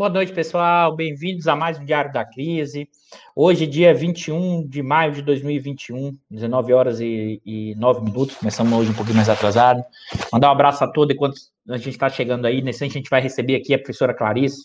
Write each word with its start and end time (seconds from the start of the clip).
Boa 0.00 0.08
noite, 0.08 0.32
pessoal. 0.32 0.96
Bem-vindos 0.96 1.46
a 1.46 1.54
mais 1.54 1.78
um 1.78 1.84
Diário 1.84 2.10
da 2.10 2.24
Crise. 2.24 2.88
Hoje, 3.36 3.66
dia 3.66 3.92
21 3.92 4.66
de 4.66 4.82
maio 4.82 5.12
de 5.12 5.20
2021, 5.20 6.16
19 6.30 6.72
horas 6.72 7.00
e, 7.00 7.38
e 7.44 7.74
9 7.74 8.06
minutos. 8.06 8.36
Começamos 8.36 8.72
hoje 8.72 8.92
um 8.92 8.94
pouquinho 8.94 9.16
mais 9.16 9.28
atrasado. 9.28 9.84
Mandar 10.32 10.48
um 10.48 10.52
abraço 10.52 10.82
a 10.82 10.90
todos 10.90 11.14
enquanto 11.14 11.34
a 11.68 11.76
gente 11.76 11.90
está 11.90 12.08
chegando 12.08 12.46
aí. 12.46 12.62
Nesse 12.62 12.82
a 12.82 12.88
gente 12.88 13.10
vai 13.10 13.20
receber 13.20 13.56
aqui 13.56 13.74
a 13.74 13.78
professora 13.78 14.14
Clarice. 14.14 14.64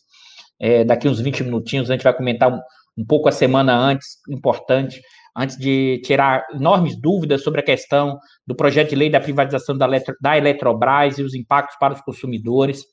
É, 0.58 0.85
daqui 0.85 1.05
uns 1.05 1.20
20 1.20 1.44
minutinhos, 1.44 1.89
a 1.89 1.95
gente 1.95 2.03
vai 2.03 2.14
comentar 2.14 2.49
um, 2.49 2.61
um 2.97 3.05
pouco 3.05 3.27
a 3.27 3.31
semana 3.33 3.75
antes, 3.75 4.20
importante, 4.30 5.02
antes 5.36 5.58
de 5.58 6.02
tirar 6.05 6.45
enormes 6.53 6.95
dúvidas 6.95 7.44
sobre 7.44 7.59
a 7.59 7.64
questão 7.64 8.17
do 8.47 8.55
projeto 8.55 8.92
de 8.92 8.95
lei 8.95 9.09
da 9.09 9.20
privatização 9.20 9.77
da, 9.77 9.86
da 10.22 10.38
Eletrobras 10.38 11.17
e 11.17 11.23
os 11.23 11.36
impactos 11.36 11.75
para 11.77 11.94
os 11.94 11.99
consumidores. 11.99 12.86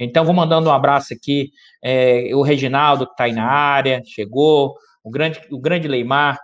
Então, 0.00 0.24
vou 0.24 0.34
mandando 0.34 0.70
um 0.70 0.72
abraço 0.72 1.12
aqui, 1.12 1.50
é, 1.84 2.30
o 2.34 2.40
Reginaldo, 2.40 3.06
que 3.06 3.12
está 3.12 3.24
aí 3.24 3.32
na 3.32 3.44
área, 3.44 4.02
chegou, 4.06 4.74
o 5.04 5.10
grande, 5.10 5.40
o 5.50 5.60
grande 5.60 5.86
Leimar, 5.86 6.40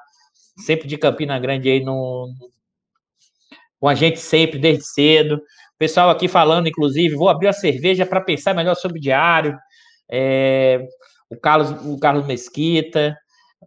sempre 0.58 0.86
de 0.86 0.98
Campina 0.98 1.38
Grande 1.38 1.70
aí 1.70 1.82
no, 1.82 2.28
com 3.80 3.88
a 3.88 3.94
gente 3.94 4.18
sempre, 4.18 4.58
desde 4.58 4.84
cedo. 4.84 5.36
O 5.36 5.78
pessoal 5.78 6.10
aqui 6.10 6.28
falando, 6.28 6.68
inclusive, 6.68 7.14
vou 7.14 7.30
abrir 7.30 7.48
a 7.48 7.52
cerveja 7.52 8.04
para 8.04 8.20
pensar 8.20 8.54
melhor 8.54 8.74
sobre 8.74 8.98
o 8.98 9.00
diário. 9.00 9.56
É, 10.10 10.86
o 11.30 11.36
Carlos, 11.36 11.70
o 11.86 11.98
Carlos 11.98 12.26
Mesquita, 12.26 13.16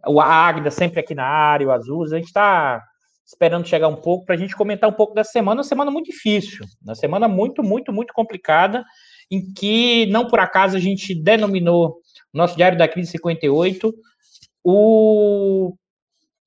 o 0.06 0.20
Águida 0.20 0.70
sempre 0.70 1.00
aqui 1.00 1.16
na 1.16 1.26
área, 1.26 1.66
o 1.66 1.72
Azul. 1.72 2.04
A 2.04 2.16
gente 2.16 2.26
está 2.26 2.80
esperando 3.26 3.66
chegar 3.66 3.88
um 3.88 3.96
pouco 3.96 4.24
para 4.24 4.36
a 4.36 4.38
gente 4.38 4.56
comentar 4.56 4.88
um 4.88 4.92
pouco 4.92 5.14
da 5.14 5.24
semana. 5.24 5.58
Uma 5.58 5.64
semana 5.64 5.90
muito 5.90 6.06
difícil, 6.06 6.64
uma 6.82 6.94
semana 6.94 7.26
muito, 7.26 7.62
muito, 7.62 7.92
muito 7.92 8.12
complicada 8.12 8.84
em 9.30 9.52
que, 9.52 10.06
não 10.06 10.26
por 10.26 10.40
acaso, 10.40 10.76
a 10.76 10.80
gente 10.80 11.14
denominou 11.14 11.96
nosso 12.32 12.56
Diário 12.56 12.78
da 12.78 12.88
Crise 12.88 13.12
58 13.12 13.92
o, 14.64 15.74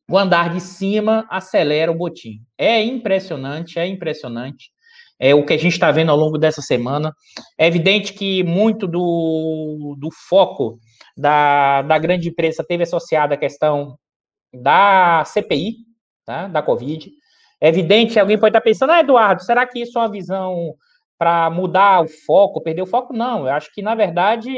o 0.09 0.17
andar 0.17 0.53
de 0.53 0.61
cima 0.61 1.25
acelera 1.29 1.91
o 1.91 1.95
botim. 1.95 2.41
É 2.57 2.81
impressionante, 2.83 3.79
é 3.79 3.87
impressionante. 3.87 4.71
É 5.19 5.33
o 5.33 5.45
que 5.45 5.53
a 5.53 5.57
gente 5.57 5.73
está 5.73 5.91
vendo 5.91 6.11
ao 6.11 6.17
longo 6.17 6.37
dessa 6.37 6.61
semana. 6.61 7.13
É 7.57 7.67
evidente 7.67 8.13
que 8.13 8.43
muito 8.43 8.87
do, 8.87 9.95
do 9.99 10.09
foco 10.27 10.79
da, 11.15 11.81
da 11.83 11.97
grande 11.97 12.29
imprensa 12.29 12.63
teve 12.67 12.83
associado 12.83 13.33
a 13.33 13.37
questão 13.37 13.97
da 14.53 15.23
CPI, 15.25 15.77
tá? 16.25 16.47
da 16.47 16.61
Covid. 16.61 17.11
É 17.61 17.69
evidente, 17.69 18.19
alguém 18.19 18.37
pode 18.37 18.49
estar 18.49 18.61
pensando, 18.61 18.91
ah, 18.91 18.99
Eduardo, 18.99 19.43
será 19.43 19.65
que 19.65 19.79
isso 19.79 19.97
é 19.97 20.01
uma 20.01 20.11
visão 20.11 20.75
para 21.17 21.49
mudar 21.49 22.03
o 22.03 22.07
foco, 22.07 22.61
perder 22.61 22.81
o 22.81 22.87
foco, 22.87 23.13
não. 23.13 23.47
Eu 23.47 23.53
acho 23.53 23.73
que, 23.73 23.81
na 23.81 23.95
verdade, 23.95 24.51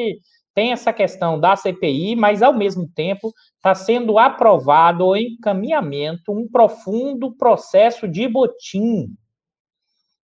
tem 0.54 0.72
essa 0.72 0.94
questão 0.94 1.40
da 1.40 1.56
CPI, 1.56 2.16
mas, 2.16 2.42
ao 2.42 2.54
mesmo 2.54 2.88
tempo, 2.96 3.34
está 3.56 3.76
sendo 3.76 4.18
aprovado 4.18 5.06
o 5.06 5.18
encaminhamento 5.18 6.32
um 6.32 6.48
profundo 6.48 7.36
processo 7.36 8.08
de 8.08 8.28
botim. 8.28 9.10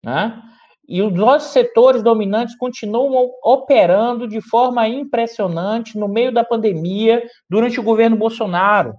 Né? 0.04 0.40
E 0.86 1.02
os 1.02 1.12
nossos 1.12 1.52
setores 1.52 2.02
dominantes 2.02 2.56
continuam 2.56 3.30
operando 3.42 4.28
de 4.28 4.40
forma 4.40 4.86
impressionante 4.86 5.98
no 5.98 6.08
meio 6.08 6.32
da 6.32 6.44
pandemia, 6.44 7.22
durante 7.48 7.80
o 7.80 7.82
governo 7.82 8.16
Bolsonaro. 8.16 8.94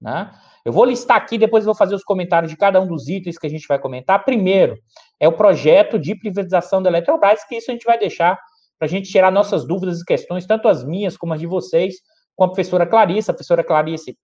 Né? 0.00 0.30
Eu 0.64 0.72
vou 0.72 0.84
listar 0.84 1.18
aqui, 1.18 1.36
depois 1.36 1.64
vou 1.64 1.74
fazer 1.74 1.94
os 1.94 2.02
comentários 2.02 2.50
de 2.50 2.56
cada 2.56 2.80
um 2.80 2.86
dos 2.86 3.06
itens 3.08 3.36
que 3.36 3.46
a 3.46 3.50
gente 3.50 3.68
vai 3.68 3.78
comentar. 3.78 4.24
Primeiro, 4.24 4.76
é 5.20 5.28
o 5.28 5.32
projeto 5.32 5.98
de 5.98 6.14
privatização 6.14 6.82
da 6.82 6.88
Eletrobras, 6.88 7.44
que 7.44 7.56
isso 7.56 7.70
a 7.70 7.74
gente 7.74 7.84
vai 7.84 7.98
deixar 7.98 8.38
para 8.78 8.86
a 8.86 8.88
gente 8.88 9.10
tirar 9.10 9.30
nossas 9.30 9.66
dúvidas 9.66 10.00
e 10.00 10.04
questões, 10.04 10.46
tanto 10.46 10.66
as 10.66 10.82
minhas 10.82 11.16
como 11.16 11.34
as 11.34 11.40
de 11.40 11.46
vocês, 11.46 11.96
com 12.34 12.44
a 12.44 12.48
professora 12.48 12.86
Clarice. 12.86 13.30
A 13.30 13.34
professora 13.34 13.62
Clarice 13.62 14.16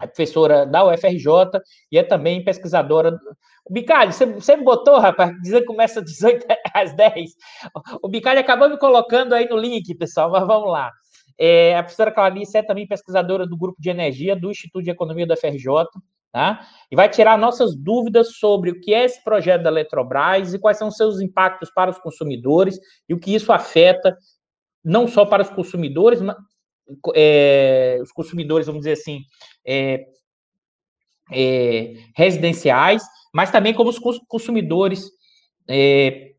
é 0.00 0.06
professora 0.06 0.66
da 0.66 0.84
UFRJ 0.84 1.60
e 1.90 1.98
é 1.98 2.02
também 2.02 2.44
pesquisadora. 2.44 3.18
O 3.64 3.72
Bicalho, 3.72 4.12
você, 4.12 4.26
você 4.26 4.56
botou, 4.56 4.98
rapaz, 4.98 5.32
dizendo 5.42 5.60
que 5.60 5.66
começa 5.66 6.00
às 6.00 6.06
18 6.06 6.46
às 6.74 6.94
10. 6.94 7.30
O 8.02 8.08
Bicalho 8.08 8.40
acabou 8.40 8.68
me 8.68 8.78
colocando 8.78 9.34
aí 9.34 9.48
no 9.48 9.56
link, 9.56 9.94
pessoal, 9.94 10.30
mas 10.30 10.46
vamos 10.46 10.70
lá. 10.70 10.90
É, 11.38 11.76
a 11.76 11.82
professora 11.82 12.12
Clarice 12.12 12.56
é 12.56 12.62
também 12.62 12.86
pesquisadora 12.86 13.46
do 13.46 13.56
grupo 13.56 13.80
de 13.80 13.90
energia 13.90 14.34
do 14.34 14.50
Instituto 14.50 14.84
de 14.84 14.90
Economia 14.90 15.26
da 15.26 15.36
FRJ, 15.36 15.66
tá? 16.32 16.66
E 16.90 16.96
vai 16.96 17.08
tirar 17.08 17.36
nossas 17.36 17.74
dúvidas 17.74 18.36
sobre 18.36 18.70
o 18.70 18.80
que 18.80 18.94
é 18.94 19.04
esse 19.04 19.22
projeto 19.22 19.62
da 19.62 19.70
Eletrobras 19.70 20.54
e 20.54 20.58
quais 20.58 20.78
são 20.78 20.90
seus 20.90 21.20
impactos 21.20 21.70
para 21.70 21.90
os 21.90 21.98
consumidores 21.98 22.78
e 23.08 23.14
o 23.14 23.18
que 23.18 23.34
isso 23.34 23.52
afeta 23.52 24.16
não 24.84 25.08
só 25.08 25.26
para 25.26 25.42
os 25.42 25.50
consumidores, 25.50 26.22
mas, 26.22 26.36
é, 27.14 27.98
os 28.00 28.12
consumidores, 28.12 28.66
vamos 28.66 28.82
dizer 28.82 28.92
assim, 28.92 29.20
é, 29.66 30.06
é, 31.32 31.94
residenciais, 32.14 33.02
mas 33.34 33.50
também 33.50 33.74
como 33.74 33.90
os 33.90 33.98
consumidores 34.28 35.10
é, 35.68 36.35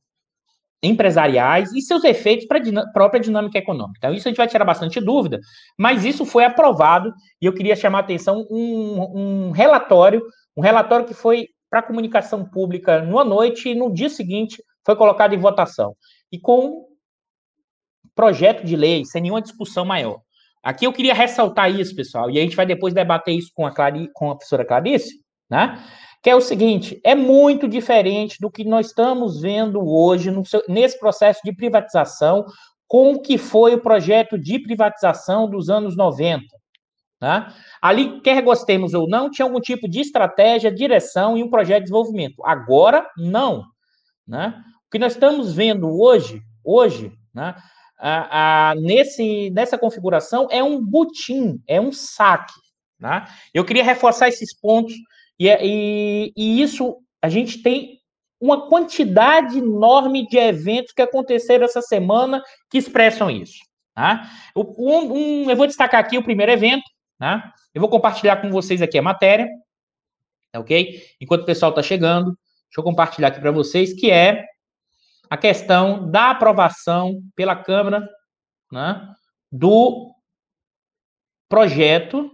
empresariais 0.87 1.71
e 1.73 1.81
seus 1.81 2.03
efeitos 2.03 2.45
para 2.47 2.59
a 2.59 2.91
própria 2.91 3.19
dinâmica 3.19 3.57
econômica. 3.57 3.97
Então, 3.97 4.13
isso 4.13 4.27
a 4.27 4.31
gente 4.31 4.37
vai 4.37 4.47
tirar 4.47 4.65
bastante 4.65 4.99
dúvida, 4.99 5.39
mas 5.77 6.05
isso 6.05 6.25
foi 6.25 6.43
aprovado 6.43 7.13
e 7.41 7.45
eu 7.45 7.53
queria 7.53 7.75
chamar 7.75 7.99
a 7.99 8.01
atenção 8.01 8.45
um, 8.49 9.47
um 9.47 9.51
relatório, 9.51 10.21
um 10.55 10.61
relatório 10.61 11.05
que 11.05 11.13
foi 11.13 11.47
para 11.69 11.79
a 11.79 11.83
comunicação 11.83 12.45
pública 12.45 13.01
numa 13.01 13.23
noite 13.23 13.69
e 13.69 13.75
no 13.75 13.93
dia 13.93 14.09
seguinte 14.09 14.63
foi 14.85 14.95
colocado 14.95 15.33
em 15.33 15.39
votação. 15.39 15.95
E 16.31 16.39
com 16.39 16.85
projeto 18.15 18.65
de 18.65 18.75
lei, 18.75 19.05
sem 19.05 19.21
nenhuma 19.21 19.41
discussão 19.41 19.85
maior. 19.85 20.19
Aqui 20.63 20.85
eu 20.85 20.91
queria 20.91 21.13
ressaltar 21.13 21.69
isso, 21.69 21.95
pessoal, 21.95 22.29
e 22.29 22.39
a 22.39 22.41
gente 22.41 22.55
vai 22.55 22.65
depois 22.65 22.93
debater 22.93 23.35
isso 23.35 23.51
com 23.53 23.65
a, 23.65 23.71
Clari, 23.71 24.09
com 24.13 24.31
a 24.31 24.35
professora 24.35 24.65
Clarice, 24.65 25.13
né? 25.49 25.81
Que 26.27 26.31
é 26.31 26.35
o 26.35 26.41
seguinte: 26.41 26.99
é 27.05 27.15
muito 27.15 27.69
diferente 27.69 28.37
do 28.41 28.51
que 28.51 28.65
nós 28.65 28.87
estamos 28.87 29.39
vendo 29.39 29.79
hoje 29.79 30.29
no, 30.29 30.43
nesse 30.67 30.99
processo 30.99 31.39
de 31.41 31.55
privatização 31.55 32.43
com 32.85 33.13
o 33.13 33.21
que 33.21 33.37
foi 33.37 33.75
o 33.75 33.81
projeto 33.81 34.37
de 34.37 34.59
privatização 34.59 35.49
dos 35.49 35.69
anos 35.69 35.95
90. 35.95 36.43
Né? 37.21 37.47
Ali, 37.81 38.19
quer 38.19 38.41
gostemos 38.41 38.93
ou 38.93 39.07
não, 39.07 39.31
tinha 39.31 39.45
algum 39.45 39.61
tipo 39.61 39.87
de 39.87 40.01
estratégia, 40.01 40.69
direção 40.69 41.37
e 41.37 41.43
um 41.43 41.49
projeto 41.49 41.77
de 41.77 41.83
desenvolvimento. 41.83 42.45
Agora, 42.45 43.09
não. 43.17 43.63
Né? 44.27 44.53
O 44.85 44.91
que 44.91 44.99
nós 44.99 45.13
estamos 45.13 45.53
vendo 45.53 45.87
hoje, 45.97 46.41
hoje, 46.61 47.09
né, 47.33 47.55
a, 47.97 48.71
a, 48.71 48.75
nesse, 48.75 49.49
nessa 49.51 49.77
configuração 49.77 50.49
é 50.51 50.61
um 50.61 50.83
butim, 50.83 51.61
é 51.65 51.79
um 51.79 51.93
saque. 51.93 52.59
Né? 52.99 53.25
Eu 53.53 53.63
queria 53.63 53.83
reforçar 53.83 54.27
esses 54.27 54.53
pontos 54.59 54.93
e, 55.39 55.49
é, 55.49 55.59
e, 55.63 56.33
e 56.35 56.61
isso, 56.61 56.97
a 57.21 57.29
gente 57.29 57.61
tem 57.61 57.97
uma 58.39 58.67
quantidade 58.67 59.57
enorme 59.57 60.27
de 60.27 60.37
eventos 60.37 60.93
que 60.93 61.01
aconteceram 61.01 61.65
essa 61.65 61.81
semana 61.81 62.41
que 62.69 62.77
expressam 62.77 63.29
isso. 63.29 63.57
Tá? 63.95 64.29
Um, 64.55 65.45
um, 65.45 65.49
eu 65.49 65.55
vou 65.55 65.65
destacar 65.65 65.99
aqui 65.99 66.17
o 66.17 66.23
primeiro 66.23 66.51
evento, 66.51 66.83
tá? 67.17 67.51
eu 67.73 67.81
vou 67.81 67.89
compartilhar 67.89 68.37
com 68.37 68.49
vocês 68.51 68.81
aqui 68.81 68.97
a 68.97 69.01
matéria, 69.01 69.47
ok? 70.55 71.01
Enquanto 71.19 71.41
o 71.41 71.45
pessoal 71.45 71.71
está 71.71 71.81
chegando, 71.81 72.25
deixa 72.65 72.79
eu 72.79 72.83
compartilhar 72.83 73.29
aqui 73.29 73.39
para 73.39 73.51
vocês, 73.51 73.93
que 73.93 74.11
é 74.11 74.45
a 75.29 75.35
questão 75.35 76.09
da 76.09 76.31
aprovação 76.31 77.21
pela 77.35 77.55
Câmara 77.55 78.07
né, 78.71 79.15
do 79.51 80.13
projeto. 81.49 82.31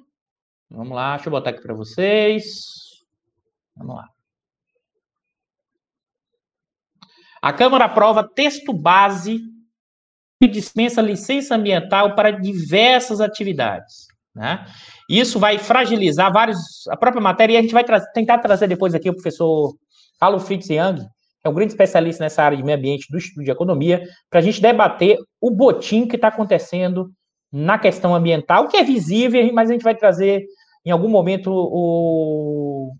Vamos 0.69 0.93
lá, 0.93 1.15
deixa 1.15 1.29
eu 1.29 1.31
botar 1.31 1.51
aqui 1.51 1.61
para 1.61 1.73
vocês. 1.73 2.92
Vamos 3.75 3.95
lá. 3.95 4.09
A 7.41 7.51
Câmara 7.51 7.85
aprova 7.85 8.23
texto 8.23 8.71
base 8.71 9.41
que 10.41 10.47
dispensa 10.47 11.01
licença 11.01 11.55
ambiental 11.55 12.15
para 12.15 12.31
diversas 12.31 13.19
atividades. 13.19 14.07
Né? 14.35 14.65
Isso 15.09 15.39
vai 15.39 15.57
fragilizar 15.57 16.31
vários. 16.31 16.87
A 16.89 16.97
própria 16.97 17.21
matéria, 17.21 17.53
e 17.53 17.57
a 17.57 17.61
gente 17.61 17.73
vai 17.73 17.83
tra 17.83 17.99
tentar 17.99 18.39
trazer 18.39 18.67
depois 18.67 18.95
aqui 18.95 19.09
o 19.09 19.13
professor 19.13 19.75
Paulo 20.19 20.39
Fritz 20.39 20.69
Young, 20.69 20.97
que 20.97 21.47
é 21.47 21.49
um 21.49 21.53
grande 21.53 21.73
especialista 21.73 22.23
nessa 22.23 22.43
área 22.43 22.57
de 22.57 22.63
meio 22.63 22.77
ambiente 22.77 23.07
do 23.11 23.17
Instituto 23.17 23.43
de 23.43 23.51
Economia, 23.51 24.03
para 24.29 24.39
a 24.39 24.43
gente 24.43 24.61
debater 24.61 25.17
o 25.41 25.51
botim 25.51 26.07
que 26.07 26.15
está 26.15 26.29
acontecendo 26.29 27.11
na 27.51 27.77
questão 27.77 28.15
ambiental, 28.15 28.67
que 28.67 28.77
é 28.77 28.83
visível, 28.83 29.53
mas 29.53 29.69
a 29.69 29.73
gente 29.73 29.83
vai 29.83 29.95
trazer 29.95 30.45
em 30.85 30.91
algum 30.91 31.09
momento 31.09 31.51
o, 31.51 32.93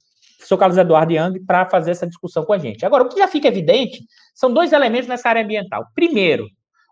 professor 0.44 0.58
Carlos 0.58 0.78
Eduardo 0.78 1.14
Young 1.14 1.44
para 1.46 1.70
fazer 1.70 1.92
essa 1.92 2.06
discussão 2.06 2.46
com 2.46 2.54
a 2.54 2.58
gente. 2.58 2.86
Agora, 2.86 3.04
o 3.04 3.10
que 3.10 3.18
já 3.18 3.28
fica 3.28 3.48
evidente 3.48 4.06
são 4.36 4.54
dois 4.54 4.74
elementos 4.74 5.08
nessa 5.08 5.30
área 5.30 5.42
ambiental. 5.42 5.86
Primeiro, 5.96 6.48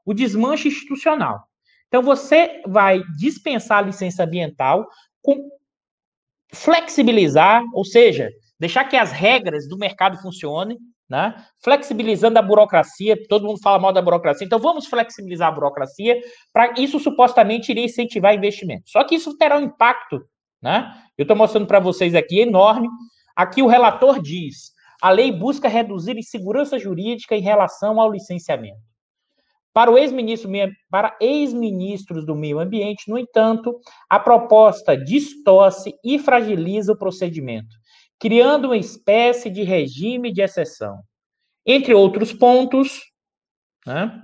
o 0.06 0.14
desmanche 0.14 0.70
institucional. 0.70 1.44
Então, 1.88 2.02
você 2.02 2.62
vai 2.66 3.04
dispensar 3.18 3.80
a 3.80 3.82
licença 3.82 4.24
ambiental 4.24 4.88
com 5.22 5.50
flexibilizar, 6.54 7.64
ou 7.74 7.84
seja, 7.84 8.30
deixar 8.60 8.86
que 8.86 8.96
as 8.96 9.12
regras 9.12 9.68
do 9.68 9.78
mercado 9.78 10.18
funcionem, 10.22 10.78
né? 11.10 11.36
flexibilizando 11.62 12.40
a 12.40 12.42
burocracia, 12.42 13.18
todo 13.28 13.46
mundo 13.46 13.62
fala 13.62 13.80
mal 13.80 13.92
da 13.92 14.02
burocracia, 14.02 14.46
então 14.46 14.60
vamos 14.60 14.86
flexibilizar 14.86 15.50
a 15.50 15.52
burocracia, 15.52 16.22
para 16.54 16.74
isso 16.78 17.00
supostamente 17.00 17.72
iria 17.72 17.84
incentivar 17.84 18.34
investimento. 18.34 18.84
Só 18.90 19.04
que 19.04 19.16
isso 19.16 19.38
terá 19.38 19.58
um 19.58 19.62
impacto, 19.62 20.22
né? 20.62 20.94
Eu 21.18 21.24
estou 21.24 21.36
mostrando 21.36 21.68
para 21.68 21.80
vocês 21.80 22.16
aqui, 22.16 22.40
enorme. 22.40 22.88
Aqui 23.42 23.64
o 23.64 23.68
relator 23.68 24.22
diz: 24.22 24.72
a 25.02 25.10
lei 25.10 25.32
busca 25.32 25.68
reduzir 25.68 26.16
insegurança 26.16 26.78
jurídica 26.78 27.36
em 27.36 27.42
relação 27.42 28.00
ao 28.00 28.12
licenciamento. 28.12 28.78
Para 29.74 29.90
o 29.90 29.98
ex-ministro, 29.98 30.52
para 30.92 31.18
ex-ministros 31.20 32.24
do 32.24 32.36
meio 32.36 32.60
ambiente, 32.60 33.10
no 33.10 33.18
entanto, 33.18 33.80
a 34.08 34.20
proposta 34.20 34.96
distorce 34.96 35.96
e 36.04 36.20
fragiliza 36.20 36.94
o 36.94 36.96
procedimento, 36.96 37.76
criando 38.20 38.66
uma 38.66 38.78
espécie 38.78 39.50
de 39.50 39.64
regime 39.64 40.32
de 40.32 40.44
exceção. 40.44 41.00
Entre 41.66 41.96
outros 41.96 42.32
pontos, 42.32 43.02
né, 43.88 44.22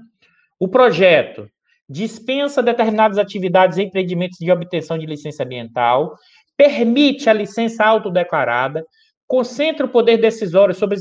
o 0.59 0.67
projeto 0.67 1.49
dispensa 1.89 2.61
determinadas 2.61 3.17
atividades 3.17 3.79
e 3.79 3.83
empreendimentos 3.83 4.37
de 4.37 4.51
obtenção 4.51 4.95
de 4.95 5.07
licença 5.07 5.43
ambiental, 5.43 6.15
permite 6.55 7.29
a 7.29 7.33
licença 7.33 7.83
autodeclarada, 7.83 8.85
concentra 9.27 9.85
o 9.85 9.89
poder 9.89 10.17
decisório 10.17 10.73
sobre, 10.73 10.97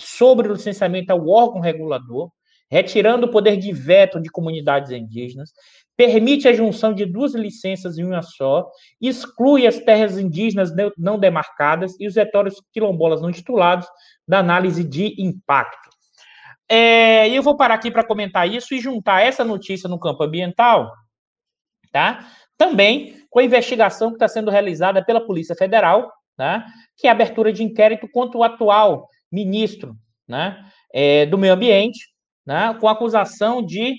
sobre 0.00 0.48
o 0.48 0.52
licenciamento 0.52 1.12
ao 1.12 1.28
órgão 1.28 1.60
regulador, 1.60 2.30
retirando 2.70 3.26
o 3.26 3.30
poder 3.30 3.56
de 3.56 3.72
veto 3.72 4.20
de 4.20 4.30
comunidades 4.30 4.90
indígenas, 4.90 5.52
permite 5.96 6.46
a 6.46 6.52
junção 6.52 6.92
de 6.92 7.06
duas 7.06 7.34
licenças 7.34 7.96
em 7.96 8.04
uma 8.04 8.22
só, 8.22 8.70
exclui 9.00 9.66
as 9.66 9.78
terras 9.78 10.18
indígenas 10.18 10.70
não 10.96 11.18
demarcadas 11.18 11.98
e 11.98 12.06
os 12.06 12.14
territórios 12.14 12.60
quilombolas 12.72 13.22
não 13.22 13.32
titulados 13.32 13.88
da 14.28 14.38
análise 14.38 14.84
de 14.84 15.14
impacto. 15.18 15.88
É, 16.68 17.28
eu 17.30 17.42
vou 17.42 17.56
parar 17.56 17.74
aqui 17.74 17.90
para 17.90 18.04
comentar 18.04 18.48
isso 18.48 18.74
e 18.74 18.80
juntar 18.80 19.22
essa 19.22 19.44
notícia 19.44 19.88
no 19.88 19.98
campo 19.98 20.24
ambiental, 20.24 20.92
tá? 21.92 22.26
Também 22.58 23.24
com 23.30 23.38
a 23.38 23.44
investigação 23.44 24.08
que 24.08 24.16
está 24.16 24.26
sendo 24.26 24.50
realizada 24.50 25.04
pela 25.04 25.24
Polícia 25.24 25.54
Federal, 25.54 26.12
né? 26.38 26.64
Que 26.96 27.06
é 27.06 27.10
a 27.10 27.12
abertura 27.12 27.52
de 27.52 27.62
inquérito 27.62 28.08
contra 28.08 28.38
o 28.38 28.42
atual 28.44 29.08
ministro, 29.30 29.94
né? 30.28 30.64
É, 30.92 31.26
do 31.26 31.36
Meio 31.36 31.54
Ambiente, 31.54 31.98
né, 32.46 32.74
com 32.80 32.88
acusação 32.88 33.60
de 33.60 33.94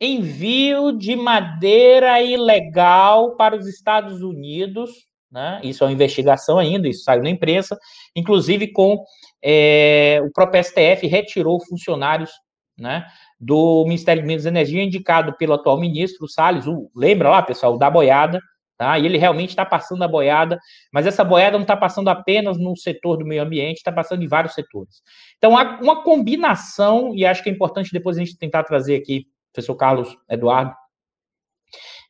envio 0.00 0.92
de 0.92 1.14
madeira 1.14 2.20
ilegal 2.20 3.36
para 3.36 3.56
os 3.56 3.66
Estados 3.66 4.22
Unidos. 4.22 4.90
Né, 5.30 5.60
isso 5.62 5.84
é 5.84 5.86
uma 5.86 5.92
investigação 5.92 6.58
ainda, 6.58 6.88
isso 6.88 7.04
saiu 7.04 7.22
na 7.22 7.30
imprensa, 7.30 7.78
inclusive 8.16 8.72
com 8.72 9.00
é, 9.40 10.20
o 10.24 10.32
próprio 10.32 10.62
STF 10.64 11.06
retirou 11.06 11.64
funcionários 11.64 12.32
né, 12.76 13.06
do 13.38 13.84
Ministério 13.84 14.22
de 14.22 14.26
Minas 14.26 14.44
e 14.44 14.48
Energia, 14.48 14.82
indicado 14.82 15.36
pelo 15.36 15.52
atual 15.52 15.78
ministro, 15.78 16.24
o 16.24 16.28
Salles, 16.28 16.66
o, 16.66 16.90
lembra 16.96 17.30
lá, 17.30 17.42
pessoal, 17.42 17.78
da 17.78 17.88
boiada, 17.88 18.40
Tá? 18.80 18.98
E 18.98 19.04
ele 19.04 19.18
realmente 19.18 19.50
está 19.50 19.66
passando 19.66 20.02
a 20.04 20.08
boiada, 20.08 20.58
mas 20.90 21.06
essa 21.06 21.22
boiada 21.22 21.58
não 21.58 21.64
está 21.64 21.76
passando 21.76 22.08
apenas 22.08 22.56
no 22.56 22.74
setor 22.74 23.18
do 23.18 23.26
meio 23.26 23.42
ambiente, 23.42 23.76
está 23.76 23.92
passando 23.92 24.24
em 24.24 24.26
vários 24.26 24.54
setores. 24.54 25.02
Então, 25.36 25.54
há 25.54 25.78
uma 25.82 26.02
combinação, 26.02 27.14
e 27.14 27.26
acho 27.26 27.42
que 27.42 27.50
é 27.50 27.52
importante 27.52 27.92
depois 27.92 28.16
a 28.16 28.20
gente 28.20 28.38
tentar 28.38 28.64
trazer 28.64 28.96
aqui, 28.96 29.26
professor 29.52 29.74
Carlos 29.74 30.16
Eduardo, 30.30 30.74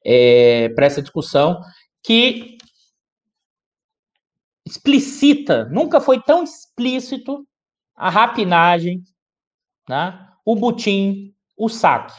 é, 0.06 0.68
para 0.68 0.86
essa 0.86 1.02
discussão, 1.02 1.60
que 2.04 2.56
explicita, 4.64 5.64
nunca 5.64 6.00
foi 6.00 6.22
tão 6.22 6.44
explícito 6.44 7.44
a 7.96 8.08
rapinagem, 8.08 9.02
né, 9.88 10.24
o 10.44 10.54
butim, 10.54 11.34
o 11.56 11.68
saque. 11.68 12.14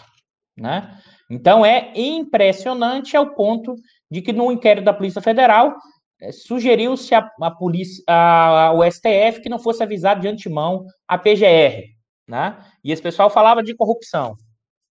Né? 0.57 1.01
Então, 1.30 1.65
é 1.65 1.94
impressionante 1.95 3.15
ao 3.15 3.33
ponto 3.33 3.77
de 4.12 4.22
que 4.22 4.34
no 4.34 4.52
inquérito 4.52 4.84
da 4.84 4.94
Polícia 4.94 5.22
Federal 5.22 5.74
é, 6.22 6.31
sugeriu-se 6.31 7.16
a, 7.16 7.31
a 7.42 7.50
polícia, 7.50 8.04
a, 8.08 8.74
o 8.74 8.84
STF 8.84 9.42
que 9.42 9.50
não 9.50 9.58
fosse 9.58 9.81
avisado 9.81 10.22
de 10.22 10.28
antemão 10.28 10.86
a 11.08 11.18
PGR, 11.18 11.86
né? 12.28 12.63
E 12.84 12.92
esse 12.92 13.02
pessoal 13.02 13.30
falava 13.30 13.63
de 13.63 13.74
corrupção, 13.74 14.36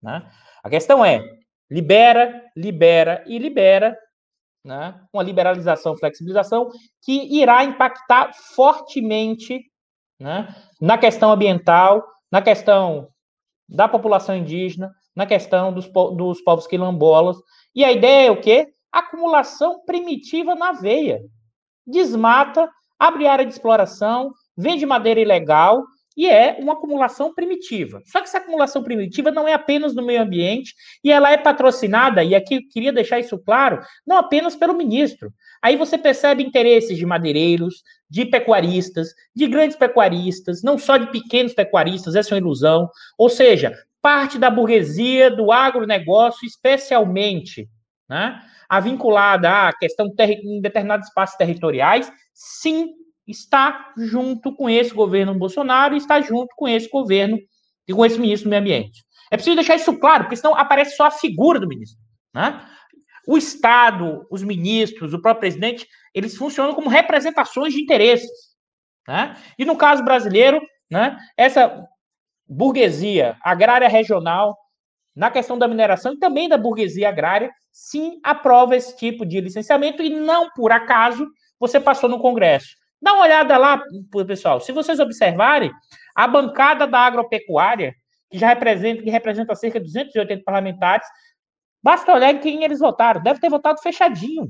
né? 0.03 0.31
A 0.63 0.69
questão 0.69 1.05
é 1.05 1.23
libera, 1.71 2.45
libera 2.55 3.25
e 3.27 3.39
libera, 3.39 3.97
né? 4.63 5.01
Uma 5.13 5.23
liberalização, 5.23 5.97
flexibilização 5.97 6.69
que 7.03 7.41
irá 7.41 7.65
impactar 7.65 8.33
fortemente, 8.55 9.65
né? 10.21 10.55
Na 10.81 10.99
questão 10.99 11.33
ambiental, 11.33 12.07
na 12.31 12.43
questão 12.43 13.09
da 13.69 13.89
população 13.89 14.37
indígena, 14.37 14.93
na 15.15 15.27
questão 15.27 15.73
dos, 15.73 15.89
dos 15.89 16.41
povos 16.43 16.67
quilombolas. 16.67 17.37
E 17.75 17.83
a 17.83 17.91
ideia 17.91 18.29
é 18.29 18.31
o 18.31 18.41
quê? 18.41 18.76
Acumulação 18.93 19.85
primitiva 19.85 20.55
na 20.55 20.73
veia. 20.73 21.21
Desmata, 21.87 22.71
abre 22.99 23.27
área 23.27 23.45
de 23.45 23.53
exploração, 23.53 24.33
vende 24.57 24.87
madeira 24.87 25.21
ilegal 25.21 25.85
e 26.17 26.27
é 26.27 26.57
uma 26.59 26.73
acumulação 26.73 27.35
primitiva. 27.35 28.01
Só 28.07 28.21
que 28.21 28.27
essa 28.27 28.39
acumulação 28.39 28.83
primitiva 28.83 29.31
não 29.31 29.47
é 29.47 29.53
apenas 29.53 29.95
no 29.95 30.03
meio 30.03 30.23
ambiente 30.23 30.75
e 31.05 31.13
ela 31.13 31.31
é 31.31 31.37
patrocinada, 31.37 32.25
e 32.25 32.35
aqui 32.35 32.55
eu 32.55 32.61
queria 32.73 32.93
deixar 32.93 33.21
isso 33.21 33.39
claro, 33.39 33.83
não 34.07 34.17
apenas 34.17 34.57
pelo 34.57 34.75
ministro. 34.75 35.31
Aí 35.61 35.77
você 35.77 35.99
percebe 35.99 36.43
interesses 36.43 36.97
de 36.97 37.05
madeireiros, 37.05 37.83
de 38.09 38.25
pecuaristas, 38.25 39.09
de 39.35 39.47
grandes 39.47 39.77
pecuaristas, 39.77 40.63
não 40.63 40.79
só 40.79 40.97
de 40.97 41.11
pequenos 41.11 41.53
pecuaristas, 41.53 42.15
essa 42.15 42.31
é 42.31 42.35
uma 42.35 42.41
ilusão. 42.41 42.89
Ou 43.19 43.29
seja, 43.29 43.77
parte 44.01 44.39
da 44.39 44.49
burguesia 44.49 45.31
do 45.31 45.53
agronegócio, 45.53 46.47
especialmente, 46.47 47.69
né? 48.09 48.41
A 48.69 48.81
vinculada 48.81 49.69
à 49.69 49.73
questão 49.73 50.07
em 50.19 50.61
determinados 50.61 51.09
espaços 51.09 51.37
territoriais, 51.37 52.11
sim, 52.35 52.89
está 53.27 53.93
junto 53.97 54.55
com 54.55 54.69
esse 54.71 54.95
governo 54.95 55.35
Bolsonaro 55.35 55.95
e 55.95 55.99
está 55.99 56.21
junto 56.21 56.55
com 56.57 56.69
esse 56.69 56.89
governo 56.89 57.39
e 57.87 57.93
com 57.93 58.05
esse 58.05 58.19
ministro 58.19 58.49
do 58.49 58.51
Meio 58.51 58.61
Ambiente. 58.61 59.05
É 59.31 59.37
preciso 59.37 59.57
deixar 59.57 59.77
isso 59.77 59.99
claro, 59.99 60.25
porque 60.25 60.37
senão 60.37 60.55
aparece 60.55 60.97
só 60.97 61.07
a 61.07 61.11
figura 61.11 61.59
do 61.59 61.69
ministro. 61.69 61.99
Né? 62.33 62.65
O 63.27 63.37
Estado, 63.37 64.27
os 64.31 64.43
ministros, 64.43 65.13
o 65.13 65.21
próprio 65.21 65.41
presidente, 65.41 65.87
eles 66.15 66.37
funcionam 66.37 66.75
como 66.75 66.89
representações 66.89 67.75
de 67.75 67.81
interesses. 67.81 68.31
Né? 69.07 69.37
E 69.59 69.65
no 69.65 69.77
caso 69.77 70.05
brasileiro, 70.05 70.61
né, 70.91 71.17
essa 71.37 71.85
burguesia 72.49 73.37
agrária 73.43 73.89
regional, 73.89 74.57
na 75.17 75.31
questão 75.31 75.59
da 75.59 75.67
mineração 75.67 76.13
e 76.13 76.19
também 76.19 76.49
da 76.49 76.59
burguesia 76.59 77.09
agrária, 77.09 77.51
sim 77.73 78.21
aprova 78.23 78.77
esse 78.77 78.95
tipo 78.97 79.25
de 79.25 79.41
licenciamento 79.41 80.03
e 80.03 80.11
não 80.11 80.51
por 80.51 80.71
acaso 80.71 81.27
você 81.59 81.81
passou 81.81 82.09
no 82.09 82.21
Congresso. 82.21 82.77
Dá 83.01 83.15
uma 83.15 83.23
olhada 83.23 83.57
lá, 83.57 83.83
pessoal. 84.27 84.61
Se 84.61 84.73
vocês 84.73 85.01
observarem, 85.01 85.71
a 86.15 86.29
bancada 86.29 86.87
da 86.87 87.01
agropecuária, 87.01 87.95
que 88.31 88.39
já 88.39 88.49
representa, 88.49 89.03
que 89.03 89.11
representa 89.11 89.55
cerca 89.55 89.79
de 89.79 89.87
280 89.87 90.43
parlamentares, 90.45 91.07
basta 91.83 92.13
olhar 92.13 92.33
em 92.33 92.39
quem 92.39 92.65
eles 92.65 92.81
votaram. 92.81 93.23
Deve 93.23 93.41
ter 93.41 93.49
votado 93.49 93.81
fechadinho. 93.81 94.49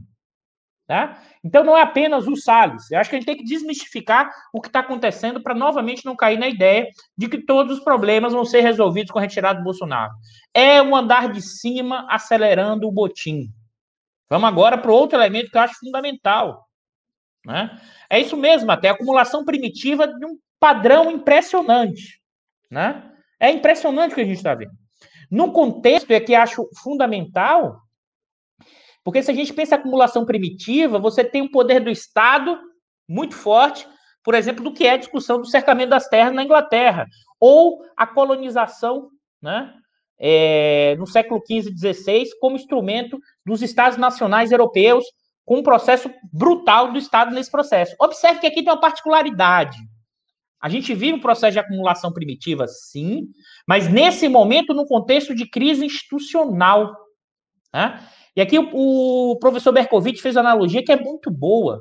Né? 0.88 1.16
Então 1.43 1.64
não 1.64 1.76
é 1.76 1.83
apenas 1.83 2.28
o 2.28 2.37
Salles. 2.37 2.90
Eu 2.90 2.99
acho 2.99 3.11
que 3.11 3.16
a 3.16 3.19
gente 3.19 3.26
tem 3.26 3.37
que 3.37 3.45
desmistificar 3.45 4.31
o 4.52 4.61
que 4.61 4.69
está 4.69 4.81
acontecendo 4.81 5.43
para 5.43 5.55
novamente 5.55 6.05
não 6.05 6.14
cair 6.14 6.38
na 6.38 6.49
ideia 6.49 6.88
de 7.16 7.28
que 7.28 7.38
todos 7.38 7.78
os 7.78 7.85
problemas 7.85 8.33
vão 8.33 8.45
ser 8.45 8.61
resolvidos 8.61 9.11
com 9.11 9.19
a 9.19 9.23
retirada 9.23 9.59
do 9.59 9.64
Bolsonaro. 9.64 10.12
É 10.55 10.81
um 10.81 10.95
andar 10.95 11.33
de 11.33 11.43
cima 11.43 12.07
acelerando 12.09 12.87
o 12.87 12.93
botim. 12.93 13.49
Vamos 14.31 14.49
agora 14.49 14.78
para 14.78 14.93
outro 14.93 15.19
elemento 15.19 15.50
que 15.50 15.57
eu 15.57 15.62
acho 15.62 15.78
fundamental. 15.78 16.66
Né? 17.45 17.81
É 18.09 18.21
isso 18.21 18.37
mesmo, 18.37 18.71
até 18.71 18.88
acumulação 18.88 19.45
primitiva 19.45 20.07
de 20.07 20.25
um 20.25 20.37
padrão 20.59 21.11
impressionante. 21.11 22.21
Né? 22.71 23.11
É 23.38 23.50
impressionante 23.50 24.12
o 24.12 24.14
que 24.14 24.21
a 24.21 24.25
gente 24.25 24.37
está 24.37 24.55
vendo. 24.55 24.73
No 25.31 25.52
contexto 25.52 26.11
é 26.12 26.21
que 26.21 26.35
acho 26.35 26.69
fundamental 26.83 27.81
porque 29.06 29.22
se 29.22 29.30
a 29.30 29.34
gente 29.34 29.54
pensa 29.54 29.76
em 29.76 29.78
acumulação 29.78 30.26
primitiva, 30.26 30.98
você 30.98 31.22
tem 31.22 31.40
um 31.40 31.48
poder 31.48 31.78
do 31.78 31.88
Estado 31.88 32.58
muito 33.08 33.36
forte, 33.36 33.86
por 34.25 34.34
exemplo, 34.34 34.64
do 34.64 34.72
que 34.72 34.84
é 34.84 34.94
a 34.94 34.96
discussão 34.96 35.38
do 35.38 35.46
cercamento 35.46 35.90
das 35.90 36.08
terras 36.08 36.34
na 36.34 36.42
Inglaterra, 36.42 37.06
ou 37.38 37.84
a 37.96 38.04
colonização 38.04 39.08
né, 39.40 39.72
é, 40.18 40.96
no 40.98 41.06
século 41.06 41.40
XV 41.40 41.70
e 41.70 41.94
XVI 41.94 42.25
como 42.40 42.56
instrumento 42.56 43.16
dos 43.46 43.62
Estados 43.62 43.96
nacionais 43.96 44.50
europeus, 44.50 45.04
com 45.44 45.58
um 45.58 45.62
processo 45.62 46.10
brutal 46.32 46.90
do 46.90 46.98
Estado 46.98 47.32
nesse 47.32 47.52
processo. 47.52 47.94
Observe 48.00 48.40
que 48.40 48.48
aqui 48.48 48.64
tem 48.64 48.72
uma 48.72 48.80
particularidade. 48.80 49.78
A 50.60 50.68
gente 50.68 50.92
vive 50.94 51.12
um 51.12 51.20
processo 51.20 51.52
de 51.52 51.60
acumulação 51.60 52.12
primitiva, 52.12 52.66
sim, 52.66 53.28
mas 53.68 53.88
nesse 53.88 54.28
momento, 54.28 54.75
no 54.75 54.84
contexto 54.84 55.32
de 55.32 55.48
crise 55.48 55.86
institucional. 55.86 56.92
Né? 57.72 58.04
E 58.37 58.40
aqui 58.43 58.59
o, 58.59 59.33
o 59.33 59.38
professor 59.38 59.73
Berkovitch 59.73 60.21
fez 60.21 60.37
uma 60.37 60.43
analogia 60.43 60.85
que 60.85 60.93
é 60.93 61.00
muito 61.00 61.31
boa. 61.31 61.81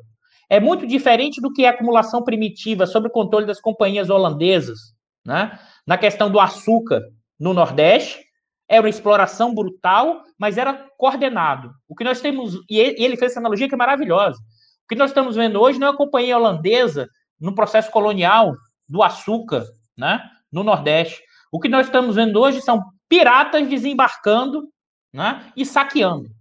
é 0.49 0.59
muito 0.59 0.87
diferente 0.87 1.41
do 1.41 1.51
que 1.51 1.65
a 1.65 1.71
acumulação 1.71 2.23
primitiva 2.23 2.87
sob 2.87 3.07
o 3.07 3.11
controle 3.11 3.45
das 3.45 3.59
companhias 3.59 4.09
holandesas, 4.09 4.79
né? 5.25 5.59
Na 5.85 5.97
questão 5.97 6.29
do 6.31 6.39
açúcar 6.39 7.01
no 7.39 7.53
Nordeste, 7.53 8.23
era 8.67 8.81
uma 8.81 8.89
exploração 8.89 9.53
brutal, 9.53 10.23
mas 10.39 10.57
era 10.57 10.87
coordenado. 10.97 11.71
O 11.87 11.95
que 11.95 12.03
nós 12.03 12.21
temos, 12.21 12.55
e 12.69 12.79
ele 12.79 13.17
fez 13.17 13.31
essa 13.31 13.39
analogia 13.39 13.67
que 13.67 13.75
é 13.75 13.77
maravilhosa. 13.77 14.39
O 14.85 14.87
que 14.87 14.95
nós 14.95 15.11
estamos 15.11 15.35
vendo 15.35 15.59
hoje 15.59 15.79
não 15.79 15.87
é 15.87 15.89
uma 15.91 15.97
companhia 15.97 16.37
holandesa 16.37 17.07
no 17.39 17.53
processo 17.53 17.91
colonial 17.91 18.55
do 18.87 19.03
açúcar, 19.03 19.65
né, 19.97 20.23
no 20.51 20.63
Nordeste. 20.63 21.21
O 21.51 21.59
que 21.59 21.69
nós 21.69 21.87
estamos 21.87 22.15
vendo 22.15 22.39
hoje 22.39 22.61
são 22.61 22.83
piratas 23.09 23.67
desembarcando 23.67 24.67
né, 25.13 25.51
e 25.55 25.65
saqueando. 25.65 26.34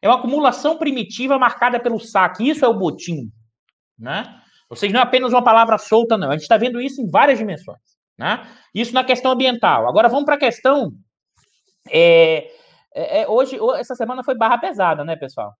É 0.00 0.08
uma 0.08 0.18
acumulação 0.18 0.76
primitiva 0.76 1.38
marcada 1.38 1.80
pelo 1.80 1.98
saque. 1.98 2.48
Isso 2.48 2.64
é 2.64 2.68
o 2.68 2.74
botim. 2.74 3.30
Né? 3.98 4.24
Ou 4.70 4.76
seja, 4.76 4.92
não 4.92 5.00
é 5.00 5.02
apenas 5.02 5.32
uma 5.32 5.42
palavra 5.42 5.78
solta, 5.78 6.16
não. 6.16 6.28
A 6.28 6.32
gente 6.32 6.42
está 6.42 6.56
vendo 6.56 6.80
isso 6.80 7.00
em 7.00 7.10
várias 7.10 7.38
dimensões. 7.38 7.78
Né? 8.18 8.46
Isso 8.74 8.94
na 8.94 9.04
questão 9.04 9.32
ambiental. 9.32 9.88
Agora 9.88 10.08
vamos 10.08 10.24
para 10.24 10.34
a 10.34 10.38
questão. 10.38 10.92
É, 11.90 12.50
é, 12.94 13.22
é, 13.22 13.28
hoje, 13.28 13.58
essa 13.76 13.94
semana 13.94 14.22
foi 14.22 14.36
barra 14.36 14.58
pesada, 14.58 15.04
né, 15.04 15.16
pessoal? 15.16 15.52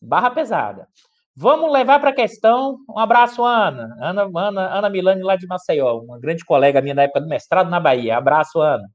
Barra 0.00 0.30
pesada. 0.30 0.88
Vamos 1.36 1.70
levar 1.70 2.00
para 2.00 2.10
a 2.10 2.14
questão. 2.14 2.78
Um 2.88 2.98
abraço, 2.98 3.44
Ana. 3.44 3.94
Ana, 4.00 4.30
Ana, 4.34 4.78
Ana 4.78 4.88
Milani, 4.88 5.22
lá 5.22 5.36
de 5.36 5.46
Maceió, 5.46 5.98
uma 5.98 6.18
grande 6.18 6.44
colega 6.44 6.80
minha 6.80 6.94
da 6.94 7.02
época 7.02 7.20
do 7.20 7.28
mestrado 7.28 7.68
na 7.68 7.78
Bahia. 7.78 8.16
Abraço, 8.16 8.58
Ana. 8.60 8.88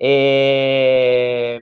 É... 0.00 1.60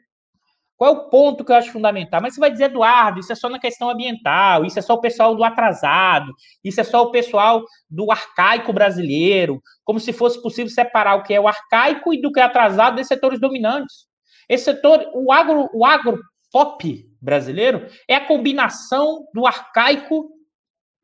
Qual 0.79 0.95
é 0.95 0.97
o 0.97 1.11
ponto 1.11 1.45
que 1.45 1.51
eu 1.51 1.57
acho 1.57 1.73
fundamental? 1.73 2.23
Mas 2.23 2.35
você 2.35 2.41
vai 2.41 2.53
dizer, 2.53 2.67
Eduardo, 2.67 3.19
isso 3.19 3.33
é 3.33 3.35
só 3.35 3.49
na 3.49 3.59
questão 3.59 3.91
ambiental, 3.91 4.65
isso 4.65 4.79
é 4.79 4.83
só 4.83 4.95
o 4.95 5.01
pessoal 5.01 5.35
do 5.35 5.43
atrasado, 5.43 6.33
isso 6.63 6.81
é 6.81 6.85
só 6.85 7.03
o 7.03 7.11
pessoal 7.11 7.65
do 7.91 8.13
arcaico 8.13 8.73
brasileiro, 8.73 9.61
como 9.85 9.99
se 9.99 10.13
fosse 10.13 10.41
possível 10.41 10.71
separar 10.71 11.17
o 11.17 11.25
que 11.25 11.35
é 11.35 11.41
o 11.41 11.49
arcaico 11.49 12.15
e 12.15 12.21
do 12.23 12.31
que 12.31 12.39
é 12.39 12.45
atrasado 12.45 12.95
desses 12.95 13.09
setores 13.09 13.41
dominantes. 13.41 14.07
Esse 14.49 14.67
setor, 14.67 15.05
o 15.15 15.33
agro, 15.33 15.69
o 15.75 15.85
agro 15.85 16.21
pop 16.53 17.05
brasileiro 17.21 17.89
é 18.07 18.15
a 18.15 18.25
combinação 18.25 19.27
do 19.35 19.49
arcaico 19.49 20.31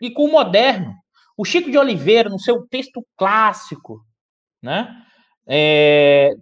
e 0.00 0.09
com 0.09 0.26
o 0.26 0.31
moderno. 0.31 0.95
O 1.37 1.45
Chico 1.45 1.69
de 1.69 1.76
Oliveira, 1.76 2.31
no 2.31 2.38
seu 2.38 2.64
texto 2.69 3.04
clássico, 3.16 4.00
né, 4.62 5.03
é, 5.46 6.34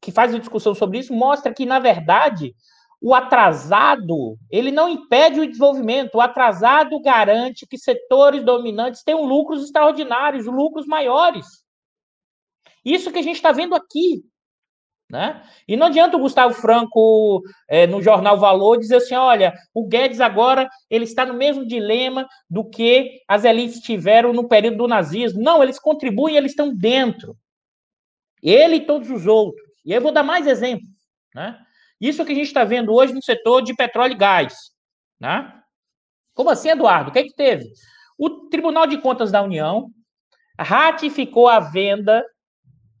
que 0.00 0.10
faz 0.10 0.34
a 0.34 0.38
discussão 0.38 0.74
sobre 0.74 0.98
isso, 0.98 1.14
mostra 1.14 1.52
que, 1.52 1.64
na 1.64 1.78
verdade, 1.78 2.54
o 3.00 3.14
atrasado, 3.14 4.38
ele 4.48 4.70
não 4.70 4.88
impede 4.88 5.40
o 5.40 5.46
desenvolvimento. 5.46 6.14
O 6.14 6.20
atrasado 6.20 7.00
garante 7.00 7.66
que 7.66 7.76
setores 7.76 8.44
dominantes 8.44 9.02
tenham 9.02 9.24
lucros 9.24 9.64
extraordinários, 9.64 10.46
lucros 10.46 10.86
maiores. 10.86 11.46
Isso 12.84 13.10
que 13.10 13.18
a 13.18 13.22
gente 13.22 13.36
está 13.36 13.50
vendo 13.50 13.74
aqui. 13.74 14.24
Né? 15.10 15.42
E 15.68 15.76
não 15.76 15.88
adianta 15.88 16.16
o 16.16 16.20
Gustavo 16.20 16.54
Franco, 16.54 17.42
é, 17.68 17.86
no 17.86 18.00
jornal 18.00 18.38
Valor, 18.38 18.78
dizer 18.78 18.96
assim: 18.96 19.14
olha, 19.14 19.52
o 19.74 19.86
Guedes 19.86 20.20
agora 20.20 20.70
ele 20.88 21.04
está 21.04 21.26
no 21.26 21.34
mesmo 21.34 21.66
dilema 21.66 22.26
do 22.48 22.64
que 22.64 23.20
as 23.28 23.44
elites 23.44 23.80
tiveram 23.80 24.32
no 24.32 24.48
período 24.48 24.78
do 24.78 24.88
nazismo. 24.88 25.42
Não, 25.42 25.62
eles 25.62 25.78
contribuem, 25.78 26.36
eles 26.36 26.52
estão 26.52 26.74
dentro. 26.74 27.36
Ele 28.42 28.76
e 28.76 28.86
todos 28.86 29.10
os 29.10 29.26
outros. 29.26 29.62
E 29.84 29.92
eu 29.92 30.00
vou 30.00 30.12
dar 30.12 30.22
mais 30.22 30.46
exemplos. 30.46 30.88
Né? 31.34 31.58
Isso 32.00 32.24
que 32.24 32.32
a 32.32 32.34
gente 32.34 32.46
está 32.46 32.64
vendo 32.64 32.92
hoje 32.92 33.12
no 33.12 33.22
setor 33.22 33.62
de 33.62 33.74
petróleo 33.74 34.12
e 34.12 34.16
gás. 34.16 34.54
Né? 35.20 35.52
Como 36.34 36.50
assim, 36.50 36.70
Eduardo? 36.70 37.10
O 37.10 37.12
que 37.12 37.20
é 37.20 37.22
que 37.22 37.34
teve? 37.34 37.66
O 38.18 38.48
Tribunal 38.48 38.86
de 38.86 38.98
Contas 38.98 39.30
da 39.30 39.42
União 39.42 39.90
ratificou 40.58 41.48
a 41.48 41.60
venda 41.60 42.24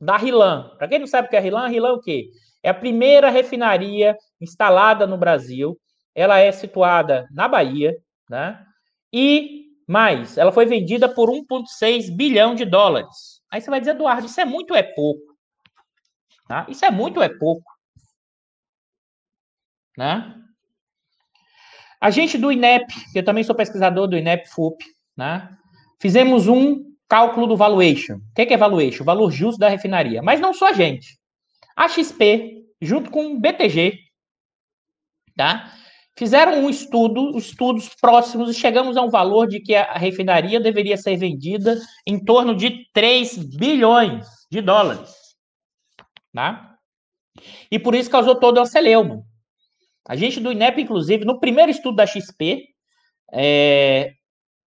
da 0.00 0.16
Rilan. 0.16 0.70
Para 0.78 0.88
quem 0.88 0.98
não 0.98 1.06
sabe 1.06 1.26
o 1.26 1.30
que 1.30 1.36
é 1.36 1.38
a 1.38 1.42
Rilan, 1.42 1.64
a 1.64 1.68
Rilan 1.68 1.88
é 1.90 1.92
o 1.92 2.00
quê? 2.00 2.30
É 2.62 2.70
a 2.70 2.74
primeira 2.74 3.30
refinaria 3.30 4.16
instalada 4.40 5.06
no 5.06 5.16
Brasil. 5.16 5.78
Ela 6.14 6.38
é 6.38 6.52
situada 6.52 7.26
na 7.30 7.48
Bahia, 7.48 7.96
né? 8.28 8.64
E 9.12 9.66
mais, 9.86 10.38
ela 10.38 10.52
foi 10.52 10.66
vendida 10.66 11.08
por 11.08 11.28
1,6 11.30 12.14
bilhão 12.14 12.54
de 12.54 12.64
dólares. 12.64 13.42
Aí 13.50 13.60
você 13.60 13.70
vai 13.70 13.80
dizer, 13.80 13.92
Eduardo, 13.92 14.26
isso 14.26 14.40
é 14.40 14.44
muito 14.44 14.70
ou 14.70 14.76
é 14.76 14.82
pouco? 14.82 15.31
Tá? 16.52 16.66
Isso 16.68 16.84
é 16.84 16.90
muito 16.90 17.16
ou 17.16 17.22
é 17.22 17.30
pouco? 17.30 17.64
Né? 19.96 20.34
A 21.98 22.10
gente 22.10 22.36
do 22.36 22.52
INEP, 22.52 22.92
que 23.10 23.20
eu 23.20 23.24
também 23.24 23.42
sou 23.42 23.54
pesquisador 23.54 24.06
do 24.06 24.18
INEP 24.18 24.46
FUP, 24.50 24.84
né? 25.16 25.48
fizemos 25.98 26.48
um 26.48 26.84
cálculo 27.08 27.46
do 27.46 27.56
valuation. 27.56 28.16
O 28.16 28.34
que 28.34 28.52
é, 28.52 28.56
valuation? 28.58 29.02
O 29.02 29.06
valor 29.06 29.30
justo 29.30 29.58
da 29.58 29.70
refinaria. 29.70 30.20
Mas 30.20 30.40
não 30.40 30.52
só 30.52 30.68
a 30.68 30.72
gente. 30.74 31.18
A 31.74 31.88
XP, 31.88 32.66
junto 32.82 33.10
com 33.10 33.28
o 33.28 33.40
BTG, 33.40 33.98
tá? 35.34 35.72
fizeram 36.18 36.62
um 36.62 36.68
estudo, 36.68 37.34
estudos 37.38 37.88
próximos, 37.98 38.50
e 38.50 38.60
chegamos 38.60 38.98
a 38.98 39.02
um 39.02 39.08
valor 39.08 39.46
de 39.46 39.58
que 39.58 39.74
a 39.74 39.94
refinaria 39.94 40.60
deveria 40.60 40.98
ser 40.98 41.16
vendida 41.16 41.80
em 42.06 42.22
torno 42.22 42.54
de 42.54 42.90
3 42.92 43.38
bilhões 43.56 44.26
de 44.50 44.60
dólares. 44.60 45.21
Tá? 46.34 46.76
E 47.70 47.78
por 47.78 47.94
isso 47.94 48.10
causou 48.10 48.34
todo 48.34 48.60
o 48.60 48.66
celeuma. 48.66 49.22
A 50.06 50.16
gente 50.16 50.40
do 50.40 50.52
INEP, 50.52 50.82
inclusive, 50.82 51.24
no 51.24 51.38
primeiro 51.38 51.70
estudo 51.70 51.96
da 51.96 52.06
XP, 52.06 52.64
é, 53.32 54.12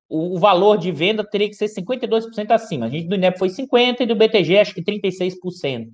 o, 0.10 0.40
valor 0.40 0.78
de 0.78 0.92
venda 0.92 1.24
teria 1.24 1.50
que 1.50 1.56
ser 1.56 1.68
52% 1.68 2.52
acima. 2.52 2.86
A 2.86 2.90
gente 2.90 3.08
do 3.08 3.16
INEP 3.16 3.38
foi 3.38 3.50
50% 3.50 4.02
e 4.02 4.06
do 4.06 4.16
BTG 4.16 4.60
acho 4.60 4.74
que 4.74 4.84
36%. 4.84 5.90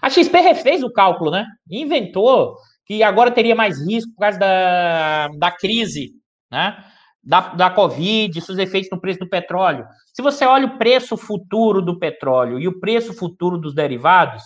A 0.00 0.08
XP 0.08 0.40
refez 0.40 0.82
o 0.82 0.92
cálculo, 0.92 1.30
né? 1.30 1.44
inventou 1.70 2.56
que 2.86 3.02
agora 3.02 3.30
teria 3.30 3.54
mais 3.54 3.86
risco 3.86 4.12
por 4.14 4.20
causa 4.20 4.38
da, 4.38 5.28
da 5.36 5.50
crise, 5.50 6.12
né? 6.50 6.82
Da, 7.22 7.40
da 7.54 7.70
Covid, 7.70 8.40
seus 8.40 8.56
efeitos 8.56 8.88
no 8.90 9.00
preço 9.00 9.18
do 9.18 9.28
petróleo. 9.28 9.84
Se 10.14 10.22
você 10.22 10.46
olha 10.46 10.66
o 10.66 10.78
preço 10.78 11.14
futuro 11.16 11.82
do 11.82 11.98
petróleo 11.98 12.58
e 12.58 12.66
o 12.66 12.80
preço 12.80 13.12
futuro 13.12 13.58
dos 13.58 13.74
derivados, 13.74 14.42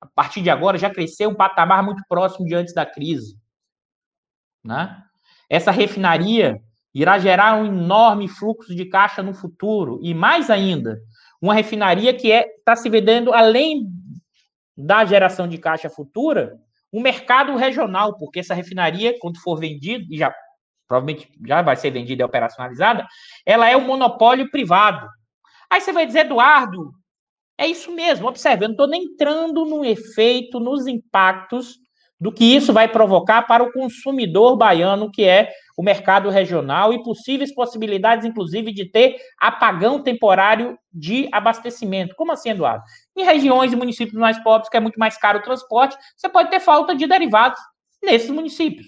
a 0.00 0.06
partir 0.06 0.42
de 0.42 0.50
agora, 0.50 0.78
já 0.78 0.88
cresceu 0.88 1.30
um 1.30 1.34
patamar 1.34 1.82
muito 1.82 2.02
próximo 2.08 2.46
de 2.46 2.54
antes 2.54 2.72
da 2.72 2.86
crise. 2.86 3.38
Né? 4.64 4.96
Essa 5.48 5.70
refinaria 5.70 6.60
irá 6.94 7.18
gerar 7.18 7.56
um 7.56 7.66
enorme 7.66 8.28
fluxo 8.28 8.74
de 8.74 8.86
caixa 8.86 9.22
no 9.22 9.34
futuro. 9.34 10.00
E 10.02 10.14
mais 10.14 10.50
ainda, 10.50 10.98
uma 11.40 11.54
refinaria 11.54 12.14
que 12.14 12.28
está 12.28 12.48
é, 12.48 12.54
tá 12.64 12.76
se 12.76 12.88
vendendo 12.88 13.32
além 13.32 13.88
da 14.76 15.04
geração 15.04 15.46
de 15.46 15.58
caixa 15.58 15.90
futura, 15.90 16.58
um 16.92 17.00
mercado 17.00 17.54
regional, 17.56 18.16
porque 18.16 18.40
essa 18.40 18.54
refinaria, 18.54 19.16
quando 19.20 19.40
for 19.40 19.56
vendida, 19.56 20.04
e 20.10 20.18
já 20.18 20.34
provavelmente 20.88 21.30
já 21.46 21.62
vai 21.62 21.76
ser 21.76 21.92
vendida 21.92 22.22
e 22.22 22.24
operacionalizada, 22.24 23.06
ela 23.46 23.70
é 23.70 23.76
um 23.76 23.86
monopólio 23.86 24.50
privado. 24.50 25.06
Aí 25.70 25.80
você 25.80 25.92
vai 25.92 26.04
dizer, 26.04 26.26
Eduardo, 26.26 26.92
é 27.60 27.66
isso 27.66 27.92
mesmo, 27.92 28.26
observe, 28.26 28.64
eu 28.64 28.68
não 28.68 28.72
estou 28.72 28.88
nem 28.88 29.02
entrando 29.02 29.66
no 29.66 29.84
efeito, 29.84 30.58
nos 30.58 30.86
impactos 30.86 31.76
do 32.18 32.32
que 32.32 32.42
isso 32.42 32.72
vai 32.72 32.88
provocar 32.88 33.42
para 33.42 33.62
o 33.62 33.70
consumidor 33.70 34.56
baiano, 34.56 35.10
que 35.10 35.24
é 35.24 35.50
o 35.76 35.82
mercado 35.82 36.30
regional, 36.30 36.90
e 36.90 37.02
possíveis 37.02 37.54
possibilidades, 37.54 38.24
inclusive, 38.24 38.72
de 38.72 38.86
ter 38.86 39.16
apagão 39.38 40.02
temporário 40.02 40.78
de 40.90 41.28
abastecimento. 41.30 42.14
Como 42.16 42.32
assim, 42.32 42.48
Eduardo? 42.48 42.82
Em 43.14 43.24
regiões 43.24 43.74
e 43.74 43.76
municípios 43.76 44.18
mais 44.18 44.42
pobres, 44.42 44.70
que 44.70 44.78
é 44.78 44.80
muito 44.80 44.98
mais 44.98 45.18
caro 45.18 45.38
o 45.38 45.42
transporte, 45.42 45.98
você 46.16 46.30
pode 46.30 46.48
ter 46.48 46.60
falta 46.60 46.94
de 46.94 47.06
derivados 47.06 47.60
nesses 48.02 48.30
municípios. 48.30 48.86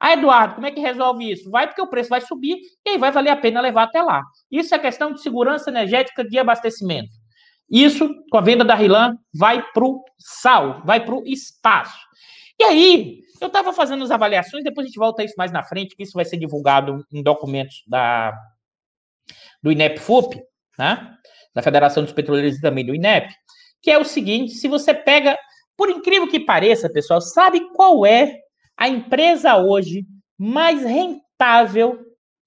Ah, 0.00 0.14
Eduardo, 0.14 0.54
como 0.54 0.66
é 0.66 0.70
que 0.70 0.80
resolve 0.80 1.30
isso? 1.30 1.50
Vai 1.50 1.66
porque 1.66 1.82
o 1.82 1.86
preço 1.86 2.08
vai 2.08 2.22
subir 2.22 2.56
e 2.86 2.90
aí 2.90 2.98
vai 2.98 3.12
valer 3.12 3.30
a 3.30 3.36
pena 3.36 3.60
levar 3.60 3.82
até 3.82 4.00
lá. 4.00 4.22
Isso 4.50 4.74
é 4.74 4.78
questão 4.78 5.12
de 5.12 5.20
segurança 5.20 5.68
energética 5.68 6.24
de 6.24 6.38
abastecimento. 6.38 7.23
Isso, 7.70 8.08
com 8.30 8.38
a 8.38 8.40
venda 8.40 8.64
da 8.64 8.74
Rilan, 8.74 9.16
vai 9.34 9.62
para 9.72 9.84
o 9.84 10.04
sal, 10.18 10.82
vai 10.84 11.04
para 11.04 11.14
o 11.14 11.26
espaço. 11.26 11.98
E 12.58 12.64
aí, 12.64 13.20
eu 13.40 13.48
estava 13.48 13.72
fazendo 13.72 14.04
as 14.04 14.10
avaliações, 14.10 14.62
depois 14.64 14.84
a 14.84 14.88
gente 14.88 14.98
volta 14.98 15.22
a 15.22 15.24
isso 15.24 15.34
mais 15.36 15.50
na 15.50 15.64
frente, 15.64 15.96
que 15.96 16.02
isso 16.02 16.12
vai 16.14 16.24
ser 16.24 16.36
divulgado 16.36 17.04
em 17.12 17.22
documentos 17.22 17.82
da, 17.86 18.32
do 19.62 19.72
INEP-FUP, 19.72 20.40
né? 20.78 21.16
da 21.54 21.62
Federação 21.62 22.02
dos 22.02 22.12
Petroleiros 22.12 22.58
e 22.58 22.60
também 22.60 22.84
do 22.84 22.94
INEP, 22.94 23.32
que 23.82 23.90
é 23.90 23.98
o 23.98 24.04
seguinte, 24.04 24.52
se 24.54 24.66
você 24.66 24.92
pega, 24.92 25.38
por 25.76 25.88
incrível 25.88 26.28
que 26.28 26.40
pareça, 26.40 26.90
pessoal, 26.90 27.20
sabe 27.20 27.60
qual 27.72 28.04
é 28.04 28.40
a 28.76 28.88
empresa 28.88 29.56
hoje 29.56 30.06
mais 30.38 30.82
rentável 30.82 31.98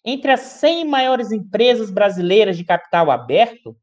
entre 0.04 0.32
as 0.32 0.42
100 0.42 0.86
maiores 0.86 1.32
empresas 1.32 1.92
brasileiras 1.92 2.58
de 2.58 2.64
capital 2.64 3.12
aberto? 3.12 3.78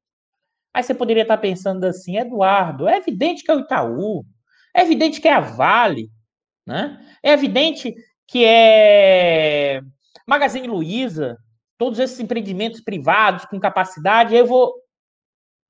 Aí 0.75 0.83
você 0.83 0.93
poderia 0.93 1.23
estar 1.23 1.39
pensando 1.39 1.85
assim, 1.85 2.19
Eduardo, 2.19 2.89
é 2.89 2.97
evidente 2.97 3.45
que 3.45 3.51
é 3.51 3.55
o 3.55 3.61
Itaú, 3.61 4.25
é 4.75 4.83
evidente 4.83 5.21
que 5.21 5.29
é 5.29 5.33
a 5.33 5.41
Vale, 5.41 6.11
né? 6.67 7.01
É 7.23 7.31
evidente 7.31 7.95
que 8.27 8.45
é 8.45 9.81
Magazine 10.27 10.67
Luiza, 10.67 11.39
todos 11.79 12.01
esses 12.01 12.19
empreendimentos 12.19 12.81
privados 12.81 13.45
com 13.45 13.61
capacidade. 13.61 14.35
Eu 14.35 14.47
vou 14.47 14.75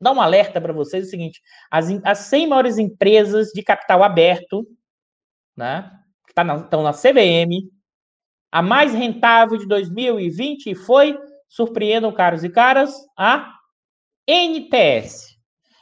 dar 0.00 0.12
um 0.12 0.20
alerta 0.20 0.58
para 0.60 0.72
vocês: 0.72 1.04
é 1.04 1.06
o 1.06 1.10
seguinte, 1.10 1.42
as, 1.70 1.86
as 2.02 2.18
100 2.20 2.46
maiores 2.46 2.78
empresas 2.78 3.48
de 3.48 3.62
capital 3.62 4.02
aberto, 4.02 4.66
né, 5.54 5.90
que 6.26 6.32
tá 6.32 6.42
na, 6.42 6.56
estão 6.56 6.82
na 6.82 6.92
CVM, 6.92 7.68
a 8.50 8.62
mais 8.62 8.94
rentável 8.94 9.58
de 9.58 9.66
2020 9.66 10.74
foi, 10.74 11.18
surpreendam 11.48 12.12
caros 12.12 12.42
e 12.42 12.48
caras, 12.48 12.94
a 13.18 13.52
NTS. 14.28 15.34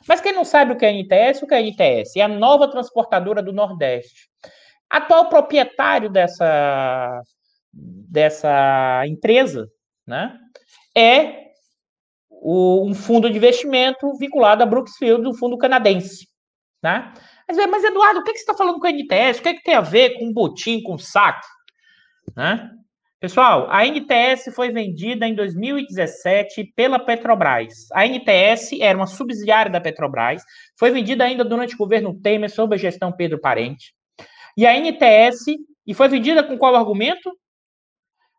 Mas 0.09 0.21
quem 0.21 0.33
não 0.33 0.45
sabe 0.45 0.73
o 0.73 0.77
que 0.77 0.85
é 0.85 0.93
NTS, 0.93 1.43
o 1.43 1.47
que 1.47 1.55
é 1.55 1.63
NTS? 1.63 2.19
É 2.19 2.23
a 2.23 2.29
nova 2.29 2.69
transportadora 2.69 3.43
do 3.43 3.53
Nordeste. 3.53 4.29
Atual 4.91 5.29
proprietário 5.29 6.11
dessa, 6.11 7.23
dessa 7.73 9.07
empresa 9.07 9.69
né, 10.07 10.37
é 10.97 11.53
o, 12.29 12.85
um 12.87 12.95
fundo 12.95 13.31
de 13.31 13.37
investimento 13.37 14.13
vinculado 14.19 14.63
a 14.63 14.67
Brooksfield, 14.67 15.27
um 15.27 15.35
fundo 15.35 15.57
canadense. 15.57 16.27
Né? 16.83 17.15
Mas, 17.49 17.57
mas 17.71 17.85
Eduardo, 17.85 18.21
o 18.21 18.25
que, 18.25 18.33
que 18.33 18.39
você 18.39 18.43
está 18.43 18.55
falando 18.55 18.81
com 18.81 18.87
a 18.87 18.91
NTS? 18.91 19.39
O 19.39 19.43
que, 19.43 19.55
que 19.55 19.63
tem 19.63 19.75
a 19.75 19.81
ver 19.81 20.19
com 20.19 20.33
botim, 20.33 20.83
com 20.83 20.99
saque? 20.99 21.47
Né? 22.37 22.69
Pessoal, 23.23 23.69
a 23.71 23.87
NTS 23.87 24.52
foi 24.52 24.73
vendida 24.73 25.29
em 25.29 25.33
2017 25.33 26.73
pela 26.75 26.99
Petrobras. 26.99 27.87
A 27.93 28.05
NTS 28.05 28.81
era 28.81 28.99
uma 28.99 29.07
subsidiária 29.07 29.71
da 29.71 29.81
Petrobras, 29.81 30.43
foi 30.76 30.91
vendida 30.91 31.23
ainda 31.23 31.45
durante 31.45 31.76
o 31.76 31.79
governo 31.79 32.21
Temer, 32.21 32.50
sob 32.50 32.75
a 32.75 32.79
gestão 32.79 33.12
Pedro 33.12 33.41
Parente. 33.41 33.95
E 34.57 34.67
a 34.67 34.76
NTS, 34.76 35.57
e 35.87 35.95
foi 35.95 36.09
vendida 36.09 36.43
com 36.43 36.59
qual 36.59 36.75
argumento? 36.75 37.31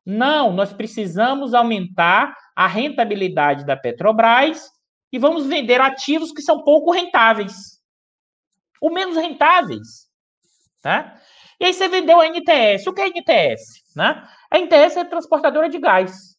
Não, 0.05 0.51
nós 0.51 0.73
precisamos 0.73 1.53
aumentar 1.53 2.35
a 2.53 2.67
rentabilidade 2.67 3.65
da 3.65 3.77
Petrobras 3.77 4.69
e 5.13 5.17
vamos 5.17 5.45
vender 5.45 5.79
ativos 5.79 6.33
que 6.33 6.41
são 6.41 6.61
pouco 6.61 6.91
rentáveis. 6.91 7.53
Ou 8.81 8.91
menos 8.91 9.15
rentáveis. 9.15 10.09
Tá? 10.81 11.17
E 11.57 11.67
aí 11.67 11.73
você 11.73 11.87
vendeu 11.87 12.19
a 12.19 12.27
NTS. 12.27 12.85
O 12.89 12.93
que 12.93 12.99
é 12.99 13.05
a 13.05 13.07
NTS? 13.07 13.82
Né? 13.95 14.27
A 14.49 14.59
NTS 14.59 14.97
é 14.97 15.05
transportadora 15.05 15.69
de 15.69 15.77
gás. 15.79 16.35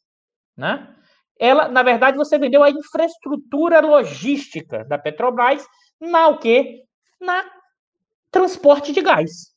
Né? 0.56 0.88
Ela, 1.38 1.68
na 1.68 1.82
verdade, 1.82 2.16
você 2.16 2.38
vendeu 2.38 2.62
a 2.62 2.70
infraestrutura 2.70 3.80
logística 3.80 4.84
da 4.84 4.98
Petrobras 4.98 5.66
na 6.00 6.28
o 6.28 6.38
quê? 6.38 6.84
Na 7.20 7.44
transporte 8.30 8.92
de 8.92 9.00
gás. 9.00 9.52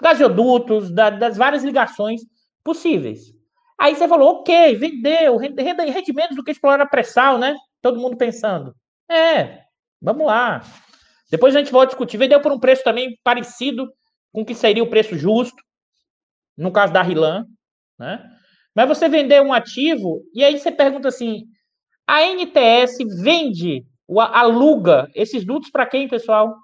Gasodutos, 0.00 0.90
da, 0.90 1.10
das 1.10 1.36
várias 1.36 1.62
ligações 1.62 2.22
possíveis. 2.62 3.32
Aí 3.78 3.94
você 3.94 4.08
falou, 4.08 4.40
ok, 4.40 4.76
vendeu, 4.76 5.36
renda, 5.36 5.62
rendimentos 5.62 6.36
do 6.36 6.44
que 6.44 6.50
explorar 6.50 6.86
pré-sal, 6.86 7.38
né? 7.38 7.56
Todo 7.82 8.00
mundo 8.00 8.16
pensando. 8.16 8.74
É, 9.10 9.60
vamos 10.00 10.26
lá. 10.26 10.62
Depois 11.30 11.54
a 11.54 11.58
gente 11.58 11.72
volta 11.72 11.86
a 11.86 11.88
discutir. 11.88 12.16
Vendeu 12.16 12.40
por 12.40 12.52
um 12.52 12.58
preço 12.58 12.84
também 12.84 13.18
parecido 13.22 13.92
com 14.32 14.42
o 14.42 14.44
que 14.44 14.54
seria 14.54 14.82
o 14.82 14.90
preço 14.90 15.18
justo 15.18 15.62
no 16.56 16.72
caso 16.72 16.92
da 16.92 17.02
Rilan, 17.02 17.46
né? 17.98 18.30
Mas 18.74 18.88
você 18.88 19.08
vender 19.08 19.40
um 19.40 19.52
ativo, 19.52 20.22
e 20.34 20.44
aí 20.44 20.58
você 20.58 20.70
pergunta 20.72 21.08
assim: 21.08 21.44
a 22.06 22.22
NTS 22.22 22.98
vende, 23.22 23.84
aluga 24.16 25.10
esses 25.14 25.44
dutos 25.44 25.70
para 25.70 25.86
quem, 25.86 26.08
pessoal? 26.08 26.56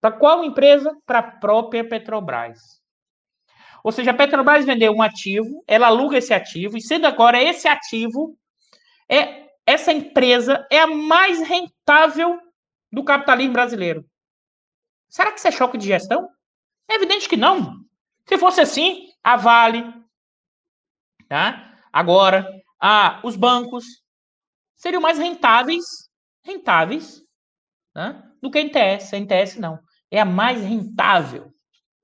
Para 0.00 0.12
qual 0.12 0.44
empresa? 0.44 0.96
Para 1.06 1.20
a 1.20 1.22
própria 1.22 1.88
Petrobras. 1.88 2.58
Ou 3.84 3.92
seja, 3.92 4.10
a 4.10 4.14
Petrobras 4.14 4.64
vendeu 4.64 4.92
um 4.92 5.02
ativo, 5.02 5.62
ela 5.66 5.86
aluga 5.86 6.18
esse 6.18 6.34
ativo, 6.34 6.76
e 6.76 6.80
sendo 6.80 7.06
agora 7.06 7.42
esse 7.42 7.66
ativo, 7.68 8.36
é 9.08 9.42
essa 9.66 9.92
empresa 9.92 10.66
é 10.70 10.80
a 10.80 10.86
mais 10.86 11.40
rentável 11.40 12.38
do 12.90 13.04
capitalismo 13.04 13.52
brasileiro. 13.52 14.04
Será 15.08 15.30
que 15.30 15.38
isso 15.38 15.48
é 15.48 15.52
choque 15.52 15.78
de 15.78 15.86
gestão? 15.86 16.28
É 16.88 16.94
evidente 16.94 17.28
que 17.28 17.36
não. 17.36 17.76
Se 18.28 18.38
fosse 18.38 18.60
assim, 18.60 19.08
a 19.22 19.36
Vale, 19.36 19.84
tá? 21.28 21.76
Agora, 21.92 22.48
a, 22.80 23.20
os 23.24 23.36
bancos 23.36 23.84
seriam 24.76 25.02
mais 25.02 25.18
rentáveis, 25.18 25.84
rentáveis, 26.44 27.22
né? 27.94 28.22
do 28.42 28.50
que 28.50 28.58
a 28.58 28.62
NTS. 28.62 29.14
A 29.14 29.18
NTS 29.18 29.60
não. 29.60 29.78
É 30.10 30.20
a 30.20 30.24
mais 30.24 30.62
rentável. 30.62 31.52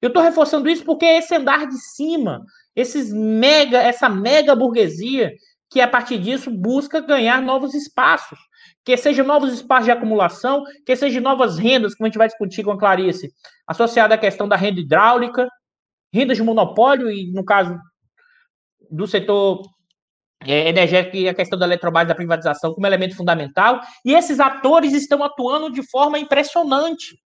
Eu 0.00 0.08
estou 0.08 0.22
reforçando 0.22 0.70
isso 0.70 0.86
porque 0.86 1.04
esse 1.04 1.34
andar 1.34 1.66
de 1.66 1.78
cima, 1.78 2.42
esses 2.74 3.12
mega, 3.12 3.78
essa 3.78 4.08
mega 4.08 4.56
burguesia 4.56 5.34
que 5.68 5.82
a 5.82 5.88
partir 5.88 6.16
disso 6.16 6.50
busca 6.50 6.98
ganhar 6.98 7.42
novos 7.42 7.74
espaços, 7.74 8.38
que 8.82 8.96
sejam 8.96 9.26
novos 9.26 9.52
espaços 9.52 9.84
de 9.84 9.90
acumulação, 9.90 10.64
que 10.86 10.96
sejam 10.96 11.22
novas 11.22 11.58
rendas, 11.58 11.94
como 11.94 12.06
a 12.06 12.08
gente 12.08 12.18
vai 12.18 12.28
discutir 12.28 12.64
com 12.64 12.70
a 12.70 12.78
Clarice, 12.78 13.30
associada 13.66 14.14
à 14.14 14.18
questão 14.18 14.48
da 14.48 14.56
renda 14.56 14.80
hidráulica, 14.80 15.46
rendas 16.14 16.36
de 16.36 16.44
monopólio, 16.44 17.10
e 17.10 17.32
no 17.32 17.44
caso 17.44 17.76
do 18.88 19.04
setor 19.04 19.62
é, 20.46 20.68
energético 20.68 21.16
e 21.16 21.28
a 21.28 21.34
questão 21.34 21.58
da 21.58 21.66
Eletrobras 21.66 22.06
da 22.06 22.14
privatização 22.14 22.72
como 22.72 22.86
elemento 22.86 23.16
fundamental, 23.16 23.80
e 24.04 24.14
esses 24.14 24.38
atores 24.38 24.92
estão 24.92 25.24
atuando 25.24 25.72
de 25.72 25.82
forma 25.90 26.16
impressionante. 26.16 27.18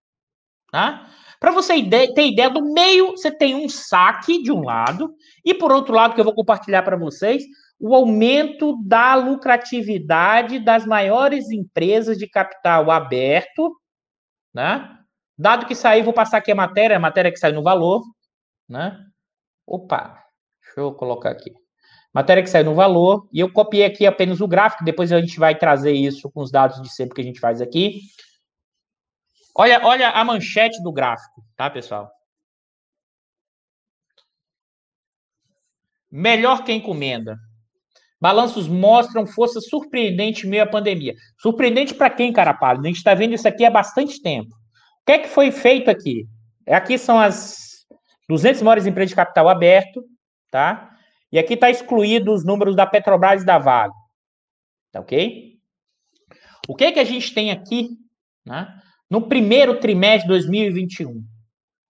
Tá? 0.73 1.07
Para 1.39 1.51
você 1.51 1.75
ter 1.83 2.27
ideia, 2.27 2.49
do 2.49 2.73
meio 2.73 3.11
você 3.11 3.31
tem 3.31 3.55
um 3.55 3.69
saque 3.69 4.43
de 4.43 4.51
um 4.51 4.63
lado, 4.63 5.13
e 5.45 5.53
por 5.53 5.71
outro 5.71 5.95
lado, 5.95 6.15
que 6.15 6.21
eu 6.21 6.25
vou 6.25 6.35
compartilhar 6.35 6.83
para 6.83 6.97
vocês, 6.97 7.45
o 7.79 7.95
aumento 7.95 8.75
da 8.85 9.15
lucratividade 9.15 10.59
das 10.59 10.87
maiores 10.87 11.51
empresas 11.51 12.17
de 12.17 12.27
capital 12.27 12.91
aberto, 12.91 13.71
né? 14.53 14.97
Dado 15.37 15.67
que 15.67 15.75
saiu, 15.75 16.03
vou 16.03 16.13
passar 16.13 16.39
aqui 16.39 16.51
a 16.51 16.57
matéria, 16.57 16.97
a 16.97 17.01
matéria 17.01 17.31
que 17.31 17.39
saiu 17.39 17.55
no 17.55 17.63
valor, 17.63 18.03
né? 18.69 18.99
Opa, 19.67 20.23
deixa 20.63 20.81
eu 20.81 20.93
colocar 20.93 21.31
aqui. 21.31 21.53
Matéria 22.13 22.43
que 22.43 22.51
saiu 22.51 22.65
no 22.65 22.75
valor, 22.75 23.29
e 23.33 23.41
eu 23.41 23.53
copiei 23.53 23.85
aqui 23.85 24.07
apenas 24.07 24.41
o 24.41 24.49
gráfico, 24.49 24.85
depois 24.85 25.13
a 25.13 25.21
gente 25.21 25.39
vai 25.39 25.57
trazer 25.57 25.93
isso 25.93 26.31
com 26.31 26.43
os 26.43 26.51
dados 26.51 26.81
de 26.83 26.89
sempre 26.93 27.15
que 27.15 27.21
a 27.21 27.25
gente 27.25 27.41
faz 27.41 27.61
aqui. 27.61 28.01
Olha, 29.55 29.85
olha 29.85 30.11
a 30.11 30.25
manchete 30.25 30.83
do 30.83 30.93
gráfico, 30.93 31.45
tá, 31.57 31.69
pessoal? 31.69 32.11
Melhor 36.11 36.65
que 36.65 36.73
encomenda. 36.73 37.37
Balanços 38.21 38.67
mostram 38.67 39.27
força 39.27 39.61
surpreendente 39.61 40.47
meio 40.47 40.65
à 40.65 40.67
pandemia. 40.67 41.15
Surpreendente 41.39 41.95
para 41.95 42.11
quem, 42.11 42.33
cara 42.33 42.55
pálido? 42.55 42.85
A 42.85 42.89
gente 42.89 42.97
está 42.97 43.15
vendo 43.15 43.35
isso 43.35 43.47
aqui 43.47 43.65
há 43.65 43.71
bastante 43.71 44.21
tempo. 44.21 44.55
O 44.55 45.05
que 45.07 45.13
é 45.13 45.19
que 45.19 45.29
foi 45.29 45.53
feito 45.53 45.91
aqui? 45.91 46.27
Aqui 46.67 46.99
são 46.99 47.21
as 47.21 47.68
200 48.29 48.63
maiores 48.63 48.87
empresas 48.87 49.11
de 49.11 49.17
capital 49.17 49.49
aberto, 49.49 50.05
tá? 50.51 50.91
E 51.33 51.39
aqui 51.39 51.55
está 51.55 51.71
excluído 51.71 52.33
os 52.33 52.45
números 52.45 52.77
da 52.77 52.87
Petrobras 52.87 53.43
e 53.43 53.47
da 53.47 53.59
Vale. 53.59 53.93
Tá 54.93 55.01
ok? 55.01 55.59
O 56.69 56.75
que 56.75 56.85
é 56.85 56.93
que 56.93 57.01
a 57.01 57.05
gente 57.05 57.33
tem 57.33 57.51
aqui, 57.51 57.91
né? 58.45 58.69
No 59.11 59.29
primeiro 59.29 59.81
trimestre 59.81 60.23
de 60.23 60.29
2021, 60.29 61.25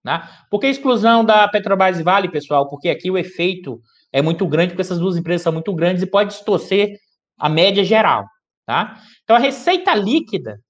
né? 0.05 0.29
Por 0.51 0.61
que 0.61 0.67
a 0.67 0.71
exclusão 0.71 1.25
da 1.25 1.49
Petrobras 1.49 1.99
e 1.99 2.03
Vale, 2.03 2.31
pessoal? 2.31 2.69
Porque 2.69 2.89
aqui 2.89 3.11
o 3.11 3.19
efeito 3.19 3.81
é 4.13 4.23
muito 4.23 4.47
grande, 4.47 4.71
porque 4.71 4.83
essas 4.83 4.99
duas 4.99 5.17
empresas 5.17 5.43
são 5.43 5.53
muito 5.53 5.75
grandes 5.75 6.03
e 6.03 6.07
pode 6.07 6.31
distorcer 6.31 6.97
a 7.39 7.49
média 7.49 7.85
geral, 7.85 8.27
tá? 8.67 9.01
Então, 9.23 9.37
a 9.37 9.39
receita 9.41 9.95
líquida, 9.95 10.61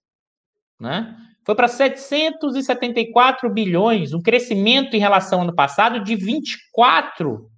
né, 0.80 1.16
foi 1.48 1.54
para 1.54 1.66
774 1.66 3.48
bilhões, 3.48 4.12
um 4.12 4.20
crescimento 4.20 4.94
em 4.94 4.98
relação 4.98 5.38
ao 5.38 5.44
ano 5.44 5.54
passado 5.54 6.04
de 6.04 6.14
24%. 6.14 7.48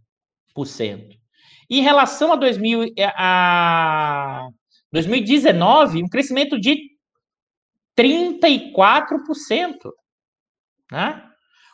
Em 1.68 1.82
relação 1.82 2.32
a, 2.32 2.36
2000, 2.36 2.94
a 3.16 4.46
2019, 4.92 6.04
um 6.04 6.08
crescimento 6.08 6.56
de 6.56 6.78
34%. 7.98 9.90
Né? 10.92 11.28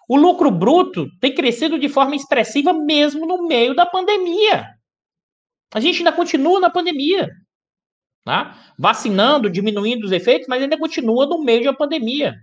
O 0.09 0.17
lucro 0.17 0.51
bruto 0.51 1.11
tem 1.21 1.35
crescido 1.35 1.79
de 1.79 1.91
forma 1.91 2.17
expressiva 2.17 2.73
mesmo 2.73 3.27
no 3.27 3.47
meio 3.47 3.75
da 3.75 3.85
pandemia. 3.85 4.67
A 5.75 5.81
gente 5.81 5.99
ainda 5.99 6.13
continua 6.13 6.61
na 6.61 6.71
pandemia. 6.71 7.29
Tá? 8.27 8.57
Vacinando, 8.77 9.49
diminuindo 9.49 10.05
os 10.05 10.11
efeitos, 10.11 10.49
mas 10.49 10.61
ainda 10.61 10.77
continua 10.77 11.27
no 11.27 11.45
meio 11.45 11.63
da 11.63 11.73
pandemia. 11.73 12.35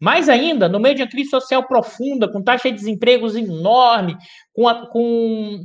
Mais 0.00 0.30
ainda, 0.30 0.66
no 0.66 0.80
meio 0.80 0.94
de 0.94 1.02
uma 1.02 1.10
crise 1.10 1.28
social 1.28 1.66
profunda, 1.66 2.26
com 2.26 2.42
taxa 2.42 2.70
de 2.70 2.78
desempregos 2.78 3.36
enorme, 3.36 4.16
com, 4.54 4.66
a, 4.66 4.86
com 4.86 5.60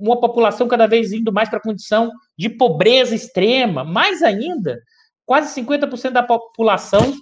uma 0.00 0.18
população 0.18 0.66
cada 0.68 0.86
vez 0.86 1.12
indo 1.12 1.30
mais 1.30 1.50
para 1.50 1.58
a 1.58 1.62
condição 1.62 2.10
de 2.38 2.48
pobreza 2.48 3.14
extrema, 3.14 3.84
mais 3.84 4.22
ainda, 4.22 4.80
quase 5.26 5.60
50% 5.60 6.10
da 6.10 6.22
população, 6.22 7.12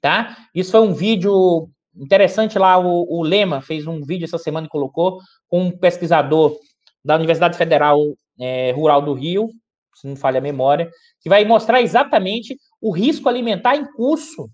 tá? 0.00 0.36
Isso 0.52 0.72
foi 0.72 0.80
um 0.80 0.92
vídeo 0.92 1.70
Interessante 1.94 2.58
lá, 2.58 2.78
o, 2.78 3.06
o 3.06 3.22
Lema 3.22 3.60
fez 3.60 3.86
um 3.86 4.00
vídeo 4.02 4.24
essa 4.24 4.38
semana 4.38 4.66
e 4.66 4.70
colocou 4.70 5.18
com 5.46 5.64
um 5.64 5.70
pesquisador 5.70 6.56
da 7.04 7.16
Universidade 7.16 7.58
Federal 7.58 7.98
é, 8.40 8.72
Rural 8.72 9.02
do 9.02 9.12
Rio, 9.12 9.50
se 9.94 10.06
não 10.06 10.16
falha 10.16 10.38
a 10.38 10.42
memória, 10.42 10.90
que 11.20 11.28
vai 11.28 11.44
mostrar 11.44 11.80
exatamente 11.80 12.56
o 12.80 12.90
risco 12.90 13.28
alimentar 13.28 13.76
em 13.76 13.84
curso. 13.92 14.50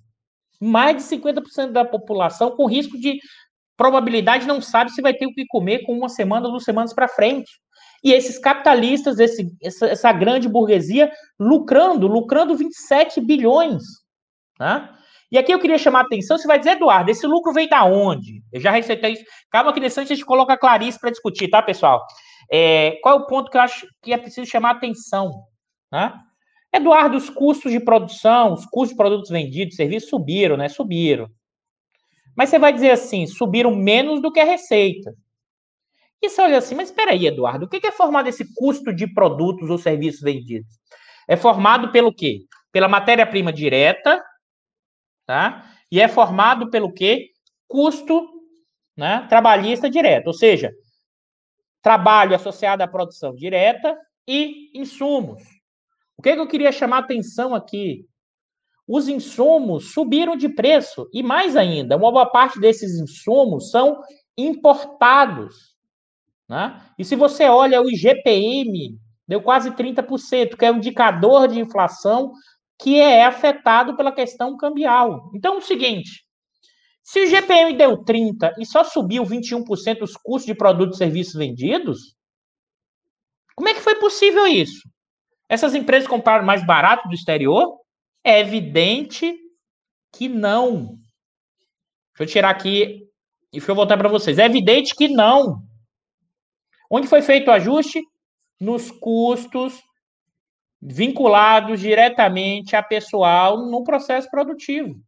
Mais 0.60 0.96
de 0.96 1.02
50% 1.02 1.70
da 1.70 1.84
população 1.84 2.50
com 2.50 2.66
risco 2.66 2.98
de 2.98 3.20
probabilidade 3.76 4.46
não 4.46 4.60
sabe 4.60 4.90
se 4.90 5.00
vai 5.00 5.14
ter 5.14 5.26
o 5.26 5.32
que 5.32 5.46
comer 5.46 5.84
com 5.84 5.96
uma 5.96 6.08
semana 6.08 6.46
ou 6.46 6.52
duas 6.52 6.64
semanas 6.64 6.92
para 6.92 7.06
frente. 7.06 7.50
E 8.02 8.12
esses 8.12 8.38
capitalistas, 8.38 9.18
esse, 9.18 9.56
essa, 9.62 9.86
essa, 9.86 10.12
grande 10.12 10.48
burguesia, 10.48 11.10
lucrando, 11.38 12.06
lucrando 12.06 12.56
27 12.56 13.20
bilhões. 13.20 13.82
Né? 14.58 14.88
E 15.30 15.38
aqui 15.38 15.52
eu 15.52 15.58
queria 15.58 15.78
chamar 15.78 16.00
a 16.00 16.02
atenção, 16.02 16.38
você 16.38 16.46
vai 16.46 16.58
dizer, 16.58 16.72
Eduardo, 16.72 17.10
esse 17.10 17.26
lucro 17.26 17.52
veio 17.52 17.68
da 17.68 17.84
onde? 17.84 18.42
Eu 18.52 18.60
já 18.60 18.70
receitei 18.70 19.12
isso. 19.12 19.24
Calma 19.50 19.72
que 19.72 19.80
nesse 19.80 20.00
a 20.00 20.04
gente 20.04 20.24
coloca 20.24 20.52
a 20.52 20.58
Clarice 20.58 20.98
para 20.98 21.10
discutir, 21.10 21.48
tá, 21.48 21.60
pessoal? 21.60 22.04
É, 22.50 22.92
qual 23.02 23.18
é 23.18 23.20
o 23.20 23.26
ponto 23.26 23.50
que 23.50 23.56
eu 23.56 23.60
acho 23.60 23.86
que 24.02 24.12
é 24.12 24.18
preciso 24.18 24.50
chamar 24.50 24.72
atenção? 24.72 25.44
Né? 25.92 26.12
Eduardo, 26.72 27.16
os 27.16 27.30
custos 27.30 27.72
de 27.72 27.80
produção, 27.80 28.52
os 28.52 28.64
custos 28.66 28.90
de 28.90 28.96
produtos 28.96 29.30
vendidos, 29.30 29.76
serviços 29.76 30.10
subiram, 30.10 30.56
né? 30.56 30.68
Subiram. 30.68 31.28
Mas 32.36 32.50
você 32.50 32.58
vai 32.58 32.72
dizer 32.72 32.90
assim, 32.90 33.26
subiram 33.26 33.74
menos 33.74 34.22
do 34.22 34.30
que 34.30 34.38
a 34.38 34.44
receita. 34.44 35.14
E 36.22 36.28
você 36.28 36.40
olha 36.42 36.58
assim, 36.58 36.74
mas 36.74 36.88
espera 36.88 37.12
aí, 37.12 37.26
Eduardo, 37.26 37.66
o 37.66 37.68
que 37.68 37.86
é 37.86 37.92
formado 37.92 38.28
esse 38.28 38.44
custo 38.54 38.92
de 38.92 39.06
produtos 39.06 39.70
ou 39.70 39.78
serviços 39.78 40.20
vendidos? 40.20 40.78
É 41.28 41.36
formado 41.36 41.90
pelo 41.90 42.12
quê? 42.12 42.40
Pela 42.72 42.88
matéria-prima 42.88 43.52
direta, 43.52 44.22
tá? 45.26 45.64
E 45.90 46.00
é 46.00 46.08
formado 46.08 46.70
pelo 46.70 46.92
quê? 46.92 47.30
Custo 47.66 48.28
né, 48.96 49.26
trabalhista 49.28 49.88
direto, 49.88 50.26
ou 50.26 50.32
seja, 50.32 50.72
trabalho 51.88 52.36
associado 52.36 52.82
à 52.82 52.86
produção 52.86 53.34
direta 53.34 53.96
e 54.26 54.70
insumos. 54.74 55.42
O 56.18 56.22
que, 56.22 56.34
que 56.34 56.38
eu 56.38 56.46
queria 56.46 56.70
chamar 56.70 56.96
a 56.96 57.00
atenção 57.00 57.54
aqui? 57.54 58.04
Os 58.86 59.08
insumos 59.08 59.94
subiram 59.94 60.36
de 60.36 60.50
preço 60.50 61.08
e 61.14 61.22
mais 61.22 61.56
ainda, 61.56 61.96
uma 61.96 62.12
boa 62.12 62.26
parte 62.26 62.60
desses 62.60 63.00
insumos 63.00 63.70
são 63.70 64.02
importados. 64.36 65.74
Né? 66.46 66.78
E 66.98 67.04
se 67.06 67.16
você 67.16 67.44
olha 67.48 67.80
o 67.80 67.88
IGPM, 67.88 68.98
deu 69.26 69.40
quase 69.40 69.70
30%, 69.70 70.58
que 70.58 70.66
é 70.66 70.70
um 70.70 70.76
indicador 70.76 71.48
de 71.48 71.58
inflação 71.58 72.34
que 72.78 73.00
é 73.00 73.24
afetado 73.24 73.96
pela 73.96 74.12
questão 74.12 74.58
cambial. 74.58 75.30
Então, 75.34 75.54
é 75.54 75.56
o 75.56 75.62
seguinte: 75.62 76.27
se 77.08 77.22
o 77.22 77.26
GPM 77.26 77.74
deu 77.74 78.04
30% 78.04 78.52
e 78.58 78.66
só 78.66 78.84
subiu 78.84 79.24
21% 79.24 80.02
os 80.02 80.14
custos 80.14 80.44
de 80.44 80.54
produtos 80.54 80.96
e 80.96 80.98
serviços 80.98 81.32
vendidos, 81.32 82.14
como 83.56 83.70
é 83.70 83.72
que 83.72 83.80
foi 83.80 83.94
possível 83.94 84.46
isso? 84.46 84.86
Essas 85.48 85.74
empresas 85.74 86.06
compraram 86.06 86.44
mais 86.44 86.62
barato 86.66 87.08
do 87.08 87.14
exterior? 87.14 87.80
É 88.22 88.38
evidente 88.38 89.34
que 90.12 90.28
não. 90.28 90.98
Deixa 92.12 92.24
eu 92.24 92.26
tirar 92.26 92.50
aqui 92.50 93.08
e 93.50 93.52
deixa 93.52 93.70
eu 93.70 93.74
voltar 93.74 93.96
para 93.96 94.10
vocês. 94.10 94.38
É 94.38 94.44
evidente 94.44 94.94
que 94.94 95.08
não. 95.08 95.62
Onde 96.90 97.08
foi 97.08 97.22
feito 97.22 97.48
o 97.48 97.52
ajuste? 97.52 98.02
Nos 98.60 98.90
custos 98.90 99.82
vinculados 100.78 101.80
diretamente 101.80 102.76
a 102.76 102.82
pessoal 102.82 103.56
no 103.56 103.82
processo 103.82 104.28
produtivo. 104.30 105.02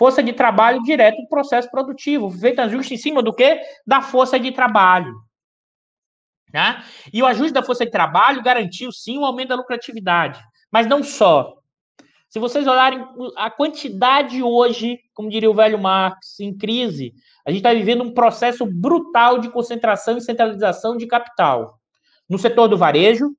Força 0.00 0.22
de 0.22 0.32
trabalho 0.32 0.82
direto 0.82 1.20
no 1.20 1.28
processo 1.28 1.70
produtivo, 1.70 2.30
feito 2.30 2.58
ajuste 2.58 2.94
em 2.94 2.96
cima 2.96 3.22
do 3.22 3.34
quê? 3.34 3.60
Da 3.86 4.00
força 4.00 4.40
de 4.40 4.50
trabalho. 4.50 5.14
Né? 6.50 6.82
E 7.12 7.22
o 7.22 7.26
ajuste 7.26 7.52
da 7.52 7.62
força 7.62 7.84
de 7.84 7.90
trabalho 7.90 8.42
garantiu 8.42 8.90
sim 8.92 9.18
o 9.18 9.26
aumento 9.26 9.50
da 9.50 9.56
lucratividade. 9.56 10.42
Mas 10.72 10.86
não 10.86 11.02
só. 11.02 11.54
Se 12.30 12.38
vocês 12.38 12.66
olharem 12.66 13.04
a 13.36 13.50
quantidade 13.50 14.42
hoje, 14.42 14.98
como 15.12 15.28
diria 15.28 15.50
o 15.50 15.54
velho 15.54 15.78
Marx, 15.78 16.40
em 16.40 16.56
crise, 16.56 17.12
a 17.44 17.50
gente 17.50 17.58
está 17.58 17.74
vivendo 17.74 18.02
um 18.02 18.14
processo 18.14 18.64
brutal 18.64 19.38
de 19.38 19.50
concentração 19.50 20.16
e 20.16 20.22
centralização 20.22 20.96
de 20.96 21.06
capital. 21.06 21.78
No 22.26 22.38
setor 22.38 22.68
do 22.68 22.78
varejo, 22.78 23.36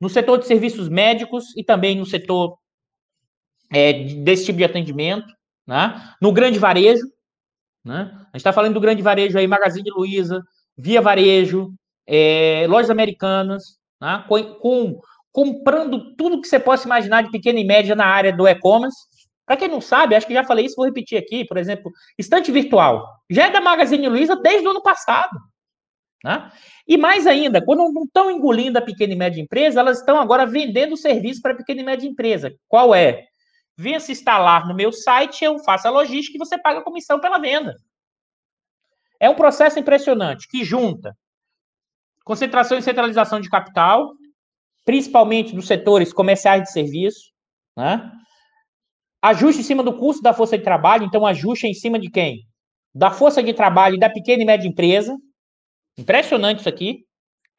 no 0.00 0.08
setor 0.08 0.38
de 0.38 0.46
serviços 0.46 0.88
médicos 0.88 1.46
e 1.56 1.64
também 1.64 1.98
no 1.98 2.06
setor 2.06 2.56
é, 3.72 3.92
desse 4.22 4.44
tipo 4.44 4.58
de 4.58 4.64
atendimento, 4.64 5.26
né? 5.66 6.14
no 6.20 6.32
grande 6.32 6.58
varejo. 6.58 7.06
Né? 7.84 8.10
A 8.12 8.24
gente 8.26 8.36
está 8.36 8.52
falando 8.52 8.74
do 8.74 8.80
grande 8.80 9.02
varejo 9.02 9.38
aí, 9.38 9.46
Magazine 9.46 9.90
Luiza, 9.90 10.42
Via 10.76 11.00
Varejo, 11.00 11.72
é, 12.06 12.66
lojas 12.68 12.90
americanas, 12.90 13.78
né? 14.00 14.24
com, 14.28 14.42
com, 14.54 15.00
comprando 15.32 16.14
tudo 16.16 16.40
que 16.40 16.48
você 16.48 16.58
possa 16.58 16.86
imaginar 16.86 17.22
de 17.22 17.30
pequena 17.30 17.58
e 17.58 17.64
média 17.64 17.94
na 17.94 18.06
área 18.06 18.32
do 18.32 18.46
e-commerce. 18.46 18.96
Para 19.46 19.56
quem 19.56 19.68
não 19.68 19.80
sabe, 19.80 20.14
acho 20.14 20.26
que 20.26 20.32
já 20.32 20.42
falei 20.42 20.64
isso, 20.64 20.76
vou 20.76 20.86
repetir 20.86 21.18
aqui, 21.18 21.44
por 21.44 21.58
exemplo, 21.58 21.92
estante 22.18 22.50
virtual. 22.50 23.06
Já 23.30 23.46
é 23.46 23.50
da 23.50 23.60
Magazine 23.60 24.08
Luiza 24.08 24.36
desde 24.36 24.66
o 24.66 24.70
ano 24.70 24.82
passado. 24.82 25.38
Né? 26.24 26.50
E 26.88 26.96
mais 26.96 27.26
ainda, 27.26 27.62
quando 27.62 27.92
não 27.92 28.04
estão 28.04 28.30
engolindo 28.30 28.78
a 28.78 28.82
pequena 28.82 29.12
e 29.12 29.16
média 29.16 29.42
empresa, 29.42 29.80
elas 29.80 29.98
estão 29.98 30.18
agora 30.18 30.46
vendendo 30.46 30.96
serviço 30.96 31.42
para 31.42 31.52
a 31.52 31.56
pequena 31.56 31.82
e 31.82 31.84
média 31.84 32.08
empresa. 32.08 32.54
Qual 32.66 32.94
é? 32.94 33.26
Venha 33.76 33.98
se 33.98 34.12
instalar 34.12 34.66
no 34.66 34.74
meu 34.74 34.92
site, 34.92 35.44
eu 35.44 35.58
faço 35.58 35.88
a 35.88 35.90
logística 35.90 36.36
e 36.36 36.38
você 36.38 36.56
paga 36.56 36.80
a 36.80 36.84
comissão 36.84 37.18
pela 37.18 37.38
venda. 37.38 37.76
É 39.18 39.28
um 39.28 39.34
processo 39.34 39.78
impressionante 39.78 40.48
que 40.48 40.64
junta 40.64 41.16
concentração 42.24 42.78
e 42.78 42.82
centralização 42.82 43.38
de 43.38 43.50
capital, 43.50 44.14
principalmente 44.84 45.54
nos 45.54 45.66
setores 45.66 46.12
comerciais 46.12 46.62
de 46.62 46.72
serviço, 46.72 47.30
né? 47.76 48.10
Ajuste 49.22 49.60
em 49.60 49.64
cima 49.64 49.82
do 49.82 49.96
custo 49.96 50.22
da 50.22 50.34
força 50.34 50.56
de 50.58 50.64
trabalho, 50.64 51.04
então 51.04 51.26
ajuste 51.26 51.66
em 51.66 51.74
cima 51.74 51.98
de 51.98 52.10
quem? 52.10 52.46
Da 52.94 53.10
força 53.10 53.42
de 53.42 53.54
trabalho 53.54 53.96
e 53.96 53.98
da 53.98 54.10
pequena 54.10 54.42
e 54.42 54.46
média 54.46 54.68
empresa. 54.68 55.16
Impressionante 55.96 56.60
isso 56.60 56.68
aqui. 56.68 57.04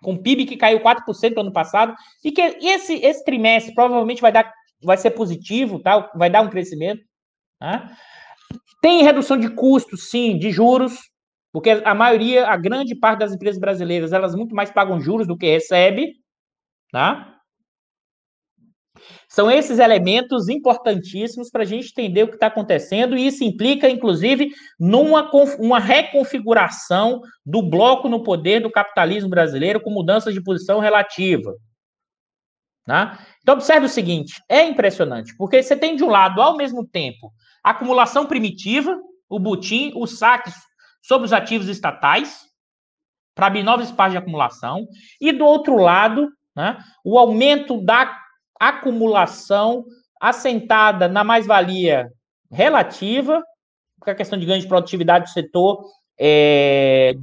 Com 0.04 0.18
PIB 0.18 0.46
que 0.46 0.58
caiu 0.58 0.80
4% 0.80 1.34
no 1.36 1.42
ano 1.42 1.54
passado 1.54 1.96
e 2.24 2.32
que 2.32 2.42
esse, 2.42 2.94
esse 2.96 3.24
trimestre 3.24 3.74
provavelmente 3.74 4.22
vai 4.22 4.32
dar 4.32 4.52
vai 4.86 4.98
ser 4.98 5.12
positivo, 5.12 5.80
tá? 5.80 6.12
Vai 6.16 6.30
dar 6.30 6.42
um 6.42 6.50
crescimento, 6.50 7.02
tá? 7.60 7.92
Tem 8.82 9.04
redução 9.04 9.38
de 9.38 9.50
custos, 9.50 10.10
sim, 10.10 10.38
de 10.38 10.52
juros, 10.52 11.00
porque 11.52 11.70
a 11.70 11.96
maioria, 11.96 12.48
a 12.48 12.58
grande 12.58 12.94
parte 12.96 13.20
das 13.20 13.34
empresas 13.34 13.60
brasileiras, 13.60 14.14
elas 14.14 14.36
muito 14.36 14.54
mais 14.54 14.72
pagam 14.72 15.00
juros 15.00 15.26
do 15.26 15.38
que 15.38 15.48
recebe, 15.48 16.14
tá? 16.92 17.36
São 19.28 19.52
esses 19.52 19.80
elementos 19.80 20.50
importantíssimos 20.50 21.50
para 21.50 21.64
a 21.64 21.66
gente 21.66 21.90
entender 21.90 22.24
o 22.24 22.28
que 22.28 22.36
está 22.36 22.48
acontecendo, 22.48 23.18
e 23.18 23.28
isso 23.28 23.44
implica, 23.44 23.90
inclusive, 23.90 24.50
numa 24.80 25.30
uma 25.60 25.80
reconfiguração 25.80 27.22
do 27.46 27.62
bloco 27.62 28.08
no 28.08 28.24
poder 28.24 28.62
do 28.62 28.72
capitalismo 28.72 29.30
brasileiro 29.30 29.82
com 29.82 29.90
mudanças 29.90 30.34
de 30.34 30.42
posição 30.42 30.80
relativa. 30.80 31.54
Tá? 32.86 33.20
Então, 33.42 33.56
observe 33.56 33.88
o 33.88 33.90
seguinte: 33.90 34.42
é 34.48 34.64
impressionante, 34.64 35.36
porque 35.38 35.62
você 35.62 35.76
tem 35.76 35.96
de 35.96 36.04
um 36.04 36.10
lado, 36.10 36.42
ao 36.42 36.56
mesmo 36.56 36.86
tempo, 36.86 37.34
a 37.64 37.72
acumulação 37.72 38.28
primitiva, 38.28 38.96
o 39.28 39.40
butim, 39.40 39.92
os 39.96 40.20
saques 40.20 40.54
sobre 41.02 41.26
os 41.26 41.34
ativos 41.34 41.68
estatais, 41.68 42.46
para 43.34 43.48
abrir 43.48 43.64
novos 43.64 43.88
espaços 43.88 44.12
de 44.12 44.18
acumulação, 44.18 44.88
e 45.20 45.32
do 45.32 45.46
outro 45.46 45.78
lado, 45.78 46.30
né, 46.56 46.78
o 47.04 47.18
aumento 47.18 47.82
da 47.84 48.18
acumulação 48.60 49.84
assentada 50.22 51.08
na 51.08 51.24
mais-valia 51.24 52.10
relativa, 52.52 53.44
com 54.00 54.10
a 54.10 54.16
questão 54.16 54.40
de 54.40 54.46
ganho 54.46 54.62
de 54.62 54.68
produtividade 54.68 55.26
do 55.26 55.32
setor 55.32 55.84
é, 56.18 57.14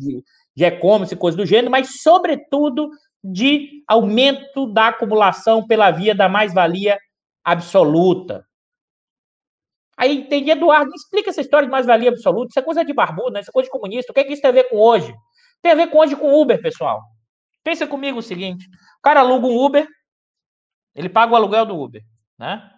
de 0.54 0.64
e-commerce 0.64 1.14
e 1.14 1.16
coisas 1.16 1.36
do 1.36 1.46
gênero, 1.46 1.70
mas, 1.70 2.02
sobretudo, 2.02 2.90
de 3.22 3.84
aumento 3.86 4.66
da 4.66 4.88
acumulação 4.88 5.66
pela 5.66 5.90
via 5.90 6.14
da 6.14 6.28
mais-valia 6.28 6.98
absoluta. 7.44 8.46
Aí 9.96 10.18
entendi, 10.18 10.50
Eduardo, 10.50 10.90
me 10.90 10.96
explica 10.96 11.30
essa 11.30 11.40
história 11.40 11.66
de 11.66 11.72
mais-valia 11.72 12.10
absoluta. 12.10 12.48
Isso 12.48 12.58
é 12.58 12.62
coisa 12.62 12.84
de 12.84 12.92
barbudo, 12.92 13.30
né? 13.30 13.40
Isso 13.40 13.50
é 13.50 13.52
coisa 13.52 13.66
de 13.66 13.72
comunista. 13.72 14.10
O 14.10 14.14
que, 14.14 14.20
é 14.20 14.24
que 14.24 14.32
isso 14.32 14.42
tem 14.42 14.50
a 14.50 14.54
ver 14.54 14.68
com 14.68 14.76
hoje? 14.76 15.14
Tem 15.60 15.72
a 15.72 15.76
ver 15.76 15.88
com 15.88 15.98
hoje 15.98 16.16
com 16.16 16.40
Uber, 16.40 16.60
pessoal. 16.60 17.02
Pensa 17.62 17.86
comigo 17.86 18.18
o 18.18 18.22
seguinte: 18.22 18.66
o 18.98 19.02
cara 19.02 19.20
aluga 19.20 19.46
um 19.46 19.64
Uber, 19.64 19.86
ele 20.94 21.08
paga 21.08 21.32
o 21.32 21.36
aluguel 21.36 21.66
do 21.66 21.80
Uber, 21.80 22.02
né? 22.38 22.68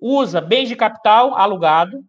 Usa 0.00 0.40
bens 0.40 0.68
de 0.68 0.76
capital 0.76 1.36
alugado 1.36 2.02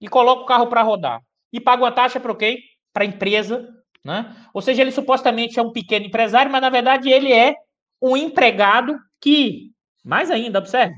e 0.00 0.08
coloca 0.08 0.42
o 0.42 0.46
carro 0.46 0.68
para 0.68 0.82
rodar. 0.82 1.20
E 1.52 1.60
paga 1.60 1.82
uma 1.82 1.92
taxa 1.92 2.20
para 2.20 2.32
o 2.32 2.36
quê? 2.36 2.60
Para 2.92 3.04
a 3.04 3.06
empresa, 3.06 3.68
né? 4.04 4.36
Ou 4.52 4.60
seja, 4.60 4.82
ele 4.82 4.92
supostamente 4.92 5.58
é 5.58 5.62
um 5.62 5.72
pequeno 5.72 6.06
empresário, 6.06 6.52
mas 6.52 6.60
na 6.60 6.70
verdade 6.70 7.10
ele 7.10 7.32
é 7.32 7.56
um 8.00 8.16
empregado 8.16 8.98
que, 9.20 9.72
mais 10.04 10.30
ainda, 10.30 10.58
observe, 10.58 10.94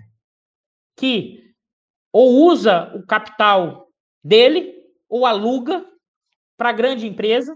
que 0.97 1.45
ou 2.13 2.47
usa 2.47 2.93
o 2.97 3.07
capital 3.07 3.89
dele 4.25 4.75
ou 5.09 5.25
aluga 5.25 5.85
para 6.57 6.73
grande 6.73 7.07
empresa, 7.07 7.55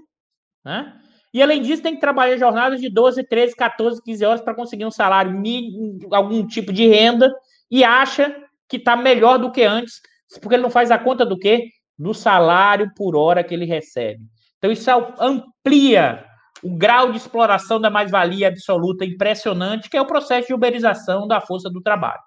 né? 0.64 0.96
E 1.32 1.40
além 1.40 1.62
disso, 1.62 1.82
tem 1.82 1.94
que 1.94 2.00
trabalhar 2.00 2.36
jornadas 2.36 2.80
de 2.80 2.90
12, 2.90 3.24
13, 3.24 3.54
14, 3.54 4.02
15 4.02 4.24
horas 4.24 4.40
para 4.40 4.54
conseguir 4.54 4.84
um 4.84 4.90
salário 4.90 5.32
mínimo, 5.32 6.12
algum 6.12 6.44
tipo 6.46 6.72
de 6.72 6.88
renda, 6.88 7.32
e 7.70 7.84
acha 7.84 8.36
que 8.68 8.76
está 8.76 8.96
melhor 8.96 9.38
do 9.38 9.52
que 9.52 9.62
antes, 9.62 10.00
porque 10.40 10.56
ele 10.56 10.62
não 10.62 10.70
faz 10.70 10.90
a 10.90 10.98
conta 10.98 11.24
do 11.24 11.38
quê? 11.38 11.70
Do 11.96 12.12
salário 12.12 12.90
por 12.96 13.16
hora 13.16 13.44
que 13.44 13.54
ele 13.54 13.64
recebe. 13.64 14.24
Então, 14.61 14.70
isso 14.70 14.90
amplia 15.18 16.25
o 16.62 16.77
grau 16.77 17.11
de 17.11 17.16
exploração 17.16 17.81
da 17.81 17.88
mais-valia 17.88 18.49
absoluta 18.49 19.05
impressionante, 19.05 19.88
que 19.88 19.96
é 19.96 20.01
o 20.01 20.07
processo 20.07 20.49
de 20.49 20.55
uberização 20.55 21.27
da 21.27 21.40
força 21.40 21.70
do 21.70 21.81
trabalho. 21.81 22.20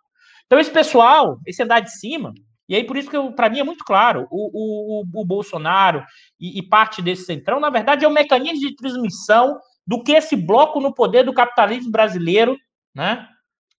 Então, 0.48 0.60
esse 0.60 0.72
pessoal, 0.72 1.38
esse 1.46 1.62
andar 1.62 1.80
de 1.80 1.92
cima, 1.92 2.34
e 2.68 2.76
aí 2.76 2.84
por 2.84 2.98
isso 2.98 3.10
que 3.10 3.32
para 3.34 3.50
mim 3.50 3.60
é 3.60 3.64
muito 3.64 3.84
claro, 3.86 4.28
o, 4.32 5.04
o, 5.04 5.22
o 5.22 5.26
Bolsonaro 5.26 6.04
e, 6.40 6.58
e, 6.60 6.68
parte 6.68 7.02
desse 7.02 7.26
centrão, 7.26 7.60
na 7.60 7.70
verdade, 7.70 8.04
é 8.04 8.08
um 8.08 8.12
mecanismo 8.12 8.68
de 8.68 8.76
transmissão 8.76 9.60
do 9.86 10.02
que 10.02 10.14
esse 10.14 10.36
bloco 10.36 10.80
no 10.80 10.94
poder 10.94 11.24
do 11.24 11.34
capitalismo 11.34 11.92
brasileiro 11.92 12.58
né, 12.96 13.28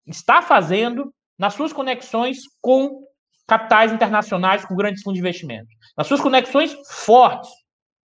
está 0.06 0.42
fazendo 0.42 1.12
nas 1.40 1.54
suas 1.54 1.74
conexões 1.74 2.40
com 2.62 3.04
capitais 3.48 3.92
internacionais, 3.92 4.66
com 4.66 4.76
grandes 4.76 5.02
fundos 5.02 5.16
de 5.16 5.22
investimento. 5.22 5.68
Nas 5.98 6.08
suas 6.08 6.22
conexões 6.22 6.76
fortes. 6.88 7.50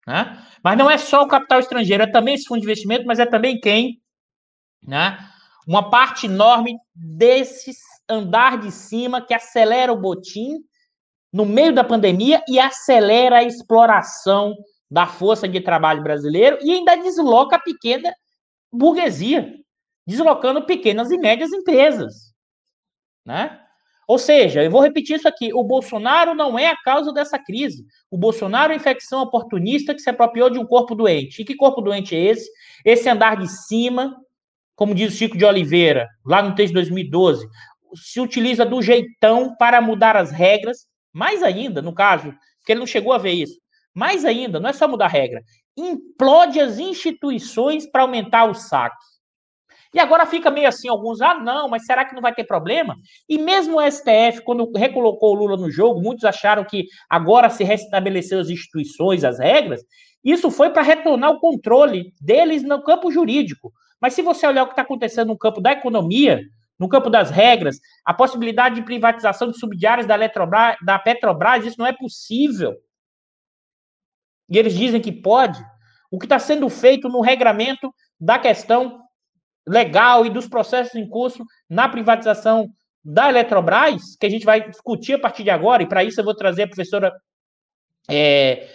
Né? 0.06 0.46
Mas 0.64 0.78
não 0.78 0.90
é 0.90 0.98
só 0.98 1.24
o 1.24 1.28
capital 1.28 1.60
estrangeiro, 1.60 2.04
é 2.04 2.12
também 2.12 2.36
esse 2.36 2.46
fundo 2.46 2.60
de 2.60 2.66
investimento, 2.66 3.06
mas 3.06 3.20
é 3.20 3.26
também 3.26 3.60
quem? 3.60 4.02
Né? 4.86 5.18
Uma 5.68 5.90
parte 5.90 6.26
enorme 6.26 6.78
desses 6.94 7.78
andar 8.10 8.60
de 8.60 8.72
cima 8.72 9.26
que 9.26 9.34
acelera 9.34 9.92
o 9.92 10.00
botim 10.00 10.58
no 11.32 11.46
meio 11.46 11.74
da 11.74 11.84
pandemia 11.84 12.44
e 12.48 12.60
acelera 12.60 13.38
a 13.38 13.44
exploração 13.44 14.54
da 14.92 15.08
força 15.08 15.48
de 15.48 15.60
trabalho 15.62 16.04
brasileiro 16.04 16.60
e 16.62 16.72
ainda 16.72 16.96
desloca 16.96 17.56
a 17.56 17.60
pequena 17.62 18.14
burguesia, 18.72 19.52
deslocando 20.06 20.66
pequenas 20.66 21.10
e 21.12 21.18
médias 21.18 21.52
empresas, 21.52 22.34
né? 23.26 23.63
Ou 24.08 24.18
seja, 24.18 24.64
eu 24.64 24.72
vou 24.72 24.82
repetir 24.82 25.16
isso 25.16 25.28
aqui: 25.28 25.54
o 25.54 25.64
Bolsonaro 25.64 26.34
não 26.34 26.58
é 26.58 26.68
a 26.68 26.78
causa 26.78 27.12
dessa 27.14 27.40
crise. 27.40 27.86
O 28.10 28.18
Bolsonaro 28.18 28.74
é 28.74 28.76
infecção 28.76 29.22
oportunista 29.22 29.94
que 29.94 30.02
se 30.02 30.10
apropriou 30.10 30.50
de 30.50 30.60
um 30.60 30.66
corpo 30.66 30.96
doente. 30.96 31.42
E 31.42 31.46
que 31.46 31.56
corpo 31.56 31.82
doente 31.82 32.16
é 32.16 32.20
esse? 32.20 32.50
Esse 32.86 33.10
andar 33.10 33.38
de 33.38 33.48
cima, 33.48 34.16
como 34.76 34.94
diz 34.96 35.14
o 35.14 35.18
Chico 35.18 35.38
de 35.38 35.46
Oliveira, 35.46 36.08
lá 36.26 36.42
no 36.42 36.56
texto 36.56 36.70
de 36.70 36.82
2012, 36.82 37.48
se 37.96 38.20
utiliza 38.20 38.66
do 38.66 38.82
jeitão 38.82 39.56
para 39.58 39.82
mudar 39.82 40.18
as 40.18 40.32
regras, 40.32 40.88
mais 41.12 41.44
ainda, 41.44 41.82
no 41.82 41.94
caso, 41.94 42.34
que 42.66 42.72
ele 42.72 42.80
não 42.80 42.88
chegou 42.88 43.14
a 43.14 43.18
ver 43.18 43.34
isso, 43.34 43.60
mais 43.94 44.26
ainda, 44.26 44.60
não 44.60 44.70
é 44.70 44.74
só 44.74 44.88
mudar 44.88 45.06
a 45.06 45.10
regra, 45.10 45.44
implode 45.78 46.60
as 46.60 46.80
instituições 46.80 47.86
para 47.86 48.02
aumentar 48.02 48.46
o 48.46 48.54
saque. 48.54 48.96
E 49.94 50.00
agora 50.00 50.26
fica 50.26 50.50
meio 50.50 50.68
assim, 50.68 50.90
alguns, 50.90 51.22
ah, 51.22 51.36
não, 51.36 51.70
mas 51.70 51.86
será 51.86 52.04
que 52.04 52.16
não 52.16 52.22
vai 52.22 52.34
ter 52.34 52.46
problema? 52.46 52.96
E 53.30 53.38
mesmo 53.38 53.78
o 53.78 53.92
STF, 53.92 54.42
quando 54.44 54.72
recolocou 54.76 55.34
o 55.34 55.36
Lula 55.36 55.56
no 55.56 55.70
jogo, 55.70 56.02
muitos 56.02 56.26
acharam 56.26 56.64
que 56.64 56.86
agora 57.08 57.50
se 57.50 57.64
restabeleceu 57.64 58.40
as 58.40 58.50
instituições, 58.50 59.24
as 59.24 59.38
regras, 59.38 59.82
isso 60.24 60.50
foi 60.50 60.72
para 60.72 60.82
retornar 60.82 61.32
o 61.32 61.40
controle 61.40 62.12
deles 62.20 62.64
no 62.64 62.82
campo 62.82 63.12
jurídico. 63.12 63.72
Mas 64.02 64.14
se 64.14 64.22
você 64.22 64.48
olhar 64.48 64.64
o 64.64 64.68
que 64.68 64.72
está 64.72 64.82
acontecendo 64.82 65.28
no 65.28 65.38
campo 65.38 65.62
da 65.62 65.74
economia, 65.74 66.42
no 66.80 66.90
campo 66.90 67.10
das 67.10 67.30
regras, 67.30 67.80
a 68.04 68.14
possibilidade 68.14 68.76
de 68.76 68.82
privatização 68.82 69.52
de 69.52 69.60
subsidiárias 69.60 70.08
da, 70.08 70.18
da 70.82 70.98
Petrobras, 70.98 71.66
isso 71.66 71.78
não 71.78 71.86
é 71.86 71.94
possível. 71.94 72.74
E 74.50 74.58
eles 74.58 74.74
dizem 74.76 75.02
que 75.02 75.12
pode. 75.12 75.64
O 76.12 76.18
que 76.18 76.26
está 76.26 76.40
sendo 76.40 76.70
feito 76.70 77.10
no 77.10 77.22
regramento 77.22 77.94
da 78.20 78.40
questão 78.40 79.03
legal 79.68 80.26
e 80.26 80.30
dos 80.30 80.48
processos 80.48 80.96
em 80.96 81.08
curso 81.08 81.44
na 81.70 81.88
privatização 81.88 82.70
da 83.04 83.30
Eletrobras, 83.30 84.16
que 84.20 84.26
a 84.26 84.30
gente 84.30 84.46
vai 84.46 84.70
discutir 84.70 85.14
a 85.14 85.20
partir 85.20 85.44
de 85.44 85.50
agora, 85.50 85.84
e 85.84 85.88
para 85.88 86.04
isso 86.04 86.20
eu 86.20 86.26
vou 86.26 86.36
trazer 86.36 86.64
a 86.64 86.68
professora 86.68 87.14
é, 88.10 88.70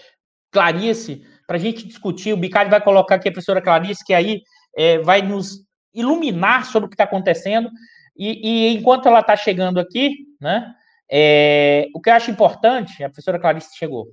Clarice, 0.51 1.22
para 1.46 1.57
a 1.57 1.61
gente 1.61 1.87
discutir. 1.87 2.33
O 2.33 2.37
Bicalho 2.37 2.70
vai 2.70 2.81
colocar 2.81 3.14
aqui 3.14 3.29
a 3.29 3.33
professora 3.33 3.62
Clarice, 3.62 4.05
que 4.05 4.12
aí 4.12 4.42
é, 4.77 4.98
vai 4.98 5.22
nos 5.22 5.64
iluminar 5.94 6.66
sobre 6.66 6.87
o 6.87 6.88
que 6.90 6.94
está 6.94 7.05
acontecendo. 7.05 7.70
E, 8.16 8.68
e, 8.68 8.74
enquanto 8.74 9.07
ela 9.07 9.20
está 9.20 9.35
chegando 9.35 9.81
aqui, 9.81 10.11
né, 10.40 10.74
é, 11.11 11.87
o 11.94 12.01
que 12.01 12.11
eu 12.11 12.14
acho 12.14 12.31
importante, 12.31 13.03
a 13.03 13.09
professora 13.09 13.38
Clarice 13.38 13.77
chegou. 13.77 14.09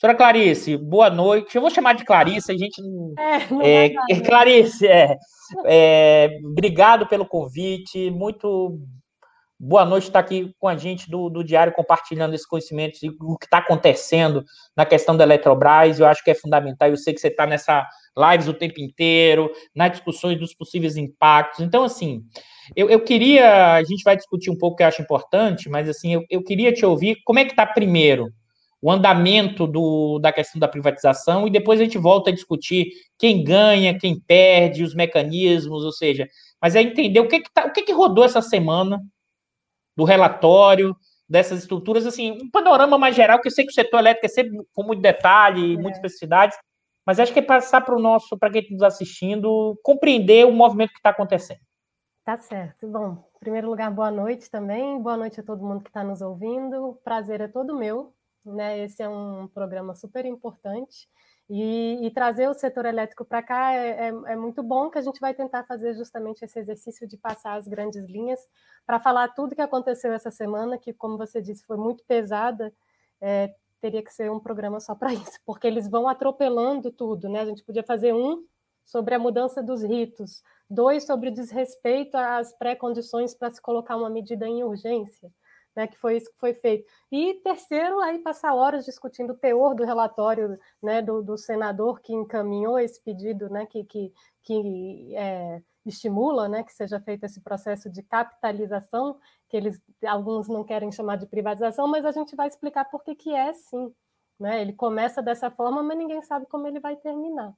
Professora 0.00 0.14
Clarice, 0.14 0.76
boa 0.76 1.10
noite. 1.10 1.56
Eu 1.56 1.60
vou 1.60 1.70
chamar 1.70 1.94
de 1.94 2.04
Clarice, 2.04 2.52
a 2.52 2.56
gente. 2.56 2.80
É, 3.18 3.86
é, 3.86 3.94
é 4.14 4.20
Clarice, 4.20 4.86
é, 4.86 5.18
é, 5.66 6.38
obrigado 6.44 7.04
pelo 7.08 7.26
convite. 7.26 8.08
Muito 8.08 8.78
boa 9.58 9.84
noite 9.84 10.04
estar 10.04 10.20
aqui 10.20 10.54
com 10.60 10.68
a 10.68 10.76
gente 10.76 11.10
do, 11.10 11.28
do 11.28 11.42
Diário, 11.42 11.72
compartilhando 11.72 12.32
esses 12.32 12.46
conhecimentos 12.46 13.02
e 13.02 13.08
o 13.08 13.36
que 13.36 13.46
está 13.46 13.58
acontecendo 13.58 14.44
na 14.76 14.86
questão 14.86 15.16
da 15.16 15.24
Eletrobras. 15.24 15.98
Eu 15.98 16.06
acho 16.06 16.22
que 16.22 16.30
é 16.30 16.34
fundamental. 16.36 16.88
Eu 16.88 16.96
sei 16.96 17.12
que 17.12 17.18
você 17.18 17.26
está 17.26 17.44
nessa 17.44 17.84
lives 18.16 18.46
o 18.46 18.54
tempo 18.54 18.80
inteiro, 18.80 19.50
nas 19.74 19.90
discussões 19.90 20.38
dos 20.38 20.54
possíveis 20.54 20.96
impactos. 20.96 21.58
Então, 21.58 21.82
assim, 21.82 22.22
eu, 22.76 22.88
eu 22.88 23.00
queria, 23.00 23.74
a 23.74 23.82
gente 23.82 24.04
vai 24.04 24.16
discutir 24.16 24.48
um 24.48 24.56
pouco 24.56 24.76
que 24.76 24.84
eu 24.84 24.86
acho 24.86 25.02
importante, 25.02 25.68
mas 25.68 25.88
assim, 25.88 26.14
eu, 26.14 26.24
eu 26.30 26.44
queria 26.44 26.72
te 26.72 26.86
ouvir, 26.86 27.16
como 27.24 27.40
é 27.40 27.44
que 27.44 27.50
está 27.50 27.66
primeiro 27.66 28.28
o 28.80 28.90
andamento 28.90 29.66
do, 29.66 30.18
da 30.18 30.32
questão 30.32 30.58
da 30.60 30.68
privatização 30.68 31.46
e 31.46 31.50
depois 31.50 31.80
a 31.80 31.84
gente 31.84 31.98
volta 31.98 32.30
a 32.30 32.32
discutir 32.32 32.92
quem 33.18 33.42
ganha, 33.42 33.98
quem 33.98 34.18
perde, 34.18 34.84
os 34.84 34.94
mecanismos, 34.94 35.84
ou 35.84 35.92
seja, 35.92 36.28
mas 36.60 36.76
é 36.76 36.82
entender 36.82 37.20
o 37.20 37.28
que 37.28 37.40
que, 37.40 37.52
tá, 37.52 37.66
o 37.66 37.72
que, 37.72 37.82
que 37.82 37.92
rodou 37.92 38.24
essa 38.24 38.40
semana 38.40 39.02
do 39.96 40.04
relatório, 40.04 40.96
dessas 41.28 41.60
estruturas, 41.60 42.06
assim, 42.06 42.30
um 42.30 42.50
panorama 42.50 42.96
mais 42.96 43.16
geral, 43.16 43.40
que 43.40 43.48
eu 43.48 43.52
sei 43.52 43.64
que 43.64 43.72
o 43.72 43.74
setor 43.74 43.98
elétrico 43.98 44.26
é 44.26 44.28
sempre 44.28 44.58
com 44.72 44.82
muito 44.84 45.02
detalhe, 45.02 45.74
é. 45.74 45.76
muitas 45.76 45.96
especificidades, 45.96 46.56
mas 47.04 47.18
acho 47.18 47.32
que 47.32 47.40
é 47.40 47.42
passar 47.42 47.80
para 47.80 47.96
o 47.96 48.00
nosso, 48.00 48.38
para 48.38 48.50
quem 48.50 48.62
está 48.62 48.74
nos 48.74 48.82
assistindo, 48.82 49.78
compreender 49.82 50.46
o 50.46 50.52
movimento 50.52 50.92
que 50.92 50.98
está 50.98 51.10
acontecendo. 51.10 51.60
Tá 52.24 52.36
certo. 52.36 52.86
Bom, 52.86 53.24
em 53.36 53.38
primeiro 53.40 53.70
lugar, 53.70 53.90
boa 53.90 54.10
noite 54.10 54.50
também. 54.50 55.00
Boa 55.00 55.16
noite 55.16 55.40
a 55.40 55.42
todo 55.42 55.64
mundo 55.64 55.82
que 55.82 55.88
está 55.88 56.04
nos 56.04 56.20
ouvindo. 56.20 56.88
O 56.88 56.94
prazer 56.96 57.40
é 57.40 57.48
todo 57.48 57.74
meu. 57.74 58.12
Né? 58.54 58.80
Esse 58.80 59.02
é 59.02 59.08
um 59.08 59.48
programa 59.48 59.94
super 59.94 60.24
importante. 60.24 61.08
E, 61.50 62.06
e 62.06 62.10
trazer 62.10 62.46
o 62.48 62.54
setor 62.54 62.84
elétrico 62.84 63.24
para 63.24 63.42
cá 63.42 63.72
é, 63.72 63.88
é, 63.88 64.08
é, 64.08 64.36
muito 64.36 64.62
bom, 64.62 64.90
que 64.90 64.98
a 64.98 65.02
gente 65.02 65.18
vai 65.18 65.32
tentar 65.32 65.64
fazer 65.64 65.94
justamente 65.94 66.44
esse 66.44 66.58
exercício 66.58 67.08
de 67.08 67.16
passar 67.16 67.54
as 67.54 67.66
grandes 67.66 68.04
linhas 68.04 68.38
para 68.86 69.00
falar 69.00 69.28
tudo 69.28 69.54
que 69.54 69.62
aconteceu 69.62 70.12
essa 70.12 70.30
semana, 70.30 70.76
que, 70.76 70.92
como 70.92 71.16
você 71.16 71.40
disse, 71.40 71.64
foi 71.64 71.78
muito 71.78 72.04
pesada. 72.04 72.70
É, 73.18 73.54
teria 73.80 74.02
que 74.02 74.12
ser 74.12 74.30
um 74.30 74.38
programa 74.38 74.78
só 74.80 74.94
para 74.94 75.12
isso, 75.14 75.38
porque 75.46 75.66
eles 75.66 75.88
vão 75.88 76.06
atropelando 76.06 76.90
tudo, 76.90 77.28
né? 77.28 77.40
A 77.40 77.46
gente 77.46 77.64
podia 77.64 77.82
fazer 77.82 78.12
um 78.12 78.44
sobre 78.84 79.14
a 79.14 79.18
mudança 79.18 79.62
dos 79.62 79.82
ritos, 79.82 80.42
dois 80.68 81.04
sobre 81.04 81.28
o 81.28 81.32
desrespeito 81.32 82.16
às 82.16 82.52
pré-condições 82.52 83.34
para 83.34 83.50
se 83.50 83.60
colocar 83.60 83.96
uma 83.96 84.10
medida 84.10 84.46
em 84.46 84.64
urgência, 84.64 85.30
né, 85.76 85.86
que 85.86 85.98
foi 85.98 86.16
isso 86.16 86.30
que 86.30 86.38
foi 86.38 86.54
feito. 86.54 86.84
E 87.10 87.34
terceiro, 87.34 88.00
aí 88.00 88.18
passar 88.18 88.54
horas 88.54 88.84
discutindo 88.84 89.32
o 89.32 89.36
teor 89.36 89.74
do 89.74 89.84
relatório 89.84 90.58
né, 90.82 91.00
do, 91.00 91.22
do 91.22 91.36
senador 91.36 92.00
que 92.00 92.12
encaminhou 92.12 92.78
esse 92.78 93.00
pedido, 93.02 93.48
né, 93.48 93.66
que, 93.66 93.84
que, 93.84 94.12
que 94.42 95.14
é, 95.16 95.62
estimula 95.86 96.48
né, 96.48 96.62
que 96.62 96.72
seja 96.72 97.00
feito 97.00 97.24
esse 97.24 97.40
processo 97.40 97.90
de 97.90 98.02
capitalização, 98.02 99.18
que 99.48 99.56
eles 99.56 99.80
alguns 100.06 100.48
não 100.48 100.64
querem 100.64 100.92
chamar 100.92 101.16
de 101.16 101.26
privatização, 101.26 101.86
mas 101.88 102.04
a 102.04 102.12
gente 102.12 102.36
vai 102.36 102.48
explicar 102.48 102.84
por 102.86 103.02
que, 103.02 103.14
que 103.14 103.34
é 103.34 103.52
sim. 103.52 103.92
Né? 104.38 104.62
Ele 104.62 104.72
começa 104.72 105.20
dessa 105.20 105.50
forma, 105.50 105.82
mas 105.82 105.98
ninguém 105.98 106.22
sabe 106.22 106.46
como 106.46 106.66
ele 106.66 106.80
vai 106.80 106.96
terminar. 106.96 107.52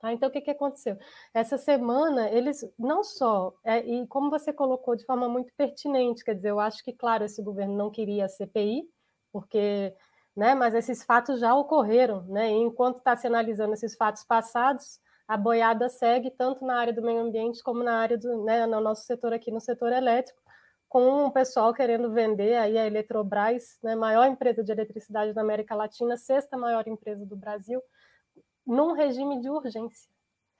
Tá? 0.00 0.12
Então, 0.12 0.28
o 0.28 0.32
que, 0.32 0.40
que 0.40 0.50
aconteceu? 0.50 0.98
Essa 1.32 1.56
semana, 1.56 2.28
eles 2.30 2.64
não 2.78 3.02
só, 3.02 3.54
é, 3.64 3.78
e 3.80 4.06
como 4.06 4.30
você 4.30 4.52
colocou 4.52 4.94
de 4.94 5.04
forma 5.06 5.28
muito 5.28 5.52
pertinente, 5.56 6.24
quer 6.24 6.34
dizer, 6.34 6.50
eu 6.50 6.60
acho 6.60 6.84
que, 6.84 6.92
claro, 6.92 7.24
esse 7.24 7.42
governo 7.42 7.74
não 7.76 7.90
queria 7.90 8.26
a 8.26 8.28
CPI, 8.28 8.84
porque, 9.32 9.94
né, 10.36 10.54
mas 10.54 10.74
esses 10.74 11.02
fatos 11.02 11.40
já 11.40 11.54
ocorreram, 11.54 12.22
né, 12.24 12.50
e 12.50 12.56
enquanto 12.56 12.98
está 12.98 13.16
se 13.16 13.26
analisando 13.26 13.72
esses 13.72 13.96
fatos 13.96 14.22
passados, 14.24 15.00
a 15.26 15.36
boiada 15.36 15.88
segue 15.88 16.30
tanto 16.30 16.64
na 16.64 16.78
área 16.78 16.92
do 16.92 17.02
meio 17.02 17.20
ambiente 17.20 17.62
como 17.62 17.82
na 17.82 17.98
área 17.98 18.18
do, 18.18 18.44
né, 18.44 18.66
no 18.66 18.80
nosso 18.80 19.04
setor 19.04 19.32
aqui, 19.32 19.50
no 19.50 19.60
setor 19.60 19.92
elétrico, 19.92 20.40
com 20.88 21.26
o 21.26 21.32
pessoal 21.32 21.74
querendo 21.74 22.12
vender 22.12 22.54
aí 22.56 22.78
a 22.78 22.86
Eletrobras, 22.86 23.78
né, 23.82 23.96
maior 23.96 24.26
empresa 24.26 24.62
de 24.62 24.70
eletricidade 24.70 25.32
da 25.32 25.40
América 25.40 25.74
Latina, 25.74 26.16
sexta 26.16 26.56
maior 26.56 26.86
empresa 26.86 27.26
do 27.26 27.36
Brasil, 27.36 27.82
num 28.66 28.92
regime 28.92 29.40
de 29.40 29.48
urgência. 29.48 30.08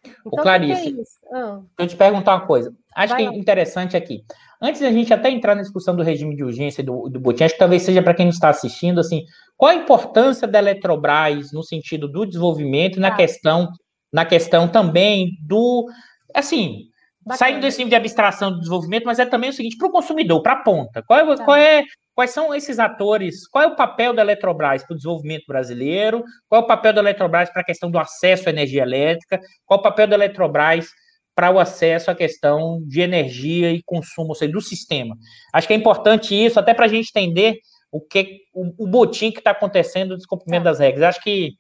Então, 0.05 0.21
o 0.27 0.37
Clarice, 0.37 0.92
que 0.92 1.01
é 1.01 1.38
ah. 1.38 1.61
eu 1.79 1.87
te 1.87 1.97
perguntar 1.97 2.37
uma 2.37 2.47
coisa. 2.47 2.73
Acho 2.95 3.14
Vai 3.14 3.23
que 3.23 3.35
é 3.35 3.38
interessante 3.38 3.97
aqui. 3.97 4.25
Antes 4.61 4.81
da 4.81 4.90
gente 4.90 5.12
até 5.12 5.31
entrar 5.31 5.55
na 5.55 5.62
discussão 5.62 5.95
do 5.95 6.03
regime 6.03 6.35
de 6.35 6.45
urgência 6.45 6.83
do, 6.83 7.09
do 7.09 7.21
Botim, 7.21 7.45
acho 7.45 7.55
que 7.55 7.61
talvez 7.61 7.83
seja 7.83 8.03
para 8.03 8.14
quem 8.14 8.29
está 8.29 8.49
assistindo, 8.49 9.01
assim, 9.01 9.25
qual 9.57 9.73
a 9.73 9.75
importância 9.75 10.47
da 10.47 10.59
Eletrobras 10.59 11.53
no 11.53 11.62
sentido 11.62 12.09
do 12.09 12.25
desenvolvimento 12.25 12.97
e 12.97 13.01
na 13.01 13.09
ah. 13.09 13.16
questão, 13.16 13.69
na 14.12 14.25
questão 14.25 14.69
também 14.69 15.33
do, 15.42 15.87
assim, 16.35 16.88
Bacana. 17.27 17.39
saindo 17.39 17.61
desse 17.61 17.79
nível 17.79 17.91
de 17.91 17.97
abstração 17.97 18.53
do 18.53 18.59
desenvolvimento, 18.59 19.05
mas 19.05 19.19
é 19.19 19.27
também 19.27 19.51
o 19.51 19.53
seguinte, 19.53 19.77
para 19.77 19.89
o 19.89 19.93
consumidor, 19.93 20.41
para 20.43 20.53
a 20.53 20.62
ponta, 20.62 21.03
qual 21.03 21.19
é, 21.19 21.37
tá. 21.37 21.45
qual 21.45 21.57
é 21.57 21.83
Quais 22.17 22.31
são 22.31 22.55
esses 22.55 22.79
atores? 22.79 23.47
Qual 23.47 23.62
é 23.62 23.67
o 23.67 23.77
papel 23.77 24.15
da 24.15 24.23
Eletrobras 24.23 24.83
para 24.83 24.95
o 24.95 24.97
desenvolvimento 24.97 25.45
brasileiro? 25.47 26.25
Qual 26.49 26.62
é 26.62 26.65
o 26.65 26.67
papel 26.67 26.95
da 26.95 27.03
Eletrobras 27.03 27.51
para 27.51 27.61
a 27.61 27.65
questão 27.65 27.91
do 27.91 27.99
acesso 27.99 28.49
à 28.49 28.53
energia 28.53 28.81
elétrica? 28.81 29.39
Qual 29.67 29.77
é 29.77 29.81
o 29.81 29.83
papel 29.83 30.07
da 30.07 30.17
Eletrobras 30.17 30.89
para 31.35 31.51
o 31.51 31.59
acesso 31.59 32.11
à 32.11 32.15
questão 32.15 32.81
de 32.87 33.03
energia 33.03 33.71
e 33.71 33.83
consumo, 33.85 34.31
ou 34.31 34.35
seja, 34.35 34.51
do 34.51 34.62
sistema? 34.62 35.15
Acho 35.53 35.67
que 35.67 35.75
é 35.75 35.77
importante 35.77 36.35
isso, 36.35 36.59
até 36.59 36.73
para 36.73 36.87
a 36.87 36.89
gente 36.89 37.11
entender 37.11 37.59
o 37.93 38.01
que 38.01 38.41
o, 38.55 38.85
o 38.85 38.87
botim 38.87 39.31
que 39.31 39.41
está 39.41 39.51
acontecendo 39.51 40.12
no 40.12 40.17
descumprimento 40.17 40.62
é. 40.62 40.71
das 40.71 40.79
regras. 40.79 41.03
Acho 41.03 41.23
que 41.23 41.51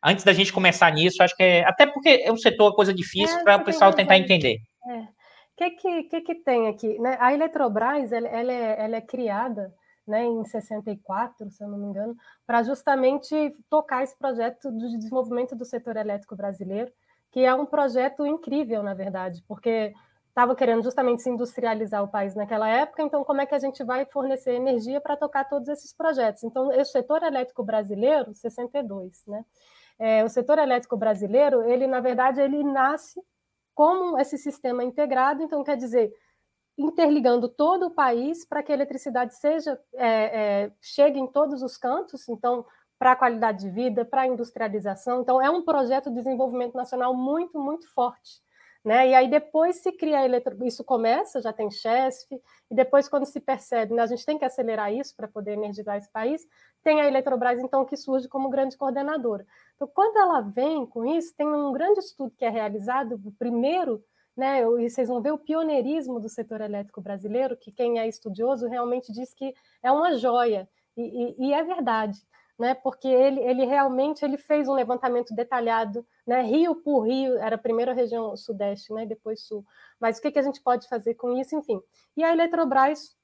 antes 0.00 0.24
da 0.24 0.32
gente 0.32 0.52
começar 0.52 0.92
nisso, 0.92 1.24
acho 1.24 1.34
que 1.34 1.42
é 1.42 1.64
até 1.64 1.86
porque 1.86 2.22
é 2.24 2.30
um 2.30 2.36
setor 2.36 2.72
coisa 2.76 2.94
difícil 2.94 3.36
é, 3.40 3.42
para 3.42 3.56
o 3.56 3.64
pessoal 3.64 3.92
tentar 3.92 4.16
entender. 4.16 4.58
É. 4.88 5.13
O 5.54 5.56
que, 5.56 5.70
que, 5.70 6.02
que, 6.04 6.20
que 6.20 6.34
tem 6.34 6.66
aqui? 6.66 6.98
Né? 6.98 7.16
A 7.20 7.32
Eletrobras 7.32 8.10
ela, 8.10 8.26
ela, 8.26 8.52
é, 8.52 8.84
ela 8.84 8.96
é 8.96 9.00
criada 9.00 9.72
né, 10.06 10.24
em 10.24 10.44
64, 10.44 11.50
se 11.50 11.62
eu 11.62 11.68
não 11.68 11.78
me 11.78 11.86
engano, 11.86 12.16
para 12.46 12.62
justamente 12.62 13.56
tocar 13.70 14.02
esse 14.02 14.16
projeto 14.18 14.70
de 14.72 14.98
desenvolvimento 14.98 15.54
do 15.54 15.64
setor 15.64 15.96
elétrico 15.96 16.36
brasileiro, 16.36 16.92
que 17.30 17.40
é 17.40 17.54
um 17.54 17.66
projeto 17.66 18.26
incrível, 18.26 18.82
na 18.82 18.94
verdade, 18.94 19.42
porque 19.48 19.94
estava 20.28 20.54
querendo 20.56 20.82
justamente 20.82 21.22
se 21.22 21.30
industrializar 21.30 22.02
o 22.02 22.08
país 22.08 22.34
naquela 22.34 22.68
época, 22.68 23.02
então 23.02 23.24
como 23.24 23.40
é 23.40 23.46
que 23.46 23.54
a 23.54 23.58
gente 23.58 23.82
vai 23.84 24.04
fornecer 24.06 24.54
energia 24.54 25.00
para 25.00 25.16
tocar 25.16 25.44
todos 25.48 25.68
esses 25.68 25.92
projetos? 25.96 26.42
Então, 26.42 26.68
o 26.68 26.84
setor 26.84 27.22
elétrico 27.22 27.62
brasileiro, 27.62 28.34
62, 28.34 29.22
né? 29.28 29.44
É, 29.96 30.24
o 30.24 30.28
setor 30.28 30.58
elétrico 30.58 30.96
brasileiro, 30.96 31.62
ele, 31.62 31.86
na 31.86 32.00
verdade, 32.00 32.40
ele 32.40 32.64
nasce 32.64 33.20
como 33.74 34.18
esse 34.18 34.38
sistema 34.38 34.84
integrado, 34.84 35.42
então 35.42 35.64
quer 35.64 35.76
dizer, 35.76 36.12
interligando 36.76 37.48
todo 37.48 37.86
o 37.86 37.90
país 37.90 38.44
para 38.44 38.62
que 38.62 38.72
a 38.72 38.74
eletricidade 38.74 39.34
seja 39.36 39.78
é, 39.94 40.06
é, 40.06 40.72
chegue 40.80 41.18
em 41.18 41.26
todos 41.26 41.62
os 41.62 41.76
cantos, 41.76 42.28
então 42.28 42.64
para 42.98 43.12
a 43.12 43.16
qualidade 43.16 43.60
de 43.60 43.70
vida, 43.70 44.04
para 44.04 44.22
a 44.22 44.26
industrialização. 44.26 45.20
Então 45.20 45.40
é 45.40 45.50
um 45.50 45.62
projeto 45.62 46.10
de 46.10 46.16
desenvolvimento 46.16 46.74
nacional 46.74 47.14
muito 47.14 47.58
muito 47.58 47.92
forte, 47.92 48.40
né? 48.84 49.08
E 49.08 49.14
aí 49.14 49.28
depois 49.28 49.82
se 49.82 49.92
cria 49.92 50.20
a 50.20 50.24
eletro... 50.24 50.64
isso 50.64 50.84
começa, 50.84 51.40
já 51.40 51.52
tem 51.52 51.70
CHESF, 51.70 52.34
e 52.70 52.74
depois 52.74 53.08
quando 53.08 53.26
se 53.26 53.40
percebe, 53.40 53.94
né, 53.94 54.02
a 54.02 54.06
gente 54.06 54.24
tem 54.24 54.38
que 54.38 54.44
acelerar 54.44 54.92
isso 54.92 55.14
para 55.16 55.28
poder 55.28 55.52
energizar 55.52 55.96
esse 55.96 56.10
país, 56.10 56.46
tem 56.84 57.00
a 57.00 57.08
Eletrobras 57.08 57.58
então 57.58 57.84
que 57.84 57.96
surge 57.96 58.28
como 58.28 58.50
grande 58.50 58.76
coordenadora. 58.76 59.44
Então 59.74 59.88
quando 59.92 60.18
ela 60.18 60.40
vem 60.42 60.86
com 60.86 61.04
isso, 61.04 61.34
tem 61.34 61.46
um 61.46 61.72
grande 61.72 61.98
estudo 61.98 62.32
que 62.36 62.44
é 62.44 62.50
realizado, 62.50 63.20
o 63.24 63.32
primeiro 63.32 64.04
né? 64.36 64.62
E 64.62 64.90
vocês 64.90 65.08
vão 65.08 65.22
ver 65.22 65.32
o 65.32 65.38
pioneirismo 65.38 66.18
do 66.20 66.28
setor 66.28 66.60
elétrico 66.60 67.00
brasileiro, 67.00 67.56
que 67.56 67.70
quem 67.70 67.98
é 67.98 68.08
estudioso 68.08 68.66
realmente 68.66 69.12
diz 69.12 69.32
que 69.32 69.54
é 69.82 69.90
uma 69.92 70.16
joia, 70.16 70.68
e, 70.96 71.02
e, 71.02 71.48
e 71.48 71.52
é 71.52 71.62
verdade. 71.62 72.18
Né, 72.56 72.72
porque 72.72 73.08
ele, 73.08 73.40
ele 73.40 73.64
realmente 73.64 74.24
ele 74.24 74.38
fez 74.38 74.68
um 74.68 74.74
levantamento 74.74 75.34
detalhado, 75.34 76.06
né, 76.24 76.40
Rio 76.42 76.76
por 76.76 77.00
Rio, 77.00 77.36
era 77.38 77.56
a 77.56 77.58
primeira 77.58 77.92
região 77.92 78.36
sudeste, 78.36 78.92
né, 78.92 79.04
depois 79.04 79.40
sul. 79.40 79.64
Mas 79.98 80.18
o 80.18 80.22
que, 80.22 80.30
que 80.30 80.38
a 80.38 80.42
gente 80.42 80.62
pode 80.62 80.88
fazer 80.88 81.14
com 81.14 81.36
isso, 81.36 81.56
enfim. 81.56 81.82
E 82.16 82.22
a 82.22 82.32
Eletrobras 82.32 83.16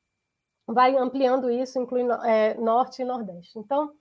vai 0.72 0.96
ampliando 0.96 1.50
isso, 1.50 1.78
incluindo 1.78 2.12
é, 2.24 2.54
norte 2.54 3.02
e 3.02 3.04
nordeste. 3.04 3.58
Então, 3.58 3.92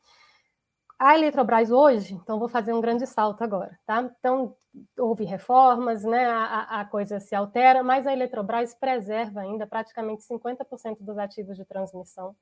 a 0.97 1.15
Eletrobras 1.15 1.71
hoje, 1.71 2.13
então 2.13 2.37
vou 2.37 2.49
fazer 2.49 2.73
um 2.73 2.81
grande 2.81 3.07
salto 3.07 3.41
agora, 3.41 3.79
tá? 3.85 4.01
Então, 4.19 4.55
houve 4.97 5.23
reformas, 5.23 6.03
né, 6.03 6.25
a, 6.25 6.81
a, 6.81 6.85
coisa 6.85 7.19
se 7.19 7.33
altera, 7.33 7.81
mas 7.81 8.05
a 8.05 8.13
Eletrobras 8.13 8.73
preserva 8.73 9.41
ainda 9.41 9.65
praticamente 9.65 10.23
50% 10.23 10.97
dos 10.99 11.17
ativos 11.17 11.55
de 11.55 11.65
transmissão, 11.65 12.35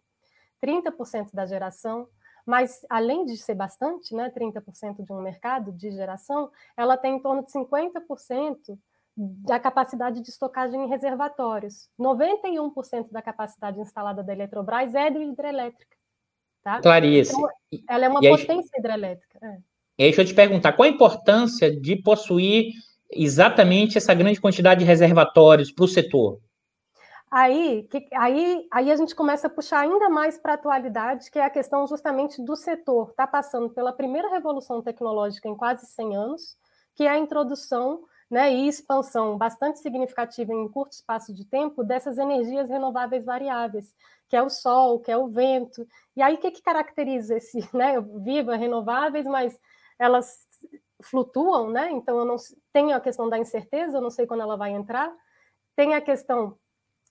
30% 0.61 1.34
da 1.34 1.45
geração, 1.45 2.07
mas 2.45 2.86
além 2.89 3.25
de 3.25 3.38
ser 3.38 3.55
bastante, 3.55 4.15
né, 4.15 4.30
30% 4.30 5.03
de 5.03 5.13
um 5.13 5.21
mercado 5.21 5.71
de 5.71 5.91
geração, 5.91 6.49
ela 6.75 6.97
tem 6.97 7.17
em 7.17 7.21
torno 7.21 7.45
de 7.45 7.51
50% 7.51 8.78
da 9.18 9.59
capacidade 9.59 10.22
de 10.22 10.30
estocagem 10.30 10.84
em 10.84 10.88
reservatórios. 10.88 11.89
91% 11.99 13.11
da 13.11 13.22
capacidade 13.22 13.80
instalada 13.80 14.24
da 14.24 14.32
Eletrobras 14.32 14.93
é 14.93 15.09
de 15.09 15.20
hidrelétrica. 15.20 15.97
Tá? 16.63 16.80
Clarice. 16.82 17.34
Então, 17.34 17.49
ela 17.89 18.05
é 18.05 18.09
uma 18.09 18.22
potência 18.22 18.78
hidrelétrica. 18.78 19.39
É. 19.41 19.57
E 19.97 20.03
aí, 20.03 20.09
deixa 20.09 20.22
eu 20.22 20.26
te 20.26 20.36
perguntar, 20.36 20.74
qual 20.74 20.88
a 20.88 20.91
importância 20.91 21.76
de 21.76 21.95
possuir 21.95 22.74
exatamente 23.09 23.97
essa 23.97 24.13
grande 24.13 24.39
quantidade 24.39 24.82
de 24.82 24.86
reservatórios 24.86 25.72
para 25.72 25.86
o 25.86 25.88
setor? 25.88 26.39
Aí, 27.32 27.88
que, 27.89 28.07
aí, 28.13 28.68
aí 28.72 28.91
a 28.91 28.95
gente 28.95 29.15
começa 29.15 29.47
a 29.47 29.49
puxar 29.49 29.80
ainda 29.80 30.09
mais 30.09 30.38
para 30.38 30.53
a 30.53 30.55
atualidade, 30.55 31.32
que 31.32 31.39
é 31.39 31.43
a 31.43 31.49
questão 31.49 31.88
justamente 31.88 32.41
do 32.43 32.55
setor. 32.55 33.09
Está 33.09 33.26
passando 33.26 33.70
pela 33.72 33.91
primeira 33.91 34.30
revolução 34.30 34.82
tecnológica 34.82 35.49
em 35.49 35.55
quase 35.55 35.88
100 35.88 36.15
anos, 36.15 36.57
que 36.95 37.03
é 37.03 37.09
a 37.09 37.18
introdução 37.18 38.03
né, 38.30 38.53
e 38.53 38.67
expansão 38.67 39.38
bastante 39.38 39.80
significativa 39.80 40.53
em 40.53 40.67
curto 40.67 40.93
espaço 40.93 41.34
de 41.34 41.45
tempo 41.45 41.84
dessas 41.84 42.17
energias 42.17 42.69
renováveis 42.69 43.23
variáveis, 43.23 43.95
que 44.28 44.36
é 44.36 44.43
o 44.43 44.49
sol, 44.49 44.99
que 44.99 45.11
é 45.11 45.17
o 45.17 45.28
vento. 45.28 45.88
E 46.15 46.21
aí, 46.21 46.36
o 46.36 46.38
que, 46.38 46.51
que 46.51 46.61
caracteriza 46.61 47.38
esse, 47.38 47.59
né? 47.73 47.99
Viva, 48.01 48.55
renováveis, 48.55 49.25
mas 49.25 49.57
elas 49.97 50.45
flutuam, 51.01 51.69
né? 51.69 51.89
Então, 51.91 52.17
eu 52.17 52.25
não 52.25 52.36
tenho 52.73 52.95
a 52.95 52.99
questão 52.99 53.30
da 53.30 53.38
incerteza, 53.38 53.97
eu 53.97 54.01
não 54.01 54.09
sei 54.09 54.28
quando 54.28 54.41
ela 54.41 54.57
vai 54.57 54.71
entrar. 54.71 55.13
Tem 55.75 55.93
a 55.93 56.01
questão 56.01 56.57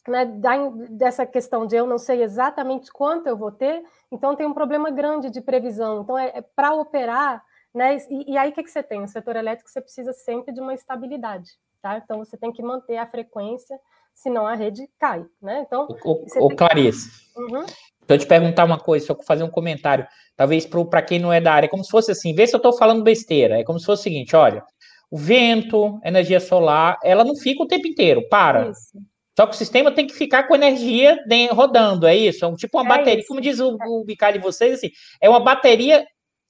né, 0.07 0.25
da, 0.25 0.69
dessa 0.91 1.25
questão 1.25 1.67
de 1.67 1.77
eu 1.77 1.87
não 1.87 1.99
sei 1.99 2.23
exatamente 2.23 2.93
quanto 2.93 3.27
eu 3.27 3.37
vou 3.37 3.51
ter, 3.51 3.85
então 4.11 4.37
tem 4.37 4.47
um 4.47 4.55
problema 4.55 4.91
grande 4.91 5.31
de 5.31 5.41
previsão. 5.41 6.03
Então, 6.03 6.19
é, 6.19 6.39
é 6.39 6.43
para 6.43 6.75
operar 6.75 7.43
né? 7.77 7.99
E, 8.11 8.33
e 8.33 8.39
aí 8.39 8.49
o 8.49 8.53
que, 8.55 8.63
que 8.63 8.71
você 8.71 8.83
tem? 8.83 9.03
O 9.03 9.09
setor 9.09 9.37
elétrico 9.37 9.69
você 9.69 9.83
precisa 9.83 10.15
sempre 10.15 10.53
de 10.53 10.61
uma 10.61 10.73
estabilidade, 10.73 11.51
tá? 11.83 12.01
Então 12.03 12.19
você 12.19 12.35
tem 12.35 12.51
que 12.51 12.63
manter 12.63 12.97
a 12.97 13.07
frequência, 13.07 13.79
senão 14.15 14.47
a 14.47 14.55
rede 14.55 14.89
cai, 14.99 15.23
né? 15.43 15.63
Então. 15.67 15.87
O, 16.03 16.47
o 16.47 16.57
Clarice. 16.57 17.11
Uhum. 17.37 17.67
Então, 18.03 18.17
eu 18.17 18.19
te 18.19 18.27
perguntar 18.27 18.65
uma 18.65 18.79
coisa, 18.79 19.05
só 19.05 19.23
fazer 19.23 19.43
um 19.43 19.51
comentário, 19.51 20.07
talvez 20.35 20.65
para 20.65 21.03
quem 21.03 21.19
não 21.19 21.31
é 21.31 21.41
da 21.41 21.53
área, 21.53 21.67
é 21.67 21.69
como 21.69 21.85
se 21.85 21.91
fosse 21.91 22.11
assim, 22.11 22.35
vê 22.35 22.47
se 22.47 22.55
eu 22.55 22.59
estou 22.59 22.73
falando 22.73 23.03
besteira. 23.03 23.61
É 23.61 23.65
como 23.65 23.79
se 23.79 23.85
fosse 23.85 24.01
o 24.01 24.05
seguinte: 24.05 24.35
olha, 24.35 24.65
o 25.11 25.19
vento, 25.19 26.01
energia 26.03 26.41
solar, 26.41 26.99
ela 27.05 27.25
não 27.25 27.37
fica 27.37 27.63
o 27.63 27.69
tempo 27.69 27.87
inteiro, 27.87 28.27
para. 28.31 28.71
Isso. 28.71 28.99
Só 29.39 29.47
que 29.47 29.55
o 29.55 29.59
sistema 29.59 29.93
tem 29.93 30.07
que 30.07 30.15
ficar 30.15 30.45
com 30.45 30.55
energia 30.55 31.23
rodando, 31.53 32.07
é 32.07 32.17
isso? 32.17 32.43
É 32.43 32.49
um, 32.49 32.55
tipo 32.55 32.79
uma 32.79 32.87
é 32.87 32.97
bateria, 32.97 33.19
isso. 33.19 33.29
como 33.29 33.39
diz 33.39 33.61
o, 33.61 33.77
o 33.87 34.03
Bicalho 34.03 34.39
de 34.39 34.43
vocês, 34.43 34.73
assim, 34.79 34.91
é 35.21 35.29
uma 35.29 35.41
bateria 35.41 36.07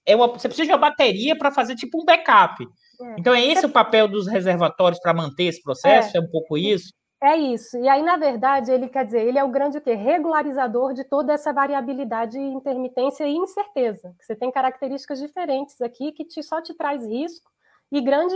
é 0.07 0.15
uma, 0.15 0.29
você 0.29 0.49
precisa 0.49 0.67
de 0.67 0.73
uma 0.73 0.79
bateria 0.79 1.37
para 1.37 1.51
fazer 1.51 1.75
tipo 1.75 2.01
um 2.01 2.05
backup. 2.05 2.65
É. 3.01 3.17
Então 3.19 3.35
é 3.35 3.45
esse 3.45 3.67
o 3.67 3.71
papel 3.71 4.09
dos 4.09 4.27
reservatórios 4.27 5.01
para 5.01 5.13
manter 5.13 5.45
esse 5.45 5.63
processo? 5.63 6.17
É. 6.17 6.21
é. 6.21 6.23
um 6.23 6.31
pouco 6.31 6.57
isso? 6.57 6.95
É 7.23 7.35
isso. 7.35 7.79
E 7.79 7.89
aí, 7.89 8.03
na 8.03 8.17
verdade, 8.17 8.71
ele 8.71 8.89
quer 8.89 9.05
dizer, 9.05 9.27
ele 9.27 9.39
é 9.39 9.45
o 9.45 9.49
grande 9.49 9.79
o 9.79 9.81
quê? 9.81 9.95
regularizador 9.95 10.93
de 10.93 11.03
toda 11.03 11.33
essa 11.33 11.53
variabilidade, 11.53 12.39
intermitência 12.39 13.27
e 13.27 13.35
incerteza. 13.35 14.15
Você 14.21 14.37
tem 14.37 14.53
características 14.53 15.19
diferentes 15.19 15.81
aqui 15.81 16.13
que 16.13 16.25
te, 16.25 16.43
só 16.43 16.61
te 16.61 16.75
traz 16.75 17.07
risco 17.07 17.51
e 17.91 18.03
grande 18.03 18.35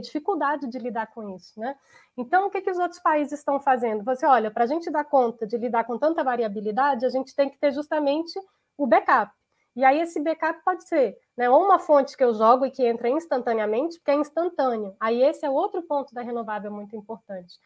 dificuldade 0.00 0.68
de 0.68 0.78
lidar 0.78 1.06
com 1.08 1.34
isso, 1.34 1.58
né? 1.58 1.74
Então, 2.16 2.46
o 2.46 2.50
que, 2.50 2.60
que 2.60 2.70
os 2.70 2.78
outros 2.78 3.00
países 3.00 3.38
estão 3.38 3.58
fazendo? 3.58 4.04
Você 4.04 4.26
olha, 4.26 4.50
para 4.50 4.64
a 4.64 4.66
gente 4.66 4.90
dar 4.90 5.04
conta 5.04 5.46
de 5.46 5.56
lidar 5.56 5.84
com 5.84 5.96
tanta 5.96 6.22
variabilidade, 6.22 7.06
a 7.06 7.08
gente 7.08 7.34
tem 7.34 7.48
que 7.48 7.58
ter 7.58 7.72
justamente 7.72 8.38
o 8.76 8.86
backup. 8.86 9.32
E 9.76 9.84
aí 9.84 10.00
esse 10.00 10.20
backup 10.20 10.62
pode 10.64 10.86
ser 10.88 11.16
né, 11.36 11.48
ou 11.48 11.64
uma 11.64 11.78
fonte 11.78 12.16
que 12.16 12.24
eu 12.24 12.34
jogo 12.34 12.66
e 12.66 12.70
que 12.70 12.84
entra 12.84 13.08
instantaneamente, 13.08 13.98
porque 13.98 14.10
é 14.10 14.14
instantâneo. 14.14 14.94
Aí 14.98 15.22
esse 15.22 15.46
é 15.46 15.50
outro 15.50 15.82
ponto 15.82 16.12
da 16.14 16.22
renovável 16.22 16.70
muito 16.70 16.96
importante. 16.96 17.58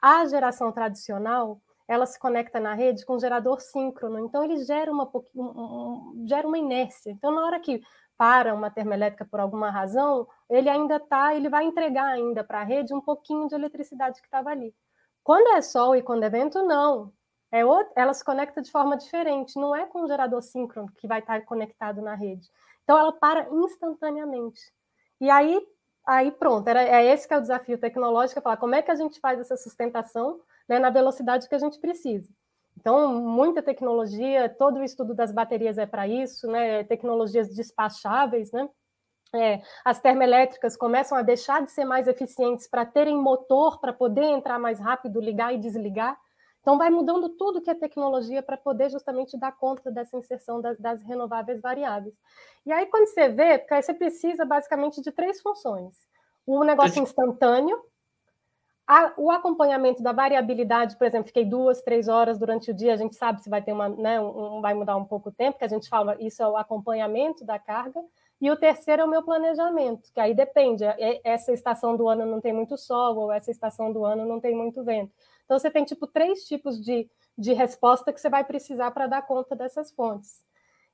A 0.00 0.26
geração 0.26 0.72
tradicional, 0.72 1.60
ela 1.86 2.06
se 2.06 2.18
conecta 2.18 2.60
na 2.60 2.74
rede 2.74 3.04
com 3.06 3.16
um 3.16 3.20
gerador 3.20 3.60
síncrono, 3.60 4.18
então 4.18 4.44
ele 4.44 4.62
gera 4.64 4.92
uma, 4.92 5.10
um, 5.34 5.42
um, 5.42 6.24
gera 6.28 6.46
uma 6.46 6.58
inércia. 6.58 7.10
Então, 7.10 7.32
na 7.32 7.44
hora 7.44 7.60
que 7.60 7.80
para 8.16 8.52
uma 8.52 8.68
termoelétrica 8.68 9.24
por 9.24 9.38
alguma 9.38 9.70
razão, 9.70 10.26
ele 10.50 10.68
ainda 10.68 10.96
está, 10.96 11.34
ele 11.34 11.48
vai 11.48 11.64
entregar 11.64 12.06
ainda 12.06 12.42
para 12.42 12.60
a 12.60 12.64
rede 12.64 12.92
um 12.92 13.00
pouquinho 13.00 13.46
de 13.46 13.54
eletricidade 13.54 14.20
que 14.20 14.26
estava 14.26 14.50
ali. 14.50 14.74
Quando 15.22 15.56
é 15.56 15.62
sol 15.62 15.94
e 15.94 16.02
quando 16.02 16.24
é 16.24 16.30
vento, 16.30 16.62
não. 16.64 17.12
É 17.50 17.60
ela 17.96 18.12
se 18.12 18.24
conecta 18.24 18.60
de 18.60 18.70
forma 18.70 18.96
diferente, 18.96 19.58
não 19.58 19.74
é 19.74 19.86
com 19.86 20.02
o 20.02 20.06
gerador 20.06 20.42
síncrono 20.42 20.92
que 20.98 21.08
vai 21.08 21.20
estar 21.20 21.40
conectado 21.46 22.02
na 22.02 22.14
rede. 22.14 22.46
Então 22.84 22.98
ela 22.98 23.12
para 23.12 23.48
instantaneamente. 23.50 24.60
E 25.20 25.30
aí, 25.30 25.60
aí 26.06 26.30
pronto, 26.30 26.68
era, 26.68 26.82
é 26.82 27.06
esse 27.06 27.26
que 27.26 27.34
é 27.34 27.38
o 27.38 27.42
desafio 27.42 27.78
tecnológico, 27.78 28.38
é 28.38 28.42
falar 28.42 28.58
como 28.58 28.74
é 28.74 28.82
que 28.82 28.90
a 28.90 28.94
gente 28.94 29.18
faz 29.20 29.40
essa 29.40 29.56
sustentação 29.56 30.40
né, 30.68 30.78
na 30.78 30.90
velocidade 30.90 31.48
que 31.48 31.54
a 31.54 31.58
gente 31.58 31.78
precisa. 31.78 32.28
Então, 32.80 33.12
muita 33.12 33.60
tecnologia, 33.60 34.48
todo 34.48 34.78
o 34.78 34.84
estudo 34.84 35.12
das 35.12 35.32
baterias 35.32 35.78
é 35.78 35.86
para 35.86 36.06
isso, 36.06 36.46
né? 36.46 36.84
Tecnologias 36.84 37.52
despacháveis, 37.52 38.52
né? 38.52 38.68
É, 39.34 39.60
as 39.84 40.00
termoelétricas 40.00 40.76
começam 40.76 41.18
a 41.18 41.22
deixar 41.22 41.62
de 41.62 41.72
ser 41.72 41.84
mais 41.84 42.06
eficientes 42.06 42.68
para 42.68 42.86
terem 42.86 43.16
motor 43.20 43.80
para 43.80 43.92
poder 43.92 44.24
entrar 44.24 44.58
mais 44.58 44.78
rápido, 44.78 45.20
ligar 45.20 45.52
e 45.52 45.58
desligar. 45.58 46.16
Então, 46.68 46.76
vai 46.76 46.90
mudando 46.90 47.30
tudo 47.30 47.62
que 47.62 47.70
é 47.70 47.74
tecnologia 47.74 48.42
para 48.42 48.54
poder 48.54 48.90
justamente 48.90 49.38
dar 49.38 49.52
conta 49.52 49.90
dessa 49.90 50.18
inserção 50.18 50.60
das, 50.60 50.78
das, 50.78 51.02
renováveis 51.02 51.62
variáveis. 51.62 52.14
E 52.66 52.70
aí, 52.70 52.84
quando 52.84 53.06
você 53.06 53.26
vê, 53.30 53.56
porque 53.56 53.72
aí 53.72 53.82
você 53.82 53.94
precisa 53.94 54.44
basicamente 54.44 55.00
de 55.00 55.10
três 55.10 55.40
funções: 55.40 55.96
o 56.46 56.62
negócio 56.62 57.02
instantâneo, 57.02 57.80
a, 58.86 59.14
o 59.16 59.30
acompanhamento 59.30 60.02
da 60.02 60.12
variabilidade, 60.12 60.98
por 60.98 61.06
exemplo, 61.06 61.28
fiquei 61.28 61.46
duas, 61.46 61.80
três 61.80 62.06
horas 62.06 62.38
durante 62.38 62.70
o 62.70 62.74
dia, 62.74 62.92
a 62.92 62.96
gente 62.98 63.16
sabe 63.16 63.42
se 63.42 63.48
vai 63.48 63.62
ter 63.62 63.72
uma, 63.72 63.88
né, 63.88 64.20
um, 64.20 64.60
vai 64.60 64.74
mudar 64.74 64.96
um 64.96 65.06
pouco 65.06 65.30
o 65.30 65.32
tempo, 65.32 65.56
que 65.56 65.64
a 65.64 65.68
gente 65.68 65.88
fala, 65.88 66.18
isso 66.20 66.42
é 66.42 66.46
o 66.46 66.58
acompanhamento 66.58 67.46
da 67.46 67.58
carga. 67.58 68.04
E 68.40 68.50
o 68.50 68.56
terceiro 68.56 69.02
é 69.02 69.04
o 69.06 69.08
meu 69.08 69.22
planejamento, 69.22 70.12
que 70.12 70.20
aí 70.20 70.34
depende, 70.34 70.84
é, 70.84 71.20
essa 71.24 71.50
estação 71.50 71.96
do 71.96 72.06
ano 72.06 72.26
não 72.26 72.42
tem 72.42 72.52
muito 72.52 72.76
sol, 72.76 73.16
ou 73.16 73.32
essa 73.32 73.50
estação 73.50 73.90
do 73.90 74.04
ano 74.04 74.26
não 74.26 74.38
tem 74.38 74.54
muito 74.54 74.84
vento. 74.84 75.12
Então, 75.48 75.58
você 75.58 75.70
tem, 75.70 75.82
tipo, 75.82 76.06
três 76.06 76.40
tipos 76.40 76.78
de, 76.78 77.08
de 77.36 77.54
resposta 77.54 78.12
que 78.12 78.20
você 78.20 78.28
vai 78.28 78.44
precisar 78.44 78.90
para 78.90 79.06
dar 79.06 79.22
conta 79.22 79.56
dessas 79.56 79.90
fontes. 79.90 80.42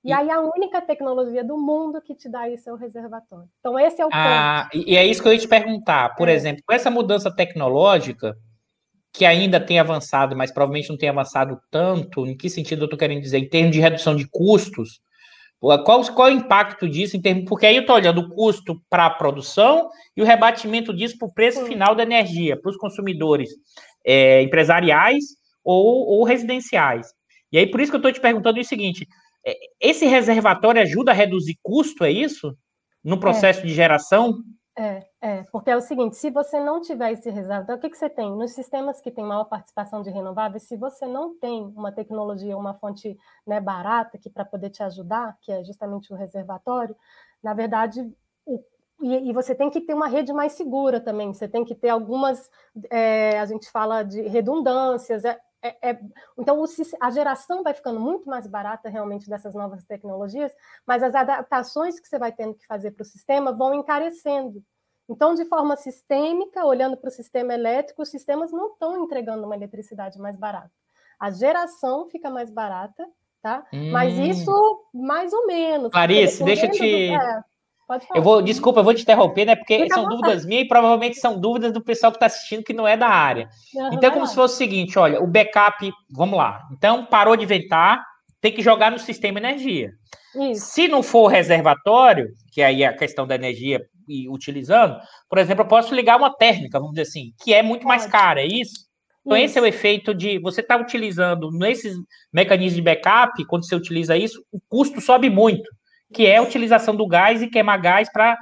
E, 0.04 0.10
e, 0.10 0.12
aí, 0.12 0.30
a 0.30 0.38
única 0.38 0.80
tecnologia 0.80 1.42
do 1.42 1.58
mundo 1.58 2.00
que 2.00 2.14
te 2.14 2.28
dá 2.28 2.48
isso 2.48 2.70
é 2.70 2.72
o 2.72 2.76
reservatório. 2.76 3.48
Então, 3.58 3.76
esse 3.76 4.00
é 4.00 4.06
o 4.06 4.10
ah, 4.12 4.68
ponto. 4.70 4.88
E 4.88 4.96
é 4.96 5.04
isso 5.04 5.20
que 5.20 5.26
eu 5.26 5.32
ia 5.32 5.40
te 5.40 5.48
perguntar. 5.48 6.14
Por 6.14 6.28
é. 6.28 6.34
exemplo, 6.34 6.62
com 6.64 6.72
essa 6.72 6.88
mudança 6.88 7.34
tecnológica, 7.34 8.36
que 9.12 9.24
ainda 9.24 9.58
tem 9.58 9.80
avançado, 9.80 10.36
mas 10.36 10.52
provavelmente 10.52 10.88
não 10.88 10.96
tem 10.96 11.08
avançado 11.08 11.58
tanto, 11.68 12.24
em 12.24 12.36
que 12.36 12.48
sentido 12.48 12.82
eu 12.82 12.84
estou 12.84 12.98
querendo 12.98 13.22
dizer? 13.22 13.38
Em 13.38 13.48
termos 13.48 13.72
de 13.72 13.80
redução 13.80 14.14
de 14.14 14.28
custos, 14.30 15.00
qual, 15.84 16.04
qual 16.12 16.28
é 16.28 16.32
o 16.32 16.36
impacto 16.36 16.88
disso 16.88 17.16
em 17.16 17.20
termos. 17.20 17.44
Porque 17.48 17.66
aí 17.66 17.74
eu 17.74 17.80
estou 17.80 17.96
olhando 17.96 18.20
o 18.20 18.28
custo 18.28 18.80
para 18.88 19.06
a 19.06 19.10
produção 19.10 19.90
e 20.16 20.22
o 20.22 20.24
rebatimento 20.24 20.94
disso 20.94 21.18
para 21.18 21.26
o 21.26 21.34
preço 21.34 21.60
Sim. 21.60 21.66
final 21.66 21.92
da 21.94 22.04
energia, 22.04 22.56
para 22.60 22.70
os 22.70 22.76
consumidores 22.76 23.50
é, 24.04 24.42
empresariais 24.42 25.24
ou, 25.62 26.06
ou, 26.06 26.24
residenciais. 26.24 27.08
E 27.50 27.58
aí, 27.58 27.70
por 27.70 27.80
isso 27.80 27.90
que 27.90 27.96
eu 27.96 28.00
estou 28.00 28.12
te 28.12 28.20
perguntando 28.20 28.60
o 28.60 28.64
seguinte: 28.64 29.06
é, 29.46 29.56
esse 29.80 30.06
reservatório 30.06 30.82
ajuda 30.82 31.12
a 31.12 31.14
reduzir 31.14 31.56
custo, 31.62 32.04
é 32.04 32.10
isso? 32.10 32.56
No 33.02 33.18
processo 33.18 33.60
é. 33.60 33.62
de 33.64 33.74
geração? 33.74 34.38
É, 34.76 35.06
é, 35.20 35.42
porque 35.52 35.70
é 35.70 35.76
o 35.76 35.80
seguinte: 35.80 36.16
se 36.16 36.30
você 36.30 36.58
não 36.58 36.80
tiver 36.80 37.12
esse 37.12 37.30
reservatório, 37.30 37.78
o 37.78 37.80
que, 37.80 37.90
que 37.90 37.96
você 37.96 38.10
tem? 38.10 38.30
Nos 38.30 38.52
sistemas 38.52 39.00
que 39.00 39.10
têm 39.10 39.24
maior 39.24 39.44
participação 39.44 40.02
de 40.02 40.10
renováveis, 40.10 40.64
se 40.64 40.76
você 40.76 41.06
não 41.06 41.38
tem 41.38 41.62
uma 41.76 41.92
tecnologia, 41.92 42.56
uma 42.56 42.74
fonte 42.74 43.16
né, 43.46 43.60
barata 43.60 44.18
que 44.18 44.28
para 44.28 44.44
poder 44.44 44.70
te 44.70 44.82
ajudar, 44.82 45.36
que 45.40 45.52
é 45.52 45.62
justamente 45.62 46.12
o 46.12 46.16
reservatório, 46.16 46.96
na 47.42 47.54
verdade, 47.54 48.00
e, 49.04 49.28
e, 49.28 49.32
você 49.34 49.54
tem 49.54 49.68
que 49.68 49.82
ter 49.82 49.92
uma 49.92 50.08
rede 50.08 50.32
mais 50.32 50.52
segura 50.52 50.98
também. 50.98 51.32
Você 51.32 51.46
tem 51.46 51.62
que 51.62 51.74
ter 51.74 51.90
algumas, 51.90 52.50
é, 52.88 53.38
a 53.38 53.44
gente 53.44 53.70
fala 53.70 54.02
de 54.02 54.22
redundâncias. 54.22 55.26
É, 55.26 55.38
é, 55.62 55.90
é 55.90 56.00
então, 56.38 56.58
o, 56.58 56.64
a 57.00 57.10
geração 57.10 57.62
vai 57.62 57.74
ficando 57.74 58.00
muito 58.00 58.26
mais 58.26 58.46
barata 58.46 58.88
realmente 58.88 59.28
dessas 59.28 59.54
novas 59.54 59.84
tecnologias, 59.84 60.52
mas 60.86 61.02
as 61.02 61.14
adaptações 61.14 62.00
que 62.00 62.08
você 62.08 62.18
vai 62.18 62.32
tendo 62.32 62.54
que 62.54 62.66
fazer 62.66 62.92
para 62.92 63.02
o 63.02 63.06
sistema 63.06 63.52
vão 63.52 63.74
encarecendo. 63.74 64.64
Então, 65.06 65.34
de 65.34 65.44
forma 65.44 65.76
sistêmica, 65.76 66.64
olhando 66.64 66.96
para 66.96 67.08
o 67.08 67.12
sistema 67.12 67.52
elétrico, 67.52 68.00
os 68.00 68.08
sistemas 68.08 68.50
não 68.52 68.68
estão 68.68 69.04
entregando 69.04 69.44
uma 69.44 69.54
eletricidade 69.54 70.18
mais 70.18 70.34
barata. 70.34 70.70
A 71.20 71.30
geração 71.30 72.08
fica 72.08 72.30
mais 72.30 72.50
barata, 72.50 73.06
tá? 73.42 73.66
Hum. 73.70 73.90
Mas 73.90 74.16
isso, 74.18 74.88
mais 74.94 75.30
ou 75.30 75.46
menos. 75.46 75.92
Clarice, 75.92 76.42
deixa 76.42 76.66
eu 76.66 76.70
te. 76.70 76.78
Do, 76.78 77.14
é, 77.14 77.44
eu 78.14 78.22
vou, 78.22 78.40
desculpa, 78.40 78.80
eu 78.80 78.84
vou 78.84 78.94
te 78.94 79.02
interromper, 79.02 79.44
né? 79.44 79.56
Porque 79.56 79.82
Fica 79.82 79.94
são 79.94 80.08
dúvidas 80.08 80.44
minhas 80.46 80.64
e 80.64 80.68
provavelmente 80.68 81.18
são 81.18 81.38
dúvidas 81.38 81.72
do 81.72 81.82
pessoal 81.82 82.10
que 82.10 82.16
está 82.16 82.26
assistindo 82.26 82.64
que 82.64 82.72
não 82.72 82.88
é 82.88 82.96
da 82.96 83.08
área. 83.08 83.48
Uhum, 83.74 83.90
então, 83.92 84.10
é 84.10 84.12
como 84.12 84.26
se 84.26 84.34
fosse 84.34 84.54
o 84.54 84.58
seguinte: 84.58 84.98
olha, 84.98 85.22
o 85.22 85.26
backup, 85.26 85.92
vamos 86.10 86.38
lá. 86.38 86.62
Então, 86.72 87.04
parou 87.04 87.36
de 87.36 87.44
ventar, 87.44 88.02
tem 88.40 88.52
que 88.52 88.62
jogar 88.62 88.90
no 88.90 88.98
sistema 88.98 89.38
energia. 89.38 89.90
Isso. 90.50 90.66
Se 90.66 90.88
não 90.88 91.02
for 91.02 91.28
reservatório, 91.28 92.28
que 92.52 92.62
aí 92.62 92.82
é 92.82 92.86
a 92.86 92.96
questão 92.96 93.26
da 93.26 93.34
energia 93.34 93.80
e 94.08 94.28
utilizando, 94.28 94.98
por 95.28 95.38
exemplo, 95.38 95.62
eu 95.62 95.68
posso 95.68 95.94
ligar 95.94 96.16
uma 96.16 96.34
térmica, 96.34 96.78
vamos 96.78 96.94
dizer 96.94 97.08
assim, 97.08 97.32
que 97.42 97.52
é 97.52 97.62
muito 97.62 97.82
Pode. 97.82 97.88
mais 97.88 98.06
cara, 98.06 98.40
é 98.40 98.46
isso? 98.46 98.86
Então, 99.24 99.36
isso. 99.36 99.46
esse 99.46 99.58
é 99.58 99.62
o 99.62 99.66
efeito 99.66 100.14
de 100.14 100.38
você 100.38 100.60
estar 100.60 100.76
tá 100.76 100.82
utilizando 100.82 101.50
nesses 101.50 101.96
mecanismos 102.32 102.76
de 102.76 102.82
backup, 102.82 103.44
quando 103.46 103.66
você 103.66 103.74
utiliza 103.74 104.16
isso, 104.16 104.42
o 104.50 104.58
custo 104.68 105.00
sobe 105.00 105.30
muito 105.30 105.70
que 106.12 106.26
é 106.26 106.36
a 106.36 106.42
utilização 106.42 106.94
do 106.94 107.06
gás 107.06 107.42
e 107.42 107.48
queimar 107.48 107.80
gás 107.80 108.10
para 108.12 108.36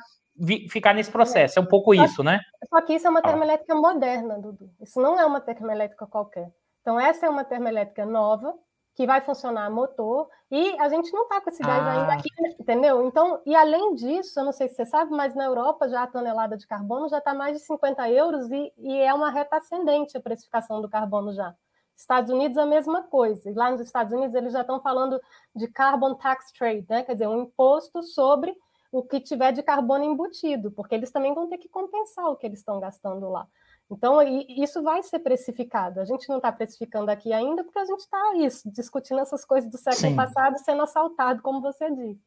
ficar 0.71 0.95
nesse 0.95 1.11
processo. 1.11 1.59
É 1.59 1.63
um 1.63 1.67
pouco 1.67 1.95
só, 1.95 2.05
isso, 2.05 2.23
né? 2.23 2.41
Só 2.69 2.81
que 2.83 2.95
isso 2.95 3.07
é 3.07 3.11
uma 3.11 3.23
termoelétrica 3.23 3.75
moderna, 3.75 4.39
Dudu. 4.39 4.71
Isso 4.81 5.01
não 5.01 5.19
é 5.19 5.25
uma 5.25 5.41
termoelétrica 5.41 6.07
qualquer. 6.07 6.51
Então, 6.81 6.99
essa 6.99 7.27
é 7.27 7.29
uma 7.29 7.45
termoelétrica 7.45 8.05
nova, 8.05 8.55
que 8.95 9.07
vai 9.07 9.21
funcionar 9.21 9.71
motor, 9.71 10.29
e 10.51 10.79
a 10.79 10.89
gente 10.89 11.13
não 11.13 11.23
está 11.23 11.41
com 11.41 11.49
esse 11.49 11.63
gás 11.63 11.83
ah. 11.83 11.93
ainda 11.93 12.13
aqui, 12.13 12.29
entendeu? 12.61 13.07
Então, 13.07 13.41
e 13.47 13.55
além 13.55 13.95
disso, 13.95 14.39
eu 14.39 14.45
não 14.45 14.53
sei 14.53 14.69
se 14.69 14.75
você 14.75 14.85
sabe, 14.85 15.11
mas 15.13 15.35
na 15.35 15.45
Europa 15.45 15.89
já 15.89 16.03
a 16.03 16.07
tonelada 16.07 16.57
de 16.57 16.67
carbono 16.67 17.09
já 17.09 17.19
está 17.19 17.33
mais 17.33 17.57
de 17.57 17.65
50 17.65 18.11
euros 18.11 18.51
e, 18.51 18.73
e 18.79 18.99
é 18.99 19.15
uma 19.15 19.31
reta 19.31 19.57
ascendente 19.57 20.17
a 20.17 20.21
precificação 20.21 20.83
do 20.83 20.91
carbono 20.91 21.33
já. 21.33 21.55
Estados 21.97 22.31
Unidos 22.31 22.59
a 22.59 22.67
mesma 22.67 23.03
coisa. 23.03 23.51
E 23.51 23.55
lá 23.55 23.71
nos 23.71 23.81
Estados 23.81 24.13
Unidos 24.13 24.35
eles 24.35 24.53
já 24.53 24.63
estão 24.63 24.81
falando 24.81 25.21
de 25.55 25.69
carbon 25.69 26.15
tax 26.15 26.53
trade, 26.53 26.87
né? 26.89 27.03
Quer 27.03 27.15
dizer, 27.15 27.29
um 27.29 27.43
imposto 27.43 28.03
sobre 28.03 28.57
o 28.91 29.03
que 29.03 29.21
tiver 29.21 29.53
de 29.53 29.63
carbono 29.63 30.05
embutido, 30.05 30.71
porque 30.71 30.95
eles 30.95 31.11
também 31.11 31.33
vão 31.35 31.49
ter 31.49 31.57
que 31.57 31.69
compensar 31.69 32.27
o 32.27 32.37
que 32.37 32.47
eles 32.47 32.59
estão 32.59 32.79
gastando 32.79 33.29
lá. 33.31 33.49
Então, 33.91 34.23
isso 34.23 34.83
vai 34.83 35.03
ser 35.03 35.19
precificado. 35.19 36.01
A 36.01 36.05
gente 36.05 36.29
não 36.29 36.37
está 36.37 36.51
precificando 36.53 37.11
aqui 37.11 37.33
ainda 37.33 37.65
porque 37.65 37.79
a 37.79 37.85
gente 37.85 38.01
está 38.01 38.33
discutindo 38.67 39.21
essas 39.21 39.45
coisas 39.45 39.71
do 39.71 39.77
século 39.77 40.11
Sim. 40.11 40.17
passado 40.17 40.59
sendo 40.59 40.83
assaltado, 40.83 41.43
como 41.43 41.61
você 41.61 41.91
disse. 41.91 42.23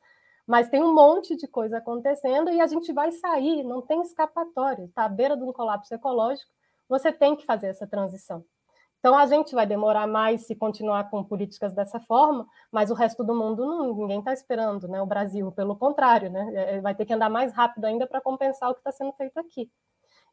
Mas 0.46 0.70
tem 0.70 0.84
um 0.84 0.94
monte 0.94 1.36
de 1.36 1.48
coisa 1.48 1.78
acontecendo 1.78 2.52
e 2.52 2.62
a 2.62 2.68
gente 2.68 2.94
vai 2.94 3.12
sair, 3.12 3.64
não 3.64 3.82
tem 3.82 4.02
escapatória. 4.02 4.86
Está 4.86 5.06
à 5.06 5.10
beira 5.10 5.36
de 5.36 5.44
um 5.44 5.52
colapso 5.52 5.94
ecológico, 5.94 6.52
você 6.88 7.12
tem 7.12 7.36
que 7.36 7.46
fazer 7.46 7.68
essa 7.68 7.88
transição. 7.88 8.46
Então, 9.00 9.16
a 9.16 9.26
gente 9.28 9.54
vai 9.54 9.68
demorar 9.68 10.08
mais 10.08 10.48
se 10.48 10.56
continuar 10.56 11.10
com 11.10 11.24
políticas 11.24 11.74
dessa 11.74 12.00
forma, 12.00 12.48
mas 12.72 12.90
o 12.90 12.96
resto 12.96 13.24
do 13.24 13.36
mundo 13.36 13.66
não, 13.66 13.96
ninguém 13.96 14.20
está 14.20 14.34
esperando, 14.34 14.88
né? 14.88 15.02
O 15.02 15.06
Brasil, 15.06 15.52
pelo 15.52 15.76
contrário, 15.76 16.30
né? 16.32 16.52
É, 16.56 16.82
vai 16.82 16.96
ter 16.96 17.06
que 17.06 17.14
andar 17.14 17.30
mais 17.30 17.54
rápido 17.54 17.86
ainda 17.86 18.08
para 18.08 18.20
compensar 18.20 18.70
o 18.72 18.74
que 18.74 18.80
está 18.80 18.92
sendo 18.92 19.14
feito 19.14 19.38
aqui. 19.40 19.70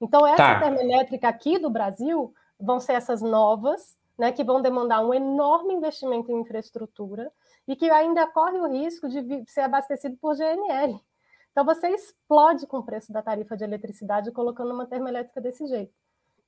Então, 0.01 0.27
essa 0.27 0.37
tá. 0.37 0.61
termoelétrica 0.61 1.29
aqui 1.29 1.59
do 1.59 1.71
Brasil 1.71 2.33
vão 2.59 2.81
ser 2.81 2.95
essas 2.95 3.21
novas, 3.21 3.97
né, 4.19 4.33
que 4.33 4.45
vão 4.45 4.61
demandar 4.61 5.05
um 5.05 5.13
enorme 5.13 5.75
investimento 5.75 6.31
em 6.31 6.41
infraestrutura 6.41 7.31
e 7.67 7.77
que 7.77 7.91
ainda 7.91 8.27
corre 8.27 8.59
o 8.59 8.69
risco 8.69 9.09
de 9.09 9.45
ser 9.47 9.63
abastecido 9.63 10.17
por 10.17 10.37
GNL. 10.37 11.01
Então, 11.51 11.65
você 11.65 11.89
explode 11.89 12.67
com 12.67 12.79
o 12.79 12.83
preço 12.83 13.13
da 13.13 13.23
tarifa 13.23 13.57
de 13.57 13.65
eletricidade 13.65 14.33
colocando 14.33 14.73
uma 14.73 14.87
termoelétrica 14.87 15.41
desse 15.41 15.67
jeito. 15.67 15.93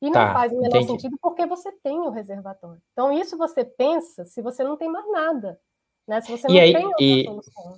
E 0.04 0.10
não 0.10 0.12
tá, 0.12 0.34
faz 0.34 0.52
o 0.52 0.56
menor 0.56 0.68
entendi. 0.68 0.86
sentido 0.86 1.16
porque 1.18 1.46
você 1.46 1.72
tem 1.82 1.98
o 1.98 2.10
reservatório. 2.10 2.78
Então, 2.92 3.10
isso 3.10 3.38
você 3.38 3.64
pensa 3.64 4.22
se 4.26 4.42
você 4.42 4.62
não 4.62 4.76
tem 4.76 4.86
mais 4.86 5.10
nada. 5.10 5.58
Né? 6.06 6.20
Se 6.20 6.30
você 6.30 6.46
não 6.46 6.54
aí, 6.54 6.74
tem 6.74 6.84
outra 6.84 7.02
e... 7.02 7.24
solução. 7.24 7.72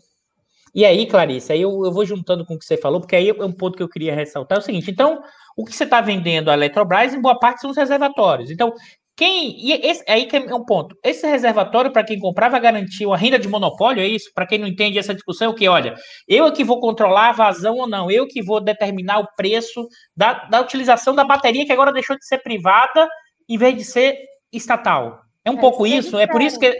E 0.74 0.84
aí, 0.84 1.06
Clarice, 1.06 1.52
aí 1.52 1.62
eu, 1.62 1.84
eu, 1.84 1.92
vou 1.92 2.04
juntando 2.04 2.44
com 2.44 2.54
o 2.54 2.58
que 2.58 2.64
você 2.64 2.76
falou, 2.76 3.00
porque 3.00 3.14
aí 3.14 3.30
é 3.30 3.44
um 3.44 3.52
ponto 3.52 3.76
que 3.76 3.82
eu 3.82 3.88
queria 3.88 4.12
ressaltar. 4.12 4.58
É 4.58 4.60
o 4.60 4.64
seguinte: 4.64 4.90
então, 4.90 5.22
o 5.56 5.64
que 5.64 5.72
você 5.72 5.84
está 5.84 6.00
vendendo 6.00 6.50
a 6.50 6.54
Eletrobras, 6.54 7.14
em 7.14 7.20
boa 7.20 7.38
parte, 7.38 7.60
são 7.60 7.70
os 7.70 7.76
reservatórios. 7.76 8.50
Então, 8.50 8.74
quem. 9.16 9.58
E 9.58 9.72
esse, 9.72 10.04
aí 10.06 10.26
que 10.26 10.36
é 10.36 10.54
um 10.54 10.64
ponto. 10.64 10.96
Esse 11.02 11.26
reservatório, 11.26 11.92
para 11.92 12.04
quem 12.04 12.18
comprar, 12.18 12.50
vai 12.50 12.60
garantir 12.60 13.06
uma 13.06 13.16
renda 13.16 13.38
de 13.38 13.48
monopólio, 13.48 14.02
é 14.02 14.06
isso? 14.06 14.30
Para 14.34 14.46
quem 14.46 14.58
não 14.58 14.66
entende 14.66 14.98
essa 14.98 15.14
discussão, 15.14 15.48
é 15.48 15.50
o 15.50 15.54
que, 15.54 15.66
olha, 15.68 15.94
eu 16.28 16.46
é 16.46 16.50
que 16.52 16.62
vou 16.62 16.80
controlar 16.80 17.30
a 17.30 17.32
vazão 17.32 17.76
ou 17.76 17.88
não, 17.88 18.10
eu 18.10 18.26
que 18.26 18.42
vou 18.42 18.60
determinar 18.60 19.20
o 19.20 19.28
preço 19.34 19.88
da, 20.14 20.44
da 20.44 20.60
utilização 20.60 21.14
da 21.14 21.24
bateria, 21.24 21.64
que 21.64 21.72
agora 21.72 21.92
deixou 21.92 22.16
de 22.16 22.26
ser 22.26 22.38
privada, 22.38 23.08
em 23.48 23.56
vez 23.56 23.74
de 23.74 23.84
ser 23.84 24.18
estatal. 24.52 25.20
É 25.44 25.50
um 25.50 25.56
é, 25.56 25.60
pouco 25.60 25.86
isso? 25.86 26.18
É 26.18 26.26
por 26.26 26.42
isso 26.42 26.58
que. 26.58 26.78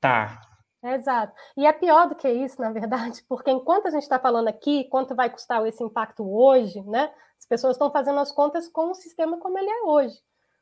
Tá. 0.00 0.40
Exato. 0.82 1.32
E 1.56 1.66
é 1.66 1.72
pior 1.72 2.08
do 2.08 2.14
que 2.14 2.28
isso, 2.28 2.60
na 2.60 2.70
verdade, 2.70 3.22
porque 3.28 3.50
enquanto 3.50 3.86
a 3.86 3.90
gente 3.90 4.02
está 4.02 4.18
falando 4.18 4.48
aqui, 4.48 4.84
quanto 4.90 5.14
vai 5.14 5.28
custar 5.30 5.66
esse 5.66 5.82
impacto 5.82 6.24
hoje, 6.24 6.80
né? 6.82 7.10
As 7.38 7.46
pessoas 7.46 7.74
estão 7.74 7.90
fazendo 7.90 8.20
as 8.20 8.32
contas 8.32 8.68
com 8.68 8.90
o 8.90 8.94
sistema 8.94 9.38
como 9.38 9.58
ele 9.58 9.68
é 9.68 9.82
hoje. 9.82 10.14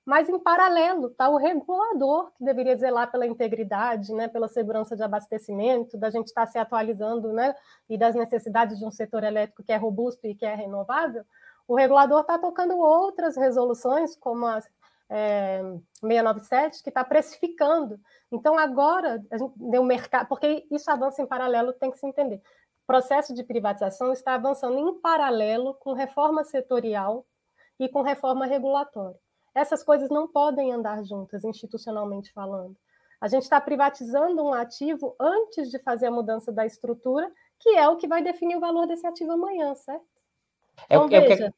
Mas, 0.05 0.29
em 0.29 0.39
paralelo, 0.39 1.09
está 1.09 1.29
o 1.29 1.37
regulador, 1.37 2.33
que 2.33 2.45
deveria 2.45 2.77
zelar 2.77 3.11
pela 3.11 3.27
integridade, 3.27 4.13
né, 4.13 4.27
pela 4.27 4.49
segurança 4.49 4.97
de 4.97 5.03
abastecimento, 5.03 5.97
da 5.97 6.11
gente 6.11 6.27
estar 6.27 6.47
tá 6.47 6.53
se 6.53 6.59
atualizando 6.59 7.33
né, 7.33 7.55
e 7.89 7.97
das 7.97 8.15
necessidades 8.15 8.79
de 8.79 8.85
um 8.85 8.91
setor 8.91 9.23
elétrico 9.23 9.63
que 9.63 9.73
é 9.73 9.77
robusto 9.77 10.27
e 10.27 10.35
que 10.35 10.45
é 10.45 10.55
renovável. 10.55 11.25
O 11.69 11.77
regulador 11.77 12.23
está 12.23 12.37
tocando 12.37 12.77
outras 12.77 13.37
resoluções, 13.37 14.17
como 14.17 14.45
a 14.45 14.61
é, 15.09 15.61
697, 16.01 16.83
que 16.83 16.89
está 16.89 17.05
precificando. 17.05 18.01
Então, 18.31 18.59
agora, 18.59 19.23
a 19.31 19.39
gente 19.39 19.53
deu 19.57 19.85
mercado, 19.85 20.27
porque 20.27 20.67
isso 20.71 20.91
avança 20.91 21.23
em 21.23 21.27
paralelo, 21.27 21.73
tem 21.75 21.91
que 21.91 21.99
se 21.99 22.07
entender. 22.07 22.37
O 22.37 22.87
processo 22.87 23.35
de 23.35 23.45
privatização 23.45 24.13
está 24.13 24.35
avançando 24.35 24.79
em 24.79 24.99
paralelo 25.01 25.75
com 25.75 25.93
reforma 25.93 26.43
setorial 26.45 27.25
e 27.79 27.89
com 27.89 28.03
reforma 28.03 28.47
regulatória. 28.47 29.21
Essas 29.55 29.83
coisas 29.83 30.09
não 30.09 30.27
podem 30.27 30.73
andar 30.73 31.05
juntas, 31.05 31.45
institucionalmente 31.45 32.33
falando. 32.33 32.77
A 33.21 33.29
gente 33.29 33.43
está 33.43 33.61
privatizando 33.61 34.43
um 34.43 34.53
ativo 34.53 35.15
antes 35.21 35.71
de 35.71 35.79
fazer 35.79 36.07
a 36.07 36.11
mudança 36.11 36.51
da 36.51 36.67
estrutura, 36.67 37.31
que 37.61 37.71
é 37.71 37.89
o 37.89 37.97
que 37.97 38.09
vai 38.09 38.23
definir 38.23 38.57
o 38.57 38.61
valor 38.61 38.87
desse 38.87 39.07
ativo 39.07 39.33
amanhã, 39.33 39.75
certo? 39.75 40.05
É, 40.89 40.97
então, 40.97 41.09
é, 41.09 41.21
o, 41.21 41.27
que, 41.27 41.53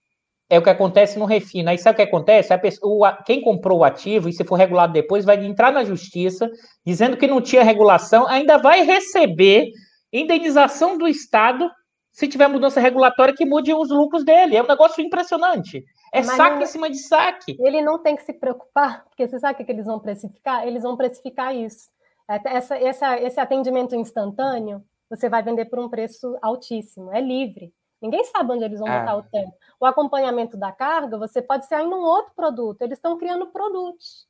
é 0.51 0.59
o 0.59 0.63
que 0.63 0.71
acontece 0.71 1.19
no 1.19 1.25
refino. 1.25 1.71
Aí 1.71 1.79
sabe 1.79 1.95
o 1.95 1.97
que 1.97 2.03
acontece? 2.11 2.53
A 2.53 2.59
pessoa, 2.59 3.17
quem 3.25 3.41
comprou 3.41 3.79
o 3.79 3.85
ativo, 3.85 4.29
e 4.29 4.33
se 4.33 4.45
for 4.45 4.57
regulado 4.57 4.93
depois, 4.93 5.25
vai 5.25 5.43
entrar 5.43 5.73
na 5.73 5.85
justiça 5.85 6.51
dizendo 6.85 7.17
que 7.17 7.27
não 7.27 7.41
tinha 7.41 7.63
regulação, 7.63 8.27
ainda 8.29 8.59
vai 8.59 8.83
receber 8.83 9.71
indenização 10.13 10.99
do 10.99 11.09
Estado 11.09 11.71
se 12.13 12.29
tiver 12.29 12.47
mudança 12.47 12.79
regulatória 12.79 13.35
que 13.35 13.45
mude 13.45 13.75
os 13.75 13.89
lucros 13.89 14.25
dele. 14.25 14.57
É 14.57 14.63
um 14.63 14.69
negócio 14.69 15.03
impressionante. 15.03 15.85
É 16.15 16.23
Mas 16.23 16.37
saque 16.37 16.55
não, 16.55 16.63
em 16.63 16.67
cima 16.67 16.89
de 16.89 16.99
saque. 16.99 17.57
Ele 17.59 17.83
não 17.83 17.99
tem 17.99 18.15
que 18.15 18.23
se 18.23 18.33
preocupar, 18.33 19.05
porque 19.07 19.27
você 19.27 19.37
sabe 19.41 19.61
o 19.61 19.67
que 19.67 19.73
eles 19.73 19.85
vão 19.85 19.99
precificar? 19.99 20.65
Eles 20.65 20.85
vão 20.85 20.97
precificar 20.97 21.53
isso. 21.53 21.91
É, 22.31 22.41
essa, 22.57 22.79
essa, 22.79 23.19
esse 23.19 23.41
atendimento 23.41 23.97
instantâneo, 23.97 24.81
você 25.11 25.29
vai 25.29 25.43
vender 25.43 25.65
por 25.65 25.81
um 25.81 25.89
preço 25.89 26.39
altíssimo, 26.41 27.13
é 27.13 27.21
livre. 27.21 27.75
Ninguém 28.01 28.23
sabe 28.27 28.53
onde 28.53 28.63
eles 28.63 28.79
vão 28.79 28.87
ah. 28.87 29.01
botar 29.01 29.17
o 29.17 29.23
tempo. 29.25 29.53
O 29.81 29.87
acompanhamento 29.87 30.57
da 30.57 30.71
carga, 30.71 31.19
você 31.19 31.43
pode 31.43 31.67
ser 31.67 31.75
ainda 31.75 31.97
um 31.97 32.05
outro 32.05 32.33
produto. 32.37 32.83
Eles 32.83 32.99
estão 32.99 33.19
criando 33.19 33.49
produtos. 33.49 34.29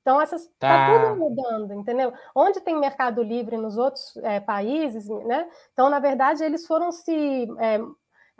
Então, 0.00 0.22
essas 0.22 0.46
tá. 0.58 0.68
tá. 0.68 1.06
tudo 1.06 1.20
mudando, 1.20 1.74
entendeu? 1.74 2.14
Onde 2.34 2.62
tem 2.62 2.78
mercado 2.78 3.22
livre 3.22 3.58
nos 3.58 3.76
outros 3.76 4.16
é, 4.22 4.40
países, 4.40 5.06
né? 5.06 5.46
Então, 5.74 5.90
na 5.90 5.98
verdade, 5.98 6.42
eles 6.42 6.66
foram 6.66 6.90
se 6.90 7.46
é, 7.58 7.78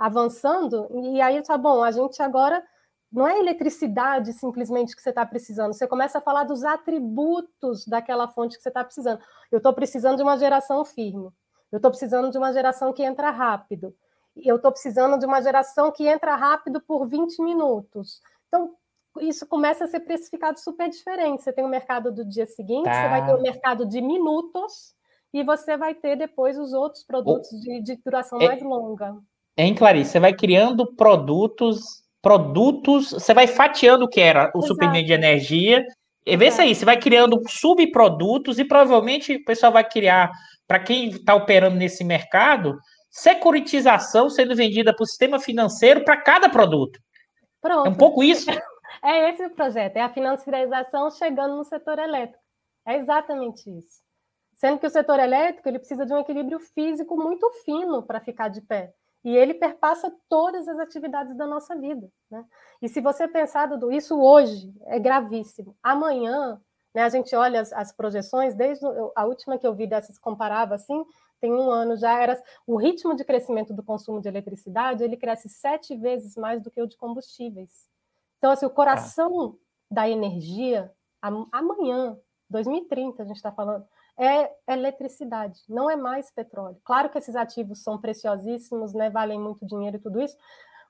avançando, 0.01 0.89
e 0.91 1.21
aí 1.21 1.43
tá 1.43 1.59
bom, 1.59 1.85
a 1.85 1.91
gente 1.91 2.23
agora 2.23 2.65
não 3.13 3.29
é 3.29 3.39
eletricidade 3.39 4.33
simplesmente 4.33 4.97
que 4.97 5.03
você 5.03 5.11
está 5.11 5.27
precisando, 5.27 5.75
você 5.75 5.87
começa 5.87 6.17
a 6.19 6.21
falar 6.23 6.45
dos 6.45 6.65
atributos 6.65 7.85
daquela 7.87 8.27
fonte 8.29 8.57
que 8.57 8.63
você 8.63 8.71
está 8.71 8.83
precisando. 8.83 9.21
Eu 9.53 9.59
estou 9.59 9.75
precisando 9.75 10.17
de 10.17 10.23
uma 10.23 10.39
geração 10.39 10.85
firme, 10.87 11.29
eu 11.71 11.77
estou 11.77 11.91
precisando 11.91 12.31
de 12.31 12.39
uma 12.39 12.51
geração 12.51 12.95
que 12.95 13.03
entra 13.03 13.31
rápido, 13.31 13.95
eu 14.35 14.57
estou 14.57 14.73
precisando 14.73 15.19
de 15.19 15.27
uma 15.27 15.43
geração 15.43 15.93
que 15.93 16.07
entra 16.07 16.35
rápido 16.35 16.81
por 16.81 17.07
20 17.07 17.43
minutos. 17.43 18.23
Então, 18.49 18.75
isso 19.21 19.47
começa 19.47 19.85
a 19.85 19.89
ser 19.89 20.01
precificado 20.01 20.59
super 20.59 20.89
diferente. 20.89 21.43
Você 21.43 21.53
tem 21.53 21.65
o 21.65 21.69
mercado 21.69 22.11
do 22.11 22.25
dia 22.25 22.47
seguinte, 22.47 22.85
tá. 22.85 22.95
você 22.95 23.09
vai 23.09 23.27
ter 23.27 23.35
o 23.35 23.43
mercado 23.43 23.85
de 23.85 24.01
minutos, 24.01 24.95
e 25.33 25.45
você 25.45 25.77
vai 25.77 25.95
ter 25.95 26.17
depois 26.17 26.59
os 26.59 26.73
outros 26.73 27.05
produtos 27.05 27.51
de, 27.61 27.81
de, 27.81 27.97
duração 27.97 28.41
é... 28.41 28.47
mais 28.47 28.63
longa. 28.63 29.17
Hein, 29.57 29.75
Clarice? 29.75 30.13
Você 30.13 30.21
vai 30.21 30.33
criando 30.33 30.87
produtos, 30.95 32.03
produtos, 32.23 33.11
você 33.11 33.35
vai 33.35 33.47
fatiando 33.47 34.05
o 34.05 34.09
que 34.09 34.21
era 34.21 34.51
o 34.55 34.63
suprimento 34.63 35.07
de 35.07 35.13
energia. 35.13 35.85
E 36.25 36.37
vê 36.37 36.49
isso 36.49 36.61
aí, 36.61 36.75
você 36.75 36.85
vai 36.85 36.99
criando 36.99 37.41
subprodutos 37.49 38.59
e 38.59 38.65
provavelmente 38.65 39.37
o 39.37 39.45
pessoal 39.45 39.73
vai 39.73 39.85
criar, 39.85 40.31
para 40.67 40.79
quem 40.79 41.09
está 41.09 41.35
operando 41.35 41.77
nesse 41.77 42.05
mercado, 42.05 42.79
securitização 43.11 44.31
sendo 44.31 44.55
vendida 44.55 44.95
para 44.95 45.03
o 45.03 45.07
sistema 45.07 45.41
financeiro 45.41 46.05
para 46.05 46.17
cada 46.17 46.49
produto. 46.49 47.01
Pronto. 47.61 47.87
É 47.87 47.91
um 47.91 47.95
pouco 47.95 48.23
isso. 48.23 48.47
É 49.03 49.31
esse 49.31 49.47
o 49.47 49.51
projeto, 49.51 49.97
é 49.97 50.03
a 50.03 50.13
financiarização 50.13 51.11
chegando 51.13 51.57
no 51.57 51.65
setor 51.65 51.99
elétrico. 51.99 52.43
É 52.87 52.97
exatamente 52.97 53.71
isso. 53.71 54.03
Sendo 54.57 54.79
que 54.79 54.87
o 54.87 54.91
setor 54.91 55.19
elétrico 55.19 55.69
ele 55.69 55.79
precisa 55.79 56.05
de 56.05 56.13
um 56.13 56.19
equilíbrio 56.19 56.59
físico 56.59 57.17
muito 57.17 57.51
fino 57.65 58.03
para 58.03 58.21
ficar 58.21 58.49
de 58.49 58.61
pé. 58.61 58.93
E 59.23 59.37
ele 59.37 59.55
perpassa 59.55 60.15
todas 60.29 60.67
as 60.67 60.79
atividades 60.79 61.37
da 61.37 61.47
nossa 61.47 61.77
vida. 61.77 62.11
Né? 62.31 62.45
E 62.81 62.89
se 62.89 63.01
você 63.01 63.29
pensar, 63.29 63.67
Dudu, 63.67 63.93
isso 63.93 64.19
hoje 64.19 64.73
é 64.87 64.99
gravíssimo. 64.99 65.77
Amanhã, 65.83 66.61
né, 66.95 67.03
a 67.03 67.09
gente 67.09 67.35
olha 67.37 67.61
as, 67.61 67.73
as 67.73 67.93
projeções, 67.93 68.55
desde 68.55 68.85
a 69.15 69.27
última 69.27 69.59
que 69.59 69.67
eu 69.67 69.75
vi 69.75 69.87
dessas 69.87 70.19
comparava 70.19 70.75
assim, 70.75 71.05
tem 71.41 71.53
um 71.53 71.71
ano 71.71 71.97
já, 71.97 72.21
era 72.21 72.43
o 72.67 72.77
ritmo 72.77 73.15
de 73.15 73.25
crescimento 73.25 73.73
do 73.73 73.83
consumo 73.83 74.21
de 74.21 74.29
eletricidade, 74.29 75.03
ele 75.03 75.17
cresce 75.17 75.49
sete 75.49 75.97
vezes 75.97 76.37
mais 76.37 76.63
do 76.63 76.71
que 76.71 76.81
o 76.83 76.87
de 76.87 76.97
combustíveis. 76.97 77.89
Então, 78.39 78.51
assim, 78.51 78.67
o 78.67 78.71
coração 78.71 79.55
ah. 79.55 79.95
da 79.95 80.09
energia, 80.09 80.93
amanhã, 81.53 82.19
2030, 82.49 83.23
a 83.23 83.27
gente 83.27 83.37
está 83.37 83.53
falando, 83.53 83.87
é 84.21 84.55
eletricidade, 84.69 85.63
não 85.67 85.91
é 85.91 85.97
mais 85.97 86.31
petróleo. 86.31 86.77
Claro 86.85 87.09
que 87.09 87.17
esses 87.17 87.35
ativos 87.35 87.83
são 87.83 87.99
preciosíssimos, 87.99 88.93
né, 88.93 89.09
valem 89.09 89.41
muito 89.41 89.65
dinheiro 89.65 89.97
e 89.97 90.01
tudo 90.01 90.21
isso, 90.21 90.37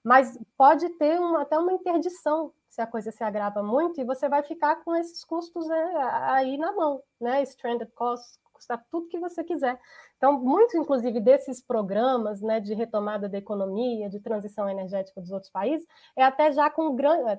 mas 0.03 0.37
pode 0.57 0.89
ter 0.99 1.21
uma, 1.21 1.43
até 1.43 1.57
uma 1.57 1.73
interdição 1.73 2.53
se 2.69 2.81
a 2.81 2.87
coisa 2.87 3.11
se 3.11 3.23
agrava 3.23 3.63
muito 3.63 4.01
e 4.01 4.05
você 4.05 4.29
vai 4.29 4.43
ficar 4.43 4.77
com 4.85 4.95
esses 4.97 5.25
custos 5.25 5.67
né, 5.67 5.93
aí 6.31 6.57
na 6.57 6.73
mão, 6.73 7.03
né? 7.21 7.43
Stranded 7.43 7.91
costs, 7.93 8.39
custar 8.53 8.85
tudo 8.91 9.09
que 9.09 9.19
você 9.19 9.43
quiser. 9.43 9.79
Então, 10.17 10.39
muito, 10.39 10.77
inclusive, 10.77 11.19
desses 11.21 11.61
programas 11.61 12.41
né, 12.41 12.61
de 12.61 12.75
retomada 12.75 13.29
da 13.29 13.39
economia, 13.39 14.09
de 14.09 14.21
transição 14.21 14.69
energética 14.69 15.21
dos 15.21 15.31
outros 15.31 15.51
países, 15.51 15.87
é 16.15 16.23
até 16.23 16.53
já 16.53 16.71
com, 16.71 16.95
gran... 16.95 17.39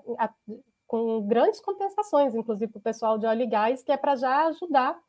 com 0.87 1.21
grandes 1.21 1.61
compensações, 1.61 2.35
inclusive 2.35 2.71
para 2.71 2.79
o 2.79 2.83
pessoal 2.83 3.17
de 3.17 3.25
óleo 3.25 3.43
e 3.43 3.47
gás, 3.47 3.83
que 3.83 3.91
é 3.91 3.97
para 3.97 4.15
já 4.15 4.47
ajudar. 4.47 4.99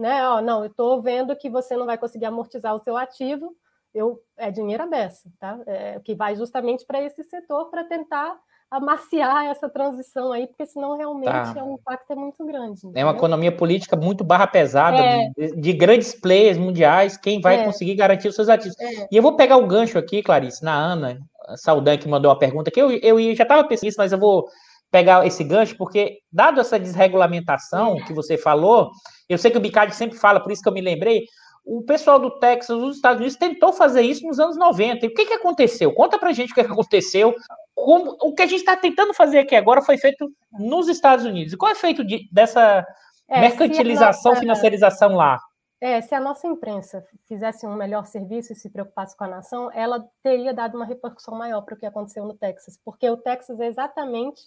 Né? 0.00 0.26
Ó, 0.26 0.40
não, 0.40 0.60
eu 0.60 0.70
estou 0.70 1.02
vendo 1.02 1.36
que 1.36 1.50
você 1.50 1.76
não 1.76 1.84
vai 1.84 1.98
conseguir 1.98 2.24
amortizar 2.24 2.74
o 2.74 2.78
seu 2.78 2.96
ativo, 2.96 3.54
eu, 3.94 4.18
é 4.38 4.50
dinheiro 4.50 4.82
aberto, 4.82 5.30
tá? 5.38 5.58
É, 5.66 6.00
que 6.00 6.14
vai 6.14 6.34
justamente 6.34 6.86
para 6.86 7.02
esse 7.02 7.22
setor 7.22 7.66
para 7.70 7.84
tentar 7.84 8.34
amaciar 8.70 9.46
essa 9.46 9.68
transição 9.68 10.32
aí, 10.32 10.46
porque 10.46 10.64
senão 10.64 10.96
realmente 10.96 11.52
tá. 11.52 11.54
é 11.54 11.62
um 11.62 11.74
impacto 11.74 12.10
é 12.12 12.14
muito 12.14 12.46
grande. 12.46 12.78
Entendeu? 12.78 13.02
É 13.02 13.04
uma 13.04 13.14
economia 13.14 13.54
política 13.54 13.94
muito 13.94 14.24
barra 14.24 14.46
pesada, 14.46 14.96
é. 14.96 15.28
de, 15.36 15.60
de, 15.60 15.72
grandes 15.74 16.14
players 16.14 16.56
mundiais, 16.56 17.18
quem 17.18 17.38
vai 17.38 17.60
é. 17.60 17.64
conseguir 17.64 17.94
garantir 17.94 18.28
os 18.28 18.34
seus 18.34 18.48
ativos. 18.48 18.80
É. 18.80 19.08
E 19.10 19.16
eu 19.16 19.22
vou 19.22 19.36
pegar 19.36 19.58
o 19.58 19.66
gancho 19.66 19.98
aqui, 19.98 20.22
Clarice, 20.22 20.64
na 20.64 20.74
Ana 20.74 21.20
Saldan, 21.56 21.98
que 21.98 22.08
mandou 22.08 22.30
a 22.30 22.38
pergunta, 22.38 22.70
que 22.70 22.80
eu, 22.80 22.90
eu 22.90 23.34
já 23.34 23.42
estava 23.42 23.64
pensando 23.64 23.92
mas 23.98 24.12
eu 24.12 24.18
vou 24.18 24.48
pegar 24.90 25.24
esse 25.26 25.44
gancho, 25.44 25.76
porque, 25.76 26.18
dado 26.32 26.60
essa 26.60 26.78
desregulamentação 26.78 27.96
que 28.04 28.12
você 28.12 28.36
falou, 28.36 28.90
eu 29.28 29.38
sei 29.38 29.50
que 29.50 29.56
o 29.56 29.60
Bicard 29.60 29.94
sempre 29.94 30.18
fala, 30.18 30.40
por 30.40 30.50
isso 30.50 30.62
que 30.62 30.68
eu 30.68 30.72
me 30.72 30.80
lembrei, 30.80 31.24
o 31.64 31.82
pessoal 31.82 32.18
do 32.18 32.38
Texas, 32.38 32.76
os 32.76 32.96
Estados 32.96 33.18
Unidos, 33.18 33.36
tentou 33.36 33.72
fazer 33.72 34.02
isso 34.02 34.26
nos 34.26 34.40
anos 34.40 34.56
90. 34.56 35.04
E 35.04 35.08
o 35.08 35.14
que, 35.14 35.26
que 35.26 35.34
aconteceu? 35.34 35.92
Conta 35.92 36.18
pra 36.18 36.32
gente 36.32 36.52
o 36.52 36.54
que, 36.54 36.64
que 36.64 36.72
aconteceu. 36.72 37.34
Como, 37.74 38.16
o 38.20 38.34
que 38.34 38.42
a 38.42 38.46
gente 38.46 38.60
está 38.60 38.76
tentando 38.76 39.14
fazer 39.14 39.38
aqui 39.38 39.54
agora 39.54 39.82
foi 39.82 39.96
feito 39.96 40.32
nos 40.52 40.88
Estados 40.88 41.24
Unidos. 41.24 41.52
E 41.52 41.56
qual 41.56 41.70
é 41.70 41.74
o 41.74 41.76
efeito 41.76 42.04
de, 42.04 42.28
dessa 42.32 42.84
é, 43.28 43.40
mercantilização, 43.40 44.32
nossa, 44.32 44.40
financiarização 44.40 45.14
lá? 45.14 45.38
É, 45.80 46.00
se 46.00 46.14
a 46.14 46.20
nossa 46.20 46.46
imprensa 46.46 47.04
fizesse 47.26 47.66
um 47.66 47.74
melhor 47.74 48.04
serviço 48.04 48.52
e 48.52 48.56
se 48.56 48.68
preocupasse 48.68 49.16
com 49.16 49.24
a 49.24 49.28
nação, 49.28 49.70
ela 49.72 50.04
teria 50.22 50.52
dado 50.52 50.76
uma 50.76 50.84
repercussão 50.84 51.34
maior 51.34 51.62
para 51.62 51.74
o 51.74 51.78
que 51.78 51.86
aconteceu 51.86 52.24
no 52.24 52.34
Texas, 52.34 52.78
porque 52.84 53.08
o 53.08 53.16
Texas 53.16 53.60
é 53.60 53.66
exatamente 53.66 54.42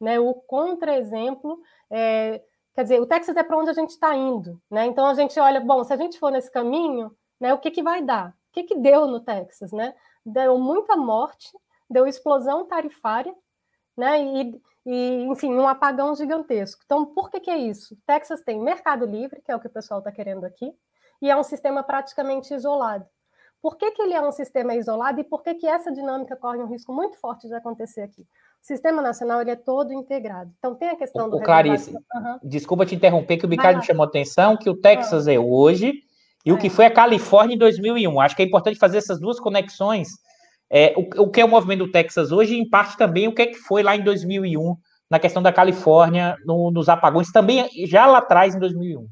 né, 0.00 0.18
o 0.20 0.34
contra-exemplo 0.34 1.60
é, 1.90 2.42
Quer 2.78 2.84
dizer, 2.84 3.00
o 3.00 3.06
Texas 3.06 3.36
é 3.36 3.42
para 3.42 3.56
onde 3.56 3.70
a 3.70 3.72
gente 3.72 3.90
está 3.90 4.14
indo, 4.14 4.62
né? 4.70 4.86
Então 4.86 5.04
a 5.04 5.12
gente 5.12 5.36
olha, 5.40 5.58
bom, 5.58 5.82
se 5.82 5.92
a 5.92 5.96
gente 5.96 6.16
for 6.16 6.30
nesse 6.30 6.48
caminho, 6.48 7.10
né, 7.40 7.52
o 7.52 7.58
que, 7.58 7.72
que 7.72 7.82
vai 7.82 8.00
dar? 8.00 8.28
O 8.28 8.52
que, 8.52 8.62
que 8.62 8.76
deu 8.76 9.08
no 9.08 9.18
Texas, 9.18 9.72
né? 9.72 9.92
Deu 10.24 10.56
muita 10.58 10.96
morte, 10.96 11.50
deu 11.90 12.06
explosão 12.06 12.66
tarifária, 12.66 13.34
né? 13.96 14.22
E, 14.22 14.62
e 14.86 15.22
enfim, 15.24 15.52
um 15.56 15.66
apagão 15.66 16.14
gigantesco. 16.14 16.80
Então, 16.84 17.04
por 17.04 17.32
que, 17.32 17.40
que 17.40 17.50
é 17.50 17.58
isso? 17.58 17.98
Texas 18.06 18.42
tem 18.42 18.60
mercado 18.60 19.04
livre, 19.04 19.42
que 19.42 19.50
é 19.50 19.56
o 19.56 19.60
que 19.60 19.66
o 19.66 19.70
pessoal 19.70 19.98
está 19.98 20.12
querendo 20.12 20.44
aqui, 20.44 20.72
e 21.20 21.28
é 21.28 21.36
um 21.36 21.42
sistema 21.42 21.82
praticamente 21.82 22.54
isolado. 22.54 23.04
Por 23.60 23.76
que, 23.76 23.90
que 23.90 24.02
ele 24.02 24.14
é 24.14 24.22
um 24.22 24.30
sistema 24.30 24.76
isolado 24.76 25.20
e 25.20 25.24
por 25.24 25.42
que, 25.42 25.54
que 25.54 25.66
essa 25.66 25.90
dinâmica 25.90 26.36
corre 26.36 26.58
um 26.58 26.68
risco 26.68 26.92
muito 26.92 27.18
forte 27.18 27.48
de 27.48 27.54
acontecer 27.54 28.02
aqui? 28.02 28.24
O 28.68 28.74
sistema 28.74 29.00
nacional 29.00 29.40
ele 29.40 29.50
é 29.50 29.56
todo 29.56 29.94
integrado. 29.94 30.50
Então 30.58 30.74
tem 30.74 30.90
a 30.90 30.96
questão 30.96 31.30
do. 31.30 31.38
O 31.38 31.40
Clarice, 31.40 31.90
uhum. 31.90 32.38
desculpa 32.44 32.84
te 32.84 32.94
interromper, 32.94 33.38
que 33.38 33.46
o 33.46 33.48
Ricardo 33.48 33.82
chamou 33.82 34.04
a 34.04 34.06
atenção 34.06 34.58
que 34.58 34.68
o 34.68 34.76
Texas 34.76 35.26
é, 35.26 35.36
é 35.36 35.40
hoje 35.40 35.94
e 36.44 36.50
é. 36.50 36.52
o 36.52 36.58
que 36.58 36.68
foi 36.68 36.84
a 36.84 36.90
Califórnia 36.90 37.54
em 37.54 37.58
2001. 37.58 38.20
Acho 38.20 38.36
que 38.36 38.42
é 38.42 38.44
importante 38.44 38.78
fazer 38.78 38.98
essas 38.98 39.18
duas 39.18 39.40
conexões. 39.40 40.08
É, 40.68 40.92
o, 40.98 41.22
o 41.22 41.30
que 41.30 41.40
é 41.40 41.44
o 41.46 41.48
movimento 41.48 41.86
do 41.86 41.90
Texas 41.90 42.30
hoje, 42.30 42.56
e 42.56 42.58
em 42.58 42.68
parte 42.68 42.98
também 42.98 43.26
o 43.26 43.34
que, 43.34 43.40
é 43.40 43.46
que 43.46 43.54
foi 43.54 43.82
lá 43.82 43.96
em 43.96 44.04
2001, 44.04 44.76
na 45.10 45.18
questão 45.18 45.42
da 45.42 45.50
Califórnia, 45.50 46.36
no, 46.44 46.70
nos 46.70 46.90
apagões, 46.90 47.32
também 47.32 47.66
já 47.86 48.06
lá 48.06 48.18
atrás, 48.18 48.54
em 48.54 48.58
2001. 48.58 49.06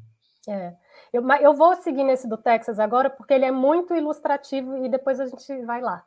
É. 0.49 0.73
Eu, 1.17 1.27
eu, 1.41 1.53
vou 1.55 1.75
seguir 1.77 2.03
nesse 2.03 2.27
do 2.27 2.37
Texas 2.37 2.79
agora, 2.79 3.09
porque 3.09 3.33
ele 3.33 3.45
é 3.45 3.51
muito 3.51 3.95
ilustrativo 3.95 4.85
e 4.85 4.87
depois 4.87 5.19
a 5.19 5.25
gente 5.25 5.65
vai 5.65 5.81
lá. 5.81 6.05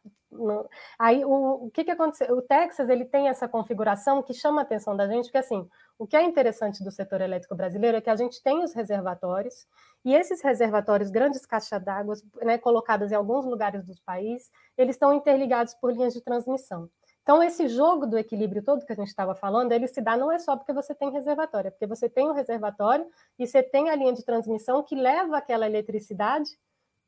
Aí, 0.97 1.25
o, 1.25 1.67
o 1.67 1.71
que, 1.73 1.83
que 1.83 1.91
aconteceu? 1.91 2.33
O 2.37 2.41
Texas 2.41 2.89
ele 2.89 3.05
tem 3.05 3.29
essa 3.29 3.49
configuração 3.49 4.23
que 4.23 4.33
chama 4.33 4.61
a 4.61 4.63
atenção 4.63 4.97
da 4.97 5.09
gente, 5.09 5.25
porque 5.25 5.39
assim, 5.39 5.69
o 5.99 6.07
que 6.07 6.17
é 6.17 6.23
interessante 6.23 6.85
do 6.85 6.93
setor 6.93 7.21
elétrico 7.21 7.57
brasileiro 7.57 7.97
é 7.97 8.01
que 8.01 8.09
a 8.09 8.15
gente 8.15 8.41
tem 8.41 8.63
os 8.63 8.73
reservatórios, 8.73 9.67
e 10.05 10.15
esses 10.15 10.41
reservatórios, 10.43 11.11
grandes 11.11 11.45
caixas 11.45 11.83
d'água, 11.83 12.15
né, 12.43 12.57
colocadas 12.57 13.11
em 13.11 13.17
alguns 13.17 13.45
lugares 13.45 13.85
do 13.85 13.95
país, 14.07 14.49
eles 14.79 14.95
estão 14.95 15.13
interligados 15.13 15.75
por 15.75 15.93
linhas 15.93 16.15
de 16.15 16.21
transmissão. 16.21 16.89
Então, 17.31 17.45
esse 17.45 17.69
jogo 17.69 18.09
do 18.09 18.19
equilíbrio 18.19 18.61
todo 18.61 18.85
que 18.85 18.93
a 18.93 18.97
gente 18.97 19.07
estava 19.07 19.37
falando, 19.37 19.71
ele 19.71 19.87
se 19.87 20.01
dá 20.01 20.17
não 20.17 20.33
é 20.33 20.39
só 20.41 20.57
porque 20.57 20.73
você 20.73 20.93
tem 20.93 21.13
reservatório, 21.13 21.69
é 21.69 21.71
porque 21.71 21.87
você 21.87 22.09
tem 22.09 22.27
o 22.27 22.33
um 22.33 22.35
reservatório 22.35 23.07
e 23.39 23.47
você 23.47 23.63
tem 23.63 23.89
a 23.89 23.95
linha 23.95 24.13
de 24.13 24.25
transmissão 24.25 24.83
que 24.83 24.97
leva 24.97 25.39
aquela 25.39 25.65
eletricidade 25.65 26.51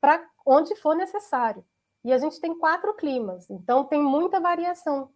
para 0.01 0.25
onde 0.47 0.77
for 0.77 0.95
necessário. 0.95 1.65
E 2.05 2.13
a 2.13 2.19
gente 2.19 2.41
tem 2.41 2.57
quatro 2.57 2.95
climas, 2.95 3.51
então 3.51 3.83
tem 3.83 4.01
muita 4.01 4.39
variação. 4.39 5.11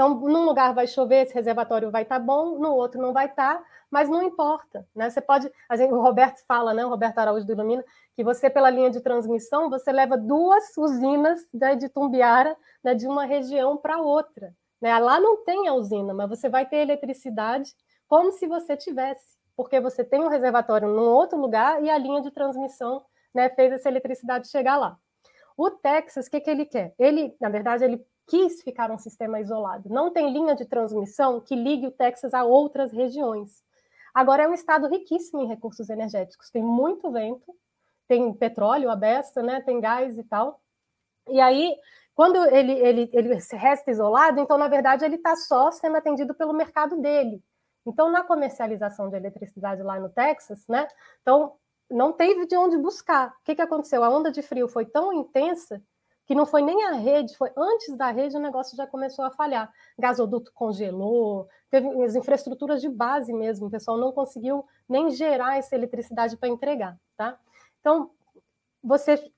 Então, 0.00 0.14
num 0.14 0.46
lugar 0.46 0.72
vai 0.72 0.86
chover, 0.86 1.24
esse 1.24 1.34
reservatório 1.34 1.90
vai 1.90 2.04
estar 2.04 2.18
tá 2.18 2.24
bom, 2.24 2.58
no 2.58 2.72
outro 2.72 2.98
não 2.98 3.12
vai 3.12 3.26
estar, 3.26 3.58
tá, 3.58 3.64
mas 3.90 4.08
não 4.08 4.22
importa, 4.22 4.88
né? 4.96 5.10
Você 5.10 5.20
pode, 5.20 5.52
gente, 5.74 5.92
o 5.92 6.00
Roberto 6.00 6.42
fala, 6.48 6.72
né? 6.72 6.86
O 6.86 6.88
Roberto 6.88 7.18
Araújo 7.18 7.44
do 7.44 7.52
Ilumina, 7.52 7.84
que 8.16 8.24
você 8.24 8.48
pela 8.48 8.70
linha 8.70 8.88
de 8.88 9.02
transmissão 9.02 9.68
você 9.68 9.92
leva 9.92 10.16
duas 10.16 10.74
usinas 10.78 11.40
né, 11.52 11.76
de 11.76 11.90
Tumbiara, 11.90 12.56
né, 12.82 12.94
de 12.94 13.06
uma 13.06 13.26
região 13.26 13.76
para 13.76 14.00
outra. 14.00 14.54
Né? 14.80 14.98
Lá 14.98 15.20
não 15.20 15.44
tem 15.44 15.68
a 15.68 15.74
usina, 15.74 16.14
mas 16.14 16.30
você 16.30 16.48
vai 16.48 16.64
ter 16.64 16.76
eletricidade 16.76 17.70
como 18.08 18.32
se 18.32 18.46
você 18.46 18.78
tivesse, 18.78 19.36
porque 19.54 19.78
você 19.80 20.02
tem 20.02 20.22
um 20.22 20.28
reservatório 20.28 20.88
num 20.88 21.10
outro 21.10 21.38
lugar 21.38 21.84
e 21.84 21.90
a 21.90 21.98
linha 21.98 22.22
de 22.22 22.30
transmissão 22.30 23.04
né, 23.34 23.50
fez 23.50 23.70
essa 23.70 23.90
eletricidade 23.90 24.48
chegar 24.48 24.78
lá. 24.78 24.96
O 25.58 25.70
Texas, 25.70 26.26
o 26.26 26.30
que, 26.30 26.40
que 26.40 26.48
ele 26.48 26.64
quer? 26.64 26.94
Ele, 26.98 27.36
na 27.38 27.50
verdade, 27.50 27.84
ele 27.84 28.02
quis 28.30 28.62
ficar 28.62 28.92
um 28.92 28.98
sistema 28.98 29.40
isolado. 29.40 29.88
Não 29.88 30.12
tem 30.12 30.32
linha 30.32 30.54
de 30.54 30.64
transmissão 30.64 31.40
que 31.40 31.56
ligue 31.56 31.88
o 31.88 31.90
Texas 31.90 32.32
a 32.32 32.44
outras 32.44 32.92
regiões. 32.92 33.60
Agora 34.14 34.44
é 34.44 34.48
um 34.48 34.54
estado 34.54 34.86
riquíssimo 34.86 35.42
em 35.42 35.48
recursos 35.48 35.90
energéticos. 35.90 36.48
Tem 36.48 36.62
muito 36.62 37.10
vento, 37.10 37.52
tem 38.06 38.32
petróleo, 38.32 38.88
a 38.88 38.94
besta, 38.94 39.42
né? 39.42 39.60
Tem 39.60 39.80
gás 39.80 40.16
e 40.16 40.22
tal. 40.22 40.60
E 41.28 41.40
aí, 41.40 41.76
quando 42.14 42.36
ele, 42.54 42.72
ele, 42.72 43.10
ele 43.12 43.34
resta 43.52 43.90
isolado, 43.90 44.38
então, 44.40 44.56
na 44.56 44.68
verdade, 44.68 45.04
ele 45.04 45.16
está 45.16 45.34
só 45.34 45.72
sendo 45.72 45.96
atendido 45.96 46.32
pelo 46.32 46.52
mercado 46.52 46.96
dele. 47.00 47.42
Então, 47.84 48.10
na 48.10 48.22
comercialização 48.22 49.08
de 49.08 49.16
eletricidade 49.16 49.82
lá 49.82 49.98
no 49.98 50.08
Texas, 50.08 50.64
né? 50.68 50.86
Então, 51.22 51.56
não 51.90 52.12
teve 52.12 52.46
de 52.46 52.56
onde 52.56 52.76
buscar. 52.76 53.30
O 53.40 53.44
que, 53.44 53.56
que 53.56 53.62
aconteceu? 53.62 54.04
A 54.04 54.08
onda 54.08 54.30
de 54.30 54.40
frio 54.40 54.68
foi 54.68 54.86
tão 54.86 55.12
intensa 55.12 55.82
que 56.30 56.34
não 56.36 56.46
foi 56.46 56.62
nem 56.62 56.84
a 56.84 56.92
rede, 56.92 57.36
foi 57.36 57.50
antes 57.56 57.96
da 57.96 58.12
rede 58.12 58.36
o 58.36 58.40
negócio 58.40 58.76
já 58.76 58.86
começou 58.86 59.24
a 59.24 59.32
falhar. 59.32 59.68
Gasoduto 59.98 60.52
congelou, 60.54 61.48
teve 61.68 61.88
as 62.04 62.14
infraestruturas 62.14 62.80
de 62.80 62.88
base 62.88 63.32
mesmo, 63.32 63.66
o 63.66 63.70
pessoal 63.70 63.98
não 63.98 64.12
conseguiu 64.12 64.64
nem 64.88 65.10
gerar 65.10 65.58
essa 65.58 65.74
eletricidade 65.74 66.36
para 66.36 66.48
entregar, 66.48 66.96
tá? 67.16 67.36
Então, 67.80 68.12
você 68.80 69.28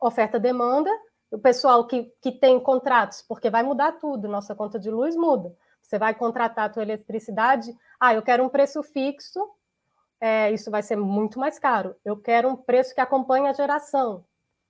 oferta 0.00 0.38
demanda, 0.38 0.88
o 1.28 1.40
pessoal 1.40 1.84
que, 1.88 2.04
que 2.22 2.30
tem 2.30 2.60
contratos, 2.60 3.20
porque 3.20 3.50
vai 3.50 3.64
mudar 3.64 3.98
tudo, 3.98 4.28
nossa 4.28 4.54
conta 4.54 4.78
de 4.78 4.92
luz 4.92 5.16
muda. 5.16 5.52
Você 5.82 5.98
vai 5.98 6.14
contratar 6.14 6.66
a 6.66 6.68
tua 6.68 6.84
eletricidade, 6.84 7.76
ah, 7.98 8.14
eu 8.14 8.22
quero 8.22 8.44
um 8.44 8.48
preço 8.48 8.80
fixo, 8.84 9.44
é, 10.20 10.52
isso 10.52 10.70
vai 10.70 10.84
ser 10.84 10.94
muito 10.94 11.36
mais 11.36 11.58
caro. 11.58 11.96
Eu 12.04 12.16
quero 12.16 12.48
um 12.48 12.54
preço 12.54 12.94
que 12.94 13.00
acompanhe 13.00 13.48
a 13.48 13.52
geração. 13.52 14.24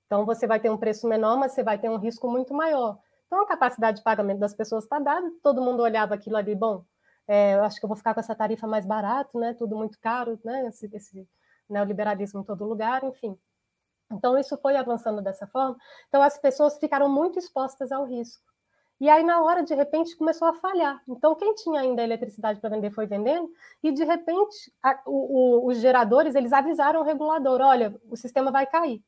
Então, 0.08 0.24
você 0.24 0.46
vai 0.46 0.58
ter 0.58 0.70
um 0.70 0.78
preço 0.78 1.06
menor, 1.06 1.36
mas 1.36 1.52
você 1.52 1.62
vai 1.62 1.78
ter 1.78 1.90
um 1.90 1.98
risco 1.98 2.28
muito 2.30 2.54
maior. 2.54 2.98
Então, 3.26 3.42
a 3.42 3.46
capacidade 3.46 3.98
de 3.98 4.02
pagamento 4.02 4.38
das 4.38 4.54
pessoas 4.54 4.84
está 4.84 4.98
dada, 4.98 5.30
todo 5.42 5.60
mundo 5.60 5.82
olhava 5.82 6.14
aquilo 6.14 6.38
ali, 6.38 6.54
bom, 6.54 6.82
é, 7.28 7.56
eu 7.56 7.62
acho 7.62 7.78
que 7.78 7.84
eu 7.84 7.88
vou 7.88 7.96
ficar 7.96 8.14
com 8.14 8.20
essa 8.20 8.34
tarifa 8.34 8.66
mais 8.66 8.86
barato, 8.86 9.38
né? 9.38 9.52
Tudo 9.52 9.76
muito 9.76 10.00
caro, 10.00 10.40
né? 10.42 10.66
Esse, 10.66 10.88
esse 10.94 11.28
neoliberalismo 11.68 12.40
em 12.40 12.44
todo 12.44 12.64
lugar, 12.64 13.04
enfim. 13.04 13.38
Então, 14.10 14.38
isso 14.38 14.56
foi 14.56 14.76
avançando 14.76 15.20
dessa 15.20 15.46
forma. 15.46 15.76
Então, 16.08 16.22
as 16.22 16.38
pessoas 16.38 16.78
ficaram 16.78 17.06
muito 17.06 17.38
expostas 17.38 17.92
ao 17.92 18.06
risco. 18.06 18.42
E 19.00 19.10
aí, 19.10 19.22
na 19.22 19.42
hora, 19.42 19.62
de 19.62 19.74
repente, 19.74 20.16
começou 20.16 20.48
a 20.48 20.54
falhar. 20.54 21.02
Então, 21.06 21.34
quem 21.34 21.54
tinha 21.54 21.82
ainda 21.82 22.02
eletricidade 22.02 22.58
para 22.60 22.70
vender 22.70 22.90
foi 22.90 23.06
vendendo, 23.06 23.48
e 23.82 23.92
de 23.92 24.04
repente, 24.04 24.72
a, 24.82 24.98
o, 25.06 25.66
o, 25.66 25.68
os 25.68 25.78
geradores 25.78 26.34
eles 26.34 26.52
avisaram 26.52 27.00
o 27.00 27.04
regulador: 27.04 27.60
olha, 27.60 27.94
o 28.10 28.16
sistema 28.16 28.50
vai 28.50 28.66
cair. 28.66 29.04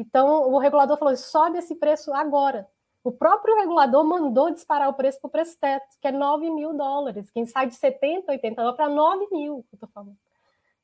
Então, 0.00 0.50
o 0.50 0.58
regulador 0.58 0.96
falou: 0.96 1.14
sobe 1.14 1.58
esse 1.58 1.74
preço 1.74 2.10
agora. 2.14 2.66
O 3.04 3.12
próprio 3.12 3.54
regulador 3.56 4.02
mandou 4.02 4.50
disparar 4.50 4.88
o 4.88 4.94
preço 4.94 5.20
para 5.20 5.28
o 5.28 5.30
preço 5.30 5.58
teto, 5.60 5.86
que 6.00 6.08
é 6.08 6.12
9 6.12 6.50
mil 6.50 6.74
dólares. 6.74 7.30
Quem 7.30 7.44
sai 7.44 7.66
de 7.66 7.74
70, 7.74 8.32
80 8.32 8.72
para 8.72 8.88
9 8.88 9.28
mil, 9.30 9.56
eu 9.56 9.64
estou 9.74 9.88
falando. 9.92 10.16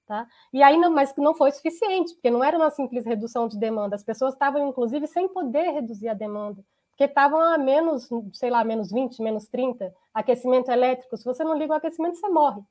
Tá? 0.06 0.26
E 0.52 0.62
aí, 0.62 0.76
não, 0.76 0.90
mas 0.90 1.14
não 1.16 1.34
foi 1.34 1.50
suficiente, 1.50 2.14
porque 2.14 2.30
não 2.30 2.44
era 2.44 2.56
uma 2.56 2.70
simples 2.70 3.06
redução 3.06 3.48
de 3.48 3.58
demanda. 3.58 3.96
As 3.96 4.04
pessoas 4.04 4.34
estavam, 4.34 4.68
inclusive, 4.68 5.06
sem 5.06 5.28
poder 5.28 5.70
reduzir 5.72 6.08
a 6.08 6.14
demanda, 6.14 6.62
porque 6.90 7.04
estavam 7.04 7.40
a 7.40 7.58
menos, 7.58 8.08
sei 8.34 8.50
lá, 8.50 8.62
menos 8.64 8.92
20, 8.92 9.20
menos 9.22 9.48
30, 9.48 9.92
aquecimento 10.14 10.70
elétrico. 10.70 11.16
Se 11.16 11.24
você 11.24 11.42
não 11.42 11.56
liga 11.56 11.72
o 11.72 11.76
aquecimento, 11.76 12.18
você 12.18 12.28
morre. 12.28 12.62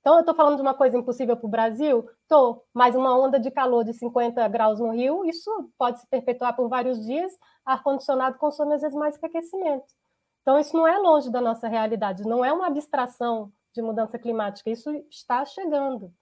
Então, 0.00 0.14
eu 0.14 0.20
estou 0.20 0.34
falando 0.34 0.56
de 0.56 0.62
uma 0.62 0.72
coisa 0.72 0.96
impossível 0.96 1.36
para 1.36 1.46
o 1.46 1.50
Brasil? 1.50 2.08
Estou, 2.22 2.64
mas 2.72 2.96
uma 2.96 3.18
onda 3.18 3.38
de 3.38 3.50
calor 3.50 3.84
de 3.84 3.92
50 3.92 4.48
graus 4.48 4.80
no 4.80 4.92
Rio, 4.92 5.26
isso 5.26 5.70
pode 5.76 6.00
se 6.00 6.06
perpetuar 6.08 6.56
por 6.56 6.68
vários 6.68 7.04
dias. 7.04 7.30
Ar-condicionado 7.66 8.38
consome 8.38 8.74
às 8.74 8.80
vezes 8.80 8.96
mais 8.96 9.18
que 9.18 9.26
aquecimento. 9.26 9.84
Então, 10.40 10.58
isso 10.58 10.74
não 10.74 10.88
é 10.88 10.96
longe 10.98 11.30
da 11.30 11.40
nossa 11.40 11.68
realidade, 11.68 12.24
não 12.24 12.42
é 12.42 12.50
uma 12.50 12.66
abstração 12.66 13.52
de 13.74 13.82
mudança 13.82 14.18
climática, 14.18 14.70
isso 14.70 14.90
está 15.10 15.44
chegando. 15.44 16.12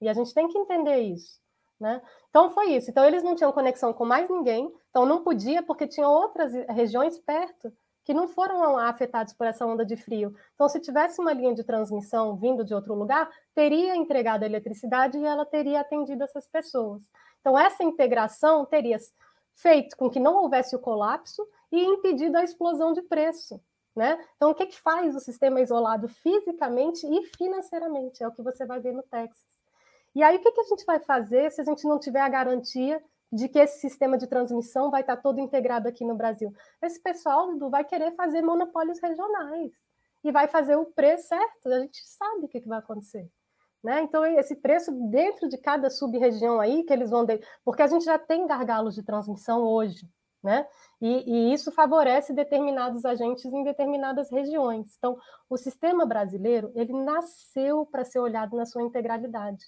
E 0.00 0.08
a 0.08 0.14
gente 0.14 0.32
tem 0.32 0.48
que 0.48 0.58
entender 0.58 1.00
isso. 1.00 1.38
Né? 1.78 2.00
Então, 2.30 2.50
foi 2.50 2.72
isso. 2.72 2.90
Então, 2.90 3.04
eles 3.04 3.22
não 3.22 3.34
tinham 3.34 3.52
conexão 3.52 3.92
com 3.92 4.06
mais 4.06 4.30
ninguém, 4.30 4.72
então 4.88 5.04
não 5.04 5.22
podia, 5.22 5.62
porque 5.62 5.86
tinham 5.86 6.10
outras 6.10 6.52
regiões 6.70 7.18
perto 7.18 7.70
que 8.06 8.14
não 8.14 8.28
foram 8.28 8.78
afetados 8.78 9.32
por 9.32 9.48
essa 9.48 9.66
onda 9.66 9.84
de 9.84 9.96
frio. 9.96 10.32
Então, 10.54 10.68
se 10.68 10.78
tivesse 10.78 11.20
uma 11.20 11.32
linha 11.32 11.52
de 11.52 11.64
transmissão 11.64 12.36
vindo 12.36 12.64
de 12.64 12.72
outro 12.72 12.94
lugar, 12.94 13.28
teria 13.52 13.96
entregado 13.96 14.44
a 14.44 14.46
eletricidade 14.46 15.18
e 15.18 15.24
ela 15.24 15.44
teria 15.44 15.80
atendido 15.80 16.22
essas 16.22 16.46
pessoas. 16.46 17.02
Então, 17.40 17.58
essa 17.58 17.82
integração 17.82 18.64
teria 18.64 18.96
feito 19.56 19.96
com 19.96 20.08
que 20.08 20.20
não 20.20 20.36
houvesse 20.36 20.76
o 20.76 20.78
colapso 20.78 21.44
e 21.72 21.84
impedido 21.84 22.38
a 22.38 22.44
explosão 22.44 22.92
de 22.92 23.02
preço. 23.02 23.60
Né? 23.94 24.24
Então, 24.36 24.50
o 24.50 24.54
que, 24.54 24.66
que 24.66 24.80
faz 24.80 25.16
o 25.16 25.20
sistema 25.20 25.60
isolado 25.60 26.06
fisicamente 26.06 27.04
e 27.08 27.24
financeiramente? 27.36 28.22
É 28.22 28.28
o 28.28 28.32
que 28.32 28.42
você 28.42 28.64
vai 28.64 28.78
ver 28.78 28.92
no 28.92 29.02
Texas. 29.02 29.56
E 30.14 30.22
aí, 30.22 30.36
o 30.36 30.40
que, 30.40 30.52
que 30.52 30.60
a 30.60 30.64
gente 30.64 30.84
vai 30.84 31.00
fazer 31.00 31.50
se 31.50 31.60
a 31.60 31.64
gente 31.64 31.84
não 31.88 31.98
tiver 31.98 32.20
a 32.20 32.28
garantia 32.28 33.02
de 33.32 33.48
que 33.48 33.58
esse 33.58 33.80
sistema 33.80 34.16
de 34.16 34.26
transmissão 34.26 34.90
vai 34.90 35.00
estar 35.00 35.16
todo 35.16 35.40
integrado 35.40 35.88
aqui 35.88 36.04
no 36.04 36.14
Brasil. 36.14 36.52
Esse 36.82 37.00
pessoal 37.02 37.56
vai 37.70 37.84
querer 37.84 38.12
fazer 38.14 38.42
monopólios 38.42 39.00
regionais 39.00 39.72
e 40.22 40.32
vai 40.32 40.48
fazer 40.48 40.76
o 40.76 40.86
preço 40.86 41.28
certo. 41.28 41.68
A 41.68 41.80
gente 41.80 42.00
sabe 42.06 42.44
o 42.44 42.48
que, 42.48 42.60
vai 42.60 42.78
acontecer. 42.78 43.28
Né? 43.82 44.02
Então, 44.02 44.24
esse 44.24 44.56
preço 44.56 44.90
dentro 45.10 45.48
de 45.48 45.58
cada 45.58 45.90
sub-região 45.90 46.60
aí 46.60 46.82
que 46.84 46.92
eles 46.92 47.10
vão. 47.10 47.24
De... 47.24 47.40
Porque 47.64 47.82
a 47.82 47.86
gente 47.86 48.04
já 48.04 48.18
tem 48.18 48.46
gargalos 48.46 48.94
de 48.94 49.02
transmissão 49.02 49.62
hoje. 49.62 50.08
Né? 50.42 50.66
E, 51.00 51.24
e, 51.26 51.52
isso 51.52 51.72
favorece 51.72 52.32
determinados 52.32 53.04
agentes 53.04 53.52
em 53.52 53.64
determinadas 53.64 54.30
regiões. 54.30 54.94
Então, 54.96 55.18
o 55.50 55.56
sistema 55.56 56.06
brasileiro 56.06 56.70
ele 56.74 56.92
nasceu 56.92 57.84
para 57.86 58.04
ser 58.04 58.20
olhado 58.20 58.56
na 58.56 58.64
sua 58.64 58.82
integralidade. 58.82 59.64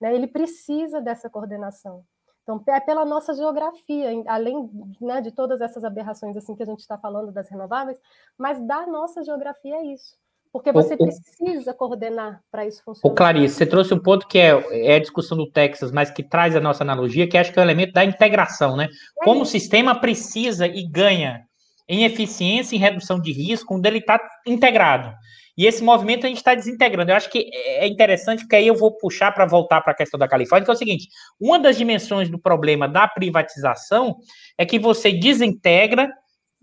Né? 0.00 0.14
Ele 0.14 0.26
precisa 0.26 1.00
dessa 1.00 1.28
coordenação. 1.28 2.04
Então, 2.48 2.62
é 2.74 2.80
pela 2.80 3.04
nossa 3.04 3.34
geografia, 3.34 4.08
além 4.26 4.70
né, 4.98 5.20
de 5.20 5.30
todas 5.30 5.60
essas 5.60 5.84
aberrações 5.84 6.34
assim 6.34 6.56
que 6.56 6.62
a 6.62 6.66
gente 6.66 6.80
está 6.80 6.96
falando 6.96 7.30
das 7.30 7.50
renováveis, 7.50 7.98
mas 8.38 8.58
da 8.66 8.86
nossa 8.86 9.22
geografia 9.22 9.76
é 9.76 9.84
isso. 9.92 10.16
Porque 10.50 10.72
você 10.72 10.94
o, 10.94 10.96
precisa 10.96 11.74
coordenar 11.74 12.42
para 12.50 12.66
isso 12.66 12.82
funcionar. 12.82 13.12
O 13.12 13.14
Clarice, 13.14 13.54
você 13.54 13.66
trouxe 13.66 13.92
um 13.92 13.98
ponto 13.98 14.26
que 14.26 14.38
é, 14.38 14.86
é, 14.88 14.96
a 14.96 14.98
discussão 14.98 15.36
do 15.36 15.50
Texas, 15.50 15.92
mas 15.92 16.10
que 16.10 16.22
traz 16.22 16.56
a 16.56 16.60
nossa 16.60 16.82
analogia, 16.82 17.28
que 17.28 17.36
acho 17.36 17.52
que 17.52 17.58
é 17.58 17.62
o 17.62 17.66
elemento 17.66 17.92
da 17.92 18.02
integração, 18.02 18.74
né? 18.74 18.84
É 19.20 19.24
Como 19.24 19.42
isso. 19.42 19.50
o 19.50 19.60
sistema 19.60 20.00
precisa 20.00 20.66
e 20.66 20.88
ganha 20.88 21.42
em 21.86 22.04
eficiência 22.04 22.74
e 22.74 22.78
redução 22.78 23.20
de 23.20 23.30
risco 23.30 23.68
quando 23.68 23.84
ele 23.84 23.98
está 23.98 24.18
integrado. 24.46 25.14
E 25.58 25.66
esse 25.66 25.82
movimento 25.82 26.24
a 26.24 26.28
gente 26.28 26.38
está 26.38 26.54
desintegrando. 26.54 27.10
Eu 27.10 27.16
acho 27.16 27.28
que 27.28 27.50
é 27.52 27.88
interessante, 27.88 28.42
porque 28.44 28.54
aí 28.54 28.68
eu 28.68 28.76
vou 28.76 28.96
puxar 28.96 29.32
para 29.32 29.44
voltar 29.44 29.80
para 29.80 29.92
a 29.92 29.96
questão 29.96 30.16
da 30.16 30.28
Califórnia, 30.28 30.64
que 30.64 30.70
é 30.70 30.74
o 30.74 30.78
seguinte: 30.78 31.08
uma 31.40 31.58
das 31.58 31.76
dimensões 31.76 32.30
do 32.30 32.38
problema 32.38 32.88
da 32.88 33.08
privatização 33.08 34.18
é 34.56 34.64
que 34.64 34.78
você 34.78 35.10
desintegra 35.10 36.08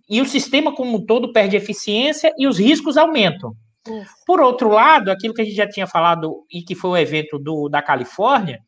e 0.10 0.22
o 0.22 0.26
sistema 0.26 0.74
como 0.74 0.98
um 0.98 1.06
todo 1.06 1.34
perde 1.34 1.58
eficiência 1.58 2.34
e 2.38 2.48
os 2.48 2.58
riscos 2.58 2.96
aumentam. 2.96 3.54
Isso. 3.86 4.14
Por 4.26 4.40
outro 4.40 4.70
lado, 4.70 5.12
aquilo 5.12 5.34
que 5.34 5.42
a 5.42 5.46
gente 5.46 5.58
já 5.58 5.68
tinha 5.68 5.86
falado 5.86 6.46
e 6.50 6.62
que 6.62 6.74
foi 6.74 6.92
o 6.92 6.98
evento 6.98 7.38
do, 7.38 7.68
da 7.68 7.82
Califórnia, 7.82 8.62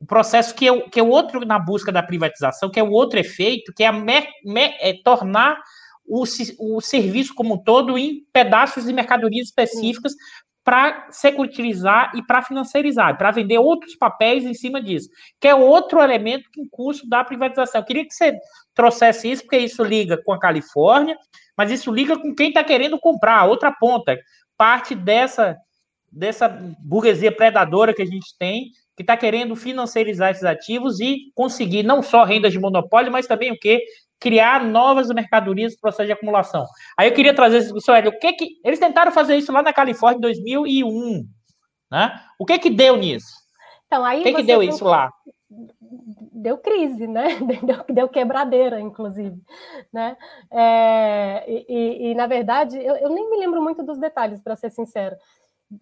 o 0.00 0.06
processo 0.06 0.54
que 0.54 0.66
é, 0.66 0.80
que 0.88 0.98
é 0.98 1.02
o 1.02 1.10
outro 1.10 1.44
na 1.44 1.58
busca 1.58 1.92
da 1.92 2.02
privatização, 2.02 2.70
que 2.70 2.80
é 2.80 2.82
o 2.82 2.90
outro 2.90 3.18
efeito, 3.18 3.70
que 3.76 3.84
é, 3.84 3.92
me, 3.92 4.26
me, 4.44 4.74
é 4.80 4.94
tornar 5.04 5.58
o, 6.06 6.24
o 6.58 6.80
serviço 6.80 7.34
como 7.34 7.54
um 7.54 7.58
todo 7.58 7.98
em 7.98 8.24
pedaços 8.32 8.84
de 8.84 8.92
mercadorias 8.92 9.48
específicas 9.48 10.14
para 10.64 11.08
securitizar 11.10 12.12
e 12.16 12.22
para 12.22 12.40
financiarizar, 12.40 13.18
para 13.18 13.30
vender 13.30 13.58
outros 13.58 13.94
papéis 13.94 14.44
em 14.44 14.54
cima 14.54 14.82
disso, 14.82 15.10
que 15.38 15.46
é 15.46 15.54
outro 15.54 16.00
elemento 16.00 16.50
que 16.50 16.66
curso 16.70 17.06
da 17.06 17.22
privatização. 17.22 17.82
Eu 17.82 17.84
queria 17.84 18.06
que 18.06 18.14
você 18.14 18.34
trouxesse 18.74 19.30
isso, 19.30 19.42
porque 19.42 19.58
isso 19.58 19.84
liga 19.84 20.16
com 20.24 20.32
a 20.32 20.38
Califórnia, 20.38 21.18
mas 21.56 21.70
isso 21.70 21.92
liga 21.92 22.18
com 22.18 22.34
quem 22.34 22.48
está 22.48 22.64
querendo 22.64 22.98
comprar, 22.98 23.44
outra 23.44 23.70
ponta, 23.70 24.18
parte 24.56 24.94
dessa, 24.94 25.54
dessa 26.10 26.48
burguesia 26.48 27.30
predadora 27.30 27.92
que 27.92 28.02
a 28.02 28.06
gente 28.06 28.34
tem, 28.38 28.70
que 28.96 29.02
está 29.02 29.16
querendo 29.16 29.54
financiarizar 29.54 30.30
esses 30.30 30.44
ativos 30.44 30.98
e 30.98 31.30
conseguir 31.34 31.82
não 31.82 32.02
só 32.02 32.24
rendas 32.24 32.52
de 32.52 32.58
monopólio, 32.58 33.12
mas 33.12 33.26
também 33.26 33.52
o 33.52 33.58
quê? 33.58 33.82
Criar 34.20 34.64
novas 34.64 35.08
mercadorias 35.08 35.74
no 35.74 35.80
processo 35.80 36.06
de 36.06 36.12
acumulação. 36.12 36.64
Aí 36.96 37.08
eu 37.08 37.14
queria 37.14 37.34
trazer 37.34 37.58
essa 37.58 37.66
discussão, 37.66 37.94
o 37.98 38.18
que 38.18 38.32
que 38.32 38.48
eles 38.64 38.78
tentaram 38.78 39.12
fazer 39.12 39.36
isso 39.36 39.52
lá 39.52 39.62
na 39.62 39.72
Califórnia 39.72 40.18
em 40.18 40.20
2001, 40.20 41.24
né? 41.90 42.20
O 42.38 42.46
que 42.46 42.58
que 42.58 42.70
deu 42.70 42.96
nisso? 42.96 43.32
Então 43.86 44.04
aí 44.04 44.20
o 44.20 44.24
que 44.24 44.34
que 44.34 44.42
deu 44.42 44.62
isso 44.62 44.84
lá? 44.84 45.12
Deu 46.32 46.58
crise, 46.58 47.06
né? 47.06 47.26
Deu, 47.64 47.84
deu 47.88 48.08
quebradeira, 48.08 48.80
inclusive, 48.80 49.40
né? 49.92 50.16
É, 50.50 51.44
e, 51.46 52.10
e, 52.10 52.14
na 52.14 52.26
verdade 52.26 52.76
eu, 52.76 52.96
eu, 52.96 53.10
nem 53.10 53.30
me 53.30 53.38
lembro 53.38 53.62
muito 53.62 53.82
dos 53.82 53.98
detalhes, 53.98 54.40
para 54.40 54.56
ser 54.56 54.70
sincero. 54.70 55.16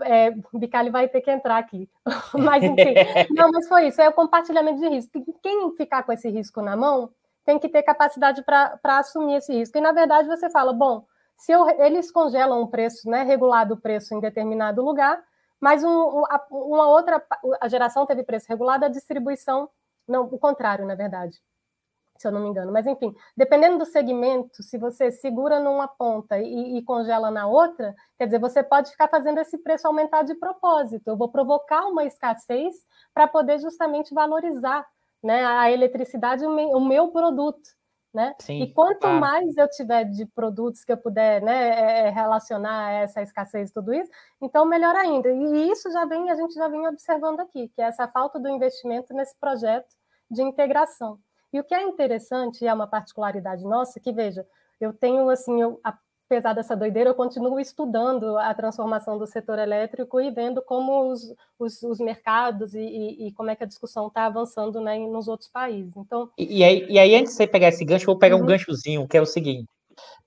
É, 0.03 0.33
Bicali 0.53 0.91
vai 0.91 1.09
ter 1.09 1.21
que 1.21 1.31
entrar 1.31 1.59
aqui. 1.59 1.89
mas 2.35 2.63
enfim, 2.63 2.95
não, 3.35 3.51
mas 3.51 3.67
foi 3.67 3.89
isso, 3.89 4.01
é 4.01 4.09
o 4.09 4.13
compartilhamento 4.13 4.81
de 4.81 4.89
risco. 4.89 5.25
Quem 5.43 5.75
ficar 5.77 6.03
com 6.03 6.13
esse 6.13 6.29
risco 6.29 6.61
na 6.61 6.77
mão 6.77 7.11
tem 7.45 7.59
que 7.59 7.69
ter 7.69 7.83
capacidade 7.83 8.43
para 8.43 8.79
assumir 8.85 9.37
esse 9.37 9.53
risco. 9.53 9.77
E, 9.77 9.81
na 9.81 9.93
verdade, 9.93 10.29
você 10.29 10.49
fala, 10.51 10.73
bom, 10.73 11.05
se 11.37 11.53
eu, 11.53 11.69
eles 11.81 12.11
congelam 12.11 12.63
o 12.63 12.69
preço, 12.69 13.09
né, 13.09 13.23
regulado 13.23 13.75
o 13.75 13.81
preço 13.81 14.15
em 14.15 14.21
determinado 14.21 14.83
lugar, 14.83 15.23
mas 15.61 15.85
um, 15.85 16.25
uma 16.51 16.89
outra, 16.89 17.25
a 17.61 17.69
geração 17.69 18.07
teve 18.07 18.25
preço 18.25 18.47
regulado, 18.49 18.85
a 18.85 18.89
distribuição, 18.89 19.69
não, 20.07 20.25
o 20.25 20.39
contrário, 20.39 20.85
na 20.85 20.95
verdade, 20.95 21.41
se 22.17 22.27
eu 22.27 22.33
não 22.33 22.41
me 22.41 22.49
engano. 22.49 22.73
Mas, 22.73 22.87
enfim, 22.87 23.15
dependendo 23.37 23.79
do 23.79 23.85
segmento, 23.85 24.63
se 24.63 24.79
você 24.79 25.11
segura 25.11 25.59
numa 25.61 25.89
ponta 25.89 26.39
e, 26.39 26.79
e 26.79 26.83
congela 26.83 27.31
na 27.31 27.47
outra, 27.47 27.95
quer 28.19 28.27
dizer, 28.27 28.39
você 28.39 28.63
pode 28.63 28.91
ficar 28.91 29.09
fazendo 29.09 29.39
esse 29.39 29.59
preço 29.59 29.87
aumentar 29.87 30.23
de 30.23 30.35
propósito. 30.35 31.09
Eu 31.09 31.17
vou 31.17 31.29
provocar 31.29 31.87
uma 31.87 32.05
escassez 32.05 32.75
para 33.13 33.27
poder 33.27 33.59
justamente 33.59 34.15
valorizar 34.15 34.87
né, 35.23 35.45
a 35.45 35.71
eletricidade, 35.71 36.45
o 36.45 36.81
meu 36.81 37.09
produto. 37.09 37.71
Né? 38.15 38.35
Sim, 38.41 38.61
e 38.61 38.75
quanto 38.75 39.09
mais 39.09 39.57
eu 39.57 39.67
tiver 39.71 40.05
de 40.05 40.27
produtos 40.27 40.85
que 40.85 40.93
eu 40.93 40.99
puder 40.99 41.41
né, 41.41 41.71
é, 41.71 42.09
é, 42.09 42.11
relacionar 42.11 42.89
a 42.89 42.91
essa 42.91 43.23
escassez 43.23 43.71
e 43.71 43.73
tudo 43.73 43.95
isso, 43.95 44.11
então 44.39 44.67
melhor 44.67 44.95
ainda. 44.95 45.31
E 45.31 45.71
isso 45.71 45.91
já 45.91 46.05
vem, 46.05 46.31
a 46.31 46.35
gente 46.35 46.53
já 46.53 46.69
vem 46.69 46.87
observando 46.87 47.41
aqui, 47.41 47.69
que 47.69 47.81
é 47.81 47.87
essa 47.87 48.07
falta 48.07 48.39
do 48.39 48.51
investimento 48.51 49.15
nesse 49.15 49.35
projeto 49.41 49.97
de 50.31 50.43
integração. 50.43 51.19
E 51.55 51.59
o 51.59 51.65
que 51.65 51.75
é 51.75 51.83
interessante, 51.83 52.63
e 52.63 52.69
é 52.69 52.75
uma 52.75 52.87
particularidade 52.87 53.65
nossa, 53.65 53.99
que 53.99 54.13
veja, 54.13 54.47
eu 54.79 54.93
tenho 54.93 55.31
assim, 55.31 55.63
eu, 55.63 55.81
apesar 56.33 56.55
dessa 56.55 56.75
doideira, 56.75 57.11
eu 57.11 57.15
continuo 57.15 57.61
estudando 57.61 58.39
a 58.39 58.55
transformação 58.55 59.19
do 59.19 59.27
setor 59.27 59.59
elétrico 59.59 60.19
e 60.19 60.31
vendo 60.31 60.63
como 60.63 61.13
os, 61.13 61.35
os, 61.59 61.83
os 61.83 62.01
mercados 62.01 62.75
e, 62.75 62.81
e, 62.81 63.29
e, 63.29 63.33
como 63.33 63.51
é 63.51 63.57
que 63.57 63.65
a 63.65 63.67
discussão 63.67 64.07
está 64.07 64.25
avançando 64.25 64.81
né, 64.81 64.99
nos 64.99 65.29
outros 65.29 65.51
países. 65.51 65.95
Então, 65.95 66.31
e, 66.39 66.61
e, 66.61 66.65
aí, 66.65 66.87
e 66.89 66.99
aí, 66.99 67.15
antes 67.15 67.33
de 67.33 67.37
você 67.37 67.47
pegar 67.47 67.69
esse 67.69 67.85
gancho, 67.85 68.05
eu 68.05 68.15
vou 68.15 68.19
pegar 68.19 68.37
uhum. 68.37 68.45
um 68.45 68.47
ganchozinho, 68.47 69.07
que 69.07 69.17
é 69.17 69.21
o 69.21 69.27
seguinte 69.27 69.69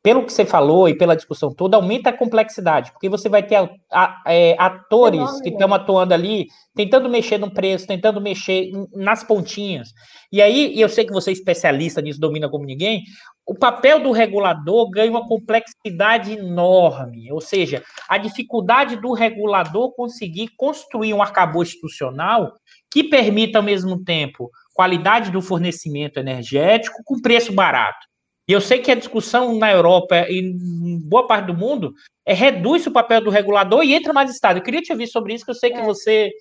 pelo 0.06 0.24
que 0.24 0.32
você 0.32 0.46
falou 0.46 0.88
e 0.88 0.96
pela 0.96 1.16
discussão 1.16 1.52
toda, 1.52 1.78
aumenta 1.78 2.12
a 2.12 2.14
complexidade, 2.14 2.92
porque 2.92 3.10
você 3.10 3.28
vai 3.28 3.42
ter 3.42 3.56
a, 3.56 3.70
a, 3.92 4.24
é, 4.28 4.56
atores 4.60 5.42
que 5.42 5.50
estão 5.50 5.74
atuando 5.74 6.14
ali, 6.14 6.46
tentando 6.76 7.10
mexer 7.10 7.40
no 7.40 7.52
preço, 7.52 7.88
tentando 7.88 8.22
mexer 8.22 8.70
nas 8.94 9.24
pontinhas. 9.24 9.90
E 10.32 10.44
aí, 10.44 10.76
e 10.76 10.82
eu 10.82 10.90
sei 10.90 11.06
que 11.06 11.12
você 11.12 11.32
é 11.32 11.34
especialista 11.34 12.02
nisso, 12.02 12.20
domina 12.20 12.48
como 12.48 12.66
ninguém, 12.66 13.02
o 13.46 13.54
papel 13.54 14.00
do 14.00 14.12
regulador 14.12 14.90
ganha 14.90 15.12
uma 15.12 15.28
complexidade 15.28 16.34
enorme, 16.34 17.32
ou 17.32 17.40
seja, 17.40 17.84
a 18.10 18.18
dificuldade 18.18 18.96
do 18.96 19.14
regulador 19.14 19.94
conseguir 19.94 20.50
construir 20.58 21.14
um 21.14 21.22
arcabouço 21.22 21.76
institucional 21.76 22.54
que 22.92 23.04
permita, 23.04 23.60
ao 23.60 23.64
mesmo 23.64 24.04
tempo, 24.04 24.50
qualidade 24.74 25.32
do 25.32 25.42
fornecimento 25.42 26.20
energético 26.20 27.04
com 27.06 27.22
preço 27.22 27.54
barato. 27.54 28.08
E 28.48 28.52
eu 28.52 28.62
sei 28.62 28.80
que 28.80 28.92
a 28.92 28.96
discussão 28.96 29.58
na 29.58 29.72
Europa 29.72 30.28
e 30.30 30.40
em 30.40 31.00
boa 31.00 31.28
parte 31.28 31.48
do 31.48 31.58
mundo 31.58 31.94
é 32.26 32.34
reduz 32.34 32.86
o 32.86 32.92
papel 32.92 33.22
do 33.24 33.30
regulador 33.30 33.84
e 33.84 33.94
entra 33.94 34.14
mais 34.14 34.30
Estado. 34.32 34.58
Eu 34.58 34.64
queria 34.64 34.82
te 34.82 34.92
ouvir 34.92 35.08
sobre 35.08 35.34
isso, 35.34 35.46
que 35.46 35.52
eu 35.52 35.56
sei 35.56 35.72
que 35.72 35.80
é. 35.80 35.84
você 35.84 36.32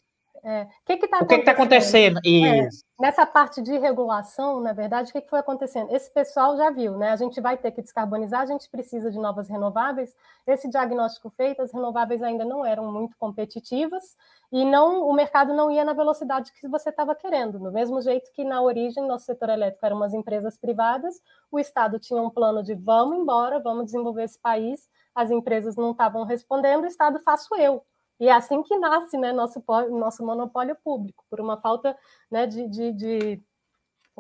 É. 0.45 0.68
Que 0.84 0.99
que 0.99 1.09
tá 1.09 1.20
o 1.22 1.26
que 1.26 1.36
está 1.36 1.53
acontecendo? 1.53 2.20
É, 2.22 2.68
nessa 3.01 3.24
parte 3.24 3.62
de 3.62 3.78
regulação, 3.78 4.61
na 4.61 4.74
verdade, 4.74 5.09
o 5.09 5.12
que, 5.12 5.22
que 5.22 5.30
foi 5.30 5.38
acontecendo? 5.38 5.90
Esse 5.90 6.12
pessoal 6.12 6.55
já 6.59 6.68
viu, 6.68 6.99
né? 6.99 7.12
A 7.12 7.16
gente 7.16 7.40
vai 7.40 7.57
ter 7.57 7.70
que 7.70 7.80
descarbonizar, 7.80 8.42
a 8.42 8.47
gente 8.47 8.68
precisa 8.68 9.11
de 9.11 9.18
novas 9.18 9.49
renováveis. 9.49 10.14
Esse 10.47 10.68
diagnóstico 10.68 11.30
feito, 11.30 11.62
as 11.62 11.72
renováveis 11.72 12.22
ainda 12.22 12.45
não 12.45 12.62
eram 12.62 12.92
muito 12.92 13.16
competitivas 13.16 14.16
e 14.53 14.66
não 14.66 15.09
o 15.09 15.14
mercado 15.14 15.55
não 15.55 15.70
ia 15.70 15.82
na 15.82 15.95
velocidade 15.95 16.53
que 16.53 16.68
você 16.68 16.90
estava 16.90 17.14
querendo. 17.14 17.59
Do 17.59 17.72
mesmo 17.72 18.03
jeito 18.03 18.30
que 18.34 18.45
na 18.45 18.61
origem 18.61 19.07
nosso 19.07 19.24
setor 19.24 19.49
elétrico 19.49 19.86
eram 19.86 19.97
umas 19.97 20.12
empresas 20.12 20.59
privadas, 20.59 21.22
o 21.51 21.59
Estado 21.59 21.99
tinha 21.99 22.20
um 22.20 22.28
plano 22.28 22.62
de 22.62 22.74
vamos 22.74 23.16
embora, 23.18 23.61
vamos 23.61 23.86
desenvolver 23.86 24.24
esse 24.24 24.38
país. 24.38 24.86
As 25.14 25.30
empresas 25.30 25.74
não 25.74 25.92
estavam 25.92 26.24
respondendo, 26.24 26.82
o 26.82 26.86
Estado 26.86 27.18
faço 27.20 27.55
eu 27.57 27.82
e 28.24 28.28
é 28.28 28.32
assim 28.32 28.62
que 28.62 28.74
nasce 28.78 29.18
né, 29.18 29.34
nosso, 29.34 29.62
nosso 29.90 30.24
monopólio 30.24 30.74
público, 30.82 31.22
por 31.28 31.42
uma 31.42 31.60
falta 31.60 31.94
né, 32.30 32.46
de, 32.46 32.66
de, 32.68 32.92
de, 32.92 33.42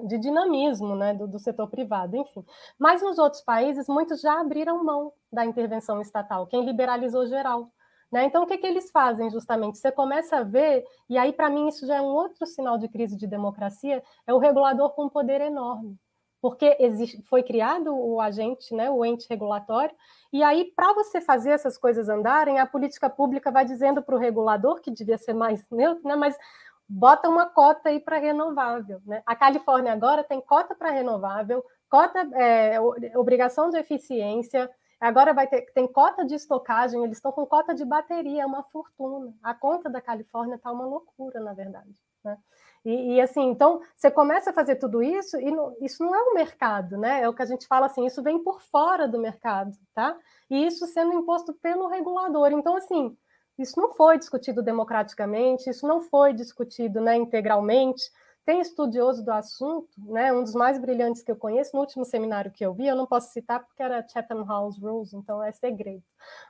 de 0.06 0.18
dinamismo 0.18 0.94
né, 0.94 1.14
do, 1.14 1.26
do, 1.26 1.38
setor 1.38 1.70
privado, 1.70 2.14
enfim. 2.14 2.44
Mas 2.78 3.00
nos 3.00 3.16
outros 3.16 3.40
países, 3.40 3.88
muitos 3.88 4.20
já 4.20 4.38
abriram 4.38 4.84
mão 4.84 5.10
da 5.32 5.46
intervenção 5.46 6.02
estatal, 6.02 6.46
quem 6.46 6.66
liberalizou 6.66 7.26
geral. 7.26 7.70
Né? 8.12 8.24
Então, 8.24 8.42
o 8.42 8.46
que, 8.46 8.58
que 8.58 8.66
eles 8.66 8.90
fazem 8.90 9.30
justamente? 9.30 9.78
Você 9.78 9.90
começa 9.90 10.36
a 10.36 10.42
ver, 10.42 10.84
e 11.08 11.16
aí, 11.16 11.32
para 11.32 11.48
mim, 11.48 11.68
isso 11.68 11.86
já 11.86 11.96
é 11.96 12.02
um 12.02 12.04
outro 12.04 12.46
sinal 12.46 12.76
de 12.76 12.88
crise 12.88 13.16
de 13.16 13.26
democracia, 13.26 14.02
é 14.26 14.34
o 14.34 14.38
regulador 14.38 14.90
com 14.90 15.06
um 15.06 15.08
poder 15.08 15.40
enorme 15.40 15.98
porque 16.44 16.76
existe, 16.78 17.22
foi 17.22 17.42
criado 17.42 17.96
o 17.96 18.20
agente, 18.20 18.74
né, 18.74 18.90
o 18.90 19.02
ente 19.02 19.26
regulatório, 19.30 19.96
e 20.30 20.42
aí, 20.42 20.70
para 20.76 20.92
você 20.92 21.18
fazer 21.18 21.52
essas 21.52 21.78
coisas 21.78 22.06
andarem, 22.06 22.58
a 22.58 22.66
política 22.66 23.08
pública 23.08 23.50
vai 23.50 23.64
dizendo 23.64 24.02
para 24.02 24.14
o 24.14 24.18
regulador, 24.18 24.82
que 24.82 24.90
devia 24.90 25.16
ser 25.16 25.32
mais 25.32 25.66
neutro, 25.70 26.06
né, 26.06 26.14
mas 26.14 26.36
bota 26.86 27.30
uma 27.30 27.46
cota 27.46 27.88
aí 27.88 27.98
para 27.98 28.18
renovável. 28.18 29.00
Né? 29.06 29.22
A 29.24 29.34
Califórnia 29.34 29.94
agora 29.94 30.22
tem 30.22 30.38
cota 30.38 30.74
para 30.74 30.90
renovável, 30.90 31.64
cota, 31.88 32.20
é, 32.34 32.78
obrigação 33.16 33.70
de 33.70 33.78
eficiência, 33.78 34.70
agora 35.00 35.32
vai 35.32 35.46
ter, 35.46 35.62
tem 35.72 35.90
cota 35.90 36.26
de 36.26 36.34
estocagem, 36.34 37.02
eles 37.04 37.16
estão 37.16 37.32
com 37.32 37.46
cota 37.46 37.74
de 37.74 37.86
bateria, 37.86 38.42
é 38.42 38.46
uma 38.46 38.64
fortuna. 38.64 39.32
A 39.42 39.54
conta 39.54 39.88
da 39.88 40.02
Califórnia 40.02 40.56
está 40.56 40.70
uma 40.70 40.84
loucura, 40.84 41.40
na 41.40 41.54
verdade. 41.54 41.94
Né? 42.22 42.36
E, 42.84 43.14
e, 43.14 43.20
assim, 43.20 43.48
então 43.48 43.80
você 43.96 44.10
começa 44.10 44.50
a 44.50 44.52
fazer 44.52 44.76
tudo 44.76 45.02
isso 45.02 45.38
e 45.38 45.50
não, 45.50 45.74
isso 45.80 46.04
não 46.04 46.14
é 46.14 46.22
o 46.22 46.34
mercado, 46.34 46.98
né? 46.98 47.22
É 47.22 47.28
o 47.28 47.34
que 47.34 47.42
a 47.42 47.46
gente 47.46 47.66
fala 47.66 47.86
assim, 47.86 48.04
isso 48.04 48.22
vem 48.22 48.38
por 48.38 48.60
fora 48.60 49.08
do 49.08 49.18
mercado, 49.18 49.74
tá? 49.94 50.16
E 50.50 50.66
isso 50.66 50.86
sendo 50.86 51.14
imposto 51.14 51.54
pelo 51.54 51.88
regulador. 51.88 52.52
Então, 52.52 52.76
assim, 52.76 53.16
isso 53.58 53.80
não 53.80 53.94
foi 53.94 54.18
discutido 54.18 54.62
democraticamente, 54.62 55.70
isso 55.70 55.86
não 55.86 56.00
foi 56.02 56.34
discutido 56.34 57.00
né, 57.00 57.16
integralmente. 57.16 58.02
Tem 58.44 58.60
estudioso 58.60 59.24
do 59.24 59.30
assunto, 59.32 59.88
né, 59.96 60.30
um 60.30 60.42
dos 60.42 60.54
mais 60.54 60.78
brilhantes 60.78 61.22
que 61.22 61.32
eu 61.32 61.36
conheço, 61.36 61.74
no 61.74 61.80
último 61.80 62.04
seminário 62.04 62.50
que 62.50 62.66
eu 62.66 62.74
vi, 62.74 62.86
eu 62.86 62.94
não 62.94 63.06
posso 63.06 63.32
citar 63.32 63.64
porque 63.64 63.82
era 63.82 64.06
Chatham 64.06 64.44
House 64.44 64.78
Rules, 64.78 65.14
então 65.14 65.42
é 65.42 65.50
segredo. 65.50 66.02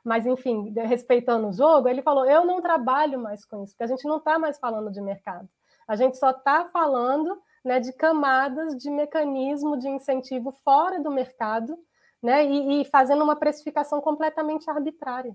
Mas, 0.02 0.26
enfim, 0.26 0.74
respeitando 0.76 1.46
o 1.48 1.52
jogo, 1.52 1.88
ele 1.88 2.02
falou: 2.02 2.26
eu 2.26 2.44
não 2.44 2.60
trabalho 2.60 3.20
mais 3.20 3.44
com 3.44 3.62
isso, 3.62 3.74
porque 3.74 3.84
a 3.84 3.86
gente 3.86 4.08
não 4.08 4.16
está 4.16 4.36
mais 4.36 4.58
falando 4.58 4.90
de 4.90 5.00
mercado. 5.00 5.48
A 5.86 5.96
gente 5.96 6.18
só 6.18 6.30
está 6.30 6.66
falando 6.66 7.40
né, 7.64 7.80
de 7.80 7.92
camadas 7.92 8.76
de 8.76 8.90
mecanismo 8.90 9.76
de 9.76 9.88
incentivo 9.88 10.52
fora 10.64 11.00
do 11.00 11.10
mercado 11.10 11.78
né, 12.22 12.44
e, 12.44 12.82
e 12.82 12.84
fazendo 12.84 13.24
uma 13.24 13.36
precificação 13.36 14.00
completamente 14.00 14.68
arbitrária. 14.70 15.34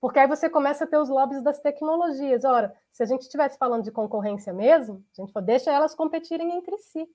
Porque 0.00 0.18
aí 0.18 0.26
você 0.26 0.48
começa 0.48 0.84
a 0.84 0.86
ter 0.86 0.96
os 0.96 1.10
lobbies 1.10 1.42
das 1.42 1.60
tecnologias. 1.60 2.44
Ora, 2.44 2.74
se 2.90 3.02
a 3.02 3.06
gente 3.06 3.22
estivesse 3.22 3.58
falando 3.58 3.84
de 3.84 3.92
concorrência 3.92 4.52
mesmo, 4.52 5.04
a 5.18 5.20
gente 5.20 5.32
deixa 5.42 5.70
elas 5.70 5.94
competirem 5.94 6.52
entre 6.52 6.78
si. 6.78 7.06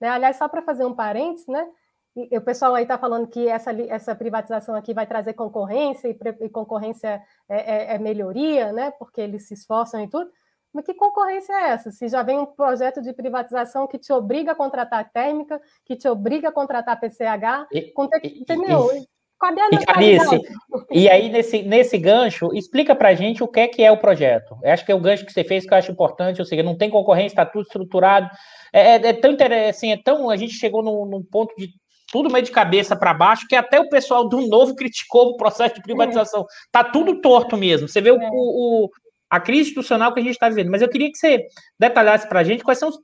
Né? 0.00 0.08
Aliás, 0.08 0.36
só 0.36 0.48
para 0.48 0.62
fazer 0.62 0.86
um 0.86 0.94
parênteses, 0.94 1.46
né? 1.46 1.70
E, 2.16 2.36
o 2.36 2.40
pessoal 2.40 2.74
aí 2.74 2.82
está 2.82 2.98
falando 2.98 3.28
que 3.28 3.46
essa, 3.46 3.72
essa 3.72 4.14
privatização 4.14 4.74
aqui 4.74 4.94
vai 4.94 5.06
trazer 5.06 5.34
concorrência 5.34 6.08
e, 6.08 6.18
e 6.44 6.48
concorrência 6.48 7.22
é, 7.48 7.92
é, 7.92 7.94
é, 7.94 7.98
melhoria, 7.98 8.72
né? 8.72 8.90
Porque 8.92 9.20
eles 9.20 9.46
se 9.46 9.54
esforçam 9.54 10.02
e 10.02 10.08
tudo. 10.08 10.30
Mas 10.72 10.84
que 10.84 10.94
concorrência 10.94 11.52
é 11.52 11.70
essa? 11.70 11.90
Se 11.90 12.08
já 12.08 12.22
vem 12.22 12.38
um 12.38 12.46
projeto 12.46 13.02
de 13.02 13.12
privatização 13.12 13.86
que 13.86 13.98
te 13.98 14.12
obriga 14.12 14.52
a 14.52 14.54
contratar 14.54 15.10
térmica, 15.10 15.60
que 15.84 15.96
te 15.96 16.08
obriga 16.08 16.48
a 16.48 16.52
contratar 16.52 17.00
PCH, 17.00 17.66
e, 17.72 17.92
entendeu? 18.40 18.94
E, 18.94 19.06
Cadê 19.40 19.60
a 19.62 19.68
e, 19.72 19.86
Carice, 19.86 20.42
e 20.90 21.08
aí, 21.08 21.30
nesse, 21.30 21.62
nesse 21.62 21.96
gancho, 21.96 22.50
explica 22.52 22.94
para 22.94 23.14
gente 23.14 23.42
o 23.42 23.48
que 23.48 23.60
é 23.60 23.68
que 23.68 23.82
é 23.82 23.90
o 23.90 23.96
projeto. 23.96 24.54
Eu 24.62 24.70
acho 24.70 24.84
que 24.84 24.92
é 24.92 24.94
o 24.94 25.00
gancho 25.00 25.24
que 25.24 25.32
você 25.32 25.42
fez 25.42 25.64
que 25.64 25.72
eu 25.72 25.78
acho 25.78 25.90
importante, 25.90 26.42
ou 26.42 26.44
seja, 26.44 26.62
não 26.62 26.76
tem 26.76 26.90
concorrência, 26.90 27.32
está 27.32 27.46
tudo 27.46 27.62
estruturado. 27.62 28.28
É, 28.70 28.96
é, 28.96 29.06
é 29.08 29.12
tão 29.14 29.32
interessante, 29.32 29.70
assim, 29.70 29.92
é 29.92 29.96
tão. 29.96 30.28
A 30.28 30.36
gente 30.36 30.52
chegou 30.52 30.82
num, 30.82 31.06
num 31.06 31.22
ponto 31.22 31.54
de 31.56 31.70
tudo 32.12 32.30
meio 32.30 32.44
de 32.44 32.50
cabeça 32.50 32.94
para 32.94 33.14
baixo, 33.14 33.46
que 33.48 33.56
até 33.56 33.80
o 33.80 33.88
pessoal 33.88 34.28
do 34.28 34.46
Novo 34.46 34.74
criticou 34.76 35.30
o 35.30 35.36
processo 35.38 35.76
de 35.76 35.82
privatização. 35.82 36.44
Está 36.66 36.84
tudo 36.84 37.22
torto 37.22 37.56
mesmo. 37.56 37.88
Você 37.88 38.02
vê 38.02 38.10
o, 38.10 38.20
é. 38.20 38.28
o, 38.30 38.90
a 39.30 39.40
crise 39.40 39.70
institucional 39.70 40.12
que 40.12 40.20
a 40.20 40.22
gente 40.22 40.32
está 40.32 40.48
vivendo. 40.48 40.70
Mas 40.70 40.82
eu 40.82 40.88
queria 40.88 41.10
que 41.10 41.16
você 41.16 41.46
detalhasse 41.78 42.28
para 42.28 42.40
a 42.40 42.44
gente 42.44 42.64
quais 42.64 42.78
são 42.78 42.88
os, 42.88 42.98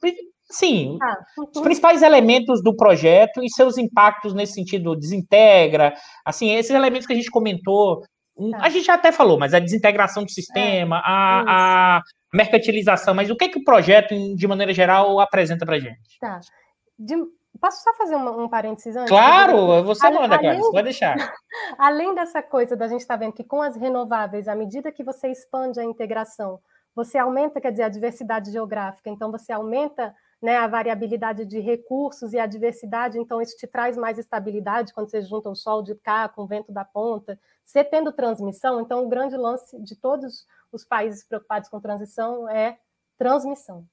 sim, 0.50 0.98
ah, 1.00 1.16
os 1.54 1.60
principais 1.60 2.02
elementos 2.02 2.62
do 2.62 2.74
projeto 2.74 3.42
e 3.42 3.48
seus 3.48 3.78
impactos 3.78 4.34
nesse 4.34 4.54
sentido, 4.54 4.96
desintegra, 4.96 5.94
assim, 6.24 6.52
esses 6.52 6.72
elementos 6.72 7.06
que 7.06 7.12
a 7.12 7.16
gente 7.16 7.30
comentou, 7.30 8.00
tá. 8.00 8.58
a 8.60 8.68
gente 8.68 8.86
já 8.86 8.94
até 8.94 9.12
falou, 9.12 9.38
mas 9.38 9.54
a 9.54 9.58
desintegração 9.60 10.24
do 10.24 10.30
sistema, 10.30 10.96
é, 10.96 11.00
a, 11.04 11.44
a, 11.96 12.02
mercantilização, 12.34 13.14
mas 13.14 13.30
o 13.30 13.36
que, 13.36 13.48
que 13.48 13.58
o 13.58 13.64
projeto, 13.64 14.14
de 14.34 14.46
maneira 14.46 14.74
geral, 14.74 15.20
apresenta 15.20 15.64
para 15.64 15.76
a 15.76 15.80
gente? 15.80 16.18
Tá. 16.20 16.40
De, 16.98 17.14
Posso 17.60 17.82
só 17.82 17.94
fazer 17.94 18.16
um, 18.16 18.44
um 18.44 18.48
parênteses 18.48 18.96
antes? 18.96 19.10
Claro, 19.10 19.82
você 19.84 20.10
manda, 20.10 20.38
cara, 20.38 20.56
você 20.56 20.72
vai 20.72 20.82
deixar. 20.82 21.16
Além 21.78 22.14
dessa 22.14 22.42
coisa 22.42 22.76
da 22.76 22.88
gente 22.88 23.00
estar 23.00 23.14
tá 23.14 23.20
vendo 23.24 23.32
que 23.32 23.44
com 23.44 23.62
as 23.62 23.76
renováveis, 23.76 24.48
à 24.48 24.54
medida 24.54 24.92
que 24.92 25.04
você 25.04 25.28
expande 25.28 25.80
a 25.80 25.84
integração, 25.84 26.60
você 26.94 27.18
aumenta, 27.18 27.60
quer 27.60 27.70
dizer, 27.70 27.84
a 27.84 27.88
diversidade 27.88 28.50
geográfica, 28.50 29.10
então 29.10 29.30
você 29.30 29.52
aumenta 29.52 30.14
né, 30.40 30.56
a 30.56 30.66
variabilidade 30.66 31.44
de 31.44 31.60
recursos 31.60 32.32
e 32.32 32.38
a 32.38 32.46
diversidade, 32.46 33.18
então 33.18 33.40
isso 33.40 33.56
te 33.56 33.66
traz 33.66 33.96
mais 33.96 34.18
estabilidade 34.18 34.92
quando 34.92 35.10
você 35.10 35.22
junta 35.22 35.48
o 35.48 35.54
sol 35.54 35.82
de 35.82 35.94
cá 35.94 36.28
com 36.28 36.42
o 36.42 36.46
vento 36.46 36.72
da 36.72 36.84
ponta. 36.84 37.38
Você 37.64 37.82
tendo 37.82 38.12
transmissão, 38.12 38.80
então 38.80 39.04
o 39.04 39.08
grande 39.08 39.36
lance 39.36 39.78
de 39.82 39.96
todos 39.96 40.46
os 40.72 40.84
países 40.84 41.24
preocupados 41.24 41.68
com 41.68 41.80
transição 41.80 42.48
é 42.48 42.78
transmissão 43.18 43.86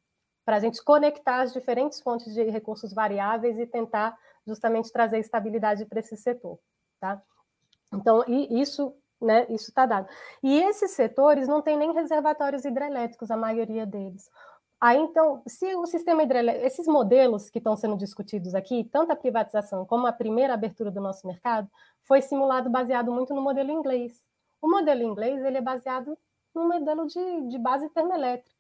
para 0.46 0.58
a 0.58 0.60
gente 0.60 0.84
conectar 0.84 1.42
as 1.42 1.54
diferentes 1.54 2.02
fontes 2.02 2.34
de 2.34 2.44
recursos 2.44 2.94
variáveis 2.94 3.58
e 3.58 3.66
tentar 3.66 4.18
justamente 4.46 4.92
trazer 4.92 5.20
estabilidade 5.20 5.86
para 5.86 6.00
esse 6.00 6.18
setor, 6.18 6.60
tá? 7.00 7.22
Então, 7.94 8.24
isso, 8.28 8.96
né, 9.22 9.46
isso 9.50 9.70
está 9.70 9.86
dado. 9.86 10.08
E 10.42 10.60
esses 10.62 10.92
setores 10.92 11.48
não 11.48 11.62
têm 11.62 11.78
nem 11.78 11.94
reservatórios 11.94 12.66
hidrelétricos, 12.66 13.32
a 13.32 13.38
maioria 13.38 13.86
deles. 13.86 14.30
Aí, 14.82 14.98
então, 14.98 15.42
se 15.48 15.74
o 15.76 15.86
sistema 15.86 16.24
hidrelétrico, 16.24 16.68
esses 16.68 16.86
modelos 16.88 17.50
que 17.50 17.58
estão 17.58 17.74
sendo 17.78 17.96
discutidos 17.96 18.54
aqui, 18.54 18.84
tanto 18.92 19.14
a 19.14 19.16
privatização 19.16 19.86
como 19.86 20.08
a 20.08 20.12
primeira 20.12 20.54
abertura 20.54 20.92
do 20.92 21.00
nosso 21.00 21.26
mercado, 21.26 21.70
foi 22.02 22.22
simulado 22.22 22.70
baseado 22.70 23.10
muito 23.10 23.34
no 23.34 23.42
modelo 23.42 23.72
inglês. 23.72 24.22
O 24.62 24.70
modelo 24.70 25.02
inglês 25.02 25.42
ele 25.42 25.58
é 25.58 25.62
baseado 25.62 26.18
no 26.54 26.68
modelo 26.68 27.08
de, 27.08 27.48
de 27.48 27.58
base 27.58 27.90
termoelétrica. 27.92 28.53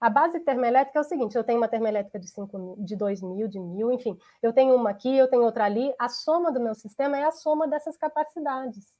A 0.00 0.08
base 0.08 0.38
termoelétrica 0.40 0.98
é 0.98 1.02
o 1.02 1.04
seguinte: 1.04 1.36
eu 1.36 1.44
tenho 1.44 1.58
uma 1.58 1.68
termoelétrica 1.68 2.18
de, 2.18 2.28
5 2.28 2.58
mil, 2.58 2.76
de 2.78 2.96
2 2.96 3.22
mil, 3.22 3.48
de 3.48 3.58
mil, 3.58 3.90
enfim, 3.90 4.16
eu 4.42 4.52
tenho 4.52 4.74
uma 4.74 4.90
aqui, 4.90 5.16
eu 5.16 5.28
tenho 5.28 5.42
outra 5.42 5.64
ali. 5.64 5.92
A 5.98 6.08
soma 6.08 6.52
do 6.52 6.60
meu 6.60 6.74
sistema 6.74 7.18
é 7.18 7.24
a 7.24 7.32
soma 7.32 7.66
dessas 7.66 7.96
capacidades. 7.96 8.96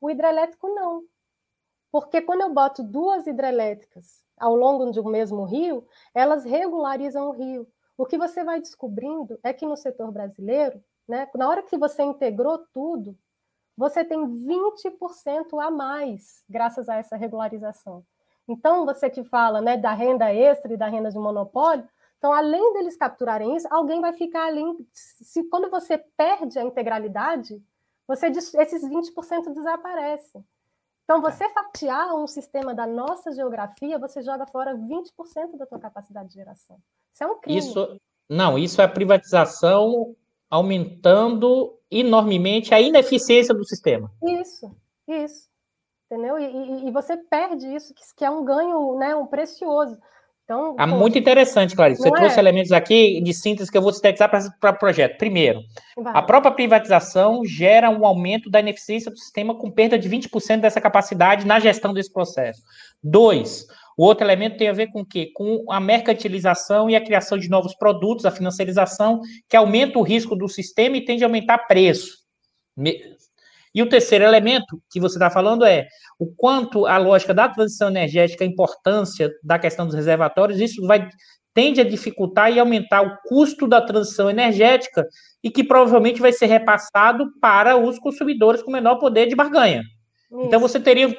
O 0.00 0.10
hidrelétrico 0.10 0.68
não. 0.68 1.02
Porque 1.90 2.22
quando 2.22 2.42
eu 2.42 2.54
boto 2.54 2.82
duas 2.82 3.26
hidrelétricas 3.26 4.24
ao 4.38 4.54
longo 4.54 4.90
de 4.92 5.00
um 5.00 5.08
mesmo 5.08 5.44
rio, 5.44 5.86
elas 6.14 6.44
regularizam 6.44 7.28
o 7.28 7.32
rio. 7.32 7.66
O 7.98 8.06
que 8.06 8.16
você 8.16 8.44
vai 8.44 8.60
descobrindo 8.60 9.38
é 9.42 9.52
que 9.52 9.66
no 9.66 9.76
setor 9.76 10.10
brasileiro, 10.12 10.82
né, 11.06 11.28
na 11.34 11.48
hora 11.48 11.62
que 11.62 11.76
você 11.76 12.02
integrou 12.02 12.58
tudo, 12.72 13.18
você 13.76 14.04
tem 14.04 14.24
20% 14.24 15.58
a 15.60 15.70
mais 15.70 16.44
graças 16.48 16.88
a 16.88 16.96
essa 16.96 17.16
regularização. 17.16 18.04
Então, 18.50 18.84
você 18.84 19.08
que 19.08 19.22
fala 19.22 19.60
né, 19.60 19.76
da 19.76 19.92
renda 19.92 20.34
extra 20.34 20.74
e 20.74 20.76
da 20.76 20.88
renda 20.88 21.08
de 21.08 21.16
monopólio, 21.16 21.88
então, 22.18 22.32
além 22.32 22.72
deles 22.72 22.96
capturarem 22.96 23.54
isso, 23.54 23.68
alguém 23.70 24.00
vai 24.00 24.12
ficar 24.12 24.48
além. 24.48 24.76
Se, 24.92 25.44
quando 25.44 25.70
você 25.70 25.96
perde 25.96 26.58
a 26.58 26.64
integralidade, 26.64 27.62
você, 28.08 28.26
esses 28.26 28.82
20% 28.82 29.54
desaparecem. 29.54 30.44
Então, 31.04 31.22
você 31.22 31.48
fatiar 31.50 32.12
um 32.16 32.26
sistema 32.26 32.74
da 32.74 32.88
nossa 32.88 33.30
geografia, 33.30 34.00
você 34.00 34.20
joga 34.20 34.44
fora 34.48 34.74
20% 34.74 35.56
da 35.56 35.64
tua 35.64 35.78
capacidade 35.78 36.28
de 36.28 36.34
geração. 36.34 36.76
Isso 37.12 37.22
é 37.22 37.26
um 37.28 37.40
crime. 37.40 37.58
Isso, 37.58 38.00
não, 38.28 38.58
isso 38.58 38.82
é 38.82 38.88
privatização 38.88 40.16
aumentando 40.50 41.78
enormemente 41.88 42.74
a 42.74 42.80
ineficiência 42.80 43.54
do 43.54 43.64
sistema. 43.64 44.10
Isso, 44.22 44.74
isso 45.06 45.49
entendeu? 46.10 46.38
E, 46.38 46.44
e, 46.44 46.88
e, 46.88 46.90
você 46.90 47.16
perde 47.16 47.66
isso, 47.72 47.94
que, 47.94 48.02
que 48.16 48.24
é 48.24 48.30
um 48.30 48.44
ganho, 48.44 48.98
né, 48.98 49.14
um 49.14 49.26
precioso. 49.26 49.96
Então, 50.44 50.74
ah, 50.76 50.84
muito 50.84 51.16
interessante, 51.16 51.76
Clarice. 51.76 52.02
Você 52.02 52.08
é? 52.08 52.12
trouxe 52.12 52.40
elementos 52.40 52.72
aqui 52.72 53.20
de 53.20 53.32
síntese 53.32 53.70
que 53.70 53.78
eu 53.78 53.82
vou 53.82 53.92
sintetizar 53.92 54.28
para 54.28 54.70
o 54.70 54.78
projeto. 54.78 55.16
Primeiro, 55.16 55.60
Vai. 55.96 56.12
a 56.12 56.20
própria 56.20 56.50
privatização 56.50 57.44
gera 57.44 57.88
um 57.88 58.04
aumento 58.04 58.50
da 58.50 58.58
ineficiência 58.58 59.12
do 59.12 59.16
sistema 59.16 59.54
com 59.54 59.70
perda 59.70 59.96
de 59.96 60.10
20% 60.10 60.60
dessa 60.60 60.80
capacidade 60.80 61.46
na 61.46 61.60
gestão 61.60 61.94
desse 61.94 62.12
processo. 62.12 62.60
Dois, 63.00 63.64
o 63.96 64.04
outro 64.04 64.26
elemento 64.26 64.56
tem 64.56 64.68
a 64.68 64.72
ver 64.72 64.88
com 64.88 65.02
o 65.02 65.06
quê? 65.06 65.30
Com 65.32 65.70
a 65.70 65.78
mercantilização 65.78 66.90
e 66.90 66.96
a 66.96 67.04
criação 67.04 67.38
de 67.38 67.48
novos 67.48 67.76
produtos, 67.76 68.26
a 68.26 68.32
financiarização, 68.32 69.20
que 69.48 69.56
aumenta 69.56 70.00
o 70.00 70.02
risco 70.02 70.34
do 70.34 70.48
sistema 70.48 70.96
e 70.96 71.04
tende 71.04 71.22
a 71.22 71.28
aumentar 71.28 71.58
preço. 71.68 72.18
E 73.74 73.82
o 73.82 73.88
terceiro 73.88 74.24
elemento 74.24 74.80
que 74.90 74.98
você 74.98 75.16
está 75.16 75.30
falando 75.30 75.64
é 75.64 75.86
o 76.18 76.26
quanto 76.26 76.86
a 76.86 76.98
lógica 76.98 77.32
da 77.32 77.48
transição 77.48 77.88
energética, 77.88 78.44
a 78.44 78.46
importância 78.46 79.30
da 79.42 79.58
questão 79.58 79.86
dos 79.86 79.94
reservatórios, 79.94 80.60
isso 80.60 80.84
vai 80.86 81.08
tende 81.52 81.80
a 81.80 81.84
dificultar 81.84 82.52
e 82.52 82.60
aumentar 82.60 83.02
o 83.02 83.16
custo 83.26 83.66
da 83.66 83.80
transição 83.80 84.30
energética 84.30 85.04
e 85.42 85.50
que 85.50 85.64
provavelmente 85.64 86.20
vai 86.20 86.32
ser 86.32 86.46
repassado 86.46 87.26
para 87.40 87.76
os 87.76 87.98
consumidores 87.98 88.62
com 88.62 88.70
menor 88.70 88.96
poder 88.96 89.26
de 89.26 89.34
barganha. 89.34 89.82
Isso. 90.30 90.42
Então 90.46 90.60
você 90.60 90.78
teria 90.78 91.14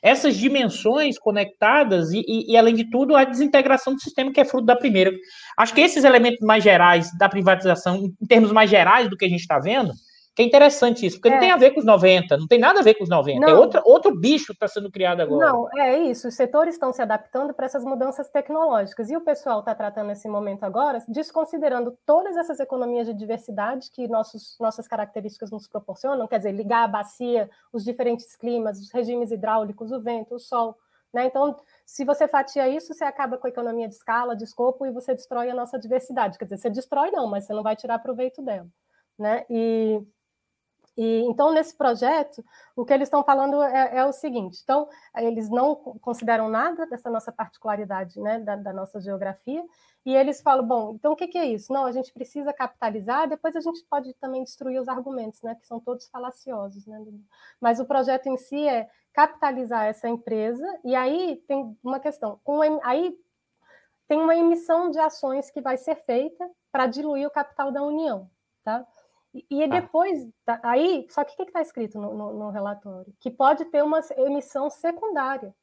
essas 0.00 0.36
dimensões 0.36 1.18
conectadas 1.18 2.12
e, 2.12 2.24
e, 2.26 2.52
e, 2.52 2.56
além 2.56 2.74
de 2.74 2.88
tudo, 2.88 3.16
a 3.16 3.24
desintegração 3.24 3.94
do 3.94 4.00
sistema 4.00 4.32
que 4.32 4.40
é 4.40 4.44
fruto 4.44 4.64
da 4.64 4.76
primeira. 4.76 5.10
Acho 5.56 5.74
que 5.74 5.80
esses 5.80 6.04
elementos 6.04 6.38
mais 6.40 6.62
gerais 6.62 7.10
da 7.18 7.28
privatização, 7.28 7.96
em 8.22 8.26
termos 8.26 8.52
mais 8.52 8.70
gerais 8.70 9.10
do 9.10 9.16
que 9.16 9.24
a 9.24 9.28
gente 9.28 9.40
está 9.40 9.58
vendo, 9.58 9.92
que 10.38 10.42
é 10.42 10.46
interessante 10.46 11.04
isso, 11.04 11.16
porque 11.16 11.30
é. 11.30 11.32
não 11.32 11.40
tem 11.40 11.50
a 11.50 11.56
ver 11.56 11.72
com 11.72 11.80
os 11.80 11.84
90, 11.84 12.36
não 12.36 12.46
tem 12.46 12.60
nada 12.60 12.78
a 12.78 12.82
ver 12.84 12.94
com 12.94 13.02
os 13.02 13.10
90. 13.10 13.38
É 13.38 13.40
não. 13.40 13.48
É 13.48 13.54
outra, 13.58 13.82
outro 13.84 14.14
bicho 14.16 14.46
que 14.46 14.52
está 14.52 14.68
sendo 14.68 14.88
criado 14.88 15.20
agora. 15.20 15.48
Não, 15.48 15.68
é 15.76 15.98
isso. 15.98 16.28
Os 16.28 16.34
setores 16.36 16.76
estão 16.76 16.92
se 16.92 17.02
adaptando 17.02 17.52
para 17.52 17.66
essas 17.66 17.84
mudanças 17.84 18.30
tecnológicas. 18.30 19.10
E 19.10 19.16
o 19.16 19.20
pessoal 19.20 19.58
está 19.58 19.74
tratando 19.74 20.12
esse 20.12 20.28
momento 20.28 20.62
agora, 20.62 21.02
desconsiderando 21.08 21.98
todas 22.06 22.36
essas 22.36 22.60
economias 22.60 23.08
de 23.08 23.14
diversidade 23.14 23.90
que 23.90 24.06
nossos, 24.06 24.56
nossas 24.60 24.86
características 24.86 25.50
nos 25.50 25.66
proporcionam, 25.66 26.28
quer 26.28 26.38
dizer, 26.38 26.52
ligar 26.52 26.84
a 26.84 26.88
bacia, 26.88 27.50
os 27.72 27.82
diferentes 27.82 28.36
climas, 28.36 28.78
os 28.78 28.92
regimes 28.92 29.32
hidráulicos, 29.32 29.90
o 29.90 30.00
vento, 30.00 30.36
o 30.36 30.38
sol. 30.38 30.76
Né? 31.12 31.26
Então, 31.26 31.56
se 31.84 32.04
você 32.04 32.28
fatia 32.28 32.68
isso, 32.68 32.94
você 32.94 33.02
acaba 33.02 33.38
com 33.38 33.48
a 33.48 33.50
economia 33.50 33.88
de 33.88 33.94
escala, 33.94 34.36
de 34.36 34.44
escopo, 34.44 34.86
e 34.86 34.92
você 34.92 35.16
destrói 35.16 35.50
a 35.50 35.54
nossa 35.54 35.80
diversidade. 35.80 36.38
Quer 36.38 36.44
dizer, 36.44 36.58
você 36.58 36.70
destrói 36.70 37.10
não, 37.10 37.26
mas 37.26 37.44
você 37.44 37.52
não 37.52 37.64
vai 37.64 37.74
tirar 37.74 37.98
proveito 37.98 38.40
dela. 38.40 38.68
Né? 39.18 39.44
E 39.50 40.00
e, 40.98 41.20
então, 41.28 41.52
nesse 41.52 41.76
projeto, 41.76 42.44
o 42.74 42.84
que 42.84 42.92
eles 42.92 43.06
estão 43.06 43.22
falando 43.22 43.62
é, 43.62 43.98
é, 43.98 44.04
o 44.04 44.12
seguinte: 44.12 44.60
então, 44.64 44.88
eles 45.14 45.48
não 45.48 45.76
consideram 45.76 46.48
nada 46.48 46.86
dessa 46.88 47.08
nossa 47.08 47.30
particularidade, 47.30 48.20
né, 48.20 48.40
da, 48.40 48.56
da, 48.56 48.72
nossa 48.72 49.00
geografia, 49.00 49.64
e 50.04 50.12
eles 50.12 50.42
falam: 50.42 50.66
bom, 50.66 50.94
então 50.96 51.12
o 51.12 51.16
que, 51.16 51.28
que, 51.28 51.38
é 51.38 51.46
isso? 51.46 51.72
Não, 51.72 51.86
a 51.86 51.92
gente 51.92 52.12
precisa 52.12 52.52
capitalizar, 52.52 53.28
depois 53.28 53.54
a 53.54 53.60
gente 53.60 53.84
pode 53.88 54.12
também 54.14 54.42
destruir 54.42 54.80
os 54.80 54.88
argumentos, 54.88 55.40
né, 55.40 55.54
que 55.54 55.68
são 55.68 55.78
todos 55.78 56.08
falaciosos. 56.08 56.84
Né? 56.84 56.98
Mas 57.60 57.78
o 57.78 57.84
projeto 57.84 58.26
em 58.26 58.36
si 58.36 58.66
é 58.66 58.90
capitalizar 59.12 59.84
essa 59.84 60.08
empresa, 60.08 60.66
e 60.84 60.96
aí 60.96 61.40
tem 61.46 61.78
uma 61.80 62.00
questão: 62.00 62.40
com, 62.42 62.60
aí 62.82 63.16
tem 64.08 64.20
uma 64.20 64.34
emissão 64.34 64.90
de 64.90 64.98
ações 64.98 65.48
que 65.48 65.60
vai 65.60 65.76
ser 65.76 65.94
feita 66.04 66.50
para 66.72 66.88
diluir 66.88 67.28
o 67.28 67.30
capital 67.30 67.70
da 67.70 67.84
União. 67.84 68.28
Tá? 68.64 68.84
E, 69.34 69.62
ah. 69.62 69.66
depois, 69.66 70.26
aí, 70.62 71.06
só 71.10 71.22
que 71.24 71.34
o 71.34 71.36
que 71.36 71.42
está 71.44 71.60
escrito 71.60 71.98
no, 72.00 72.14
no, 72.14 72.32
no, 72.32 72.50
relatório? 72.50 73.12
Que 73.20 73.30
pode 73.30 73.64
ter 73.66 73.82
uma 73.82 74.00
emissão 74.16 74.70
secundária. 74.70 75.54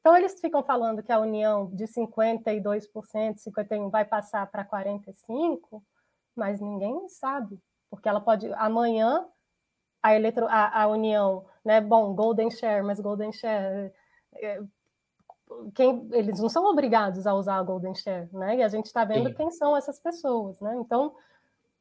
Então, 0.00 0.16
eles 0.16 0.38
ficam 0.40 0.62
falando 0.62 1.02
que 1.02 1.10
a 1.10 1.18
união 1.18 1.66
de 1.74 1.84
52%, 1.84 2.90
51% 2.92 3.90
vai 3.90 4.04
passar 4.04 4.46
para 4.46 4.64
45%, 4.64 5.82
mas 6.36 6.60
ninguém 6.60 7.08
sabe, 7.08 7.58
porque 7.90 8.08
ela 8.08 8.20
pode, 8.20 8.52
amanhã, 8.54 9.26
a, 10.02 10.14
eletro, 10.14 10.46
a, 10.48 10.82
a 10.82 10.86
união, 10.86 11.44
né, 11.64 11.80
bom, 11.80 12.14
Golden 12.14 12.50
Share, 12.50 12.84
mas 12.84 13.00
Golden 13.00 13.32
Share, 13.32 13.92
é, 14.36 14.62
quem, 15.74 16.08
eles 16.12 16.38
não 16.38 16.48
são 16.48 16.64
obrigados 16.66 17.26
a 17.26 17.34
usar 17.34 17.56
a 17.56 17.62
Golden 17.62 17.94
Share, 17.94 18.28
né, 18.32 18.56
e 18.56 18.62
a 18.62 18.68
gente 18.68 18.86
está 18.86 19.04
vendo 19.04 19.30
Sim. 19.30 19.34
quem 19.34 19.50
são 19.50 19.76
essas 19.76 19.98
pessoas, 19.98 20.60
né, 20.60 20.76
então 20.76 21.16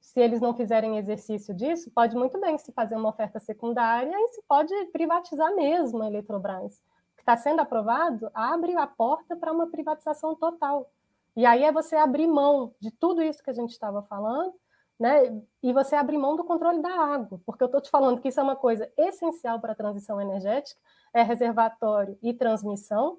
se 0.06 0.22
eles 0.22 0.40
não 0.40 0.54
fizerem 0.54 1.00
exercício 1.00 1.52
disso, 1.52 1.90
pode 1.90 2.16
muito 2.16 2.40
bem 2.40 2.60
se 2.60 2.72
fazer 2.72 2.96
uma 2.96 3.10
oferta 3.10 3.40
secundária 3.40 4.16
e 4.16 4.28
se 4.30 4.42
pode 4.48 4.72
privatizar 4.94 5.54
mesmo 5.56 6.04
a 6.04 6.08
Eletrobras. 6.08 6.78
O 6.78 7.16
que 7.16 7.24
está 7.24 7.36
sendo 7.36 7.60
aprovado 7.60 8.30
abre 8.32 8.78
a 8.78 8.86
porta 8.86 9.36
para 9.36 9.52
uma 9.52 9.66
privatização 9.66 10.36
total. 10.36 10.92
E 11.36 11.44
aí 11.44 11.64
é 11.64 11.72
você 11.72 11.96
abrir 11.96 12.28
mão 12.28 12.72
de 12.80 12.92
tudo 12.92 13.24
isso 13.24 13.44
que 13.44 13.50
a 13.50 13.54
gente 13.54 13.72
estava 13.72 14.04
falando, 14.04 14.54
né? 14.98 15.42
E 15.62 15.74
você 15.74 15.96
abrir 15.96 16.20
mão 16.20 16.36
do 16.36 16.44
controle 16.44 16.84
da 16.84 16.94
água, 16.94 17.42
porque 17.44 17.64
eu 17.64 17.66
estou 17.66 17.82
te 17.82 17.90
falando 17.90 18.22
que 18.22 18.28
isso 18.28 18.40
é 18.40 18.44
uma 18.44 18.56
coisa 18.56 18.90
essencial 18.96 19.60
para 19.60 19.72
a 19.72 19.76
transição 19.76 20.22
energética, 20.22 20.80
é 21.16 21.24
reservatório 21.24 22.16
e 22.22 22.32
transmissão, 22.32 23.18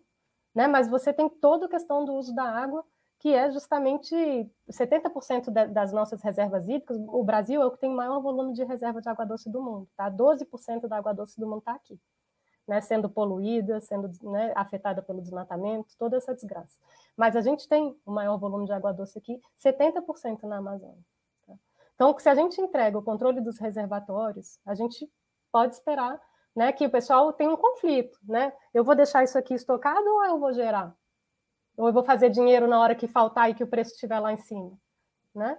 né? 0.55 0.69
Mas 0.69 0.89
você 0.89 1.13
tem 1.13 1.29
toda 1.29 1.67
a 1.67 1.69
questão 1.69 2.05
do 2.05 2.15
uso 2.15 2.33
da 2.33 2.45
água 2.45 2.85
que 3.19 3.35
é 3.35 3.51
justamente 3.51 4.15
70% 4.71 5.51
das 5.73 5.93
nossas 5.93 6.23
reservas 6.23 6.69
hídricas. 6.69 6.99
O 7.09 7.25
Brasil 7.25 7.63
é 7.63 7.67
o 7.67 7.71
que 7.71 7.79
tem 7.79 7.91
o 7.91 7.97
maior 7.97 8.21
volume 8.21 8.53
de 8.53 8.63
reserva 8.65 9.01
de 9.01 9.09
água 9.09 9.25
doce 9.25 9.51
do 9.51 9.63
mundo, 9.63 9.89
tá? 9.97 10.11
12% 10.11 10.87
da 10.87 10.99
água 10.99 11.15
doce 11.15 11.39
do 11.41 11.47
mundo 11.47 11.61
está 11.61 11.73
aqui, 11.73 11.99
né? 12.69 12.81
Sendo 12.81 13.09
poluída, 13.09 13.81
sendo 13.81 14.11
né, 14.31 14.53
afetada 14.55 15.03
pelo 15.03 15.23
desmatamento, 15.23 15.97
toda 15.99 16.17
essa 16.17 16.35
desgraça. 16.35 16.79
Mas 17.17 17.35
a 17.37 17.41
gente 17.41 17.67
tem 17.69 17.99
o 18.05 18.13
maior 18.13 18.37
volume 18.37 18.67
de 18.67 18.73
água 18.73 18.93
doce 18.93 19.19
aqui, 19.19 19.41
70% 19.59 20.43
na 20.43 20.59
Amazônia. 20.59 21.03
Tá? 21.47 21.55
Então, 21.95 22.19
se 22.19 22.29
a 22.29 22.35
gente 22.35 22.61
entrega 22.61 22.99
o 22.99 23.03
controle 23.03 23.41
dos 23.41 23.59
reservatórios, 23.59 24.59
a 24.67 24.75
gente 24.75 25.11
pode 25.51 25.75
esperar 25.75 26.21
né, 26.55 26.71
que 26.73 26.87
o 26.87 26.91
pessoal 26.91 27.33
tenha 27.33 27.51
um 27.51 27.57
conflito, 27.57 28.19
né? 28.25 28.53
Eu 28.73 28.83
vou 28.85 28.95
deixar 28.95 29.25
isso 29.25 29.39
aqui 29.39 29.55
estocado 29.55 30.07
ou 30.07 30.25
eu 30.25 30.39
vou 30.39 30.53
gerar? 30.53 30.95
Ou 31.77 31.89
eu 31.89 31.93
vou 31.93 32.05
fazer 32.05 32.31
dinheiro 32.31 32.67
na 32.67 32.81
hora 32.81 32.95
que 32.95 33.07
faltar 33.09 33.51
e 33.51 33.55
que 33.55 33.65
o 33.65 33.67
preço 33.67 33.93
estiver 33.93 34.19
lá 34.19 34.33
em 34.33 34.37
cima, 34.39 34.73
né? 35.35 35.59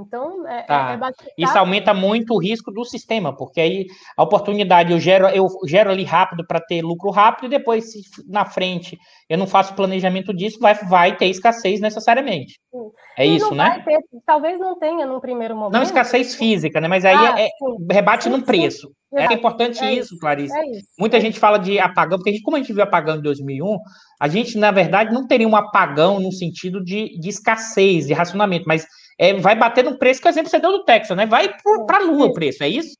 Então, 0.00 0.46
é, 0.46 0.62
tá. 0.62 0.98
é 1.00 1.42
Isso 1.42 1.58
aumenta 1.58 1.92
muito 1.92 2.34
o 2.34 2.38
risco 2.38 2.70
do 2.70 2.84
sistema, 2.84 3.34
porque 3.34 3.60
aí 3.60 3.86
a 4.16 4.22
oportunidade 4.22 4.92
eu 4.92 5.00
gero, 5.00 5.26
eu 5.28 5.46
gero 5.66 5.90
ali 5.90 6.04
rápido 6.04 6.46
para 6.46 6.60
ter 6.60 6.82
lucro 6.82 7.10
rápido, 7.10 7.46
e 7.46 7.50
depois, 7.50 7.92
se 7.92 8.00
na 8.28 8.44
frente 8.44 8.98
eu 9.28 9.38
não 9.38 9.46
faço 9.46 9.74
planejamento 9.74 10.34
disso, 10.34 10.58
vai, 10.60 10.74
vai 10.74 11.16
ter 11.16 11.26
escassez 11.26 11.80
necessariamente. 11.80 12.60
Sim. 12.70 12.90
É 13.16 13.26
e 13.26 13.36
isso, 13.36 13.54
né? 13.54 13.82
Ter, 13.84 13.98
talvez 14.24 14.58
não 14.58 14.78
tenha 14.78 15.06
no 15.06 15.20
primeiro 15.20 15.56
momento. 15.56 15.72
Não 15.72 15.82
escassez 15.82 16.34
física, 16.34 16.80
né? 16.80 16.88
Mas 16.88 17.04
aí 17.04 17.16
ah, 17.16 17.40
é, 17.40 17.46
é 17.46 17.92
rebate 17.92 18.24
sim, 18.24 18.30
no 18.30 18.42
preço. 18.42 18.88
Sim. 18.88 18.94
É 19.18 19.32
importante 19.32 19.82
é 19.82 19.94
isso, 19.94 20.18
Clarice. 20.18 20.54
É 20.56 20.70
isso. 20.70 20.88
Muita 20.98 21.18
gente 21.20 21.38
fala 21.38 21.58
de 21.58 21.78
apagão, 21.78 22.18
porque 22.18 22.30
a 22.30 22.32
gente, 22.32 22.42
como 22.42 22.56
a 22.56 22.60
gente 22.60 22.72
viu 22.72 22.82
apagão 22.82 23.16
em 23.16 23.22
2001, 23.22 23.78
a 24.20 24.28
gente, 24.28 24.58
na 24.58 24.70
verdade, 24.70 25.14
não 25.14 25.26
teria 25.26 25.48
um 25.48 25.56
apagão 25.56 26.20
no 26.20 26.30
sentido 26.32 26.82
de, 26.82 27.18
de 27.18 27.28
escassez, 27.28 28.06
de 28.06 28.12
racionamento, 28.12 28.66
mas 28.66 28.86
é, 29.18 29.32
vai 29.34 29.56
bater 29.56 29.84
no 29.84 29.98
preço 29.98 30.20
que, 30.20 30.28
exemplo, 30.28 30.50
você 30.50 30.58
deu 30.58 30.72
do 30.72 30.84
Texas, 30.84 31.16
né? 31.16 31.26
Vai 31.26 31.48
para 31.86 31.98
a 31.98 32.02
lua 32.02 32.26
o 32.26 32.32
preço, 32.32 32.62
é 32.62 32.68
isso? 32.68 32.96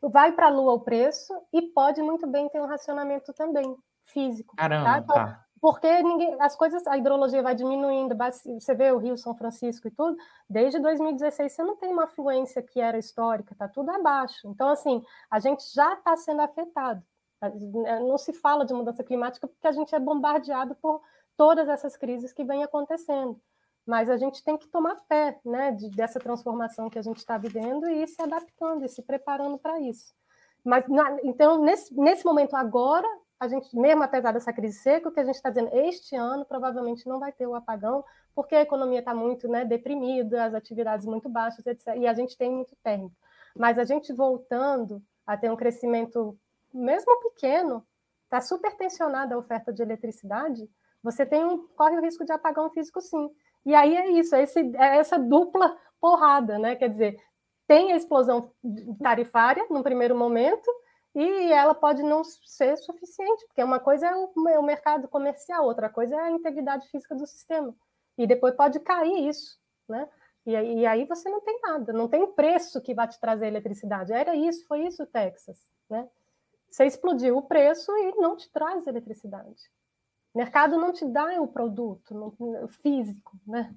Vai 0.00 0.32
para 0.32 0.46
a 0.46 0.50
lua 0.50 0.74
o 0.74 0.80
preço 0.80 1.32
e 1.52 1.62
pode 1.62 2.00
muito 2.02 2.26
bem 2.26 2.48
ter 2.48 2.60
um 2.60 2.66
racionamento 2.66 3.32
também 3.32 3.76
físico. 4.04 4.54
Caramba, 4.56 5.02
tá? 5.02 5.14
tá. 5.14 5.46
Porque 5.60 6.02
ninguém, 6.02 6.36
as 6.40 6.54
coisas, 6.54 6.86
a 6.86 6.96
hidrologia 6.96 7.42
vai 7.42 7.54
diminuindo, 7.54 8.14
você 8.60 8.74
vê 8.74 8.92
o 8.92 8.98
Rio 8.98 9.16
São 9.16 9.34
Francisco 9.34 9.88
e 9.88 9.90
tudo, 9.90 10.16
desde 10.48 10.78
2016 10.78 11.52
você 11.52 11.62
não 11.64 11.76
tem 11.76 11.90
uma 11.90 12.06
fluência 12.06 12.62
que 12.62 12.78
era 12.78 12.98
histórica, 12.98 13.54
tá 13.58 13.66
tudo 13.66 13.90
abaixo. 13.90 14.46
Então, 14.46 14.68
assim, 14.68 15.02
a 15.30 15.40
gente 15.40 15.64
já 15.74 15.94
está 15.94 16.16
sendo 16.16 16.42
afetado. 16.42 17.02
Não 18.06 18.16
se 18.16 18.32
fala 18.32 18.64
de 18.64 18.72
mudança 18.72 19.02
climática 19.02 19.48
porque 19.48 19.66
a 19.66 19.72
gente 19.72 19.94
é 19.94 19.98
bombardeado 19.98 20.74
por 20.76 21.02
todas 21.36 21.68
essas 21.68 21.96
crises 21.96 22.32
que 22.32 22.44
vêm 22.44 22.62
acontecendo 22.62 23.40
mas 23.86 24.10
a 24.10 24.16
gente 24.16 24.42
tem 24.42 24.58
que 24.58 24.66
tomar 24.66 24.96
pé 25.08 25.38
né, 25.44 25.70
de, 25.70 25.88
dessa 25.90 26.18
transformação 26.18 26.90
que 26.90 26.98
a 26.98 27.02
gente 27.02 27.18
está 27.18 27.38
vivendo 27.38 27.88
e 27.88 28.02
ir 28.02 28.08
se 28.08 28.20
adaptando 28.20 28.84
e 28.84 28.88
se 28.88 29.00
preparando 29.00 29.56
para 29.58 29.80
isso. 29.80 30.12
Mas, 30.64 30.86
na, 30.88 31.18
então, 31.22 31.62
nesse, 31.62 31.94
nesse 31.94 32.24
momento 32.24 32.56
agora, 32.56 33.06
a 33.38 33.46
gente, 33.46 33.74
mesmo 33.78 34.02
apesar 34.02 34.32
dessa 34.32 34.52
crise 34.52 34.78
seca, 34.80 35.08
o 35.08 35.12
que 35.12 35.20
a 35.20 35.24
gente 35.24 35.36
está 35.36 35.48
dizendo, 35.48 35.70
este 35.72 36.16
ano 36.16 36.44
provavelmente 36.44 37.06
não 37.06 37.20
vai 37.20 37.30
ter 37.30 37.46
o 37.46 37.54
apagão, 37.54 38.04
porque 38.34 38.56
a 38.56 38.62
economia 38.62 38.98
está 38.98 39.14
muito 39.14 39.46
né, 39.46 39.64
deprimida, 39.64 40.44
as 40.44 40.54
atividades 40.54 41.06
muito 41.06 41.28
baixas, 41.28 41.64
etc. 41.64 41.94
E 41.96 42.06
a 42.08 42.14
gente 42.14 42.36
tem 42.36 42.50
muito 42.50 42.74
térmico. 42.82 43.14
Mas 43.56 43.78
a 43.78 43.84
gente 43.84 44.12
voltando 44.12 45.00
a 45.24 45.36
ter 45.36 45.50
um 45.50 45.56
crescimento, 45.56 46.36
mesmo 46.74 47.20
pequeno, 47.20 47.86
está 48.24 48.40
super 48.40 48.74
tensionada 48.76 49.34
a 49.34 49.38
oferta 49.38 49.72
de 49.72 49.82
eletricidade, 49.82 50.68
você 51.02 51.24
tem 51.24 51.44
um, 51.44 51.68
corre 51.68 51.96
o 51.96 52.02
risco 52.02 52.24
de 52.24 52.32
apagão 52.32 52.68
físico 52.70 53.00
sim. 53.00 53.30
E 53.66 53.74
aí 53.74 53.96
é 53.96 54.10
isso, 54.12 54.34
é, 54.34 54.44
esse, 54.44 54.60
é 54.60 54.96
essa 54.98 55.18
dupla 55.18 55.76
porrada, 56.00 56.58
né? 56.58 56.76
Quer 56.76 56.88
dizer, 56.88 57.20
tem 57.66 57.92
a 57.92 57.96
explosão 57.96 58.52
tarifária 59.02 59.66
no 59.68 59.82
primeiro 59.82 60.16
momento, 60.16 60.70
e 61.16 61.50
ela 61.50 61.74
pode 61.74 62.02
não 62.02 62.22
ser 62.22 62.76
suficiente, 62.76 63.46
porque 63.46 63.64
uma 63.64 63.80
coisa 63.80 64.06
é 64.06 64.14
o, 64.14 64.48
é 64.50 64.58
o 64.58 64.62
mercado 64.62 65.08
comercial, 65.08 65.64
outra 65.64 65.88
coisa 65.88 66.14
é 66.14 66.20
a 66.20 66.30
integridade 66.30 66.86
física 66.90 67.14
do 67.14 67.26
sistema. 67.26 67.74
E 68.16 68.26
depois 68.26 68.54
pode 68.54 68.78
cair 68.80 69.28
isso, 69.28 69.58
né? 69.88 70.08
E, 70.44 70.52
e 70.52 70.86
aí 70.86 71.04
você 71.06 71.28
não 71.28 71.40
tem 71.40 71.58
nada, 71.60 71.92
não 71.92 72.06
tem 72.06 72.26
preço 72.32 72.80
que 72.80 72.94
vai 72.94 73.08
te 73.08 73.18
trazer 73.18 73.46
eletricidade. 73.46 74.12
Era 74.12 74.36
isso, 74.36 74.64
foi 74.66 74.86
isso, 74.86 75.04
Texas, 75.06 75.58
né? 75.90 76.08
Você 76.70 76.84
explodiu 76.84 77.36
o 77.36 77.42
preço 77.42 77.90
e 77.96 78.14
não 78.16 78.36
te 78.36 78.50
traz 78.52 78.86
eletricidade. 78.86 79.62
O 80.36 80.38
mercado 80.38 80.76
não 80.76 80.92
te 80.92 81.06
dá 81.06 81.40
o 81.40 81.48
produto 81.48 82.14
não, 82.14 82.68
físico, 82.68 83.32
né? 83.46 83.70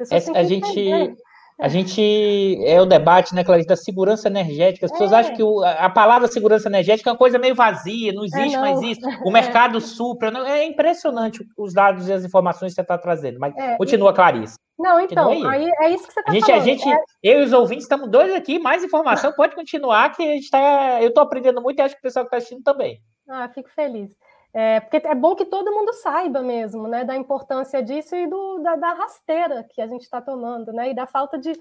A, 0.00 0.40
a 0.40 0.42
gente 0.42 1.16
a 1.60 1.68
gente 1.68 2.58
é 2.64 2.80
o 2.80 2.86
debate, 2.86 3.32
né, 3.36 3.44
Clarice, 3.44 3.68
da 3.68 3.76
segurança 3.76 4.26
energética. 4.26 4.86
As 4.86 4.90
pessoas 4.90 5.12
é. 5.12 5.14
acham 5.14 5.36
que 5.36 5.42
o, 5.44 5.62
a 5.62 5.88
palavra 5.88 6.26
segurança 6.26 6.68
energética 6.68 7.08
é 7.08 7.12
uma 7.12 7.18
coisa 7.18 7.38
meio 7.38 7.54
vazia, 7.54 8.12
não 8.12 8.24
existe 8.24 8.56
é, 8.56 8.58
não. 8.58 8.60
mais 8.62 8.82
isso. 8.82 9.00
O 9.24 9.30
mercado 9.30 9.80
supra, 9.80 10.28
não, 10.28 10.44
é 10.44 10.64
impressionante 10.64 11.46
os 11.56 11.72
dados 11.72 12.08
e 12.08 12.12
as 12.12 12.24
informações 12.24 12.72
que 12.72 12.74
você 12.74 12.80
está 12.80 12.98
trazendo. 12.98 13.38
Mas 13.38 13.56
é, 13.56 13.76
continua, 13.76 14.12
Clarice. 14.12 14.56
Não, 14.76 14.98
então, 14.98 15.30
aí. 15.30 15.46
aí. 15.46 15.70
é 15.82 15.90
isso 15.90 16.04
que 16.04 16.12
você 16.12 16.18
está 16.18 16.32
falando. 16.32 16.60
A 16.60 16.64
gente, 16.64 16.88
é. 16.88 16.96
eu 17.22 17.42
e 17.42 17.44
os 17.44 17.52
ouvintes 17.52 17.84
estamos 17.84 18.10
dois 18.10 18.34
aqui, 18.34 18.58
mais 18.58 18.82
informação, 18.82 19.32
pode 19.36 19.54
continuar, 19.54 20.10
que 20.16 20.22
a 20.24 20.34
gente 20.34 20.50
tá, 20.50 21.00
eu 21.00 21.10
estou 21.10 21.22
aprendendo 21.22 21.62
muito 21.62 21.78
e 21.78 21.82
acho 21.82 21.94
que 21.94 22.00
o 22.00 22.02
pessoal 22.02 22.24
que 22.24 22.28
está 22.28 22.38
assistindo 22.38 22.64
também. 22.64 23.00
Ah, 23.28 23.48
fico 23.48 23.70
feliz. 23.70 24.10
É, 24.54 24.80
porque 24.80 24.98
é 24.98 25.14
bom 25.14 25.34
que 25.34 25.46
todo 25.46 25.72
mundo 25.72 25.94
saiba 25.94 26.42
mesmo, 26.42 26.86
né, 26.86 27.04
da 27.04 27.16
importância 27.16 27.82
disso 27.82 28.14
e 28.14 28.26
do, 28.26 28.58
da, 28.58 28.76
da 28.76 28.92
rasteira 28.92 29.64
que 29.64 29.80
a 29.80 29.86
gente 29.86 30.02
está 30.02 30.20
tomando, 30.20 30.72
né, 30.72 30.90
e 30.90 30.94
da 30.94 31.06
falta 31.06 31.38
de. 31.38 31.52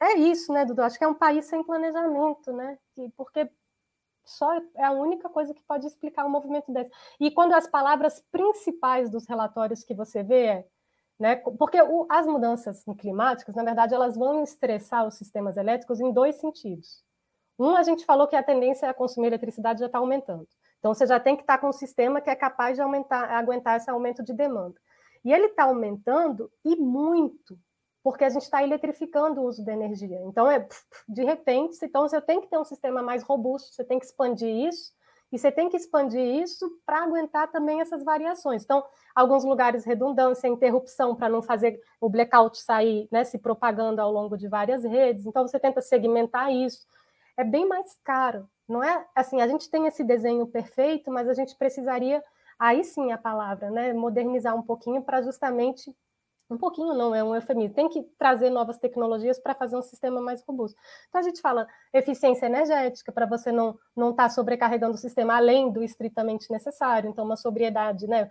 É 0.00 0.14
isso, 0.14 0.52
né, 0.52 0.64
Dudu? 0.64 0.82
Acho 0.82 0.98
que 0.98 1.04
é 1.04 1.08
um 1.08 1.14
país 1.14 1.44
sem 1.44 1.62
planejamento, 1.62 2.52
né, 2.52 2.78
e 2.98 3.08
porque 3.10 3.48
só 4.24 4.52
é 4.74 4.84
a 4.84 4.90
única 4.90 5.28
coisa 5.28 5.54
que 5.54 5.62
pode 5.62 5.86
explicar 5.86 6.24
um 6.26 6.30
movimento 6.30 6.72
desse. 6.72 6.90
E 7.20 7.30
quando 7.30 7.52
as 7.54 7.68
palavras 7.68 8.20
principais 8.32 9.08
dos 9.08 9.24
relatórios 9.26 9.84
que 9.84 9.94
você 9.94 10.24
vê 10.24 10.46
é, 10.46 10.66
né, 11.18 11.36
porque 11.36 11.80
o, 11.80 12.06
as 12.10 12.26
mudanças 12.26 12.84
climáticas, 12.98 13.54
na 13.54 13.62
verdade, 13.62 13.94
elas 13.94 14.16
vão 14.16 14.42
estressar 14.42 15.06
os 15.06 15.14
sistemas 15.14 15.56
elétricos 15.56 16.00
em 16.00 16.12
dois 16.12 16.34
sentidos. 16.36 17.04
Um, 17.58 17.74
a 17.76 17.82
gente 17.84 18.04
falou 18.04 18.26
que 18.26 18.36
a 18.36 18.42
tendência 18.42 18.90
a 18.90 18.94
consumir 18.94 19.28
eletricidade 19.28 19.80
já 19.80 19.86
está 19.86 19.98
aumentando. 19.98 20.46
Então, 20.86 20.94
você 20.94 21.04
já 21.04 21.18
tem 21.18 21.34
que 21.34 21.42
estar 21.42 21.58
com 21.58 21.70
um 21.70 21.72
sistema 21.72 22.20
que 22.20 22.30
é 22.30 22.36
capaz 22.36 22.76
de 22.76 22.80
aumentar, 22.80 23.28
aguentar 23.28 23.76
esse 23.76 23.90
aumento 23.90 24.22
de 24.22 24.32
demanda. 24.32 24.76
E 25.24 25.32
ele 25.32 25.46
está 25.46 25.64
aumentando 25.64 26.48
e 26.64 26.76
muito, 26.76 27.58
porque 28.04 28.22
a 28.22 28.28
gente 28.28 28.42
está 28.42 28.62
eletrificando 28.62 29.40
o 29.40 29.46
uso 29.46 29.64
da 29.64 29.72
energia. 29.72 30.20
Então, 30.22 30.48
é 30.48 30.64
de 31.08 31.24
repente, 31.24 31.76
então 31.82 32.02
você 32.02 32.20
tem 32.20 32.40
que 32.40 32.46
ter 32.46 32.56
um 32.56 32.64
sistema 32.64 33.02
mais 33.02 33.24
robusto, 33.24 33.74
você 33.74 33.82
tem 33.82 33.98
que 33.98 34.06
expandir 34.06 34.48
isso, 34.48 34.92
e 35.32 35.38
você 35.40 35.50
tem 35.50 35.68
que 35.68 35.76
expandir 35.76 36.20
isso 36.20 36.70
para 36.86 37.02
aguentar 37.02 37.50
também 37.50 37.80
essas 37.80 38.04
variações. 38.04 38.62
Então, 38.62 38.84
alguns 39.12 39.44
lugares 39.44 39.84
redundância, 39.84 40.46
interrupção 40.46 41.16
para 41.16 41.28
não 41.28 41.42
fazer 41.42 41.80
o 42.00 42.08
blackout 42.08 42.62
sair, 42.62 43.08
né, 43.10 43.24
se 43.24 43.40
propagando 43.40 44.00
ao 44.00 44.12
longo 44.12 44.36
de 44.36 44.46
várias 44.46 44.84
redes. 44.84 45.26
Então, 45.26 45.48
você 45.48 45.58
tenta 45.58 45.80
segmentar 45.80 46.52
isso. 46.52 46.86
É 47.36 47.44
bem 47.44 47.66
mais 47.66 47.98
caro. 48.04 48.48
Não 48.68 48.82
é 48.82 49.06
assim, 49.14 49.40
a 49.40 49.48
gente 49.48 49.70
tem 49.70 49.86
esse 49.86 50.02
desenho 50.02 50.46
perfeito, 50.46 51.10
mas 51.10 51.28
a 51.28 51.34
gente 51.34 51.56
precisaria, 51.56 52.22
aí 52.58 52.82
sim 52.82 53.12
a 53.12 53.18
palavra, 53.18 53.70
né, 53.70 53.92
modernizar 53.92 54.56
um 54.56 54.62
pouquinho 54.62 55.02
para 55.02 55.22
justamente 55.22 55.94
um 56.48 56.56
pouquinho 56.56 56.94
não, 56.94 57.14
é 57.14 57.24
um 57.24 57.34
eufemismo. 57.34 57.74
Tem 57.74 57.88
que 57.88 58.02
trazer 58.16 58.50
novas 58.50 58.78
tecnologias 58.78 59.38
para 59.38 59.54
fazer 59.54 59.76
um 59.76 59.82
sistema 59.82 60.20
mais 60.20 60.42
robusto. 60.42 60.78
Então, 61.08 61.20
a 61.20 61.24
gente 61.24 61.40
fala 61.40 61.66
eficiência 61.92 62.46
energética, 62.46 63.10
para 63.10 63.26
você 63.26 63.50
não 63.50 63.70
estar 63.70 63.80
não 63.96 64.12
tá 64.12 64.28
sobrecarregando 64.28 64.94
o 64.94 64.98
sistema 64.98 65.36
além 65.36 65.72
do 65.72 65.82
estritamente 65.82 66.50
necessário. 66.50 67.10
Então, 67.10 67.24
uma 67.24 67.36
sobriedade 67.36 68.06
né, 68.06 68.30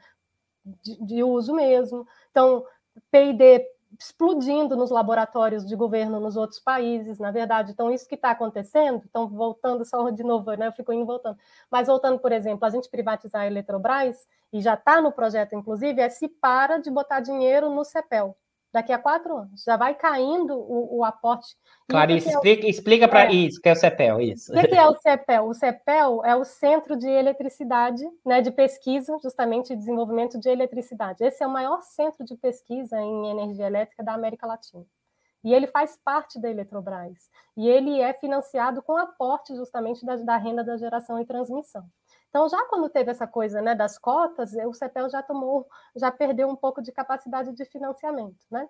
de, 0.81 1.03
de 1.05 1.23
uso 1.23 1.53
mesmo. 1.53 2.07
Então, 2.31 2.65
PD 3.11 3.67
explodindo 3.97 4.75
nos 4.75 4.89
laboratórios 4.91 5.65
de 5.65 5.75
governo 5.75 6.19
nos 6.19 6.35
outros 6.35 6.59
países, 6.59 7.19
na 7.19 7.31
verdade. 7.31 7.71
Então, 7.71 7.91
isso 7.91 8.07
que 8.07 8.15
está 8.15 8.31
acontecendo, 8.31 9.01
então, 9.05 9.27
voltando 9.27 9.85
só 9.85 10.09
de 10.09 10.23
novo, 10.23 10.53
né? 10.53 10.67
Eu 10.67 10.73
fico 10.73 10.91
indo 10.91 11.05
voltando. 11.05 11.37
Mas 11.71 11.87
voltando, 11.87 12.19
por 12.19 12.31
exemplo, 12.31 12.65
a 12.65 12.69
gente 12.69 12.89
privatizar 12.89 13.41
a 13.41 13.47
Eletrobras, 13.47 14.27
e 14.51 14.61
já 14.61 14.75
está 14.75 15.01
no 15.01 15.11
projeto, 15.11 15.55
inclusive, 15.55 16.01
é 16.01 16.09
se 16.09 16.27
para 16.27 16.77
de 16.77 16.89
botar 16.89 17.19
dinheiro 17.19 17.69
no 17.69 17.83
CEPEL 17.83 18.35
daqui 18.75 18.91
a 18.91 18.99
quatro 18.99 19.37
anos. 19.37 19.63
Já 19.63 19.77
vai 19.77 19.95
caindo 19.95 20.53
o, 20.53 20.99
o 20.99 21.03
aporte. 21.05 21.55
Clarice, 21.87 22.27
explica, 22.27 22.61
é 22.61 22.65
o... 22.65 22.69
explica 22.69 23.07
para 23.07 23.25
é. 23.25 23.31
isso, 23.31 23.61
que 23.61 23.69
é 23.69 23.71
o 23.71 23.75
CEPEL, 23.75 24.21
isso. 24.21 24.51
O 24.51 24.61
que 24.61 24.75
é 24.75 24.85
o 24.85 24.97
CEPEL? 24.97 25.45
O 25.47 25.53
CEPEL 25.53 26.25
é 26.25 26.35
o 26.35 26.43
Centro 26.43 26.97
de 26.97 27.07
Eletricidade, 27.07 28.03
né, 28.25 28.41
de 28.41 28.51
pesquisa, 28.51 29.17
justamente 29.23 29.69
de 29.69 29.77
desenvolvimento 29.77 30.37
de 30.37 30.49
eletricidade. 30.49 31.23
Esse 31.23 31.41
é 31.41 31.47
o 31.47 31.49
maior 31.49 31.81
centro 31.81 32.25
de 32.25 32.35
pesquisa 32.35 32.99
em 32.99 33.29
energia 33.29 33.65
elétrica 33.65 34.03
da 34.03 34.13
América 34.13 34.45
Latina. 34.45 34.85
E 35.41 35.53
ele 35.53 35.67
faz 35.67 35.97
parte 36.03 36.37
da 36.37 36.49
Eletrobras. 36.49 37.29
E 37.55 37.69
ele 37.69 38.01
é 38.01 38.13
financiado 38.13 38.81
com 38.81 38.97
aporte 38.97 39.55
justamente 39.55 40.05
da, 40.05 40.17
da 40.17 40.37
renda 40.37 40.63
da 40.63 40.75
geração 40.75 41.21
e 41.21 41.25
transmissão. 41.25 41.85
Então, 42.35 42.49
já 42.49 42.61
quando 42.65 42.89
teve 42.89 43.09
essa 43.09 43.25
coisa 43.25 43.61
né, 43.61 43.73
das 43.73 43.97
cotas, 43.97 44.51
o 44.67 44.73
CEPEL 44.73 45.09
já 45.09 45.23
tomou, 45.23 45.65
já 45.95 46.11
perdeu 46.11 46.49
um 46.49 46.55
pouco 46.55 46.81
de 46.81 46.91
capacidade 46.91 47.53
de 47.53 47.63
financiamento, 47.63 48.35
né? 48.51 48.67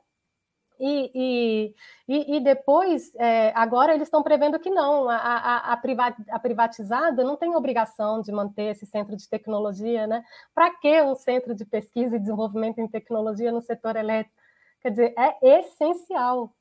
E, 0.79 1.73
e, 2.07 2.37
e 2.37 2.39
depois, 2.41 3.15
é, 3.15 3.51
agora 3.55 3.95
eles 3.95 4.05
estão 4.05 4.21
prevendo 4.21 4.59
que 4.59 4.69
não, 4.69 5.09
a, 5.09 5.17
a, 5.17 5.73
a, 5.73 6.39
privatizada 6.39 7.23
não 7.23 7.35
tem 7.35 7.55
obrigação 7.55 8.21
de 8.21 8.31
manter 8.31 8.65
esse 8.65 8.85
centro 8.85 9.17
de 9.17 9.27
tecnologia, 9.27 10.05
né? 10.05 10.23
Para 10.53 10.69
que 10.75 11.01
um 11.01 11.15
centro 11.15 11.55
de 11.55 11.65
pesquisa 11.65 12.17
e 12.17 12.19
desenvolvimento 12.19 12.77
em 12.77 12.87
tecnologia 12.87 13.51
no 13.51 13.61
setor 13.61 13.95
elétrico? 13.95 14.37
Quer 14.79 14.91
dizer, 14.91 15.15
é 15.17 15.57
essencial 15.57 16.53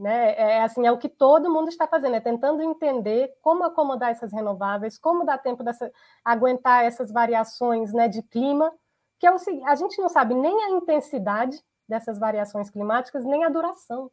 né? 0.00 0.34
É 0.36 0.62
assim, 0.62 0.86
é 0.86 0.90
o 0.90 0.98
que 0.98 1.08
todo 1.08 1.50
mundo 1.50 1.68
está 1.68 1.86
fazendo, 1.86 2.16
é 2.16 2.20
tentando 2.20 2.62
entender 2.62 3.36
como 3.42 3.64
acomodar 3.64 4.10
essas 4.10 4.32
renováveis, 4.32 4.98
como 4.98 5.24
dar 5.24 5.38
tempo 5.38 5.62
dessa 5.62 5.92
aguentar 6.24 6.84
essas 6.84 7.12
variações, 7.12 7.92
né, 7.92 8.08
de 8.08 8.22
clima, 8.22 8.72
que 9.18 9.26
é 9.26 9.30
o 9.30 9.36
a 9.66 9.74
gente 9.74 10.00
não 10.00 10.08
sabe 10.08 10.34
nem 10.34 10.64
a 10.64 10.70
intensidade 10.70 11.62
dessas 11.86 12.18
variações 12.18 12.70
climáticas, 12.70 13.24
nem 13.24 13.44
a 13.44 13.50
duração. 13.50 14.10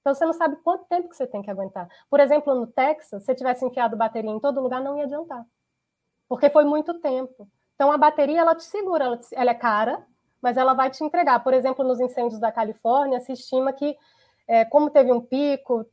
Então 0.00 0.14
você 0.14 0.24
não 0.24 0.32
sabe 0.32 0.56
quanto 0.62 0.86
tempo 0.86 1.08
que 1.08 1.16
você 1.16 1.26
tem 1.26 1.42
que 1.42 1.50
aguentar. 1.50 1.88
Por 2.08 2.20
exemplo, 2.20 2.54
no 2.54 2.66
Texas, 2.66 3.24
se 3.24 3.34
tivesse 3.34 3.64
enfiado 3.64 3.96
bateria 3.96 4.30
em 4.30 4.40
todo 4.40 4.60
lugar, 4.60 4.80
não 4.80 4.96
ia 4.96 5.04
adiantar. 5.04 5.44
Porque 6.28 6.48
foi 6.48 6.64
muito 6.64 6.94
tempo. 7.00 7.48
Então 7.74 7.92
a 7.92 7.98
bateria 7.98 8.40
ela 8.40 8.54
te 8.54 8.64
segura, 8.64 9.04
ela, 9.04 9.16
te, 9.18 9.34
ela 9.34 9.50
é 9.50 9.54
cara, 9.54 10.06
mas 10.40 10.56
ela 10.56 10.72
vai 10.72 10.90
te 10.90 11.04
entregar. 11.04 11.40
Por 11.40 11.52
exemplo, 11.52 11.84
nos 11.84 12.00
incêndios 12.00 12.40
da 12.40 12.50
Califórnia, 12.50 13.20
se 13.20 13.32
estima 13.32 13.72
que 13.72 13.96
é, 14.48 14.64
como 14.64 14.90
teve 14.90 15.12
um 15.12 15.20
pico, 15.20 15.84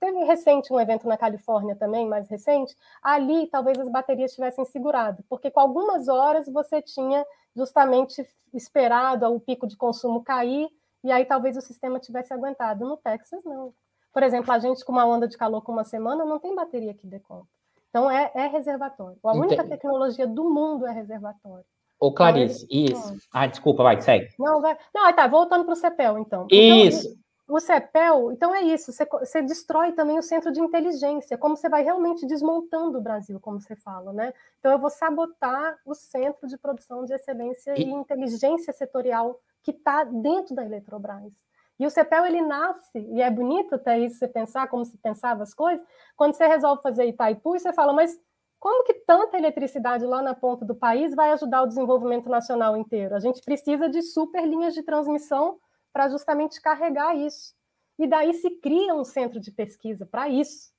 teve 0.00 0.24
recente 0.24 0.72
um 0.72 0.80
evento 0.80 1.06
na 1.06 1.16
Califórnia 1.16 1.76
também, 1.76 2.06
mais 2.06 2.28
recente, 2.28 2.74
ali 3.02 3.46
talvez 3.46 3.78
as 3.78 3.88
baterias 3.88 4.34
tivessem 4.34 4.64
segurado, 4.64 5.24
porque 5.28 5.50
com 5.50 5.60
algumas 5.60 6.08
horas 6.08 6.48
você 6.48 6.82
tinha 6.82 7.24
justamente 7.54 8.26
esperado 8.52 9.26
o 9.26 9.40
pico 9.40 9.66
de 9.66 9.76
consumo 9.76 10.22
cair, 10.22 10.68
e 11.04 11.12
aí 11.12 11.24
talvez 11.24 11.56
o 11.56 11.60
sistema 11.60 12.00
tivesse 12.00 12.32
aguentado. 12.32 12.84
No 12.84 12.96
Texas, 12.96 13.44
não. 13.44 13.72
Por 14.12 14.22
exemplo, 14.22 14.50
a 14.52 14.58
gente 14.58 14.84
com 14.84 14.92
uma 14.92 15.06
onda 15.06 15.28
de 15.28 15.36
calor 15.36 15.62
com 15.62 15.72
uma 15.72 15.84
semana 15.84 16.24
não 16.24 16.38
tem 16.38 16.54
bateria 16.54 16.94
que 16.94 17.06
dê 17.06 17.20
conta. 17.20 17.46
Então 17.88 18.10
é, 18.10 18.30
é 18.34 18.46
reservatório. 18.48 19.18
A 19.22 19.32
única 19.32 19.54
Entendi. 19.54 19.70
tecnologia 19.70 20.26
do 20.26 20.50
mundo 20.50 20.86
é 20.86 20.92
reservatório. 20.92 21.64
Ô, 21.98 22.12
Clarice, 22.12 22.66
então, 22.70 22.98
isso. 22.98 23.16
Ah, 23.32 23.46
desculpa, 23.46 23.82
vai, 23.82 24.00
segue. 24.02 24.28
Não, 24.38 24.60
vai. 24.60 24.76
Não, 24.94 25.10
tá, 25.12 25.26
voltando 25.26 25.64
para 25.64 25.72
o 25.72 25.76
CEPEL, 25.76 26.18
então. 26.18 26.46
Isso. 26.50 27.08
Então, 27.08 27.25
o 27.48 27.60
CEPEL, 27.60 28.32
então 28.32 28.52
é 28.52 28.62
isso, 28.62 28.92
você, 28.92 29.04
você, 29.04 29.40
destrói 29.40 29.92
também 29.92 30.18
o 30.18 30.22
centro 30.22 30.50
de 30.50 30.60
inteligência, 30.60 31.38
como 31.38 31.56
você 31.56 31.68
vai 31.68 31.82
realmente 31.82 32.26
desmontando 32.26 32.98
o 32.98 33.00
Brasil, 33.00 33.38
como 33.38 33.60
você 33.60 33.76
fala, 33.76 34.12
né? 34.12 34.34
Então 34.58 34.72
eu 34.72 34.78
vou 34.78 34.90
sabotar 34.90 35.78
o 35.86 35.94
centro 35.94 36.48
de 36.48 36.58
produção 36.58 37.04
de 37.04 37.14
excelência 37.14 37.78
e, 37.78 37.84
e 37.84 37.90
inteligência 37.90 38.72
setorial 38.72 39.38
que 39.62 39.70
está 39.70 40.02
dentro 40.02 40.56
da 40.56 40.64
Eletrobras. 40.64 41.32
E 41.78 41.86
o 41.86 41.90
CEPEL, 41.90 42.26
ele 42.26 42.40
nasce, 42.40 42.98
e 42.98 43.22
é 43.22 43.30
bonito 43.30 43.74
até 43.74 43.98
isso 43.98 44.18
você 44.18 44.26
pensar 44.26 44.66
como 44.66 44.84
se 44.84 44.96
pensava 44.98 45.42
as 45.42 45.54
coisas, 45.54 45.86
quando 46.16 46.34
você 46.34 46.46
resolve 46.46 46.82
fazer 46.82 47.06
Itaipu, 47.06 47.50
você 47.50 47.72
fala, 47.72 47.92
mas 47.92 48.18
como 48.58 48.82
que 48.84 48.94
tanta 48.94 49.36
eletricidade 49.36 50.04
lá 50.04 50.22
na 50.22 50.34
ponta 50.34 50.64
do 50.64 50.74
país 50.74 51.14
vai 51.14 51.30
ajudar 51.32 51.62
o 51.62 51.66
desenvolvimento 51.66 52.28
nacional 52.28 52.76
inteiro? 52.76 53.14
A 53.14 53.20
gente 53.20 53.40
precisa 53.42 53.88
de 53.88 54.02
super 54.02 54.44
linhas 54.44 54.74
de 54.74 54.82
transmissão 54.82 55.58
para 55.96 56.10
justamente 56.10 56.60
carregar 56.60 57.16
isso. 57.16 57.54
E 57.98 58.06
daí 58.06 58.34
se 58.34 58.50
cria 58.60 58.94
um 58.94 59.02
centro 59.02 59.40
de 59.40 59.50
pesquisa 59.50 60.04
para 60.04 60.28
isso. 60.28 60.70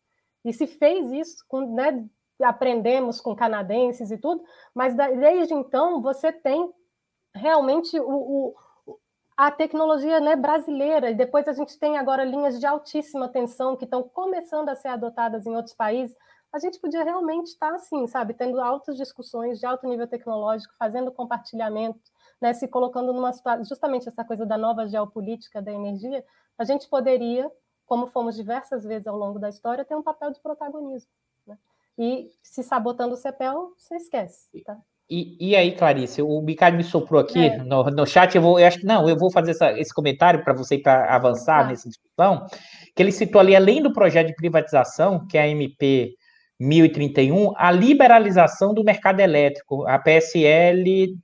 E 0.45 0.53
se 0.53 0.67
fez 0.67 1.11
isso, 1.11 1.43
com, 1.47 1.73
né, 1.73 2.07
aprendemos 2.39 3.19
com 3.19 3.35
canadenses 3.35 4.11
e 4.11 4.17
tudo, 4.19 4.43
mas 4.75 4.93
desde 4.95 5.55
então 5.55 6.03
você 6.03 6.31
tem 6.31 6.71
realmente 7.33 7.99
o, 7.99 8.05
o 8.05 8.55
a 9.35 9.49
tecnologia 9.49 10.19
né, 10.19 10.35
brasileira, 10.35 11.09
e 11.09 11.15
depois 11.15 11.47
a 11.47 11.53
gente 11.53 11.79
tem 11.79 11.97
agora 11.97 12.23
linhas 12.23 12.59
de 12.59 12.67
altíssima 12.67 13.27
tensão 13.27 13.75
que 13.75 13.85
estão 13.85 14.03
começando 14.03 14.69
a 14.69 14.75
ser 14.75 14.89
adotadas 14.89 15.47
em 15.47 15.55
outros 15.55 15.73
países. 15.73 16.15
a 16.53 16.59
gente 16.59 16.79
podia 16.79 17.03
realmente 17.03 17.47
estar 17.47 17.73
assim, 17.73 18.05
sabe, 18.05 18.35
tendo 18.35 18.61
altas 18.61 18.95
discussões 18.95 19.59
de 19.59 19.65
alto 19.65 19.87
nível 19.87 20.07
tecnológico, 20.07 20.75
fazendo 20.77 21.11
compartilhamento, 21.11 21.99
né, 22.41 22.53
se 22.53 22.67
colocando 22.67 23.13
numa 23.13 23.31
situação, 23.33 23.65
justamente 23.65 24.07
essa 24.07 24.23
coisa 24.23 24.45
da 24.45 24.57
nova 24.57 24.87
geopolítica 24.87 25.61
da 25.61 25.71
energia, 25.71 26.23
a 26.57 26.63
gente 26.63 26.87
poderia, 26.87 27.51
como 27.85 28.07
fomos 28.07 28.35
diversas 28.35 28.83
vezes 28.83 29.07
ao 29.07 29.17
longo 29.17 29.39
da 29.39 29.49
história, 29.49 29.85
ter 29.85 29.95
um 29.95 30.03
papel 30.03 30.31
de 30.31 30.39
protagonismo. 30.39 31.09
Né? 31.45 31.57
E 31.97 32.31
se 32.41 32.63
sabotando 32.63 33.13
o 33.13 33.17
CEPEL, 33.17 33.73
você 33.77 33.95
esquece. 33.95 34.47
Tá? 34.63 34.77
E, 35.09 35.37
e 35.39 35.55
aí, 35.55 35.73
Clarice, 35.73 36.21
o 36.21 36.41
Bicalho 36.41 36.75
me 36.75 36.83
soprou 36.83 37.21
aqui 37.21 37.45
é. 37.45 37.57
no, 37.57 37.83
no 37.85 38.05
chat, 38.05 38.35
eu 38.35 38.41
vou, 38.41 38.59
eu 38.59 38.67
acho 38.67 38.79
que 38.79 38.85
não, 38.85 39.07
eu 39.07 39.17
vou 39.17 39.31
fazer 39.31 39.51
essa, 39.51 39.71
esse 39.79 39.93
comentário 39.93 40.43
para 40.43 40.53
você 40.53 40.77
para 40.77 41.15
avançar 41.15 41.61
ah. 41.61 41.67
nessa 41.67 41.87
discussão, 41.87 42.45
que 42.93 43.01
ele 43.01 43.11
citou 43.11 43.39
ali, 43.39 43.55
além 43.55 43.81
do 43.81 43.93
projeto 43.93 44.27
de 44.27 44.35
privatização, 44.35 45.25
que 45.25 45.37
é 45.37 45.43
a 45.43 45.47
MP 45.47 46.13
1031, 46.59 47.53
a 47.55 47.71
liberalização 47.71 48.73
do 48.73 48.83
mercado 48.83 49.19
elétrico, 49.21 49.87
a 49.87 49.97
PSL 49.97 51.15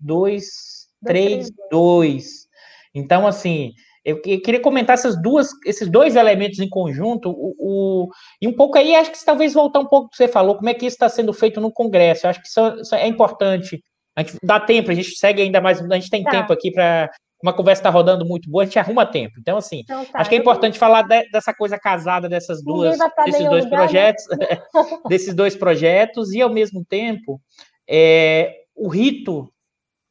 232. 1.04 2.48
Então, 2.96 3.26
assim, 3.26 3.74
eu 4.06 4.22
queria 4.22 4.60
comentar 4.60 4.96
essas 4.96 5.20
duas, 5.22 5.50
esses 5.66 5.90
dois 5.90 6.16
elementos 6.18 6.60
em 6.60 6.68
conjunto, 6.68 7.30
o, 7.30 7.56
o, 7.58 8.10
e 8.42 8.48
um 8.48 8.54
pouco 8.54 8.78
aí, 8.78 8.94
acho 8.96 9.12
que 9.12 9.26
talvez 9.26 9.54
voltar 9.54 9.80
um 9.80 9.86
pouco 9.86 10.08
do 10.08 10.10
que 10.12 10.18
você 10.18 10.28
falou, 10.28 10.56
como 10.56 10.68
é 10.68 10.74
que 10.74 10.86
isso 10.86 10.96
está 10.96 11.08
sendo 11.08 11.32
feito 11.32 11.62
no 11.62 11.72
Congresso. 11.72 12.26
Eu 12.26 12.30
acho 12.30 12.42
que 12.42 12.48
isso, 12.48 12.60
isso, 12.82 12.94
é 12.96 13.08
importante. 13.08 13.82
A 14.16 14.22
gente 14.22 14.38
dá 14.44 14.60
tempo, 14.60 14.92
a 14.92 14.94
gente 14.94 15.16
segue 15.16 15.42
ainda 15.42 15.62
mais, 15.62 15.80
a 15.80 15.96
gente 15.96 16.10
tem 16.10 16.24
tá. 16.24 16.32
tempo 16.32 16.52
aqui 16.52 16.72
para. 16.72 17.10
Uma 17.42 17.52
conversa 17.52 17.82
está 17.82 17.90
rodando 17.90 18.26
muito 18.26 18.50
boa, 18.50 18.64
a 18.64 18.66
gente 18.66 18.80
arruma 18.80 19.06
tempo. 19.06 19.34
Então, 19.38 19.58
assim, 19.58 19.82
então, 19.82 20.06
tá, 20.06 20.20
acho 20.20 20.30
que 20.30 20.36
é 20.38 20.40
importante 20.40 20.80
falar 20.80 21.02
de, 21.02 21.30
dessa 21.30 21.54
coisa 21.54 21.78
casada 21.78 22.30
dessas 22.30 22.64
duas, 22.64 22.98
desses 23.26 23.46
dois 23.50 23.66
lugar, 23.66 23.80
projetos, 23.80 24.24
né? 24.30 24.62
desses 25.10 25.34
dois 25.34 25.54
projetos, 25.54 26.32
e 26.32 26.42
ao 26.42 26.50
mesmo 26.50 26.86
tempo, 26.86 27.42
é, 27.86 28.54
o 28.74 28.88
rito 28.88 29.52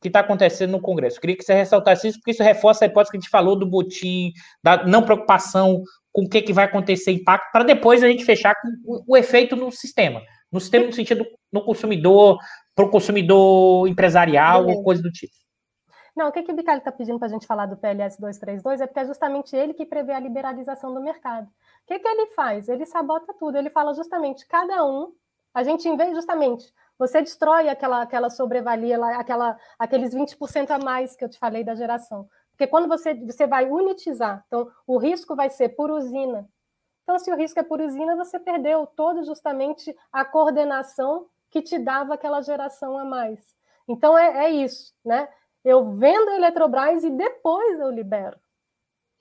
que 0.03 0.09
está 0.09 0.21
acontecendo 0.21 0.73
no 0.73 0.81
Congresso. 0.81 1.17
Eu 1.17 1.21
queria 1.21 1.37
que 1.37 1.45
você 1.45 1.55
ressaltasse 1.55 2.09
isso, 2.09 2.19
porque 2.19 2.33
isso 2.33 2.43
reforça 2.43 2.85
a 2.85 2.89
hipótese 2.89 3.13
que 3.13 3.17
a 3.17 3.21
gente 3.21 3.31
falou 3.31 3.57
do 3.57 3.65
botim, 3.65 4.33
da 4.63 4.85
não 4.85 5.03
preocupação 5.03 5.83
com 6.13 6.25
o 6.25 6.29
que, 6.29 6.43
que 6.43 6.53
vai 6.53 6.65
acontecer, 6.67 7.13
impacto, 7.13 7.51
para 7.53 7.65
depois 7.65 8.03
a 8.03 8.09
gente 8.09 8.25
fechar 8.25 8.55
com 8.61 8.69
o, 8.85 9.05
o, 9.09 9.17
efeito 9.17 9.57
no 9.57 9.71
sistema. 9.71 10.21
No 10.51 10.61
sistema, 10.61 10.85
no 10.85 10.93
sentido 10.93 11.25
no 11.51 11.65
consumidor, 11.65 12.39
para 12.75 12.85
o 12.85 12.91
consumidor 12.91 13.89
empresarial, 13.89 14.67
ou 14.67 14.83
coisa 14.83 15.01
do 15.01 15.11
tipo. 15.11 15.33
Não, 16.15 16.29
o 16.29 16.33
que, 16.33 16.43
que 16.43 16.53
o 16.53 16.55
Bicalho 16.55 16.79
está 16.79 16.93
pedindo 16.93 17.19
para 17.19 17.29
a 17.29 17.31
gente 17.31 17.47
falar 17.47 17.65
do 17.65 17.77
PLS 17.77 18.21
232 18.21 18.83
é 18.83 18.87
porque 18.87 19.01
é 19.01 19.07
justamente 19.07 19.57
ele 19.57 19.73
que 19.73 19.87
prevê 19.87 20.13
a 20.13 20.21
liberalização 20.21 20.93
do 20.93 21.01
mercado. 21.01 21.47
O 21.47 21.87
que, 21.87 21.99
que 21.99 22.07
ele 22.07 22.27
faz? 22.33 22.69
Ele 22.69 22.85
sabota 22.85 23.33
tudo, 23.39 23.57
ele 23.57 23.71
fala 23.71 23.95
justamente 23.95 24.47
cada 24.47 24.85
um, 24.85 25.13
a 25.55 25.63
gente, 25.63 25.89
em 25.89 25.97
vez 25.97 26.15
justamente 26.15 26.71
você 26.99 27.21
destrói 27.21 27.69
aquela, 27.69 28.03
aquela 28.03 28.31
sobrevalia, 28.31 28.99
aquela, 29.17 29.59
aqueles 29.79 30.15
20% 30.15 30.71
a 30.71 30.79
mais 30.79 31.17
que 31.17 31.25
eu 31.25 31.29
te 31.29 31.39
falei 31.39 31.65
da 31.65 31.75
geração. 31.75 32.29
Porque 32.51 32.67
quando 32.67 32.89
você, 32.89 33.15
você 33.15 33.47
vai 33.47 33.69
unitizar, 33.69 34.45
então 34.47 34.71
o 34.87 34.99
risco 34.99 35.35
vai 35.35 35.51
ser 35.51 35.71
por 35.71 35.91
usina. 35.91 36.49
Então, 37.03 37.19
se 37.19 37.33
o 37.33 37.37
risco 37.37 37.59
é 37.59 37.63
por 37.63 37.81
usina, 37.81 38.15
você 38.15 38.39
perdeu 38.39 38.87
todo 38.87 39.25
justamente 39.25 39.95
a 40.13 40.25
coordenação 40.25 41.27
que 41.51 41.61
te 41.61 41.79
dava 41.79 42.15
aquela 42.15 42.41
geração 42.41 42.97
a 42.97 43.05
mais. 43.05 43.57
Então, 43.89 44.17
é, 44.17 44.47
é 44.47 44.51
isso, 44.51 44.95
né? 45.05 45.29
Eu 45.65 45.93
vendo 45.93 46.31
a 46.31 46.37
Eletrobras 46.37 47.05
e 47.05 47.11
depois 47.11 47.81
eu 47.81 47.91
libero. 47.91 48.39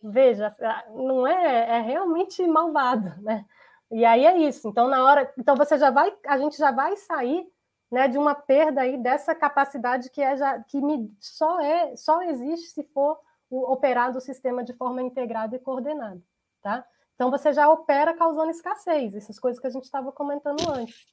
Veja, 0.01 0.55
não 0.89 1.25
é, 1.27 1.77
é 1.77 1.81
realmente 1.81 2.45
malvado, 2.47 3.13
né? 3.21 3.45
E 3.91 4.05
aí 4.05 4.25
é 4.25 4.37
isso. 4.37 4.67
Então, 4.67 4.87
na 4.87 5.03
hora, 5.03 5.31
então 5.37 5.55
você 5.55 5.77
já 5.77 5.91
vai, 5.91 6.13
a 6.25 6.37
gente 6.37 6.57
já 6.57 6.71
vai 6.71 6.95
sair 6.95 7.45
né, 7.91 8.07
de 8.07 8.17
uma 8.17 8.33
perda 8.33 8.81
aí 8.81 8.97
dessa 8.97 9.35
capacidade 9.35 10.09
que 10.09 10.21
é 10.21 10.37
já 10.37 10.59
que 10.61 10.79
me, 10.79 11.13
só 11.19 11.59
é 11.59 11.95
só 11.97 12.21
existe 12.23 12.69
se 12.69 12.83
for 12.85 13.19
operado 13.49 14.17
o 14.17 14.21
sistema 14.21 14.63
de 14.63 14.71
forma 14.73 15.01
integrada 15.01 15.55
e 15.55 15.59
coordenada, 15.59 16.21
tá? 16.61 16.85
Então 17.15 17.29
você 17.29 17.51
já 17.51 17.69
opera 17.69 18.13
causando 18.13 18.49
escassez, 18.49 19.13
essas 19.13 19.37
coisas 19.37 19.59
que 19.59 19.67
a 19.67 19.69
gente 19.69 19.83
estava 19.83 20.11
comentando 20.11 20.61
antes, 20.71 21.05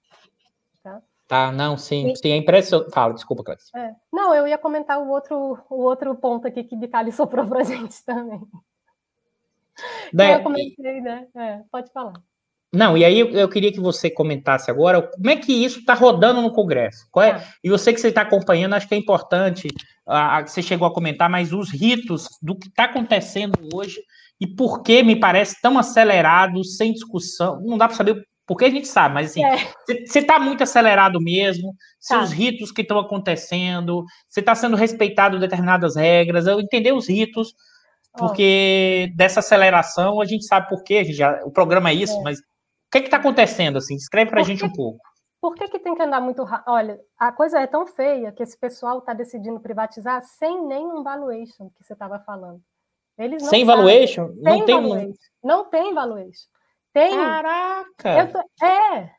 tá? 0.83 1.03
Tá, 1.27 1.53
não, 1.53 1.77
sim, 1.77 2.11
e, 2.11 2.17
sim, 2.17 2.31
é 2.31 2.37
impressionante. 2.37 2.91
Fala, 2.91 3.13
desculpa, 3.13 3.45
Cláudia. 3.45 3.65
É, 3.77 3.95
não, 4.11 4.35
eu 4.35 4.47
ia 4.47 4.57
comentar 4.57 4.99
o 4.99 5.11
outro, 5.11 5.59
o 5.69 5.83
outro 5.83 6.15
ponto 6.15 6.49
aqui 6.49 6.65
que 6.65 6.75
Bicali 6.75 7.13
soprou 7.13 7.47
para 7.47 7.61
a 7.61 7.65
gente 7.65 8.03
também. 8.03 8.41
Né, 10.13 10.37
eu 10.37 10.43
comecei, 10.43 11.03
né? 11.03 11.29
É, 11.35 11.63
pode 11.71 11.93
falar. 11.93 12.15
Não, 12.73 12.99
e 12.99 13.05
aí 13.05 13.19
eu, 13.19 13.31
eu, 13.31 13.49
queria 13.49 13.73
que 13.73 13.81
você 13.81 14.11
comentasse 14.11 14.71
agora 14.71 15.01
como 15.01 15.31
é 15.31 15.37
que 15.37 15.53
isso 15.53 15.79
está 15.81 15.95
rodando 15.95 16.43
no 16.43 16.53
Congresso. 16.53 17.07
É, 17.17 17.31
é. 17.31 17.45
E 17.65 17.71
você 17.71 17.93
que 17.93 18.01
você 18.01 18.09
está 18.09 18.23
acompanhando, 18.23 18.75
acho 18.75 18.87
que 18.87 18.95
é 18.95 18.99
importante, 18.99 19.69
ah, 20.07 20.43
você 20.47 20.61
chegou 20.61 20.87
a 20.87 20.93
comentar, 20.93 21.31
mas 21.31 21.53
os 21.53 21.71
ritos 21.71 22.29
do 22.43 22.57
que 22.57 22.69
está 22.69 22.85
acontecendo 22.85 23.55
hoje 23.73 23.99
e 24.41 24.47
por 24.47 24.83
que 24.83 25.03
me 25.03 25.17
parece 25.17 25.61
tão 25.63 25.79
acelerado, 25.79 26.63
sem 26.63 26.93
discussão. 26.93 27.61
Não 27.63 27.79
dá 27.79 27.89
para 27.89 27.97
saber 27.97 28.23
por 28.47 28.57
que 28.57 28.65
a 28.65 28.71
gente 28.71 28.89
sabe, 28.89 29.15
mas 29.15 29.31
assim, 29.31 29.45
é. 29.45 29.59
você 30.07 30.21
está 30.21 30.39
muito 30.39 30.63
acelerado 30.63 31.21
mesmo, 31.21 31.75
se 32.01 32.15
tá. 32.15 32.23
os 32.23 32.33
ritos 32.33 32.73
que 32.73 32.81
estão 32.81 32.99
acontecendo, 32.99 34.05
você 34.27 34.41
está 34.41 34.55
sendo 34.55 34.75
respeitado 34.75 35.39
determinadas 35.39 35.97
regras, 35.97 36.47
eu 36.47 36.59
entender 36.59 36.93
os 36.93 37.09
ritos, 37.09 37.53
porque 38.17 39.11
oh. 39.11 39.17
dessa 39.17 39.41
aceleração 39.41 40.19
a 40.19 40.25
gente 40.25 40.47
sabe 40.47 40.67
por 40.67 40.83
quê, 40.83 41.05
já, 41.13 41.39
o 41.45 41.51
programa 41.51 41.91
é 41.91 41.95
isso, 41.95 42.19
é. 42.21 42.23
mas 42.23 42.39
que 42.91 42.99
está 42.99 43.19
acontecendo 43.19 43.79
assim? 43.79 43.97
Descreve 43.97 44.31
para 44.31 44.41
a 44.41 44.45
gente 44.45 44.65
um 44.65 44.73
pouco. 44.73 45.01
Por 45.41 45.55
que, 45.55 45.69
que 45.69 45.79
tem 45.79 45.95
que 45.95 46.03
andar 46.03 46.21
muito 46.21 46.43
rápido? 46.43 46.73
Olha, 46.73 47.01
a 47.17 47.31
coisa 47.31 47.61
é 47.61 47.67
tão 47.67 47.87
feia 47.87 48.33
que 48.33 48.43
esse 48.43 48.59
pessoal 48.59 48.99
está 48.99 49.15
decidindo 49.15 49.61
privatizar 49.61 50.21
sem 50.23 50.65
nenhum 50.67 51.03
valuation 51.03 51.71
que 51.71 51.85
você 51.85 51.93
estava 51.93 52.19
falando. 52.21 52.61
Eles 53.17 53.45
sem 53.47 53.65
valuation? 53.65 54.33
Não 54.37 54.65
tem, 54.65 54.65
tem 54.65 54.75
valuation. 54.75 55.15
Não 55.43 55.65
tem 55.65 55.95
valuation. 55.95 56.49
Tem. 56.93 57.17
Caraca! 57.17 58.27
Tô... 58.33 58.65
É. 58.65 59.11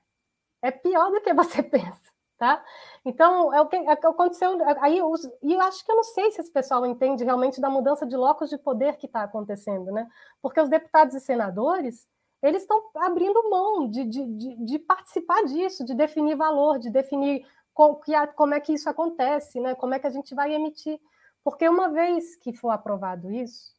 É 0.61 0.71
pior 0.71 1.09
do 1.11 1.21
que 1.21 1.33
você 1.33 1.63
pensa, 1.63 2.01
tá? 2.37 2.63
Então, 3.05 3.53
é 3.53 3.61
o 3.61 3.67
que, 3.67 3.77
é 3.77 3.93
o 3.93 3.97
que 3.97 4.07
aconteceu. 4.07 4.57
Aí, 4.81 5.01
os, 5.01 5.23
e 5.41 5.53
eu 5.53 5.61
acho 5.61 5.85
que 5.85 5.91
eu 5.91 5.95
não 5.95 6.03
sei 6.03 6.31
se 6.31 6.41
esse 6.41 6.51
pessoal 6.51 6.85
entende 6.85 7.23
realmente 7.23 7.61
da 7.61 7.69
mudança 7.69 8.05
de 8.05 8.17
locos 8.17 8.49
de 8.49 8.57
poder 8.57 8.97
que 8.97 9.05
está 9.05 9.23
acontecendo, 9.23 9.91
né? 9.91 10.05
Porque 10.41 10.59
os 10.59 10.69
deputados 10.69 11.15
e 11.15 11.19
senadores 11.19 12.05
eles 12.41 12.61
estão 12.61 12.89
abrindo 12.95 13.49
mão 13.49 13.87
de, 13.87 14.05
de, 14.05 14.25
de, 14.25 14.55
de, 14.65 14.79
participar 14.79 15.43
disso, 15.43 15.83
de 15.83 15.93
definir 15.93 16.35
valor, 16.35 16.79
de 16.79 16.89
definir 16.89 17.45
como, 17.73 17.99
como 18.35 18.53
é 18.53 18.59
que 18.59 18.73
isso 18.73 18.89
acontece, 18.89 19.59
né? 19.59 19.75
como 19.75 19.93
é 19.93 19.99
que 19.99 20.07
a 20.07 20.11
gente 20.11 20.33
vai 20.33 20.53
emitir. 20.53 20.99
Porque 21.43 21.67
uma 21.67 21.89
vez 21.89 22.35
que 22.37 22.53
for 22.53 22.69
aprovado 22.69 23.31
isso, 23.31 23.73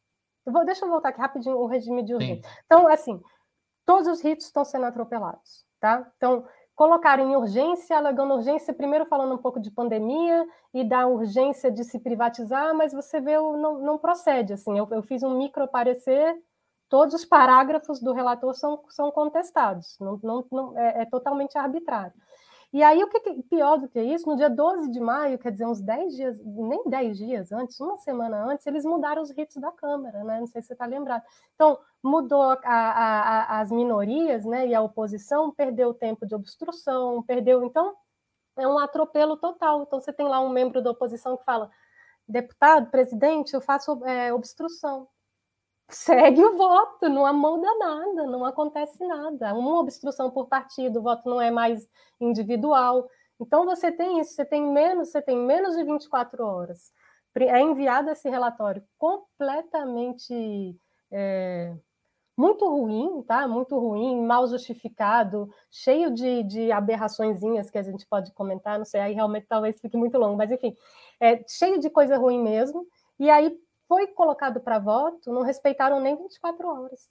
eu 0.45 0.51
vou, 0.51 0.65
deixa 0.65 0.85
eu 0.85 0.89
voltar 0.89 1.09
aqui 1.09 1.19
rapidinho 1.19 1.57
o 1.57 1.65
regime 1.65 2.03
de 2.03 2.13
urgência. 2.13 2.49
Sim. 2.49 2.55
Então, 2.65 2.87
assim, 2.87 3.21
todos 3.85 4.07
os 4.07 4.21
ritos 4.21 4.45
estão 4.45 4.65
sendo 4.65 4.85
atropelados, 4.85 5.65
tá? 5.79 6.11
Então, 6.17 6.45
colocaram 6.75 7.29
em 7.29 7.35
urgência, 7.35 7.97
alegando 7.97 8.33
urgência, 8.33 8.73
primeiro 8.73 9.05
falando 9.05 9.35
um 9.35 9.37
pouco 9.37 9.59
de 9.59 9.69
pandemia 9.69 10.47
e 10.73 10.83
da 10.83 11.05
urgência 11.05 11.71
de 11.71 11.83
se 11.83 11.99
privatizar, 11.99 12.73
mas 12.75 12.93
você 12.93 13.19
vê, 13.19 13.37
não, 13.37 13.79
não 13.79 13.97
procede, 13.97 14.53
assim, 14.53 14.77
eu, 14.77 14.87
eu 14.91 15.03
fiz 15.03 15.21
um 15.21 15.37
micro 15.37 15.67
parecer 15.67 16.41
todos 16.91 17.15
os 17.15 17.23
parágrafos 17.23 18.01
do 18.01 18.11
relator 18.11 18.53
são, 18.53 18.83
são 18.89 19.09
contestados, 19.11 19.97
não, 19.97 20.19
não, 20.21 20.45
não 20.51 20.77
é, 20.77 21.03
é, 21.03 21.05
totalmente 21.05 21.57
arbitrário. 21.57 22.13
E 22.73 22.83
aí, 22.83 23.01
o 23.01 23.07
que, 23.07 23.19
que 23.21 23.43
pior 23.43 23.77
do 23.79 23.87
que 23.87 24.01
isso, 24.01 24.27
no 24.27 24.35
dia 24.35 24.49
12 24.49 24.91
de 24.91 24.99
maio, 24.99 25.39
quer 25.39 25.51
dizer, 25.53 25.65
uns 25.65 25.81
10 25.81 26.15
dias, 26.15 26.39
nem 26.43 26.83
10 26.85 27.17
dias 27.17 27.51
antes, 27.51 27.79
uma 27.79 27.97
semana 27.97 28.45
antes, 28.45 28.67
eles 28.67 28.83
mudaram 28.83 29.21
os 29.21 29.31
ritos 29.31 29.55
da 29.57 29.71
Câmara, 29.71 30.23
né? 30.23 30.39
Não 30.39 30.47
sei 30.47 30.61
se 30.61 30.67
você 30.67 30.73
está 30.73 30.85
lembrado. 30.85 31.23
Então, 31.55 31.79
mudou 32.03 32.41
a, 32.41 32.59
a, 32.63 33.55
a, 33.57 33.59
as 33.61 33.71
minorias, 33.71 34.45
né? 34.45 34.67
E 34.67 34.75
a 34.75 34.81
oposição 34.81 35.51
perdeu 35.51 35.89
o 35.89 35.93
tempo 35.93 36.25
de 36.25 36.35
obstrução, 36.35 37.23
perdeu. 37.23 37.63
Então, 37.63 37.93
é 38.57 38.67
um 38.67 38.79
atropelo 38.79 39.37
total. 39.37 39.83
Então, 39.83 39.99
você 39.99 40.13
tem 40.13 40.27
lá 40.27 40.39
um 40.39 40.49
membro 40.49 40.81
da 40.81 40.91
oposição 40.91 41.35
que 41.37 41.43
fala: 41.43 41.69
deputado, 42.27 42.89
presidente, 42.89 43.53
eu 43.53 43.61
faço 43.61 44.05
é, 44.05 44.33
obstrução 44.33 45.07
segue 45.95 46.43
o 46.43 46.57
voto, 46.57 47.09
não 47.09 47.31
muda 47.33 47.67
nada, 47.77 48.25
não 48.25 48.45
acontece 48.45 49.05
nada. 49.05 49.53
Uma 49.53 49.79
obstrução 49.79 50.29
por 50.31 50.47
partido, 50.47 50.99
o 50.99 51.03
voto 51.03 51.29
não 51.29 51.41
é 51.41 51.51
mais 51.51 51.87
individual. 52.19 53.07
Então 53.39 53.65
você 53.65 53.91
tem 53.91 54.19
isso, 54.19 54.33
você 54.33 54.45
tem 54.45 54.63
menos, 54.71 55.09
você 55.09 55.21
tem 55.21 55.37
menos 55.37 55.75
de 55.75 55.83
24 55.83 56.45
horas. 56.45 56.91
É 57.35 57.59
enviado 57.59 58.09
esse 58.09 58.29
relatório 58.29 58.83
completamente 58.97 60.77
é, 61.11 61.73
muito 62.37 62.67
ruim, 62.67 63.23
tá? 63.23 63.47
Muito 63.47 63.77
ruim, 63.77 64.21
mal 64.25 64.47
justificado, 64.47 65.49
cheio 65.69 66.11
de, 66.11 66.43
de 66.43 66.71
aberraçõezinhas 66.71 67.69
que 67.69 67.77
a 67.77 67.83
gente 67.83 68.05
pode 68.07 68.31
comentar, 68.33 68.77
não 68.77 68.85
sei, 68.85 69.01
aí 69.01 69.13
realmente 69.13 69.47
talvez 69.47 69.79
fique 69.79 69.95
muito 69.97 70.17
longo, 70.17 70.37
mas 70.37 70.51
enfim, 70.51 70.75
é 71.19 71.43
cheio 71.47 71.79
de 71.79 71.89
coisa 71.89 72.17
ruim 72.17 72.41
mesmo. 72.41 72.85
E 73.19 73.29
aí 73.29 73.55
foi 73.91 74.07
colocado 74.07 74.61
para 74.61 74.79
voto, 74.79 75.33
não 75.33 75.41
respeitaram 75.41 75.99
nem 75.99 76.15
24 76.15 76.65
horas. 76.65 77.09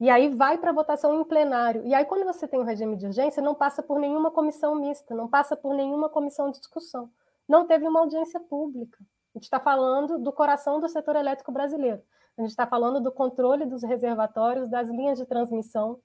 E 0.00 0.10
aí 0.10 0.34
vai 0.34 0.58
para 0.58 0.72
votação 0.72 1.20
em 1.20 1.22
plenário. 1.22 1.86
E 1.86 1.94
aí, 1.94 2.04
quando 2.04 2.24
você 2.24 2.48
tem 2.48 2.58
um 2.58 2.64
regime 2.64 2.96
de 2.96 3.06
urgência, 3.06 3.40
não 3.40 3.54
passa 3.54 3.80
por 3.80 4.00
nenhuma 4.00 4.32
comissão 4.32 4.74
mista, 4.74 5.14
não 5.14 5.28
passa 5.28 5.56
por 5.56 5.74
nenhuma 5.74 6.08
comissão 6.08 6.50
de 6.50 6.58
discussão. 6.58 7.08
Não 7.46 7.68
teve 7.68 7.86
uma 7.86 8.00
audiência 8.00 8.40
pública. 8.40 8.98
A 9.32 9.38
gente 9.38 9.44
está 9.44 9.60
falando 9.60 10.18
do 10.18 10.32
coração 10.32 10.80
do 10.80 10.88
setor 10.88 11.14
elétrico 11.14 11.52
brasileiro. 11.52 12.02
A 12.36 12.40
gente 12.40 12.50
está 12.50 12.66
falando 12.66 13.00
do 13.00 13.12
controle 13.12 13.64
dos 13.64 13.84
reservatórios, 13.84 14.68
das 14.68 14.88
linhas 14.88 15.18
de 15.18 15.24
transmissão, 15.24 16.00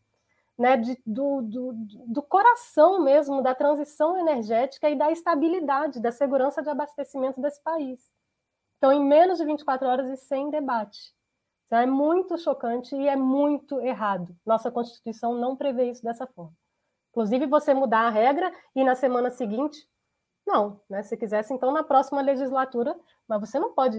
né, 0.55 0.77
de, 0.77 0.95
do, 1.03 1.41
do, 1.41 1.73
do, 2.05 2.22
coração 2.22 3.01
mesmo 3.01 3.41
da 3.41 3.55
transição 3.55 4.15
energética 4.15 4.91
e 4.91 4.95
da 4.95 5.11
estabilidade, 5.11 5.99
da 5.99 6.11
segurança 6.11 6.61
de 6.61 6.69
abastecimento 6.69 7.41
desse 7.41 7.60
país. 7.64 8.14
Então, 8.84 8.91
em 8.91 9.01
menos 9.01 9.38
de 9.38 9.45
24 9.45 9.88
horas 9.88 10.10
e 10.10 10.18
sem 10.26 10.49
debate. 10.49 10.99
Então, 11.68 11.80
é 11.80 11.85
muito 11.85 12.38
chocante 12.38 12.93
e 12.93 13.07
é 13.07 13.15
muito 13.15 13.80
errado. 13.80 14.35
Nossa 14.45 14.69
Constituição 14.69 15.35
não 15.35 15.55
prevê 15.55 15.89
isso 15.89 16.03
dessa 16.03 16.27
forma. 16.27 16.51
Inclusive, 17.11 17.45
você 17.45 17.73
mudar 17.73 18.01
a 18.01 18.10
regra 18.10 18.53
e 18.76 18.84
na 18.84 18.93
semana 18.93 19.30
seguinte, 19.30 19.88
não, 20.45 20.81
né? 20.89 21.01
Se 21.01 21.15
quisesse, 21.15 21.53
então, 21.53 21.72
na 21.72 21.81
próxima 21.81 22.22
legislatura, 22.22 22.93
mas 23.26 23.39
você 23.39 23.57
não 23.57 23.73
pode. 23.73 23.97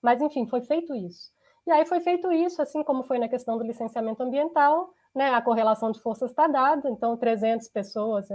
Mas, 0.00 0.20
enfim, 0.20 0.46
foi 0.46 0.60
feito 0.60 0.94
isso. 0.94 1.32
E 1.66 1.72
aí 1.72 1.84
foi 1.84 1.98
feito 1.98 2.30
isso, 2.30 2.62
assim 2.62 2.84
como 2.84 3.02
foi 3.02 3.18
na 3.18 3.28
questão 3.28 3.58
do 3.58 3.64
licenciamento 3.64 4.22
ambiental, 4.22 4.94
né, 5.12 5.34
a 5.34 5.42
correlação 5.42 5.90
de 5.90 6.00
forças 6.00 6.30
está 6.30 6.46
dada, 6.46 6.88
então 6.88 7.16
300 7.16 7.66
pessoas, 7.70 8.28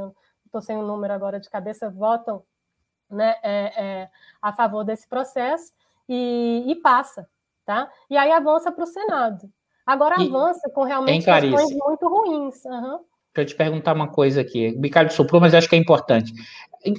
estou 0.45 0.61
sem 0.61 0.75
o 0.75 0.81
número 0.81 1.13
agora 1.13 1.39
de 1.39 1.49
cabeça, 1.49 1.89
votam 1.89 2.43
né, 3.09 3.35
é, 3.43 3.73
é, 3.75 4.09
a 4.41 4.53
favor 4.53 4.83
desse 4.83 5.07
processo 5.07 5.71
e, 6.07 6.63
e, 6.67 6.75
passa, 6.75 7.27
tá? 7.65 7.89
E 8.09 8.17
aí 8.17 8.31
avança 8.31 8.71
para 8.71 8.83
o 8.83 8.87
Senado. 8.87 9.49
Agora 9.85 10.21
e, 10.21 10.27
avança 10.27 10.69
com 10.69 10.83
realmente 10.83 11.25
questões 11.25 11.71
muito 11.71 12.07
ruins. 12.07 12.63
Uhum. 12.65 12.99
Deixa 13.33 13.41
eu 13.41 13.45
te 13.45 13.55
perguntar 13.55 13.95
uma 13.95 14.07
coisa 14.07 14.41
aqui. 14.41 14.75
O 14.77 14.81
Ricardo 14.81 15.11
soprou, 15.11 15.39
mas 15.39 15.53
acho 15.53 15.69
que 15.69 15.75
é 15.75 15.79
importante. 15.79 16.33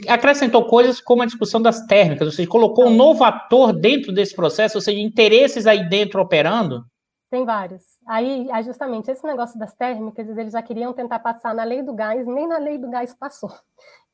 Acrescentou 0.09 0.67
coisas 0.67 1.01
como 1.01 1.23
a 1.23 1.27
discussão 1.27 1.61
das 1.61 1.85
térmicas, 1.87 2.27
ou 2.27 2.33
seja, 2.33 2.49
colocou 2.49 2.87
um 2.87 2.95
novo 2.95 3.25
ator 3.25 3.73
dentro 3.73 4.13
desse 4.13 4.35
processo, 4.37 4.79
ou 4.79 4.83
seja, 4.83 5.01
interesses 5.01 5.67
aí 5.67 5.89
dentro 5.89 6.21
operando? 6.21 6.85
Tem 7.31 7.45
vários. 7.45 7.83
Aí, 8.07 8.49
justamente, 8.65 9.11
esse 9.11 9.27
negócio 9.27 9.59
das 9.59 9.75
térmicas, 9.75 10.29
eles 10.29 10.53
já 10.53 10.63
queriam 10.63 10.93
tentar 10.95 11.19
passar 11.19 11.55
na 11.55 11.65
lei 11.65 11.83
do 11.83 11.93
gás, 11.93 12.27
nem 12.27 12.47
na 12.47 12.59
lei 12.59 12.79
do 12.79 12.89
gás 12.89 13.13
passou. 13.13 13.51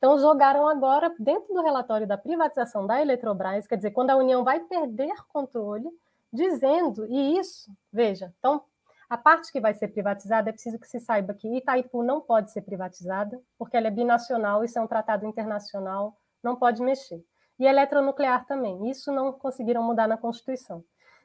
Então, 0.05 0.19
jogaram 0.19 0.69
agora, 0.69 1.15
dentro 1.19 1.55
do 1.55 1.63
relatório 1.63 2.07
da 2.07 2.19
privatização 2.19 2.87
da 2.87 3.01
Eletrobras, 3.01 3.67
quer 3.67 3.77
dizer, 3.77 3.93
quando 3.93 4.11
a 4.11 4.17
União 4.17 4.45
vai 4.45 4.61
perder 4.61 5.15
controle, 5.33 5.89
dizendo, 6.31 7.07
e 7.07 7.39
isso, 7.39 7.73
veja, 7.91 8.31
então, 8.39 8.63
a 9.09 9.17
parte 9.17 9.51
que 9.51 9.59
vai 9.59 9.73
ser 9.73 9.89
privatizada, 9.89 10.51
é 10.51 10.53
preciso 10.53 10.79
que 10.79 10.87
se 10.87 11.01
saiba 11.01 11.33
que 11.33 11.49
Itaipu 11.57 12.03
não 12.03 12.21
pode 12.21 12.53
ser 12.53 12.61
privatizada, 12.61 13.41
porque 13.57 13.79
ela 13.79 13.87
é 13.87 13.91
binacional, 13.91 14.63
isso 14.63 14.79
é 14.79 14.83
um 14.83 14.87
tratado 14.87 15.25
internacional, 15.25 16.15
não 16.43 16.55
pode 16.55 16.83
mexer. 16.83 17.25
E 17.59 17.65
eletronuclear 17.65 18.45
também, 18.45 18.91
isso 18.91 19.11
não 19.11 19.33
conseguiram 19.33 19.83
mudar 19.83 20.07
na 20.07 20.19
Constituição. 20.19 20.85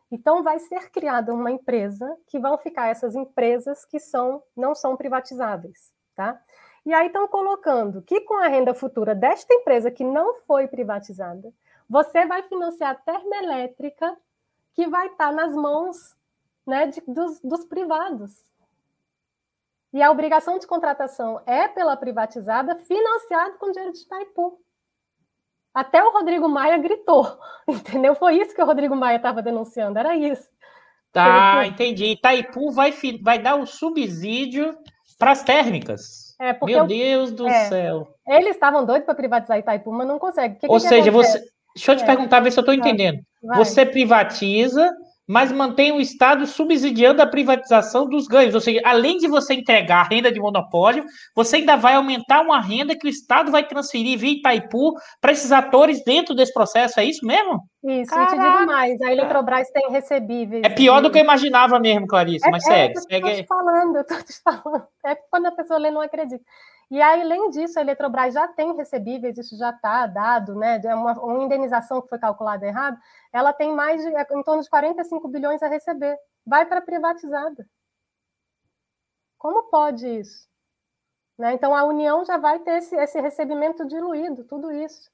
Então 0.09 0.41
vai 0.41 0.57
ser 0.57 0.89
criada 0.89 1.33
uma 1.33 1.51
empresa 1.51 2.15
que 2.27 2.39
vão 2.39 2.57
ficar 2.57 2.87
essas 2.87 3.13
empresas 3.13 3.83
que 3.83 3.99
são 3.99 4.41
não 4.55 4.73
são 4.73 4.95
privatizáveis, 4.95 5.91
tá? 6.15 6.41
E 6.85 6.93
aí 6.93 7.07
estão 7.07 7.27
colocando 7.27 8.01
que 8.01 8.21
com 8.21 8.37
a 8.37 8.47
renda 8.47 8.73
futura 8.73 9.13
desta 9.13 9.53
empresa 9.53 9.91
que 9.91 10.03
não 10.03 10.35
foi 10.45 10.67
privatizada, 10.67 11.53
você 11.89 12.25
vai 12.25 12.43
financiar 12.43 12.91
a 12.91 12.95
termoelétrica 12.95 14.17
que 14.73 14.87
vai 14.87 15.07
estar 15.07 15.31
nas 15.31 15.53
mãos 15.53 16.15
né, 16.65 16.87
de, 16.87 17.01
dos, 17.07 17.39
dos 17.41 17.65
privados. 17.65 18.31
E 19.91 20.01
a 20.01 20.11
obrigação 20.11 20.59
de 20.59 20.67
contratação 20.67 21.41
é 21.45 21.67
pela 21.67 21.97
privatizada, 21.97 22.75
financiado 22.75 23.57
com 23.57 23.71
dinheiro 23.71 23.93
de 23.93 24.01
Itaipu. 24.01 24.61
Até 25.73 26.03
o 26.03 26.11
Rodrigo 26.11 26.47
Maia 26.47 26.77
gritou, 26.77 27.25
entendeu? 27.67 28.13
Foi 28.15 28.37
isso 28.39 28.53
que 28.53 28.61
o 28.61 28.65
Rodrigo 28.65 28.95
Maia 28.95 29.17
estava 29.17 29.41
denunciando, 29.41 29.97
era 29.97 30.15
isso. 30.15 30.47
Tá, 31.11 31.65
entendi. 31.65 32.05
Itaipu 32.11 32.71
vai, 32.71 32.93
vai 33.21 33.39
dar 33.39 33.55
um 33.55 33.65
subsídio 33.65 34.77
para 35.17 35.31
as 35.31 35.43
térmicas. 35.43 36.28
É, 36.39 36.57
Meu 36.65 36.87
Deus 36.87 37.31
do 37.31 37.47
é, 37.47 37.65
céu. 37.65 38.07
Eles 38.25 38.51
estavam 38.51 38.85
doidos 38.85 39.05
para 39.05 39.13
privatizar 39.13 39.59
Itaipu, 39.59 39.91
mas 39.91 40.07
não 40.07 40.17
conseguem. 40.17 40.57
Ou 40.67 40.77
que 40.77 40.87
seja, 40.87 41.11
você. 41.11 41.43
Deixa 41.75 41.91
eu 41.91 41.97
te 41.97 42.03
é. 42.03 42.05
perguntar, 42.05 42.39
ver 42.39 42.51
se 42.51 42.59
eu 42.59 42.61
estou 42.61 42.73
entendendo. 42.73 43.19
Vai. 43.43 43.57
Você 43.57 43.85
privatiza, 43.85 44.89
mas 45.29 45.51
mantém 45.51 45.91
o 45.91 46.01
Estado 46.01 46.47
subsidiando 46.47 47.21
a 47.21 47.27
privatização 47.27 48.09
dos 48.09 48.25
ganhos. 48.25 48.55
Ou 48.55 48.61
seja, 48.61 48.81
além 48.83 49.17
de 49.17 49.27
você 49.27 49.53
entregar 49.53 49.99
a 49.99 50.09
renda 50.09 50.31
de 50.31 50.39
monopólio, 50.39 51.05
você 51.35 51.57
ainda 51.57 51.75
vai 51.75 51.93
aumentar 51.93 52.41
uma 52.41 52.59
renda 52.59 52.97
que 52.97 53.05
o 53.05 53.09
Estado 53.09 53.51
vai 53.51 53.63
transferir 53.63 54.17
via 54.17 54.31
Itaipu 54.31 54.95
para 55.21 55.31
esses 55.31 55.51
atores 55.51 56.03
dentro 56.03 56.33
desse 56.33 56.51
processo. 56.51 56.99
É 56.99 57.05
isso 57.05 57.23
mesmo? 57.23 57.59
Isso, 57.83 58.09
Caraca. 58.09 58.35
eu 58.35 58.39
te 58.39 58.49
digo 58.49 58.65
mais. 58.65 59.01
A 59.03 59.11
Eletrobras 59.11 59.69
tem 59.69 59.91
recebíveis. 59.91 60.63
É 60.65 60.69
pior 60.69 60.99
do 60.99 61.11
que 61.11 61.19
eu 61.19 61.23
imaginava 61.23 61.79
mesmo, 61.79 62.07
Clarice, 62.07 62.47
é, 62.47 62.49
mas 62.49 62.65
é, 62.65 62.91
segue. 62.95 62.97
Eu 63.11 63.17
estou 63.17 63.33
te 63.35 63.47
falando, 63.47 63.95
eu 63.97 64.01
estou 64.01 64.17
te 64.23 64.41
falando. 64.43 64.83
É 65.05 65.15
quando 65.29 65.45
a 65.45 65.51
pessoa 65.51 65.77
lê, 65.77 65.91
não 65.91 66.01
acredita. 66.01 66.43
E 66.91 67.01
aí, 67.01 67.21
além 67.21 67.49
disso, 67.51 67.77
a 67.77 67.81
Eletrobras 67.83 68.33
já 68.33 68.47
tem 68.47 68.75
recebíveis, 68.75 69.37
isso 69.37 69.55
já 69.57 69.69
está 69.69 70.07
dado, 70.07 70.55
né? 70.55 70.81
É 70.83 70.95
uma, 70.95 71.13
uma, 71.19 71.43
indenização 71.43 72.01
que 72.01 72.09
foi 72.09 72.17
calculada 72.17 72.65
errado, 72.65 72.97
ela 73.31 73.53
tem 73.53 73.71
mais 73.73 74.01
de 74.01 74.09
em 74.09 74.43
torno 74.43 74.63
de 74.63 74.69
45 74.69 75.27
bilhões 75.27 75.61
a 75.61 75.67
receber. 75.67 76.17
Vai 76.45 76.65
para 76.65 76.81
privatizada. 76.81 77.67
Como 79.37 79.69
pode 79.69 80.07
isso? 80.07 80.49
Né? 81.37 81.53
Então 81.53 81.75
a 81.75 81.83
União 81.85 82.25
já 82.25 82.37
vai 82.37 82.59
ter 82.59 82.79
esse, 82.79 82.95
esse 82.95 83.21
recebimento 83.21 83.85
diluído, 83.85 84.43
tudo 84.43 84.71
isso. 84.71 85.09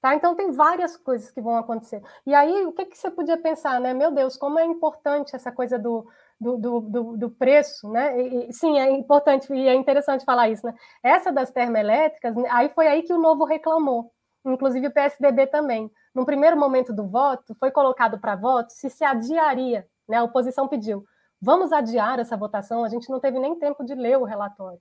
Tá? 0.00 0.14
Então 0.14 0.34
tem 0.34 0.50
várias 0.50 0.96
coisas 0.96 1.30
que 1.30 1.40
vão 1.40 1.56
acontecer. 1.56 2.02
E 2.26 2.34
aí, 2.34 2.66
o 2.66 2.72
que, 2.72 2.86
que 2.86 2.98
você 2.98 3.10
podia 3.10 3.36
pensar, 3.36 3.80
né? 3.80 3.92
Meu 3.94 4.10
Deus, 4.10 4.36
como 4.36 4.58
é 4.58 4.64
importante 4.64 5.36
essa 5.36 5.52
coisa 5.52 5.78
do, 5.78 6.06
do, 6.40 6.56
do, 6.56 7.16
do, 7.18 7.30
preço, 7.30 7.90
né? 7.90 8.18
E, 8.20 8.52
sim, 8.52 8.78
é 8.78 8.90
importante 8.90 9.52
e 9.52 9.68
é 9.68 9.74
interessante 9.74 10.24
falar 10.24 10.48
isso, 10.48 10.64
né? 10.64 10.74
Essa 11.02 11.30
das 11.30 11.50
termoelétricas, 11.52 12.34
aí 12.50 12.70
foi 12.70 12.88
aí 12.88 13.02
que 13.02 13.12
o 13.12 13.18
Novo 13.18 13.44
reclamou, 13.44 14.10
inclusive 14.44 14.86
o 14.86 14.92
PSDB 14.92 15.46
também. 15.48 15.90
No 16.14 16.24
primeiro 16.24 16.56
momento 16.56 16.94
do 16.94 17.06
voto, 17.06 17.54
foi 17.60 17.70
colocado 17.70 18.18
para 18.18 18.36
voto 18.36 18.72
se 18.72 18.88
se 18.88 19.04
adiaria, 19.04 19.86
né? 20.08 20.16
A 20.16 20.24
oposição 20.24 20.66
pediu, 20.66 21.04
vamos 21.40 21.72
adiar 21.72 22.18
essa 22.18 22.36
votação, 22.38 22.84
a 22.84 22.88
gente 22.88 23.10
não 23.10 23.20
teve 23.20 23.38
nem 23.38 23.58
tempo 23.58 23.84
de 23.84 23.94
ler 23.94 24.16
o 24.16 24.24
relatório. 24.24 24.80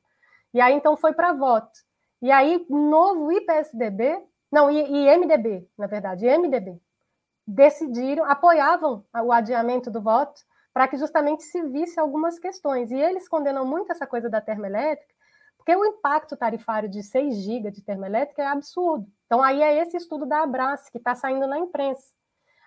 E 0.53 0.61
aí 0.61 0.73
então 0.73 0.95
foi 0.95 1.13
para 1.13 1.33
voto. 1.33 1.77
E 2.21 2.31
aí 2.31 2.65
Novo 2.69 3.33
e 3.33 3.41
PSDB, 3.41 4.23
não, 4.49 4.71
e, 4.71 4.79
e 4.79 5.17
MDB, 5.17 5.67
na 5.77 5.87
verdade, 5.87 6.25
MDB, 6.25 6.79
decidiram, 7.45 8.23
apoiavam 8.23 9.03
o 9.23 9.31
adiamento 9.31 9.91
do 9.91 10.01
voto 10.01 10.41
para 10.73 10.87
que 10.87 10.97
justamente 10.97 11.43
se 11.43 11.61
visse 11.63 11.99
algumas 11.99 12.37
questões. 12.39 12.91
E 12.91 12.95
eles 12.95 13.27
condenam 13.27 13.65
muito 13.65 13.91
essa 13.91 14.07
coisa 14.07 14.29
da 14.29 14.41
termoelétrica, 14.41 15.13
porque 15.57 15.75
o 15.75 15.85
impacto 15.85 16.37
tarifário 16.37 16.89
de 16.89 17.03
6 17.03 17.37
GB 17.37 17.71
de 17.71 17.81
termoelétrica 17.81 18.41
é 18.41 18.47
absurdo. 18.47 19.07
Então, 19.25 19.43
aí 19.43 19.61
é 19.61 19.81
esse 19.81 19.97
estudo 19.97 20.25
da 20.25 20.43
Abras 20.43 20.89
que 20.89 20.97
está 20.97 21.13
saindo 21.15 21.47
na 21.47 21.59
imprensa. 21.59 22.13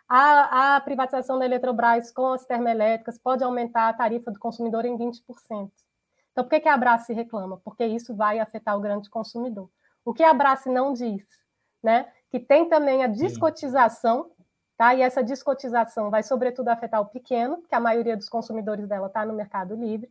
A, 0.09 0.77
a, 0.77 0.81
privatização 0.81 1.39
da 1.39 1.47
Eletrobras 1.47 2.13
com 2.13 2.33
as 2.33 2.45
termoelétricas 2.45 3.19
pode 3.19 3.43
aumentar 3.43 3.89
a 3.89 3.95
tarifa 3.95 4.31
do 4.31 4.39
consumidor 4.39 4.85
em 4.85 4.97
20%. 4.97 5.23
Então, 6.33 6.45
por 6.45 6.51
que, 6.51 6.61
que 6.61 6.69
a 6.69 6.75
Abras 6.75 7.07
se 7.07 7.13
reclama? 7.13 7.61
Porque 7.65 7.85
isso 7.85 8.15
vai 8.15 8.39
afetar 8.39 8.77
o 8.77 8.81
grande 8.81 9.09
consumidor. 9.09 9.71
O 10.05 10.13
que 10.13 10.23
a 10.23 10.31
Abras 10.31 10.67
não 10.67 10.93
diz? 10.93 11.25
Né? 11.83 12.13
Que 12.31 12.39
tem 12.39 12.69
também 12.69 13.03
a 13.03 13.07
descotização 13.07 14.31
Tá? 14.83 14.97
E 14.97 15.01
essa 15.01 15.23
descotização 15.23 16.11
vai, 16.11 16.25
sobretudo, 16.25 16.67
afetar 16.67 17.01
o 17.01 17.07
pequeno, 17.07 17.59
porque 17.59 17.73
a 17.73 17.79
maioria 17.79 18.17
dos 18.17 18.29
consumidores 18.29 18.89
dela 18.89 19.07
está 19.07 19.25
no 19.25 19.33
mercado 19.33 19.77
livre. 19.77 20.11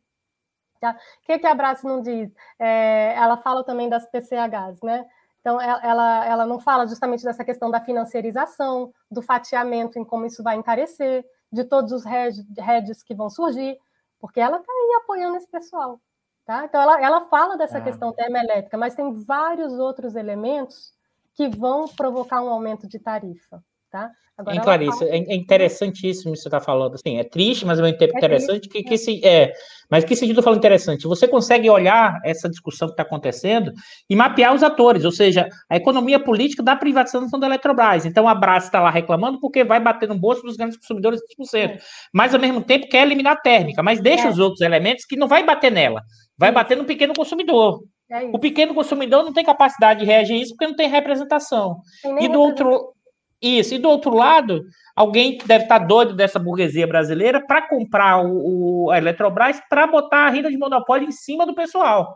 Tá? 0.79 0.91
O 0.91 1.25
que, 1.25 1.39
que 1.39 1.45
a 1.45 1.51
Abraço 1.51 1.85
não 1.85 2.01
diz? 2.01 2.33
É, 2.57 3.13
ela 3.17 3.35
fala 3.35 3.65
também 3.65 3.89
das 3.89 4.05
PCHs, 4.05 4.81
né? 4.81 5.05
Então, 5.41 5.59
ela, 5.59 6.25
ela 6.25 6.45
não 6.45 6.57
fala 6.57 6.87
justamente 6.87 7.21
dessa 7.21 7.43
questão 7.43 7.69
da 7.69 7.81
financiarização, 7.81 8.93
do 9.11 9.21
fatiamento 9.21 9.99
em 9.99 10.05
como 10.05 10.25
isso 10.25 10.41
vai 10.41 10.55
encarecer, 10.55 11.25
de 11.51 11.65
todos 11.65 11.91
os 11.91 12.05
redes 12.05 13.03
que 13.03 13.13
vão 13.13 13.29
surgir, 13.29 13.77
porque 14.21 14.39
ela 14.39 14.55
está 14.55 14.71
aí 14.71 15.01
apoiando 15.03 15.35
esse 15.35 15.49
pessoal. 15.49 15.99
Tá? 16.45 16.63
Então, 16.63 16.81
ela, 16.81 17.01
ela 17.01 17.21
fala 17.27 17.57
dessa 17.57 17.79
ah. 17.79 17.81
questão 17.81 18.13
termoelétrica, 18.13 18.77
mas 18.77 18.95
tem 18.95 19.11
vários 19.11 19.73
outros 19.73 20.15
elementos 20.15 20.93
que 21.33 21.49
vão 21.49 21.89
provocar 21.89 22.41
um 22.41 22.49
aumento 22.49 22.87
de 22.87 22.99
tarifa. 22.99 23.61
Tá? 23.91 24.09
Agora 24.37 24.55
em 24.55 24.61
Clarice, 24.61 24.99
fala... 24.99 25.11
é, 25.11 25.17
é 25.17 25.35
interessantíssimo 25.35 26.33
isso 26.33 26.43
que 26.43 26.49
você 26.49 26.55
está 26.55 26.61
falando. 26.61 26.95
Assim, 26.95 27.17
é 27.17 27.25
triste, 27.25 27.65
mas 27.65 27.77
é 27.77 27.81
muito 27.81 28.01
interessante. 28.01 28.69
É 28.69 28.71
que, 28.71 28.83
que 28.83 28.97
se, 28.97 29.19
é, 29.25 29.51
mas 29.89 30.05
que 30.05 30.15
sentido 30.15 30.39
eu 30.39 30.43
falo 30.43 30.55
interessante? 30.55 31.07
Você 31.07 31.27
consegue 31.27 31.69
olhar 31.69 32.19
essa 32.23 32.49
discussão 32.49 32.87
que 32.87 32.93
está 32.93 33.03
acontecendo 33.03 33.71
e 34.09 34.15
mapear 34.15 34.55
os 34.55 34.63
atores, 34.63 35.03
ou 35.03 35.11
seja, 35.11 35.47
a 35.69 35.75
economia 35.75 36.19
política 36.19 36.63
da 36.63 36.73
privatização 36.73 37.37
da 37.37 37.47
Eletrobras. 37.47 38.05
Então 38.05 38.29
a 38.29 38.33
Brás 38.33 38.63
está 38.63 38.79
lá 38.79 38.89
reclamando 38.89 39.41
porque 39.41 39.63
vai 39.63 39.81
bater 39.81 40.07
no 40.07 40.17
bolso 40.17 40.41
dos 40.41 40.55
grandes 40.55 40.77
consumidores 40.77 41.19
5%. 41.37 41.57
É. 41.57 41.77
Mas 42.13 42.33
ao 42.33 42.39
mesmo 42.39 42.61
tempo 42.61 42.87
quer 42.87 43.01
eliminar 43.05 43.33
a 43.33 43.41
térmica, 43.41 43.83
mas 43.83 43.99
deixa 43.99 44.27
é. 44.27 44.29
os 44.29 44.39
outros 44.39 44.61
elementos 44.61 45.03
que 45.03 45.17
não 45.17 45.27
vai 45.27 45.43
bater 45.43 45.71
nela, 45.71 46.01
vai 46.37 46.51
bater 46.51 46.77
no 46.77 46.85
pequeno 46.85 47.13
consumidor. 47.13 47.83
É 48.09 48.23
o 48.25 48.39
pequeno 48.39 48.73
consumidor 48.73 49.23
não 49.23 49.33
tem 49.33 49.43
capacidade 49.43 49.99
de 49.99 50.05
reagir 50.05 50.35
a 50.35 50.37
isso 50.37 50.53
porque 50.53 50.67
não 50.67 50.75
tem 50.75 50.89
representação. 50.89 51.77
Tem 52.01 52.23
e 52.23 52.27
do 52.29 52.39
outro 52.41 52.93
isso, 53.41 53.73
e 53.73 53.79
do 53.79 53.89
outro 53.89 54.13
lado, 54.13 54.63
alguém 54.95 55.37
que 55.37 55.47
deve 55.47 55.63
estar 55.63 55.79
doido 55.79 56.13
dessa 56.13 56.37
burguesia 56.37 56.85
brasileira 56.85 57.45
para 57.45 57.67
comprar 57.67 58.23
o, 58.23 58.85
o, 58.85 58.91
a 58.91 58.97
Eletrobras 58.97 59.59
para 59.67 59.87
botar 59.87 60.27
a 60.27 60.29
renda 60.29 60.49
de 60.49 60.57
monopólio 60.57 61.07
em 61.07 61.11
cima 61.11 61.45
do 61.45 61.55
pessoal. 61.55 62.15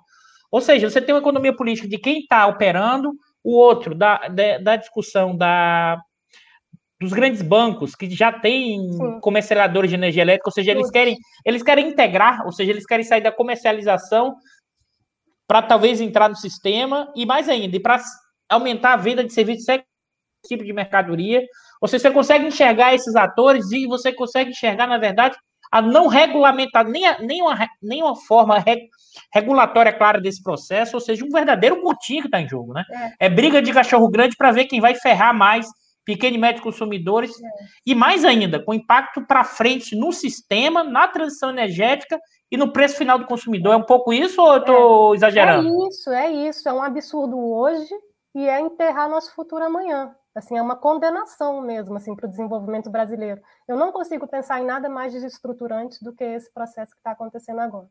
Ou 0.52 0.62
seja, 0.62 0.90
você 0.90 1.02
tem 1.02 1.16
uma 1.16 1.22
economia 1.22 1.56
política 1.56 1.88
de 1.88 1.98
quem 1.98 2.20
está 2.20 2.46
operando, 2.46 3.14
o 3.44 3.56
outro 3.56 3.96
da, 3.96 4.28
da, 4.28 4.58
da, 4.60 4.76
discussão 4.76 5.36
da, 5.36 6.00
dos 7.00 7.12
grandes 7.12 7.42
bancos 7.42 7.96
que 7.96 8.10
já 8.10 8.32
têm 8.32 8.80
comercializadores 9.22 9.90
de 9.90 9.96
energia 9.96 10.22
elétrica, 10.22 10.50
ou 10.50 10.54
seja, 10.54 10.72
eles 10.72 10.90
querem, 10.90 11.18
eles 11.44 11.62
querem 11.62 11.90
integrar, 11.90 12.46
ou 12.46 12.52
seja, 12.52 12.72
eles 12.72 12.86
querem 12.86 13.04
sair 13.04 13.22
da 13.22 13.32
comercialização 13.32 14.36
para 15.48 15.62
talvez 15.62 16.02
entrar 16.02 16.30
no 16.30 16.36
sistema 16.36 17.12
e 17.16 17.26
mais 17.26 17.50
ainda, 17.50 17.80
para 17.80 18.02
aumentar 18.50 18.94
a 18.94 18.98
venda 18.98 19.24
de 19.24 19.34
serviços 19.34 19.66
tipo 20.48 20.64
de 20.64 20.74
mercadoria. 20.74 21.44
Ou 21.82 21.88
seja, 21.88 22.04
você 22.04 22.12
consegue 22.12 22.46
enxergar 22.48 22.94
esses 22.94 23.16
atores 23.16 23.72
e 23.72 23.86
você 23.86 24.12
consegue 24.12 24.52
enxergar, 24.52 24.88
na 24.88 24.98
verdade, 24.98 25.38
a 25.72 25.82
não 25.82 26.08
regulamentar 26.08 26.88
nem, 26.88 27.06
a, 27.06 27.20
nem, 27.20 27.42
uma, 27.42 27.58
nem 27.82 28.02
uma 28.02 28.16
forma 28.16 28.60
re, 28.60 28.88
regulatória 29.34 29.92
clara 29.92 30.22
desse 30.22 30.42
processo, 30.42 30.96
ou 30.96 31.02
seja, 31.02 31.26
um 31.26 31.30
verdadeiro 31.30 31.82
motim 31.82 32.22
que 32.22 32.28
está 32.28 32.40
em 32.40 32.48
jogo, 32.48 32.74
né? 32.74 32.84
É. 33.20 33.26
é. 33.26 33.30
briga 33.30 33.62
de 33.62 33.74
cachorro 33.74 34.10
grande 34.10 34.36
para 34.38 34.52
ver 34.52 34.66
quem 34.66 34.80
vai 34.80 34.96
ferrar 34.96 35.36
mais 35.36 35.68
pequeno 36.06 36.36
e 36.36 36.40
médio 36.40 36.62
consumidores, 36.62 37.32
é. 37.32 37.48
e 37.86 37.96
mais 37.96 38.24
ainda, 38.24 38.64
com 38.64 38.74
impacto 38.74 39.26
para 39.26 39.44
frente 39.44 39.96
no 39.96 40.12
sistema, 40.12 40.84
na 40.84 41.08
transição 41.08 41.50
energética 41.50 42.20
e 42.52 42.56
no 42.56 42.72
preço 42.72 42.98
final 42.98 43.18
do 43.18 43.26
consumidor. 43.26 43.74
É 43.74 43.78
um 43.78 43.84
pouco 43.84 44.14
isso 44.14 44.40
ou 44.42 44.54
eu 44.54 44.60
estou 44.60 45.14
é. 45.14 45.18
exagerando? 45.18 45.68
É 45.68 45.88
isso, 45.88 46.10
é 46.12 46.32
isso. 46.32 46.70
É 46.70 46.74
um 46.74 46.84
absurdo 46.84 47.38
hoje 47.38 47.90
e 48.36 48.48
é 48.48 48.60
enterrar 48.60 49.10
nosso 49.10 49.34
futuro 49.34 49.64
amanhã. 49.64 50.16
Assim, 50.36 50.58
é 50.58 50.62
uma 50.62 50.76
condenação 50.76 51.62
mesmo 51.62 51.96
assim, 51.96 52.14
para 52.14 52.26
o 52.26 52.30
desenvolvimento 52.30 52.90
brasileiro. 52.90 53.42
Eu 53.66 53.78
não 53.78 53.94
consigo 53.94 54.28
pensar 54.28 54.60
em 54.60 54.66
nada 54.66 54.90
mais 54.90 55.14
desestruturante 55.14 56.04
do 56.04 56.14
que 56.14 56.26
esse 56.26 56.52
processo 56.52 56.92
que 56.92 56.98
está 56.98 57.12
acontecendo 57.12 57.62
agora. 57.62 57.90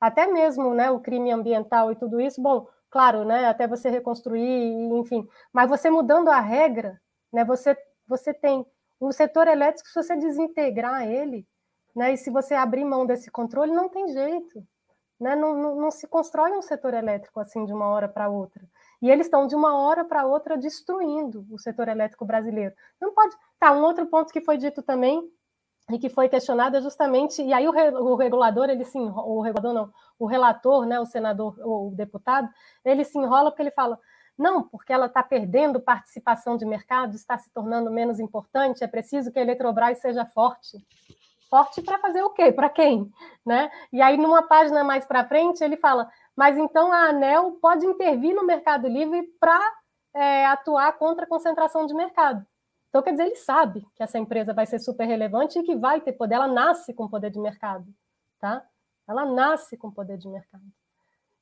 Até 0.00 0.26
mesmo 0.26 0.72
né, 0.72 0.90
o 0.90 1.00
crime 1.00 1.32
ambiental 1.32 1.90
e 1.90 1.96
tudo 1.96 2.20
isso, 2.20 2.40
bom, 2.40 2.68
claro, 2.90 3.24
né, 3.24 3.46
até 3.46 3.66
você 3.66 3.90
reconstruir, 3.90 4.72
enfim, 4.98 5.26
mas 5.52 5.68
você 5.68 5.90
mudando 5.90 6.28
a 6.28 6.40
regra, 6.40 7.00
né, 7.32 7.44
você, 7.44 7.76
você 8.06 8.32
tem 8.32 8.64
o 9.00 9.10
setor 9.12 9.48
elétrico, 9.48 9.88
se 9.88 9.94
você 9.94 10.16
desintegrar 10.16 11.08
ele, 11.08 11.44
né, 11.96 12.12
e 12.12 12.16
se 12.16 12.30
você 12.30 12.54
abrir 12.54 12.84
mão 12.84 13.04
desse 13.04 13.30
controle, 13.30 13.72
não 13.72 13.88
tem 13.88 14.08
jeito. 14.08 14.64
Né, 15.18 15.34
não, 15.34 15.54
não, 15.54 15.76
não 15.76 15.90
se 15.90 16.06
constrói 16.06 16.52
um 16.52 16.62
setor 16.62 16.92
elétrico 16.92 17.40
assim 17.40 17.64
de 17.64 17.72
uma 17.72 17.86
hora 17.86 18.08
para 18.08 18.28
outra. 18.28 18.62
E 19.04 19.10
eles 19.10 19.26
estão 19.26 19.46
de 19.46 19.54
uma 19.54 19.76
hora 19.76 20.02
para 20.02 20.24
outra 20.24 20.56
destruindo 20.56 21.46
o 21.50 21.58
setor 21.58 21.88
elétrico 21.88 22.24
brasileiro. 22.24 22.74
Não 22.98 23.12
pode. 23.12 23.36
Tá, 23.60 23.70
um 23.70 23.82
outro 23.82 24.06
ponto 24.06 24.32
que 24.32 24.40
foi 24.40 24.56
dito 24.56 24.82
também 24.82 25.22
e 25.90 25.98
que 25.98 26.08
foi 26.08 26.26
questionado 26.26 26.78
é 26.78 26.80
justamente, 26.80 27.42
e 27.42 27.52
aí 27.52 27.68
o, 27.68 27.70
re, 27.70 27.90
o 27.90 28.14
regulador, 28.14 28.70
ele 28.70 28.82
sim, 28.82 29.12
o 29.14 29.42
regulador 29.42 29.74
não, 29.74 29.92
o 30.18 30.24
relator, 30.24 30.86
né, 30.86 30.98
o 30.98 31.04
senador, 31.04 31.54
o 31.58 31.92
deputado, 31.94 32.48
ele 32.82 33.04
se 33.04 33.18
enrola 33.18 33.50
porque 33.50 33.64
ele 33.64 33.70
fala, 33.72 34.00
não, 34.38 34.62
porque 34.62 34.90
ela 34.90 35.04
está 35.04 35.22
perdendo 35.22 35.78
participação 35.78 36.56
de 36.56 36.64
mercado, 36.64 37.14
está 37.14 37.36
se 37.36 37.50
tornando 37.50 37.90
menos 37.90 38.18
importante, 38.18 38.82
é 38.82 38.86
preciso 38.86 39.30
que 39.30 39.38
a 39.38 39.42
Eletrobras 39.42 39.98
seja 39.98 40.24
forte. 40.24 40.78
Forte 41.50 41.82
para 41.82 41.98
fazer 41.98 42.22
o 42.22 42.30
quê? 42.30 42.50
Para 42.50 42.70
quem? 42.70 43.12
Né? 43.44 43.70
E 43.92 44.00
aí, 44.00 44.16
numa 44.16 44.42
página 44.42 44.82
mais 44.82 45.04
para 45.04 45.24
frente, 45.24 45.62
ele 45.62 45.76
fala: 45.76 46.10
mas 46.36 46.58
então 46.58 46.92
a 46.92 47.10
ANEL 47.10 47.52
pode 47.60 47.86
intervir 47.86 48.34
no 48.34 48.44
Mercado 48.44 48.88
Livre 48.88 49.22
para 49.38 49.60
é, 50.14 50.46
atuar 50.46 50.92
contra 50.98 51.24
a 51.24 51.28
concentração 51.28 51.86
de 51.86 51.94
mercado. 51.94 52.44
Então, 52.88 53.02
quer 53.02 53.10
dizer, 53.10 53.24
ele 53.24 53.36
sabe 53.36 53.84
que 53.96 54.04
essa 54.04 54.18
empresa 54.18 54.54
vai 54.54 54.66
ser 54.66 54.78
super 54.78 55.04
relevante 55.04 55.58
e 55.58 55.64
que 55.64 55.74
vai 55.74 56.00
ter 56.00 56.12
poder, 56.12 56.36
ela 56.36 56.46
nasce 56.46 56.94
com 56.94 57.08
poder 57.08 57.28
de 57.28 57.40
mercado, 57.40 57.86
tá? 58.38 58.64
Ela 59.08 59.24
nasce 59.24 59.76
com 59.76 59.90
poder 59.90 60.16
de 60.16 60.28
mercado. 60.28 60.62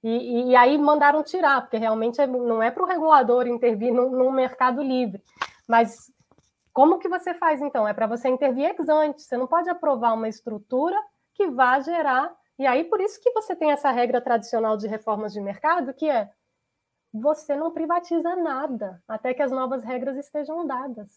E, 0.03 0.51
e, 0.51 0.57
aí 0.57 0.77
mandaram 0.79 1.23
tirar, 1.23 1.61
porque 1.61 1.77
realmente 1.77 2.21
é, 2.21 2.27
não 2.27 2.63
é 2.63 2.71
para 2.71 2.83
o 2.83 2.87
regulador 2.87 3.47
intervir 3.47 3.93
no, 3.93 4.11
no, 4.11 4.33
mercado 4.33 4.83
livre. 4.83 5.23
Mas 5.69 6.11
como 6.73 6.99
que 6.99 7.09
você 7.09 7.35
faz, 7.35 7.61
então? 7.61 7.87
É 7.87 7.93
para 7.93 8.07
você 8.07 8.29
intervir 8.29 8.65
ex 8.65 8.89
ante. 8.89 9.23
Você 9.23 9.37
não 9.37 9.47
pode 9.47 9.69
aprovar 9.69 10.15
uma 10.15 10.29
estrutura 10.29 10.99
que 11.35 11.47
vá 11.49 11.79
gerar 11.81 12.35
e 12.63 12.67
aí, 12.67 12.85
por 12.85 13.01
isso 13.01 13.21
que 13.21 13.33
você 13.33 13.57
tem 13.57 13.73
essa 13.73 13.91
regra 13.91 14.21
tradicional 14.21 14.77
de 14.77 14.87
reformas 14.87 15.33
de 15.33 15.41
mercado, 15.41 15.93
que 15.93 16.09
é 16.09 16.31
você 17.13 17.57
não 17.57 17.73
privatiza 17.73 18.37
nada 18.37 19.03
até 19.09 19.35
que 19.35 19.43
as 19.43 19.51
novas 19.51 19.83
regras 19.83 20.17
estejam 20.17 20.65
dadas, 20.65 21.11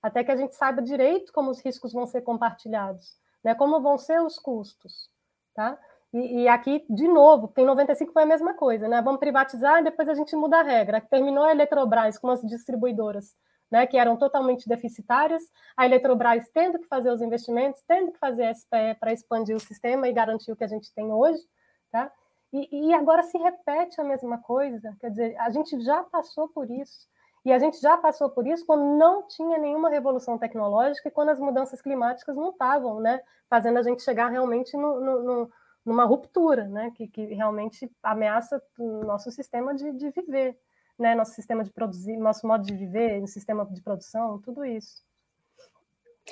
até 0.00 0.22
que 0.22 0.30
a 0.30 0.36
gente 0.36 0.54
saiba 0.54 0.80
direito 0.80 1.32
como 1.32 1.50
os 1.50 1.60
riscos 1.60 1.92
vão 1.92 2.06
ser 2.06 2.22
compartilhados, 2.22 3.18
né? 3.42 3.56
como 3.56 3.82
vão 3.82 3.98
ser 3.98 4.22
os 4.22 4.38
custos. 4.38 5.10
Tá? 5.52 5.76
E, 6.12 6.42
e 6.42 6.48
aqui, 6.48 6.86
de 6.88 7.08
novo, 7.08 7.48
tem 7.48 7.66
95 7.66 8.12
foi 8.12 8.22
a 8.22 8.26
mesma 8.26 8.54
coisa, 8.54 8.86
né? 8.86 9.02
Vamos 9.02 9.18
privatizar 9.18 9.80
e 9.80 9.84
depois 9.84 10.08
a 10.08 10.14
gente 10.14 10.36
muda 10.36 10.60
a 10.60 10.62
regra. 10.62 11.00
Terminou 11.00 11.42
a 11.42 11.50
Eletrobras 11.50 12.18
com 12.18 12.30
as 12.30 12.40
distribuidoras 12.42 13.34
né, 13.70 13.86
que 13.86 13.96
eram 13.96 14.16
totalmente 14.16 14.68
deficitárias, 14.68 15.42
a 15.76 15.84
Eletrobras 15.84 16.48
tendo 16.52 16.78
que 16.78 16.86
fazer 16.86 17.10
os 17.10 17.20
investimentos, 17.20 17.82
tendo 17.86 18.12
que 18.12 18.18
fazer 18.18 18.54
SPE 18.54 18.94
para 19.00 19.12
expandir 19.12 19.56
o 19.56 19.60
sistema 19.60 20.08
e 20.08 20.12
garantir 20.12 20.52
o 20.52 20.56
que 20.56 20.64
a 20.64 20.68
gente 20.68 20.92
tem 20.94 21.12
hoje, 21.12 21.42
tá? 21.90 22.10
E, 22.52 22.88
e, 22.88 22.94
agora 22.94 23.24
se 23.24 23.36
repete 23.36 24.00
a 24.00 24.04
mesma 24.04 24.38
coisa, 24.38 24.96
quer 25.00 25.10
dizer, 25.10 25.36
a 25.40 25.50
gente 25.50 25.80
já 25.80 26.04
passou 26.04 26.48
por 26.48 26.70
isso. 26.70 27.08
E 27.44 27.52
a 27.52 27.58
gente 27.58 27.80
já 27.80 27.96
passou 27.96 28.30
por 28.30 28.46
isso 28.46 28.64
quando 28.64 28.96
não 28.96 29.26
tinha 29.26 29.58
nenhuma 29.58 29.90
revolução 29.90 30.38
tecnológica 30.38 31.08
e 31.08 31.12
quando 31.12 31.30
as 31.30 31.40
mudanças 31.40 31.82
climáticas 31.82 32.36
não 32.36 32.50
estavam, 32.50 33.00
né, 33.00 33.20
fazendo 33.50 33.78
a 33.78 33.82
gente 33.82 34.02
chegar 34.02 34.28
realmente 34.28 34.76
no, 34.76 35.00
no, 35.00 35.22
no, 35.22 35.50
numa 35.84 36.04
ruptura, 36.04 36.64
né, 36.68 36.92
que, 36.94 37.08
que 37.08 37.24
realmente 37.34 37.90
ameaça 38.02 38.62
o 38.78 39.04
nosso 39.04 39.30
sistema 39.30 39.74
de, 39.74 39.92
de 39.92 40.10
viver 40.10 40.56
né, 40.98 41.14
nosso 41.14 41.32
sistema 41.32 41.64
de 41.64 41.72
produzir, 41.72 42.16
nosso 42.16 42.46
modo 42.46 42.64
de 42.64 42.74
viver, 42.74 43.22
o 43.22 43.26
sistema 43.26 43.66
de 43.70 43.82
produção, 43.82 44.40
tudo 44.40 44.64
isso. 44.64 45.02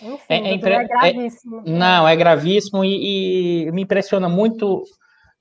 Enfim, 0.00 0.24
é, 0.28 0.36
é, 0.36 0.50
é, 0.50 0.54
é 0.54 0.84
gravíssimo. 0.84 1.62
É, 1.66 1.70
não, 1.70 2.08
é 2.08 2.16
gravíssimo 2.16 2.84
e, 2.84 3.66
e 3.66 3.72
me 3.72 3.82
impressiona 3.82 4.28
muito 4.28 4.84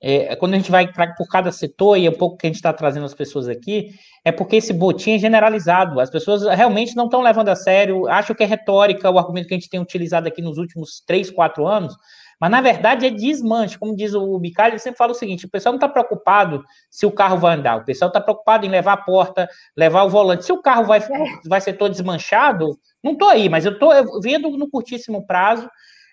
é, 0.02 0.34
quando 0.34 0.54
a 0.54 0.56
gente 0.56 0.70
vai 0.70 0.92
pra, 0.92 1.14
por 1.14 1.28
cada 1.28 1.52
setor, 1.52 1.96
e 1.96 2.06
é 2.06 2.10
um 2.10 2.14
pouco 2.14 2.36
que 2.36 2.46
a 2.46 2.50
gente 2.50 2.56
está 2.56 2.72
trazendo 2.72 3.06
as 3.06 3.14
pessoas 3.14 3.48
aqui, 3.48 3.90
é 4.24 4.32
porque 4.32 4.56
esse 4.56 4.72
botim 4.72 5.12
é 5.12 5.18
generalizado. 5.18 6.00
As 6.00 6.10
pessoas 6.10 6.42
realmente 6.42 6.96
não 6.96 7.04
estão 7.04 7.22
levando 7.22 7.48
a 7.50 7.54
sério, 7.54 8.08
acham 8.08 8.34
que 8.34 8.42
é 8.42 8.46
retórica 8.46 9.08
o 9.08 9.18
argumento 9.18 9.46
que 9.46 9.54
a 9.54 9.56
gente 9.56 9.70
tem 9.70 9.78
utilizado 9.78 10.26
aqui 10.26 10.42
nos 10.42 10.58
últimos 10.58 11.00
três, 11.06 11.30
quatro 11.30 11.68
anos, 11.68 11.94
mas 12.42 12.50
na 12.50 12.60
verdade 12.60 13.06
é 13.06 13.10
desmanche, 13.10 13.78
como 13.78 13.94
diz 13.94 14.14
o 14.14 14.36
Bicalho, 14.36 14.72
ele 14.72 14.80
sempre 14.80 14.98
fala 14.98 15.12
o 15.12 15.14
seguinte: 15.14 15.46
o 15.46 15.48
pessoal 15.48 15.74
não 15.74 15.76
está 15.76 15.88
preocupado 15.88 16.64
se 16.90 17.06
o 17.06 17.12
carro 17.12 17.38
vai 17.38 17.54
andar, 17.54 17.76
o 17.76 17.84
pessoal 17.84 18.08
está 18.08 18.20
preocupado 18.20 18.66
em 18.66 18.68
levar 18.68 18.94
a 18.94 18.96
porta, 18.96 19.48
levar 19.76 20.02
o 20.02 20.10
volante. 20.10 20.44
Se 20.44 20.52
o 20.52 20.60
carro 20.60 20.84
vai, 20.84 20.98
vai 21.46 21.60
ser 21.60 21.74
todo 21.74 21.92
desmanchado, 21.92 22.76
não 23.00 23.12
estou 23.12 23.28
aí, 23.28 23.48
mas 23.48 23.64
eu 23.64 23.74
estou 23.74 23.92
vendo 24.20 24.50
no 24.58 24.68
curtíssimo 24.68 25.24
prazo. 25.24 25.70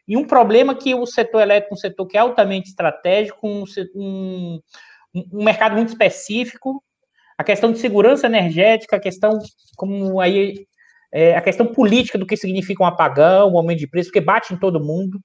E 0.08 0.16
um 0.16 0.24
problema 0.24 0.76
que 0.76 0.94
o 0.94 1.04
setor 1.08 1.42
elétrico, 1.42 1.74
um 1.74 1.78
setor 1.78 2.06
que 2.06 2.16
é 2.16 2.20
altamente 2.20 2.70
estratégico, 2.70 3.48
um, 3.48 3.64
um, 3.96 4.60
um 5.34 5.44
mercado 5.44 5.76
muito 5.76 5.90
específico, 5.90 6.84
a 7.40 7.44
questão 7.44 7.72
de 7.72 7.80
segurança 7.80 8.28
energética, 8.28 8.98
a 8.98 9.00
questão 9.00 9.40
como 9.76 10.22
aí 10.22 10.68
é, 11.12 11.36
a 11.36 11.42
questão 11.42 11.66
política 11.66 12.20
do 12.20 12.26
que 12.28 12.38
significa 12.38 12.84
um 12.84 12.86
apagão, 12.86 13.52
um 13.52 13.58
aumento 13.58 13.80
de 13.80 13.88
preço, 13.88 14.10
porque 14.10 14.22
bate 14.22 14.54
em 14.54 14.58
todo 14.58 14.80
mundo. 14.80 15.20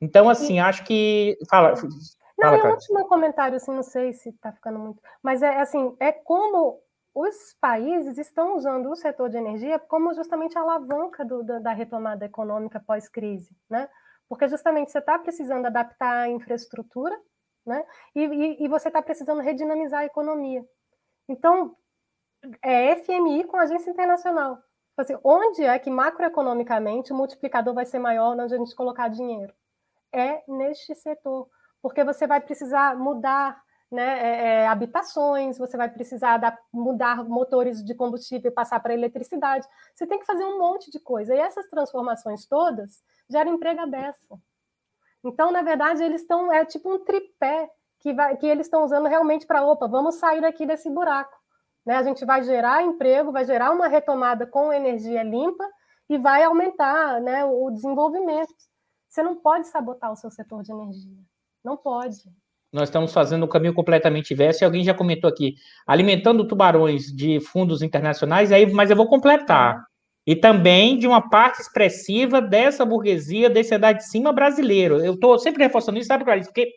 Então, 0.00 0.28
assim, 0.28 0.58
acho 0.60 0.84
que. 0.84 1.38
Fala. 1.48 1.70
Não, 1.70 2.50
fala, 2.50 2.56
é 2.56 2.64
um 2.64 2.70
último 2.72 3.08
comentário, 3.08 3.56
assim, 3.56 3.72
não 3.72 3.82
sei 3.82 4.12
se 4.12 4.28
está 4.28 4.52
ficando 4.52 4.78
muito. 4.78 5.02
Mas 5.22 5.42
é 5.42 5.60
assim, 5.60 5.96
é 5.98 6.12
como 6.12 6.80
os 7.14 7.56
países 7.60 8.18
estão 8.18 8.56
usando 8.56 8.90
o 8.90 8.96
setor 8.96 9.30
de 9.30 9.38
energia 9.38 9.78
como 9.78 10.12
justamente 10.12 10.56
a 10.58 10.60
alavanca 10.60 11.24
do, 11.24 11.42
da, 11.42 11.58
da 11.58 11.72
retomada 11.72 12.26
econômica 12.26 12.78
pós-crise, 12.78 13.56
né? 13.70 13.88
Porque 14.28 14.48
justamente 14.48 14.90
você 14.90 14.98
está 14.98 15.18
precisando 15.18 15.66
adaptar 15.66 16.24
a 16.24 16.28
infraestrutura, 16.28 17.18
né? 17.64 17.82
E, 18.14 18.22
e, 18.22 18.64
e 18.64 18.68
você 18.68 18.88
está 18.88 19.00
precisando 19.00 19.40
redinamizar 19.40 20.00
a 20.00 20.06
economia. 20.06 20.62
Então, 21.26 21.74
é 22.62 22.96
FMI 22.96 23.44
com 23.44 23.56
agência 23.56 23.90
internacional 23.90 24.58
assim, 24.96 25.16
onde 25.22 25.62
é 25.62 25.78
que 25.78 25.90
macroeconomicamente 25.90 27.12
o 27.12 27.16
multiplicador 27.16 27.74
vai 27.74 27.84
ser 27.84 27.98
maior 27.98 28.36
onde 28.38 28.54
a 28.54 28.58
gente 28.58 28.74
colocar 28.74 29.08
dinheiro? 29.08 29.52
É 30.18 30.42
neste 30.48 30.94
setor, 30.94 31.48
porque 31.82 32.02
você 32.02 32.26
vai 32.26 32.40
precisar 32.40 32.96
mudar 32.96 33.60
né, 33.90 34.02
é, 34.02 34.62
é, 34.62 34.66
habitações, 34.66 35.58
você 35.58 35.76
vai 35.76 35.88
precisar 35.88 36.38
da, 36.38 36.56
mudar 36.72 37.24
motores 37.24 37.84
de 37.84 37.94
combustível 37.94 38.50
e 38.50 38.54
passar 38.54 38.80
para 38.80 38.94
eletricidade. 38.94 39.66
Você 39.94 40.06
tem 40.06 40.18
que 40.18 40.26
fazer 40.26 40.44
um 40.44 40.58
monte 40.58 40.90
de 40.90 40.98
coisa. 40.98 41.34
E 41.34 41.38
essas 41.38 41.68
transformações 41.68 42.46
todas 42.46 43.02
geram 43.28 43.54
emprego 43.54 43.80
aberto. 43.80 44.40
Então, 45.22 45.50
na 45.50 45.62
verdade, 45.62 46.02
eles 46.02 46.22
estão, 46.22 46.52
é 46.52 46.64
tipo 46.64 46.92
um 46.92 47.04
tripé 47.04 47.70
que, 48.00 48.12
vai, 48.12 48.36
que 48.36 48.46
eles 48.46 48.66
estão 48.66 48.84
usando 48.84 49.06
realmente 49.06 49.46
para, 49.46 49.64
opa, 49.64 49.86
vamos 49.86 50.16
sair 50.16 50.40
daqui 50.40 50.66
desse 50.66 50.90
buraco. 50.90 51.36
Né? 51.84 51.96
A 51.96 52.02
gente 52.02 52.24
vai 52.24 52.42
gerar 52.42 52.82
emprego, 52.82 53.32
vai 53.32 53.44
gerar 53.44 53.70
uma 53.70 53.86
retomada 53.86 54.46
com 54.46 54.72
energia 54.72 55.22
limpa 55.22 55.64
e 56.08 56.18
vai 56.18 56.42
aumentar 56.42 57.20
né, 57.20 57.44
o 57.44 57.70
desenvolvimento. 57.70 58.54
Você 59.16 59.22
não 59.22 59.34
pode 59.34 59.66
sabotar 59.68 60.12
o 60.12 60.16
seu 60.16 60.30
setor 60.30 60.62
de 60.62 60.70
energia. 60.70 61.16
Não 61.64 61.74
pode. 61.74 62.18
Nós 62.70 62.90
estamos 62.90 63.14
fazendo 63.14 63.46
um 63.46 63.48
caminho 63.48 63.72
completamente 63.72 64.34
inverso, 64.34 64.62
e 64.62 64.66
alguém 64.66 64.84
já 64.84 64.92
comentou 64.92 65.26
aqui, 65.26 65.54
alimentando 65.86 66.46
tubarões 66.46 67.04
de 67.04 67.40
fundos 67.40 67.80
internacionais, 67.80 68.52
aí, 68.52 68.70
mas 68.70 68.90
eu 68.90 68.96
vou 68.96 69.08
completar. 69.08 69.76
É. 69.76 70.32
E 70.32 70.36
também 70.36 70.98
de 70.98 71.06
uma 71.06 71.30
parte 71.30 71.62
expressiva 71.62 72.42
dessa 72.42 72.84
burguesia 72.84 73.48
desse 73.48 73.74
andar 73.74 73.92
de 73.92 74.06
cima 74.06 74.34
brasileiro. 74.34 75.02
Eu 75.02 75.14
estou 75.14 75.38
sempre 75.38 75.64
reforçando 75.64 75.98
isso, 75.98 76.08
sabe, 76.08 76.22
Clarice? 76.22 76.50
Porque 76.50 76.74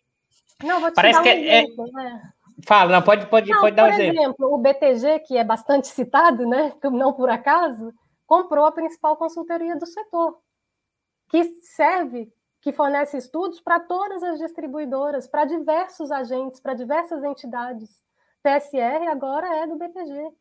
não, 0.63 0.79
vou 0.79 0.91
te 0.91 0.95
parece 0.95 1.15
dar 1.15 1.19
um 1.19 1.23
que 1.23 1.29
é- 1.29 1.63
exemplo, 1.63 1.89
é... 1.89 1.91
né? 1.91 2.21
Fala, 2.65 2.93
não, 2.93 3.01
pode, 3.01 3.25
pode, 3.25 3.49
não, 3.51 3.59
pode 3.59 3.75
dar 3.75 3.83
um 3.83 3.87
exemplo. 3.87 4.15
Por 4.15 4.21
exemplo, 4.21 4.53
o 4.53 4.57
BTG, 4.59 5.19
que 5.27 5.35
é 5.35 5.43
bastante 5.43 5.89
citado, 5.89 6.47
né, 6.47 6.71
não 6.89 7.11
por 7.11 7.29
acaso, 7.29 7.91
comprou 8.25 8.63
a 8.63 8.71
principal 8.71 9.17
consultoria 9.17 9.75
do 9.75 9.85
setor, 9.85 10.37
que 11.29 11.43
serve 11.61 12.31
que 12.61 12.73
fornece 12.73 13.17
estudos 13.17 13.61
para 13.61 13.79
todas 13.79 14.21
as 14.21 14.37
distribuidoras, 14.37 15.27
para 15.27 15.45
diversos 15.45 16.11
agentes, 16.11 16.59
para 16.59 16.73
diversas 16.73 17.23
entidades. 17.23 18.03
PSR 18.43 19.07
agora 19.07 19.47
é 19.57 19.67
do 19.67 19.77
BTG. 19.77 20.31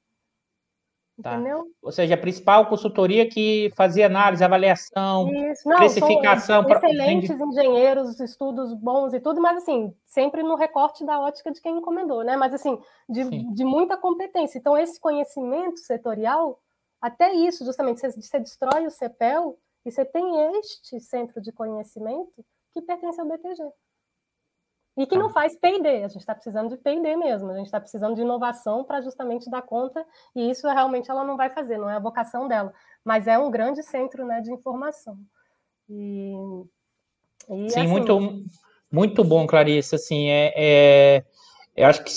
Tá. 1.22 1.34
Entendeu? 1.34 1.66
Ou 1.82 1.90
seja, 1.90 2.14
a 2.14 2.18
principal 2.18 2.66
consultoria 2.66 3.28
que 3.28 3.72
fazia 3.76 4.06
análise, 4.06 4.44
avaliação, 4.44 5.28
Não, 5.66 5.76
precificação. 5.78 6.64
Excelentes 6.68 7.36
pra... 7.36 7.46
engenheiros, 7.46 8.20
estudos 8.20 8.72
bons 8.72 9.12
e 9.12 9.20
tudo, 9.20 9.40
mas 9.40 9.56
assim, 9.56 9.92
sempre 10.06 10.44
no 10.44 10.54
recorte 10.54 11.04
da 11.04 11.18
ótica 11.18 11.50
de 11.50 11.60
quem 11.60 11.78
encomendou, 11.78 12.22
né? 12.22 12.36
Mas 12.36 12.54
assim, 12.54 12.80
de, 13.08 13.24
de 13.52 13.64
muita 13.64 13.96
competência. 13.96 14.58
Então, 14.58 14.78
esse 14.78 15.00
conhecimento 15.00 15.78
setorial, 15.78 16.60
até 17.00 17.32
isso, 17.32 17.64
justamente, 17.64 18.00
você, 18.00 18.12
você 18.12 18.38
destrói 18.38 18.86
o 18.86 18.90
CEPEL, 18.90 19.58
e 19.88 19.90
você 19.90 20.04
tem 20.04 20.58
este 20.58 21.00
centro 21.00 21.40
de 21.40 21.50
conhecimento 21.50 22.44
que 22.74 22.82
pertence 22.82 23.18
ao 23.18 23.26
BTG. 23.26 23.62
E 24.98 25.06
que 25.06 25.16
não 25.16 25.28
tá. 25.28 25.34
faz 25.34 25.56
P&D, 25.56 26.04
a 26.04 26.08
gente 26.08 26.18
está 26.18 26.34
precisando 26.34 26.68
de 26.68 26.76
P&D 26.76 27.16
mesmo, 27.16 27.50
a 27.50 27.56
gente 27.56 27.66
está 27.66 27.80
precisando 27.80 28.14
de 28.14 28.20
inovação 28.20 28.84
para 28.84 29.00
justamente 29.00 29.48
dar 29.48 29.62
conta, 29.62 30.04
e 30.34 30.50
isso 30.50 30.66
realmente 30.66 31.10
ela 31.10 31.24
não 31.24 31.36
vai 31.36 31.48
fazer, 31.48 31.78
não 31.78 31.88
é 31.88 31.94
a 31.94 32.00
vocação 32.00 32.46
dela, 32.48 32.72
mas 33.02 33.26
é 33.26 33.38
um 33.38 33.50
grande 33.50 33.82
centro 33.82 34.26
né, 34.26 34.40
de 34.42 34.52
informação. 34.52 35.16
E, 35.88 36.34
e 37.48 37.70
Sim, 37.70 37.80
assim, 37.80 37.86
muito, 37.86 38.44
muito 38.90 39.24
bom, 39.24 39.46
Clarice, 39.46 39.94
assim, 39.94 40.28
é, 40.28 40.52
é, 40.54 41.24
eu 41.76 41.86
acho 41.86 42.04
que, 42.04 42.12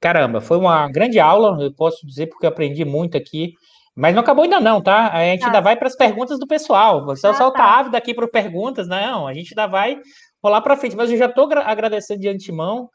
caramba, 0.00 0.40
foi 0.40 0.56
uma 0.56 0.88
grande 0.90 1.20
aula, 1.20 1.62
eu 1.62 1.72
posso 1.72 2.04
dizer, 2.04 2.26
porque 2.26 2.46
eu 2.46 2.50
aprendi 2.50 2.84
muito 2.84 3.16
aqui, 3.16 3.54
mas 3.94 4.14
não 4.14 4.22
acabou 4.22 4.44
ainda 4.44 4.60
não, 4.60 4.80
tá? 4.80 5.12
A 5.12 5.24
gente 5.24 5.40
tá. 5.40 5.46
ainda 5.46 5.60
vai 5.60 5.76
para 5.76 5.88
as 5.88 5.96
perguntas 5.96 6.38
do 6.38 6.46
pessoal. 6.46 7.04
Você 7.04 7.26
ah, 7.26 7.34
só 7.34 7.50
tá 7.50 7.78
ávido 7.78 7.96
aqui 7.96 8.14
para 8.14 8.26
perguntas, 8.26 8.88
não. 8.88 9.26
A 9.26 9.34
gente 9.34 9.52
ainda 9.52 9.66
vai 9.66 9.98
rolar 10.42 10.62
para 10.62 10.76
frente. 10.76 10.96
Mas 10.96 11.10
eu 11.10 11.18
já 11.18 11.26
estou 11.26 11.48
agradecendo 11.52 12.20
de 12.20 12.28
antemão. 12.28 12.88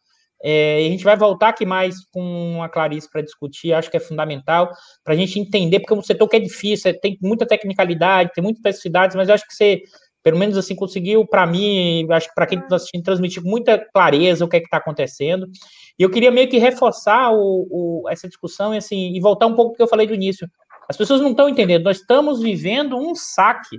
É, 0.43 0.77
a 0.77 0.89
gente 0.89 1.03
vai 1.03 1.15
voltar 1.15 1.49
aqui 1.49 1.65
mais 1.65 1.95
com 2.11 2.61
a 2.61 2.69
Clarice 2.69 3.09
para 3.09 3.21
discutir, 3.21 3.73
acho 3.73 3.89
que 3.89 3.97
é 3.97 3.99
fundamental 3.99 4.69
para 5.03 5.15
a 5.15 5.17
gente 5.17 5.39
entender, 5.39 5.79
porque 5.79 5.95
o 5.95 6.03
setor 6.03 6.27
que 6.27 6.35
é 6.35 6.39
difícil, 6.39 6.91
é, 6.91 6.93
tem 6.93 7.17
muita 7.21 7.45
tecnicalidade, 7.45 8.31
tem 8.35 8.43
muitas 8.43 8.59
especificidades, 8.59 9.15
mas 9.15 9.29
eu 9.29 9.33
acho 9.33 9.47
que 9.47 9.55
você, 9.55 9.81
pelo 10.21 10.37
menos 10.37 10.55
assim, 10.55 10.75
conseguiu, 10.75 11.25
para 11.25 11.47
mim, 11.47 12.05
acho 12.11 12.27
que 12.27 12.35
para 12.35 12.45
quem 12.45 12.59
está 12.59 12.75
assistindo, 12.75 13.03
transmitir 13.03 13.41
com 13.41 13.49
muita 13.49 13.83
clareza 13.91 14.45
o 14.45 14.47
que 14.47 14.57
é 14.57 14.59
que 14.59 14.67
está 14.67 14.77
acontecendo. 14.77 15.47
E 15.97 16.03
eu 16.03 16.09
queria 16.11 16.29
meio 16.29 16.47
que 16.47 16.59
reforçar 16.59 17.31
o, 17.31 17.67
o, 18.03 18.09
essa 18.09 18.27
discussão 18.27 18.75
e, 18.75 18.77
assim, 18.77 19.15
e 19.15 19.19
voltar 19.19 19.47
um 19.47 19.55
pouco 19.55 19.71
do 19.71 19.77
que 19.77 19.81
eu 19.81 19.87
falei 19.87 20.05
do 20.05 20.13
início. 20.13 20.47
As 20.89 20.95
pessoas 20.97 21.21
não 21.21 21.31
estão 21.31 21.49
entendendo. 21.49 21.83
Nós 21.83 21.97
estamos 21.97 22.41
vivendo 22.41 22.97
um 22.97 23.13
saque. 23.15 23.77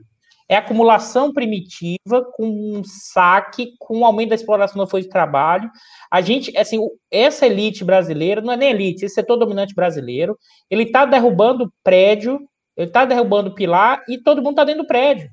É 0.48 0.56
acumulação 0.56 1.32
primitiva 1.32 2.24
com 2.32 2.46
um 2.46 2.82
saque, 2.82 3.74
com 3.78 3.98
um 3.98 4.04
aumento 4.04 4.30
da 4.30 4.34
exploração 4.34 4.78
da 4.78 4.86
força 4.86 5.06
de 5.06 5.12
trabalho. 5.12 5.70
A 6.10 6.22
gente, 6.22 6.56
assim, 6.56 6.78
essa 7.10 7.46
elite 7.46 7.84
brasileira, 7.84 8.40
não 8.40 8.52
é 8.54 8.56
nem 8.56 8.70
elite, 8.70 9.04
esse 9.04 9.14
setor 9.14 9.36
dominante 9.36 9.74
brasileiro, 9.74 10.38
ele 10.70 10.84
está 10.84 11.04
derrubando 11.04 11.70
prédio, 11.84 12.40
ele 12.74 12.88
está 12.88 13.04
derrubando 13.04 13.54
pilar 13.54 14.02
e 14.08 14.16
todo 14.16 14.42
mundo 14.42 14.52
está 14.52 14.64
dentro 14.64 14.84
do 14.84 14.86
prédio. 14.86 15.28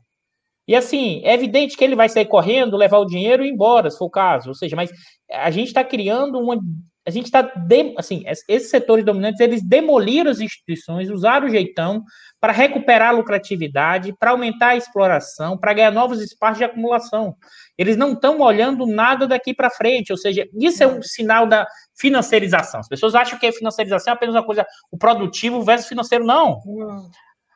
E 0.68 0.76
assim, 0.76 1.22
é 1.24 1.34
evidente 1.34 1.78
que 1.78 1.84
ele 1.84 1.96
vai 1.96 2.10
sair 2.10 2.26
correndo, 2.26 2.76
levar 2.76 2.98
o 2.98 3.06
dinheiro 3.06 3.44
e 3.44 3.48
ir 3.48 3.52
embora, 3.52 3.90
se 3.90 3.98
for 3.98 4.06
o 4.06 4.10
caso. 4.10 4.50
Ou 4.50 4.56
seja, 4.56 4.76
mas 4.76 4.92
a 5.32 5.52
gente 5.52 5.68
está 5.68 5.84
criando 5.84 6.40
uma 6.40 6.60
a 7.08 7.12
gente 7.12 7.26
está, 7.26 7.48
assim, 7.98 8.24
esses 8.48 8.70
setores 8.70 9.06
dominantes, 9.06 9.40
eles 9.40 9.62
demoliram 9.62 10.32
as 10.32 10.40
instituições, 10.40 11.10
usaram 11.10 11.46
o 11.46 11.50
jeitão 11.52 12.04
para 12.42 12.52
recuperar 12.52 13.10
a 13.10 13.12
lucratividade, 13.12 14.12
para 14.20 14.32
aumentar 14.32 14.70
a 14.70 14.76
exploração, 14.76 15.56
para 15.56 15.74
ganhar 15.74 15.92
novos 15.92 16.20
espaços 16.20 16.58
de 16.58 16.64
acumulação. 16.64 17.36
Eles 17.78 17.96
não 17.96 18.14
estão 18.14 18.40
olhando 18.40 18.88
nada 18.88 19.28
daqui 19.28 19.54
para 19.54 19.70
frente, 19.70 20.12
ou 20.12 20.18
seja, 20.18 20.48
isso 20.60 20.84
é 20.84 20.88
um 20.88 21.00
sinal 21.04 21.46
da 21.46 21.68
financiarização. 21.96 22.80
As 22.80 22.88
pessoas 22.88 23.14
acham 23.14 23.38
que 23.38 23.46
a 23.46 23.54
financiarização 23.54 24.12
é 24.12 24.16
apenas 24.16 24.34
uma 24.34 24.44
coisa, 24.44 24.66
o 24.92 24.98
produtivo 24.98 25.62
versus 25.62 25.88
financeiro, 25.88 26.26
não. 26.26 26.60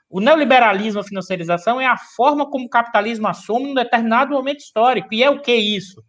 O 0.07 0.19
neoliberalismo, 0.19 0.99
a 1.01 1.03
financiarização, 1.03 1.81
é 1.81 1.87
a 1.87 1.97
forma 2.15 2.47
como 2.49 2.65
o 2.65 2.69
capitalismo 2.69 3.27
assume 3.27 3.71
um 3.71 3.75
determinado 3.75 4.31
momento 4.31 4.59
histórico. 4.59 5.11
E 5.11 5.23
é 5.23 5.29
o 5.29 5.41
que 5.41 5.55
isso? 5.55 6.03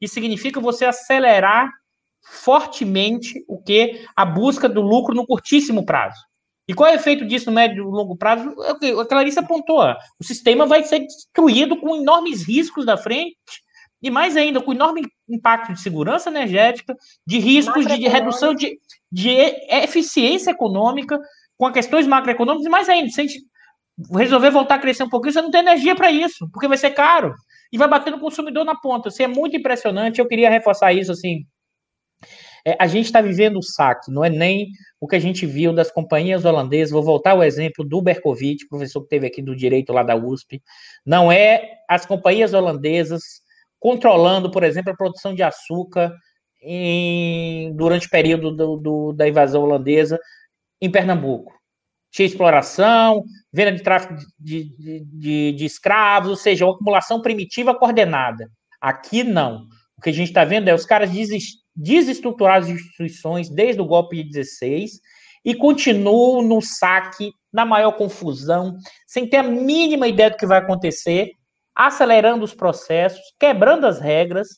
Isso 0.00 0.14
significa 0.14 0.60
você 0.60 0.86
acelerar 0.86 1.70
fortemente 2.28 3.44
o 3.48 3.62
que 3.62 4.04
a 4.14 4.24
busca 4.24 4.68
do 4.68 4.80
lucro 4.80 5.14
no 5.14 5.26
curtíssimo 5.26 5.84
prazo. 5.84 6.18
E 6.68 6.74
qual 6.74 6.90
é 6.90 6.92
o 6.92 6.96
efeito 6.96 7.24
disso 7.24 7.46
no 7.46 7.52
médio 7.52 7.84
e 7.84 7.86
longo 7.86 8.16
prazo? 8.16 8.54
É 8.82 9.00
a 9.00 9.06
Clarice 9.06 9.38
apontou. 9.38 9.82
O 10.18 10.24
sistema 10.24 10.66
vai 10.66 10.82
ser 10.82 11.00
destruído 11.00 11.76
com 11.76 11.96
enormes 11.96 12.46
riscos 12.46 12.84
da 12.84 12.96
frente, 12.96 13.36
e 14.02 14.10
mais 14.10 14.36
ainda, 14.36 14.60
com 14.60 14.72
enorme 14.72 15.02
impacto 15.28 15.72
de 15.72 15.80
segurança 15.80 16.28
energética, 16.28 16.94
de 17.26 17.38
riscos 17.38 17.86
de, 17.86 17.98
de 17.98 18.08
redução 18.08 18.54
de, 18.54 18.78
de 19.10 19.30
eficiência 19.70 20.50
econômica, 20.50 21.18
com 21.56 21.72
questões 21.72 22.06
macroeconômicas, 22.06 22.66
e 22.66 22.70
mais 22.70 22.88
ainda, 22.88 23.08
se 23.10 23.20
a 23.20 23.24
gente 23.24 23.40
resolver 24.12 24.50
voltar 24.50 24.74
a 24.74 24.78
crescer 24.78 25.04
um 25.04 25.08
pouquinho, 25.08 25.32
você 25.32 25.40
não 25.40 25.50
tem 25.50 25.60
energia 25.60 25.94
para 25.94 26.10
isso, 26.10 26.48
porque 26.52 26.68
vai 26.68 26.76
ser 26.76 26.90
caro. 26.90 27.34
E 27.72 27.78
vai 27.78 27.88
bater 27.88 28.10
no 28.10 28.20
consumidor 28.20 28.64
na 28.64 28.76
ponta. 28.76 29.08
Isso 29.08 29.22
é 29.22 29.26
muito 29.26 29.56
impressionante. 29.56 30.20
Eu 30.20 30.28
queria 30.28 30.50
reforçar 30.50 30.92
isso, 30.92 31.10
assim, 31.10 31.44
é, 32.66 32.76
a 32.80 32.88
gente 32.88 33.04
está 33.06 33.20
vivendo 33.20 33.58
o 33.58 33.62
saque, 33.62 34.10
não 34.10 34.24
é 34.24 34.28
nem 34.28 34.72
o 35.00 35.06
que 35.06 35.14
a 35.14 35.20
gente 35.20 35.46
viu 35.46 35.72
das 35.72 35.88
companhias 35.88 36.44
holandesas. 36.44 36.90
Vou 36.90 37.02
voltar 37.02 37.30
ao 37.30 37.44
exemplo 37.44 37.84
do 37.84 38.02
Berkovic, 38.02 38.66
professor 38.68 39.02
que 39.02 39.08
teve 39.08 39.24
aqui 39.24 39.40
do 39.40 39.54
direito 39.54 39.92
lá 39.92 40.02
da 40.02 40.16
USP. 40.16 40.60
Não 41.04 41.30
é 41.30 41.76
as 41.88 42.04
companhias 42.04 42.54
holandesas 42.54 43.22
controlando, 43.78 44.50
por 44.50 44.64
exemplo, 44.64 44.90
a 44.90 44.96
produção 44.96 45.32
de 45.32 45.44
açúcar 45.44 46.12
em, 46.60 47.72
durante 47.76 48.08
o 48.08 48.10
período 48.10 48.50
do, 48.50 48.76
do, 48.76 49.12
da 49.12 49.28
invasão 49.28 49.62
holandesa 49.62 50.18
em 50.80 50.90
Pernambuco. 50.90 51.54
Tinha 52.10 52.26
exploração, 52.26 53.22
venda 53.52 53.70
de 53.70 53.82
tráfico 53.84 54.16
de, 54.40 54.76
de, 54.76 55.04
de, 55.04 55.52
de 55.52 55.64
escravos, 55.64 56.30
ou 56.30 56.36
seja, 56.36 56.64
uma 56.64 56.74
acumulação 56.74 57.22
primitiva 57.22 57.78
coordenada. 57.78 58.50
Aqui 58.80 59.22
não. 59.22 59.68
O 59.96 60.02
que 60.02 60.10
a 60.10 60.12
gente 60.12 60.28
está 60.28 60.44
vendo 60.44 60.66
é 60.66 60.74
os 60.74 60.84
caras 60.84 61.12
desistir 61.12 61.64
desestruturar 61.76 62.58
as 62.58 62.68
instituições 62.68 63.48
desde 63.48 63.80
o 63.80 63.84
golpe 63.84 64.16
de 64.16 64.30
16 64.30 65.00
e 65.44 65.54
continuam 65.54 66.42
no 66.42 66.60
saque, 66.60 67.32
na 67.52 67.64
maior 67.64 67.92
confusão, 67.92 68.76
sem 69.06 69.28
ter 69.28 69.38
a 69.38 69.42
mínima 69.42 70.08
ideia 70.08 70.30
do 70.30 70.36
que 70.36 70.46
vai 70.46 70.58
acontecer, 70.58 71.30
acelerando 71.74 72.44
os 72.44 72.54
processos, 72.54 73.20
quebrando 73.38 73.86
as 73.86 74.00
regras. 74.00 74.48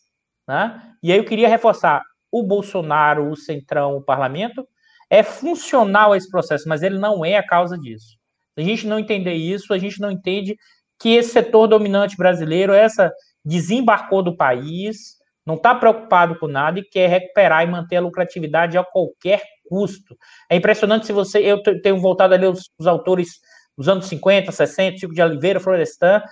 Né? 0.46 0.80
E 1.02 1.12
aí 1.12 1.18
eu 1.18 1.24
queria 1.24 1.48
reforçar: 1.48 2.02
o 2.30 2.42
Bolsonaro, 2.42 3.30
o 3.30 3.36
Centrão, 3.36 3.96
o 3.96 4.02
parlamento, 4.02 4.66
é 5.10 5.22
funcional 5.22 6.12
a 6.12 6.16
esse 6.16 6.30
processo, 6.30 6.68
mas 6.68 6.82
ele 6.82 6.98
não 6.98 7.24
é 7.24 7.36
a 7.36 7.46
causa 7.46 7.76
disso. 7.76 8.16
Se 8.54 8.62
a 8.62 8.64
gente 8.64 8.86
não 8.86 8.98
entender 8.98 9.34
isso, 9.34 9.74
a 9.74 9.78
gente 9.78 10.00
não 10.00 10.10
entende 10.10 10.56
que 10.98 11.10
esse 11.10 11.30
setor 11.30 11.66
dominante 11.66 12.16
brasileiro, 12.16 12.72
essa 12.72 13.12
desembarcou 13.44 14.22
do 14.22 14.36
país, 14.36 15.17
não 15.48 15.54
está 15.54 15.74
preocupado 15.74 16.38
com 16.38 16.46
nada 16.46 16.78
e 16.78 16.84
quer 16.84 17.08
recuperar 17.08 17.64
e 17.64 17.70
manter 17.70 17.96
a 17.96 18.02
lucratividade 18.02 18.76
a 18.76 18.84
qualquer 18.84 19.40
custo. 19.66 20.14
É 20.50 20.54
impressionante 20.54 21.06
se 21.06 21.12
você. 21.12 21.38
Eu 21.38 21.62
tenho 21.62 21.98
voltado 21.98 22.34
a 22.34 22.36
ler 22.36 22.50
os, 22.50 22.68
os 22.78 22.86
autores 22.86 23.40
dos 23.74 23.88
anos 23.88 24.04
50, 24.08 24.52
60, 24.52 24.98
Chico 24.98 25.14
de 25.14 25.22
Oliveira, 25.22 25.58
Florestan, 25.58 26.22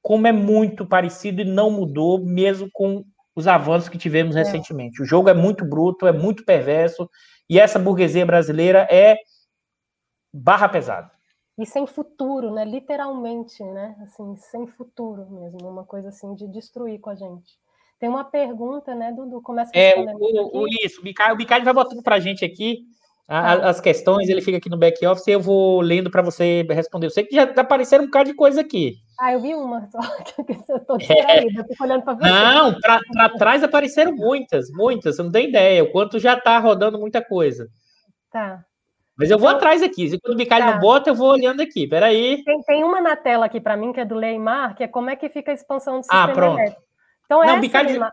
como 0.00 0.28
é 0.28 0.32
muito 0.32 0.86
parecido 0.86 1.40
e 1.40 1.44
não 1.44 1.68
mudou, 1.68 2.24
mesmo 2.24 2.68
com 2.72 3.02
os 3.34 3.48
avanços 3.48 3.88
que 3.88 3.98
tivemos 3.98 4.36
é. 4.36 4.44
recentemente. 4.44 5.02
O 5.02 5.04
jogo 5.04 5.28
é 5.28 5.34
muito 5.34 5.64
bruto, 5.64 6.06
é 6.06 6.12
muito 6.12 6.44
perverso, 6.44 7.10
e 7.50 7.58
essa 7.58 7.76
burguesia 7.76 8.24
brasileira 8.24 8.86
é 8.88 9.16
barra 10.32 10.68
pesada. 10.68 11.10
E 11.58 11.66
sem 11.66 11.88
futuro, 11.88 12.54
né? 12.54 12.64
Literalmente, 12.64 13.64
né? 13.64 13.96
Assim, 14.02 14.36
sem 14.36 14.68
futuro 14.68 15.28
mesmo, 15.28 15.68
uma 15.68 15.84
coisa 15.84 16.10
assim 16.10 16.36
de 16.36 16.46
destruir 16.46 17.00
com 17.00 17.10
a 17.10 17.16
gente. 17.16 17.60
Tem 18.02 18.08
uma 18.08 18.24
pergunta, 18.24 18.96
né, 18.96 19.12
Dudu? 19.12 19.40
Começa 19.40 19.70
é, 19.72 19.94
o, 19.96 20.62
o, 20.62 20.66
isso, 20.84 21.00
o 21.00 21.04
Bicalho, 21.04 21.34
o 21.34 21.36
Bicalho 21.36 21.64
vai 21.64 21.72
botando 21.72 22.02
para 22.02 22.16
a 22.16 22.18
gente 22.18 22.44
aqui 22.44 22.78
a, 23.28 23.52
ah. 23.52 23.70
as 23.70 23.80
questões, 23.80 24.28
ele 24.28 24.40
fica 24.40 24.56
aqui 24.56 24.68
no 24.68 24.76
back 24.76 25.06
office 25.06 25.28
e 25.28 25.30
eu 25.30 25.40
vou 25.40 25.80
lendo 25.80 26.10
para 26.10 26.20
você 26.20 26.66
responder. 26.68 27.06
Eu 27.06 27.10
sei 27.10 27.22
que 27.22 27.36
já 27.36 27.44
apareceram 27.44 28.02
um 28.02 28.08
bocado 28.08 28.30
de 28.30 28.34
coisa 28.34 28.60
aqui. 28.60 28.96
Ah, 29.20 29.34
eu 29.34 29.38
vi 29.38 29.54
uma 29.54 29.86
só, 29.86 30.00
eu 30.68 30.80
tô 30.84 30.96
distraída, 30.96 31.60
é. 31.60 31.62
tô 31.62 31.84
olhando 31.84 32.02
para 32.02 32.14
você. 32.14 32.28
Não, 32.28 32.80
para 32.80 33.28
trás 33.38 33.62
apareceram 33.62 34.16
muitas, 34.16 34.68
muitas, 34.72 35.14
você 35.14 35.22
não 35.22 35.30
tem 35.30 35.48
ideia, 35.48 35.84
o 35.84 35.92
quanto 35.92 36.18
já 36.18 36.34
está 36.34 36.58
rodando 36.58 36.98
muita 36.98 37.24
coisa. 37.24 37.68
Tá. 38.32 38.64
Mas 39.16 39.30
eu 39.30 39.38
vou 39.38 39.46
então, 39.46 39.58
atrás 39.58 39.80
aqui. 39.80 40.08
Se 40.08 40.18
quando 40.18 40.34
o 40.34 40.38
Bicalho 40.38 40.64
tá. 40.64 40.72
não 40.72 40.80
bota, 40.80 41.08
eu 41.08 41.14
vou 41.14 41.30
olhando 41.30 41.60
aqui. 41.60 41.86
Peraí. 41.86 42.42
Tem, 42.42 42.60
tem 42.62 42.82
uma 42.82 43.00
na 43.00 43.14
tela 43.14 43.46
aqui 43.46 43.60
para 43.60 43.76
mim, 43.76 43.92
que 43.92 44.00
é 44.00 44.04
do 44.04 44.16
Leymar, 44.16 44.74
que 44.74 44.82
é 44.82 44.88
como 44.88 45.08
é 45.08 45.14
que 45.14 45.28
fica 45.28 45.52
a 45.52 45.54
expansão 45.54 45.94
do 45.94 46.00
ah, 46.00 46.02
sistema 46.02 46.24
ah, 46.24 46.32
pronto. 46.32 46.58
elétrico. 46.58 46.91
Então, 47.32 47.40
não, 47.40 47.52
essa, 47.54 47.60
Bicalho, 47.60 48.10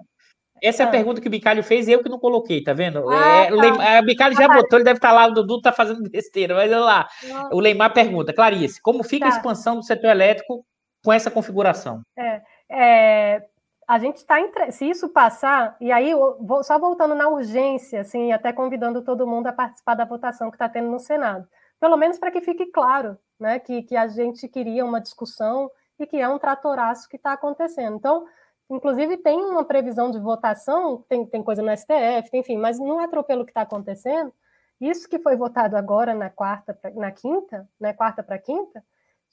essa 0.62 0.84
é 0.84 0.86
a 0.86 0.90
ah. 0.90 0.92
pergunta 0.92 1.22
que 1.22 1.28
o 1.28 1.32
Bicalho 1.32 1.64
fez 1.64 1.88
e 1.88 1.92
eu 1.92 2.02
que 2.02 2.10
não 2.10 2.20
coloquei, 2.20 2.64
tá 2.64 2.74
vendo? 2.74 3.10
Ah, 3.10 3.46
é, 3.46 3.50
tá. 3.50 4.00
O 4.02 4.06
Bicalho 4.06 4.36
já 4.36 4.46
ah, 4.46 4.56
botou, 4.56 4.78
ele 4.78 4.86
deve 4.86 4.98
estar 4.98 5.10
tá 5.10 5.14
lá, 5.14 5.28
o 5.28 5.34
Dudu 5.34 5.62
tá 5.62 5.72
fazendo 5.72 6.02
besteira, 6.10 6.56
mas 6.56 6.72
olha 6.72 6.80
lá. 6.80 7.08
Ah. 7.34 7.50
O 7.52 7.60
Leymar 7.60 7.94
pergunta, 7.94 8.34
Clarice, 8.34 8.82
como 8.82 9.04
fica 9.04 9.28
tá. 9.28 9.34
a 9.34 9.38
expansão 9.38 9.76
do 9.76 9.84
setor 9.84 10.10
elétrico 10.10 10.66
com 11.04 11.12
essa 11.12 11.32
configuração? 11.32 12.02
É, 12.18 12.42
é, 12.70 13.46
a 13.88 13.98
gente 13.98 14.18
está 14.18 14.36
se 14.72 14.90
isso 14.90 15.10
passar, 15.10 15.76
e 15.82 15.92
aí 15.92 16.14
vou, 16.14 16.64
só 16.64 16.78
voltando 16.78 17.16
na 17.16 17.28
urgência, 17.28 18.02
assim, 18.02 18.32
até 18.32 18.54
convidando 18.54 19.02
todo 19.02 19.28
mundo 19.28 19.48
a 19.48 19.54
participar 19.54 19.96
da 19.96 20.06
votação 20.06 20.50
que 20.50 20.56
está 20.56 20.70
tendo 20.70 20.90
no 20.90 21.00
Senado, 21.00 21.48
pelo 21.80 21.98
menos 21.98 22.18
para 22.18 22.32
que 22.32 22.42
fique 22.42 22.68
claro, 22.68 23.18
né, 23.40 23.60
que, 23.60 23.84
que 23.84 23.96
a 23.96 24.08
gente 24.08 24.48
queria 24.48 24.86
uma 24.86 25.00
discussão 25.00 25.72
e 25.98 26.06
que 26.06 26.18
é 26.18 26.28
um 26.28 26.38
tratoraço 26.38 27.10
que 27.10 27.16
está 27.16 27.34
acontecendo. 27.34 27.96
Então, 27.96 28.26
inclusive 28.70 29.18
tem 29.18 29.40
uma 29.40 29.64
previsão 29.64 30.12
de 30.12 30.20
votação, 30.20 31.04
tem, 31.10 31.26
tem 31.26 31.44
coisa 31.44 31.62
no 31.62 31.76
STF, 31.76 32.30
enfim, 32.34 32.58
mas 32.58 32.80
no 32.80 33.00
atropelo 33.00 33.44
que 33.44 33.52
está 33.52 33.62
acontecendo, 33.62 34.34
isso 34.80 35.10
que 35.10 35.20
foi 35.20 35.36
votado 35.36 35.76
agora 35.76 36.14
na 36.14 36.30
quarta, 36.30 36.74
pra, 36.74 36.92
na 36.92 37.12
quinta, 37.12 37.68
né, 37.80 37.94
quarta 37.94 38.24
para 38.24 38.38
quinta, 38.38 38.84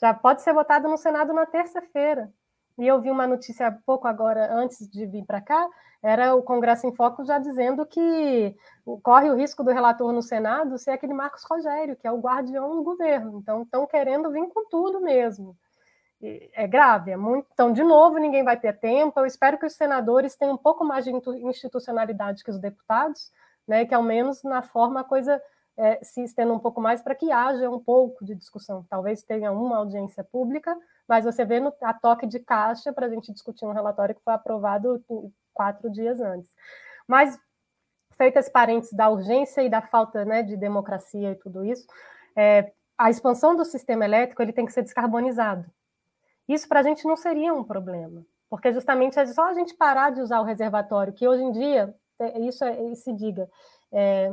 já 0.01 0.13
pode 0.13 0.43
ser 0.43 0.53
votado 0.53 0.89
no 0.89 0.97
Senado 0.97 1.33
na 1.33 1.47
terça-feira. 1.47 2.33
E 2.79 2.87
eu 2.87 3.01
vi 3.01 3.11
uma 3.11 3.27
notícia 3.27 3.69
há 3.69 3.73
pouco 3.73 4.07
agora, 4.07 4.53
antes 4.53 4.89
de 4.91 5.07
vir 5.07 5.25
para 5.25 5.41
cá, 5.41 5.69
era 6.03 6.35
o 6.35 6.43
Congresso 6.43 6.87
em 6.87 6.95
Foco 6.95 7.25
já 7.25 7.39
dizendo 7.39 7.87
que 7.87 8.55
corre 9.03 9.31
o 9.31 9.35
risco 9.35 9.65
do 9.65 9.73
relator 9.73 10.13
no 10.13 10.23
Senado 10.23 10.79
ser 10.79 10.91
aquele 10.91 11.15
Marcos 11.15 11.43
Rogério, 11.49 11.97
que 11.97 12.07
é 12.07 12.13
o 12.13 12.21
guardião 12.21 12.77
do 12.77 12.83
governo. 12.83 13.39
Então, 13.39 13.63
estão 13.63 13.87
querendo 13.87 14.31
vir 14.31 14.47
com 14.49 14.69
tudo 14.69 15.01
mesmo. 15.01 15.57
É 16.23 16.67
grave, 16.67 17.11
é 17.11 17.17
muito. 17.17 17.47
Então, 17.53 17.73
de 17.73 17.83
novo, 17.83 18.19
ninguém 18.19 18.43
vai 18.43 18.59
ter 18.59 18.73
tempo. 18.79 19.21
Eu 19.21 19.27
espero 19.27 19.59
que 19.59 19.67
os 19.67 19.75
senadores 19.75 20.35
tenham 20.35 20.55
um 20.55 20.59
pouco 20.59 20.85
mais 20.85 21.05
de 21.05 21.13
institucionalidade 21.43 22.43
que 22.43 22.51
os 22.51 22.59
deputados, 22.59 23.31
né, 23.69 23.85
que 23.85 23.95
ao 23.95 24.03
menos 24.03 24.43
na 24.43 24.63
forma 24.63 25.01
a 25.01 25.05
coisa 25.05 25.41
é, 25.77 26.03
se 26.03 26.23
estenda 26.23 26.53
um 26.53 26.59
pouco 26.59 26.81
mais 26.81 27.03
para 27.03 27.15
que 27.15 27.31
haja 27.31 27.69
um 27.69 27.79
pouco 27.79 28.25
de 28.25 28.35
discussão. 28.35 28.85
Talvez 28.89 29.23
tenha 29.23 29.53
uma 29.53 29.77
audiência 29.77 30.25
pública, 30.25 30.75
mas 31.07 31.25
você 31.25 31.45
vê 31.45 31.61
no, 31.61 31.73
a 31.83 31.93
toque 31.93 32.27
de 32.27 32.41
caixa 32.41 32.93
para 32.93 33.07
a 33.07 33.11
gente 33.11 33.33
discutir 33.33 33.67
um 33.67 33.73
relatório 33.73 34.15
que 34.15 34.25
foi 34.25 34.33
aprovado 34.33 35.05
quatro 35.53 35.91
dias 35.91 36.21
antes. 36.21 36.51
Mas, 37.07 37.39
feito 38.17 38.39
esse 38.39 38.51
parênteses 38.51 38.95
da 38.95 39.11
urgência 39.11 39.63
e 39.63 39.69
da 39.69 39.83
falta 39.83 40.25
né, 40.25 40.43
de 40.43 40.57
democracia 40.57 41.33
e 41.33 41.37
tudo 41.37 41.65
isso, 41.65 41.87
é, 42.35 42.73
a 42.97 43.11
expansão 43.11 43.55
do 43.55 43.65
sistema 43.65 44.07
elétrico 44.07 44.41
ele 44.41 44.53
tem 44.53 44.65
que 44.65 44.73
ser 44.73 44.83
descarbonizado. 44.83 45.71
Isso 46.49 46.69
para 46.69 46.81
a 46.81 46.83
gente 46.83 47.05
não 47.07 47.17
seria 47.17 47.53
um 47.53 47.65
problema, 47.65 48.25
porque 48.49 48.73
justamente 48.73 49.19
é 49.19 49.27
só 49.27 49.49
a 49.49 49.55
gente 49.55 49.75
parar 49.75 50.11
de 50.11 50.21
usar 50.21 50.41
o 50.41 50.45
reservatório, 50.45 51.13
que 51.13 51.27
hoje 51.27 51.43
em 51.43 51.51
dia, 51.53 51.95
é, 52.19 52.39
isso, 52.41 52.65
é, 52.65 52.95
se 52.95 53.13
diga, 53.13 53.49
é, 53.93 54.33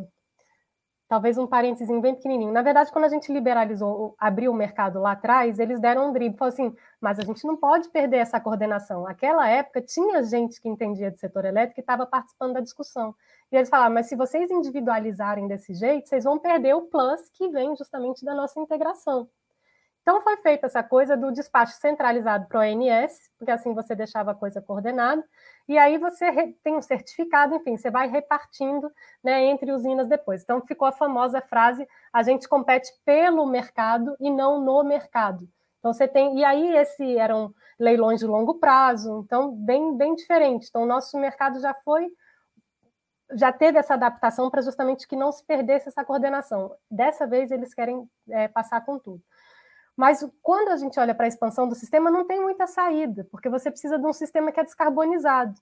talvez 1.07 1.37
um 1.37 1.45
parênteses 1.45 1.87
bem 2.01 2.15
pequenininho. 2.15 2.51
Na 2.51 2.63
verdade, 2.63 2.91
quando 2.91 3.05
a 3.05 3.09
gente 3.09 3.31
liberalizou, 3.31 4.15
abriu 4.17 4.51
o 4.51 4.55
mercado 4.55 4.99
lá 4.99 5.11
atrás, 5.11 5.59
eles 5.59 5.79
deram 5.79 6.09
um 6.09 6.11
drible, 6.11 6.37
falaram 6.37 6.53
assim, 6.53 6.75
mas 6.99 7.19
a 7.19 7.23
gente 7.23 7.45
não 7.45 7.55
pode 7.55 7.89
perder 7.89 8.17
essa 8.17 8.39
coordenação. 8.39 9.03
Naquela 9.03 9.47
época, 9.47 9.81
tinha 9.81 10.23
gente 10.23 10.59
que 10.59 10.67
entendia 10.67 11.11
de 11.11 11.19
setor 11.19 11.45
elétrico 11.45 11.79
e 11.79 11.81
estava 11.81 12.05
participando 12.05 12.53
da 12.53 12.61
discussão. 12.61 13.13
E 13.51 13.55
eles 13.55 13.69
falaram, 13.69 13.93
mas 13.93 14.07
se 14.07 14.15
vocês 14.15 14.49
individualizarem 14.49 15.47
desse 15.47 15.75
jeito, 15.75 16.09
vocês 16.09 16.23
vão 16.23 16.39
perder 16.39 16.73
o 16.73 16.83
plus 16.83 17.29
que 17.29 17.47
vem 17.49 17.75
justamente 17.75 18.25
da 18.25 18.33
nossa 18.33 18.59
integração. 18.59 19.29
Então, 20.03 20.21
foi 20.21 20.35
feita 20.37 20.65
essa 20.65 20.83
coisa 20.83 21.15
do 21.15 21.31
despacho 21.31 21.77
centralizado 21.77 22.45
para 22.47 22.59
o 22.59 22.61
ONS, 22.61 23.31
porque 23.39 23.49
assim 23.49 23.73
você 23.73 23.95
deixava 23.95 24.31
a 24.31 24.35
coisa 24.35 24.61
coordenada, 24.61 25.23
e 25.65 25.77
aí 25.77 25.97
você 25.97 26.53
tem 26.61 26.75
um 26.75 26.81
certificado, 26.81 27.55
enfim, 27.55 27.77
você 27.77 27.89
vai 27.89 28.09
repartindo 28.09 28.91
né, 29.23 29.45
entre 29.45 29.71
usinas 29.71 30.09
depois. 30.09 30.43
Então, 30.43 30.61
ficou 30.67 30.89
a 30.89 30.91
famosa 30.91 31.41
frase: 31.41 31.87
a 32.11 32.21
gente 32.21 32.49
compete 32.49 32.91
pelo 33.05 33.45
mercado 33.45 34.13
e 34.19 34.29
não 34.29 34.59
no 34.59 34.83
mercado. 34.83 35.47
Então, 35.79 35.93
você 35.93 36.05
tem. 36.05 36.37
E 36.37 36.43
aí, 36.43 36.75
esse 36.75 37.17
eram 37.17 37.53
leilões 37.79 38.19
de 38.19 38.27
longo 38.27 38.55
prazo, 38.55 39.23
então, 39.25 39.55
bem, 39.55 39.95
bem 39.95 40.15
diferente. 40.15 40.67
Então, 40.67 40.83
o 40.83 40.85
nosso 40.85 41.17
mercado 41.17 41.61
já 41.61 41.73
foi 41.73 42.11
já 43.35 43.51
teve 43.51 43.79
essa 43.79 43.95
adaptação 43.95 44.49
para 44.49 44.61
justamente 44.61 45.07
que 45.07 45.15
não 45.15 45.31
se 45.31 45.43
perdesse 45.43 45.89
essa 45.89 46.03
coordenação. 46.03 46.75
Dessa 46.89 47.25
vez 47.25 47.51
eles 47.51 47.73
querem 47.73 48.07
é, 48.29 48.47
passar 48.47 48.81
com 48.85 48.99
tudo. 48.99 49.21
Mas 49.95 50.25
quando 50.41 50.69
a 50.69 50.77
gente 50.77 50.99
olha 50.99 51.13
para 51.13 51.25
a 51.25 51.27
expansão 51.27 51.67
do 51.67 51.75
sistema, 51.75 52.09
não 52.09 52.25
tem 52.25 52.41
muita 52.41 52.65
saída, 52.65 53.27
porque 53.29 53.49
você 53.49 53.69
precisa 53.69 53.99
de 53.99 54.05
um 54.05 54.13
sistema 54.13 54.51
que 54.51 54.59
é 54.59 54.63
descarbonizado. 54.63 55.53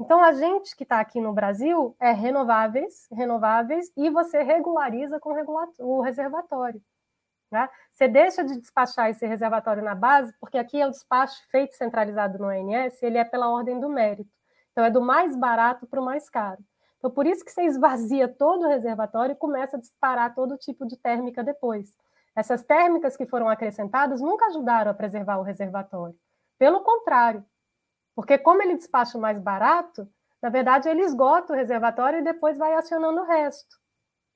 Então, 0.00 0.22
a 0.22 0.32
gente 0.32 0.76
que 0.76 0.84
está 0.84 1.00
aqui 1.00 1.20
no 1.20 1.32
Brasil 1.32 1.96
é 1.98 2.12
renováveis, 2.12 3.08
renováveis, 3.10 3.90
e 3.96 4.08
você 4.10 4.42
regulariza 4.42 5.18
com 5.18 5.34
o 5.80 6.00
reservatório. 6.00 6.80
Né? 7.50 7.68
Você 7.90 8.06
deixa 8.06 8.44
de 8.44 8.58
despachar 8.58 9.10
esse 9.10 9.26
reservatório 9.26 9.82
na 9.82 9.94
base, 9.94 10.32
porque 10.38 10.58
aqui 10.58 10.80
é 10.80 10.86
o 10.86 10.90
despacho 10.90 11.42
feito 11.50 11.74
centralizado 11.74 12.38
no 12.38 12.46
ONS, 12.46 13.02
ele 13.02 13.18
é 13.18 13.24
pela 13.24 13.48
ordem 13.48 13.80
do 13.80 13.88
mérito. 13.88 14.30
Então, 14.70 14.84
é 14.84 14.90
do 14.90 15.00
mais 15.00 15.34
barato 15.34 15.86
para 15.86 16.00
o 16.00 16.04
mais 16.04 16.30
caro. 16.30 16.62
Então, 16.98 17.10
por 17.10 17.26
isso 17.26 17.44
que 17.44 17.50
você 17.50 17.62
esvazia 17.62 18.28
todo 18.28 18.66
o 18.66 18.68
reservatório 18.68 19.32
e 19.32 19.36
começa 19.36 19.76
a 19.76 19.80
disparar 19.80 20.34
todo 20.34 20.56
tipo 20.58 20.86
de 20.86 20.96
térmica 20.96 21.42
depois. 21.42 21.96
Essas 22.38 22.62
térmicas 22.62 23.16
que 23.16 23.26
foram 23.26 23.48
acrescentadas 23.48 24.20
nunca 24.20 24.46
ajudaram 24.46 24.92
a 24.92 24.94
preservar 24.94 25.38
o 25.38 25.42
reservatório. 25.42 26.14
Pelo 26.56 26.84
contrário, 26.84 27.44
porque 28.14 28.38
como 28.38 28.62
ele 28.62 28.76
despacha 28.76 29.18
mais 29.18 29.40
barato, 29.40 30.08
na 30.40 30.48
verdade 30.48 30.88
ele 30.88 31.02
esgota 31.02 31.52
o 31.52 31.56
reservatório 31.56 32.20
e 32.20 32.22
depois 32.22 32.56
vai 32.56 32.74
acionando 32.74 33.22
o 33.22 33.24
resto. 33.24 33.76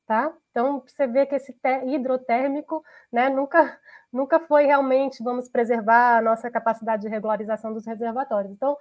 Tá? 0.04 0.34
Então, 0.50 0.82
você 0.84 1.06
vê 1.06 1.26
que 1.26 1.36
esse 1.36 1.56
hidrotérmico 1.86 2.82
né, 3.12 3.28
nunca, 3.28 3.78
nunca 4.12 4.40
foi 4.40 4.66
realmente, 4.66 5.22
vamos 5.22 5.48
preservar 5.48 6.18
a 6.18 6.22
nossa 6.22 6.50
capacidade 6.50 7.02
de 7.02 7.08
regularização 7.08 7.72
dos 7.72 7.86
reservatórios. 7.86 8.52
Então, 8.52 8.76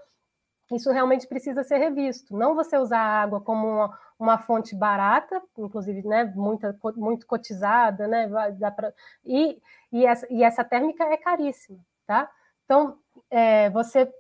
isso 0.75 0.91
realmente 0.91 1.27
precisa 1.27 1.63
ser 1.63 1.77
revisto. 1.77 2.35
Não 2.35 2.55
você 2.55 2.77
usar 2.77 2.99
a 2.99 3.21
água 3.21 3.41
como 3.41 3.67
uma, 3.67 3.99
uma 4.19 4.37
fonte 4.37 4.75
barata, 4.75 5.41
inclusive 5.57 6.07
né, 6.07 6.25
muita, 6.35 6.77
muito 6.95 7.25
cotizada, 7.25 8.07
né, 8.07 8.29
pra, 8.75 8.93
e, 9.25 9.61
e, 9.91 10.05
essa, 10.05 10.27
e 10.29 10.43
essa 10.43 10.63
térmica 10.63 11.03
é 11.03 11.17
caríssima. 11.17 11.79
Tá? 12.05 12.29
Então, 12.65 12.97
é, 13.29 13.69
você, 13.69 14.11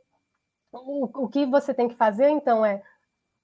o, 0.71 1.23
o 1.23 1.29
que 1.29 1.45
você 1.45 1.73
tem 1.73 1.87
que 1.87 1.95
fazer, 1.95 2.29
então, 2.29 2.65
é 2.65 2.81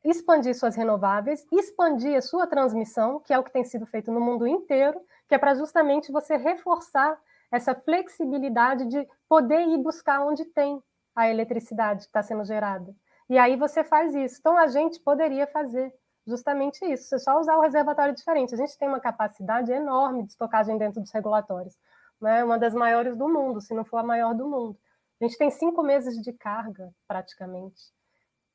expandir 0.03 0.55
suas 0.55 0.75
renováveis, 0.75 1.45
expandir 1.51 2.17
a 2.17 2.21
sua 2.21 2.47
transmissão, 2.47 3.19
que 3.19 3.33
é 3.33 3.39
o 3.39 3.43
que 3.43 3.51
tem 3.51 3.63
sido 3.63 3.85
feito 3.85 4.11
no 4.11 4.21
mundo 4.21 4.47
inteiro, 4.47 5.01
que 5.27 5.35
é 5.35 5.37
para 5.37 5.55
justamente 5.55 6.11
você 6.11 6.37
reforçar 6.37 7.19
essa 7.51 7.73
flexibilidade 7.73 8.85
de 8.85 9.07
poder 9.27 9.61
ir 9.67 9.77
buscar 9.77 10.25
onde 10.25 10.45
tem 10.45 10.81
a 11.17 11.27
eletricidade 11.27 12.01
que 12.01 12.07
está 12.07 12.21
sendo 12.21 12.45
gerada. 12.45 12.95
E 13.27 13.39
aí 13.39 13.57
você 13.57 13.83
faz 13.83 14.13
isso. 14.13 14.37
Então 14.39 14.55
a 14.55 14.67
gente 14.67 14.99
poderia 14.99 15.47
fazer 15.47 15.91
justamente 16.27 16.85
isso. 16.85 17.05
Você 17.09 17.17
só 17.17 17.39
usar 17.39 17.57
o 17.57 17.61
reservatório 17.61 18.13
diferente. 18.13 18.53
A 18.53 18.57
gente 18.57 18.77
tem 18.77 18.87
uma 18.87 18.99
capacidade 18.99 19.71
enorme 19.71 20.23
de 20.23 20.29
estocagem 20.29 20.77
dentro 20.77 21.01
dos 21.01 21.11
regulatórios, 21.11 21.75
né? 22.21 22.43
Uma 22.43 22.59
das 22.59 22.73
maiores 22.73 23.17
do 23.17 23.27
mundo, 23.27 23.59
se 23.59 23.73
não 23.73 23.83
for 23.83 23.97
a 23.97 24.03
maior 24.03 24.35
do 24.35 24.47
mundo. 24.47 24.77
A 25.19 25.25
gente 25.25 25.37
tem 25.39 25.49
cinco 25.49 25.81
meses 25.81 26.21
de 26.21 26.31
carga, 26.31 26.93
praticamente. 27.07 27.81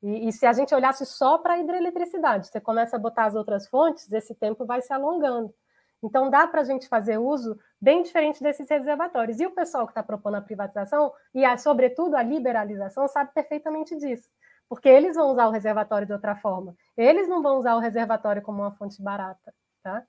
E, 0.01 0.29
e 0.29 0.31
se 0.31 0.45
a 0.45 0.53
gente 0.53 0.73
olhasse 0.73 1.05
só 1.05 1.37
para 1.37 1.55
a 1.55 1.59
hidroeletricidade, 1.59 2.47
você 2.47 2.61
começa 2.61 2.95
a 2.95 2.99
botar 2.99 3.25
as 3.25 3.35
outras 3.35 3.67
fontes, 3.67 4.09
esse 4.11 4.33
tempo 4.33 4.65
vai 4.65 4.81
se 4.81 4.93
alongando. 4.93 5.53
Então, 6.03 6.29
dá 6.29 6.45
para 6.45 6.61
a 6.61 6.63
gente 6.65 6.87
fazer 6.89 7.17
uso 7.17 7.57
bem 7.79 8.03
diferente 8.03 8.43
desses 8.43 8.69
reservatórios. 8.69 9.39
E 9.39 9.45
o 9.45 9.51
pessoal 9.51 9.85
que 9.85 9.91
está 9.91 10.03
propondo 10.03 10.35
a 10.35 10.41
privatização, 10.41 11.13
e, 11.33 11.45
a, 11.45 11.57
sobretudo, 11.57 12.15
a 12.15 12.21
liberalização, 12.21 13.07
sabe 13.07 13.31
perfeitamente 13.33 13.95
disso. 13.95 14.29
Porque 14.67 14.89
eles 14.89 15.15
vão 15.15 15.31
usar 15.31 15.47
o 15.47 15.51
reservatório 15.51 16.05
de 16.05 16.11
outra 16.11 16.35
forma. 16.35 16.75
Eles 16.97 17.27
não 17.29 17.41
vão 17.41 17.57
usar 17.57 17.75
o 17.75 17.79
reservatório 17.79 18.41
como 18.41 18.61
uma 18.61 18.71
fonte 18.71 19.01
barata. 19.01 19.53
Tá? 19.81 20.03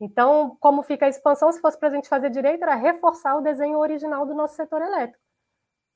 Então, 0.00 0.56
como 0.58 0.82
fica 0.82 1.04
a 1.04 1.08
expansão, 1.08 1.52
se 1.52 1.60
fosse 1.60 1.78
para 1.78 1.88
a 1.88 1.92
gente 1.92 2.08
fazer 2.08 2.30
direito, 2.30 2.62
era 2.62 2.74
reforçar 2.74 3.36
o 3.36 3.42
desenho 3.42 3.78
original 3.78 4.24
do 4.24 4.34
nosso 4.34 4.54
setor 4.54 4.80
elétrico. 4.80 5.22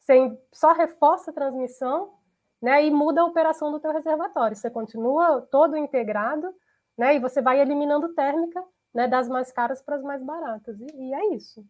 Você 0.01 0.39
só 0.53 0.73
reforça 0.73 1.31
a 1.31 1.35
transmissão 1.35 2.13
né, 2.61 2.85
e 2.85 2.91
muda 2.91 3.23
a 3.23 3.27
operação 3.27 3.73
do 3.73 3.81
teu 3.81 3.93
reservatório. 3.93 4.57
Você 4.57 4.69
continua 4.71 5.41
todo 5.51 5.77
integrado 5.77 6.55
né, 6.97 7.15
e 7.15 7.19
você 7.19 7.41
vai 7.41 7.61
eliminando 7.61 8.15
térmica 8.15 8.63
né, 8.95 9.07
das 9.09 9.29
mais 9.29 9.53
caras 9.53 9.81
para 9.83 9.97
as 9.97 10.03
mais 10.03 10.23
baratas. 10.23 10.81
E, 10.81 10.87
e 10.87 11.15
é 11.15 11.35
isso. 11.35 11.65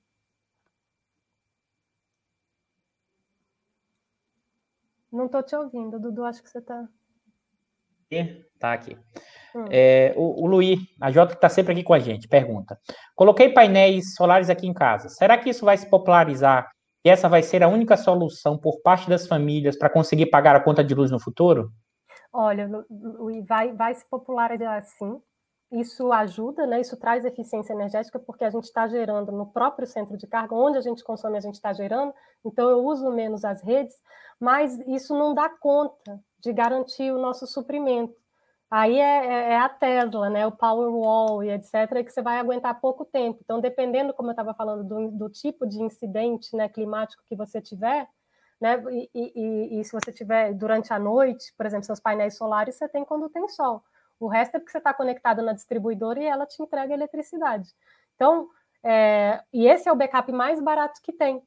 Não 5.13 5.27
estou 5.27 5.43
te 5.43 5.57
ouvindo, 5.57 5.99
Dudu, 5.99 6.25
acho 6.25 6.43
que 6.43 6.49
você 6.49 6.59
está. 6.59 6.89
Tá 8.59 8.73
aqui. 8.73 8.97
Hum. 9.55 9.65
É, 9.71 10.13
o, 10.17 10.45
o 10.45 10.47
Luiz, 10.47 10.81
a 11.01 11.11
Jota 11.11 11.33
que 11.33 11.39
está 11.39 11.49
sempre 11.49 11.73
aqui 11.73 11.83
com 11.83 11.95
a 11.95 11.99
gente, 11.99 12.29
pergunta: 12.29 12.79
Coloquei 13.15 13.49
painéis 13.53 14.15
solares 14.15 14.51
aqui 14.51 14.67
em 14.67 14.75
casa. 14.75 15.09
Será 15.09 15.39
que 15.39 15.51
isso 15.51 15.65
vai 15.65 15.77
se 15.77 15.89
popularizar 15.89 16.71
e 17.05 17.09
essa 17.09 17.29
vai 17.29 17.43
ser 17.43 17.63
a 17.63 17.69
única 17.69 17.97
solução 17.97 18.59
por 18.59 18.81
parte 18.83 19.09
das 19.09 19.27
famílias 19.27 19.77
para 19.77 19.89
conseguir 19.89 20.27
pagar 20.27 20.55
a 20.55 20.61
conta 20.61 20.85
de 20.85 20.95
luz 20.95 21.11
no 21.11 21.21
futuro? 21.21 21.73
Olha, 22.33 22.69
vai, 23.47 23.73
vai 23.73 23.95
se 23.95 24.09
popularizar 24.09 24.83
sim 24.83 25.21
isso 25.73 26.13
ajuda, 26.13 26.67
né? 26.67 26.81
Isso 26.81 26.97
traz 26.97 27.25
eficiência 27.25 27.73
energética 27.73 28.19
porque 28.19 28.45
a 28.45 28.51
gente 28.51 28.65
está 28.65 28.89
gerando 28.89 29.31
no 29.31 29.47
próprio 29.47 29.87
centro 29.87 30.17
de 30.17 30.27
carga, 30.27 30.55
onde 30.55 30.79
a 30.79 30.81
gente 30.81 31.05
consome, 31.05 31.39
a 31.39 31.41
gente 31.41 31.55
está 31.55 31.73
gerando. 31.73 32.13
Então 32.45 32.69
eu 32.69 32.85
uso 32.85 33.11
menos 33.11 33.45
as 33.45 33.63
redes, 33.63 33.95
mas 34.39 34.79
isso 34.81 35.17
não 35.17 35.33
dá 35.33 35.49
conta 35.49 36.21
de 36.41 36.53
garantir 36.53 37.13
o 37.13 37.19
nosso 37.19 37.47
suprimento. 37.47 38.19
Aí 38.71 38.99
é, 38.99 39.27
é, 39.27 39.53
é 39.53 39.59
a 39.59 39.69
Tesla, 39.69 40.31
né? 40.31 40.47
O 40.47 40.53
Powerwall 40.53 41.43
e 41.45 41.51
etc, 41.51 42.05
que 42.05 42.11
você 42.11 42.23
vai 42.23 42.39
aguentar 42.39 42.81
pouco 42.81 43.05
tempo. 43.05 43.41
Então, 43.43 43.61
dependendo, 43.61 44.15
como 44.15 44.29
eu 44.29 44.33
estava 44.33 44.55
falando, 44.55 44.85
do, 44.85 45.11
do, 45.11 45.29
tipo 45.29 45.67
de 45.67 45.83
incidente 45.83 46.55
né, 46.55 46.69
climático 46.69 47.23
que 47.27 47.35
você 47.35 47.61
tiver, 47.61 48.09
né? 48.61 48.81
E, 48.91 49.11
e, 49.15 49.81
e 49.81 49.85
se 49.85 49.93
você 49.93 50.13
tiver 50.13 50.55
durante 50.55 50.93
a 50.93 50.99
noite, 50.99 51.53
por 51.57 51.67
exemplo, 51.67 51.85
seus 51.85 52.01
painéis 52.01 52.37
solares, 52.37 52.77
você 52.77 52.89
tem 52.89 53.05
quando 53.05 53.29
tem 53.29 53.49
sol. 53.49 53.83
O 54.21 54.29
resto 54.29 54.57
é 54.57 54.59
porque 54.59 54.71
você 54.71 54.79
está 54.79 54.93
conectado 54.93 55.41
na 55.41 55.55
distribuidora 55.55 56.21
e 56.21 56.27
ela 56.27 56.45
te 56.45 56.63
entrega 56.63 56.93
eletricidade. 56.93 57.75
Então, 58.15 58.51
é, 58.83 59.43
e 59.51 59.67
esse 59.67 59.89
é 59.89 59.93
o 59.93 59.97
backup 59.97 60.31
mais 60.31 60.61
barato 60.61 61.01
que 61.03 61.11
tem, 61.11 61.43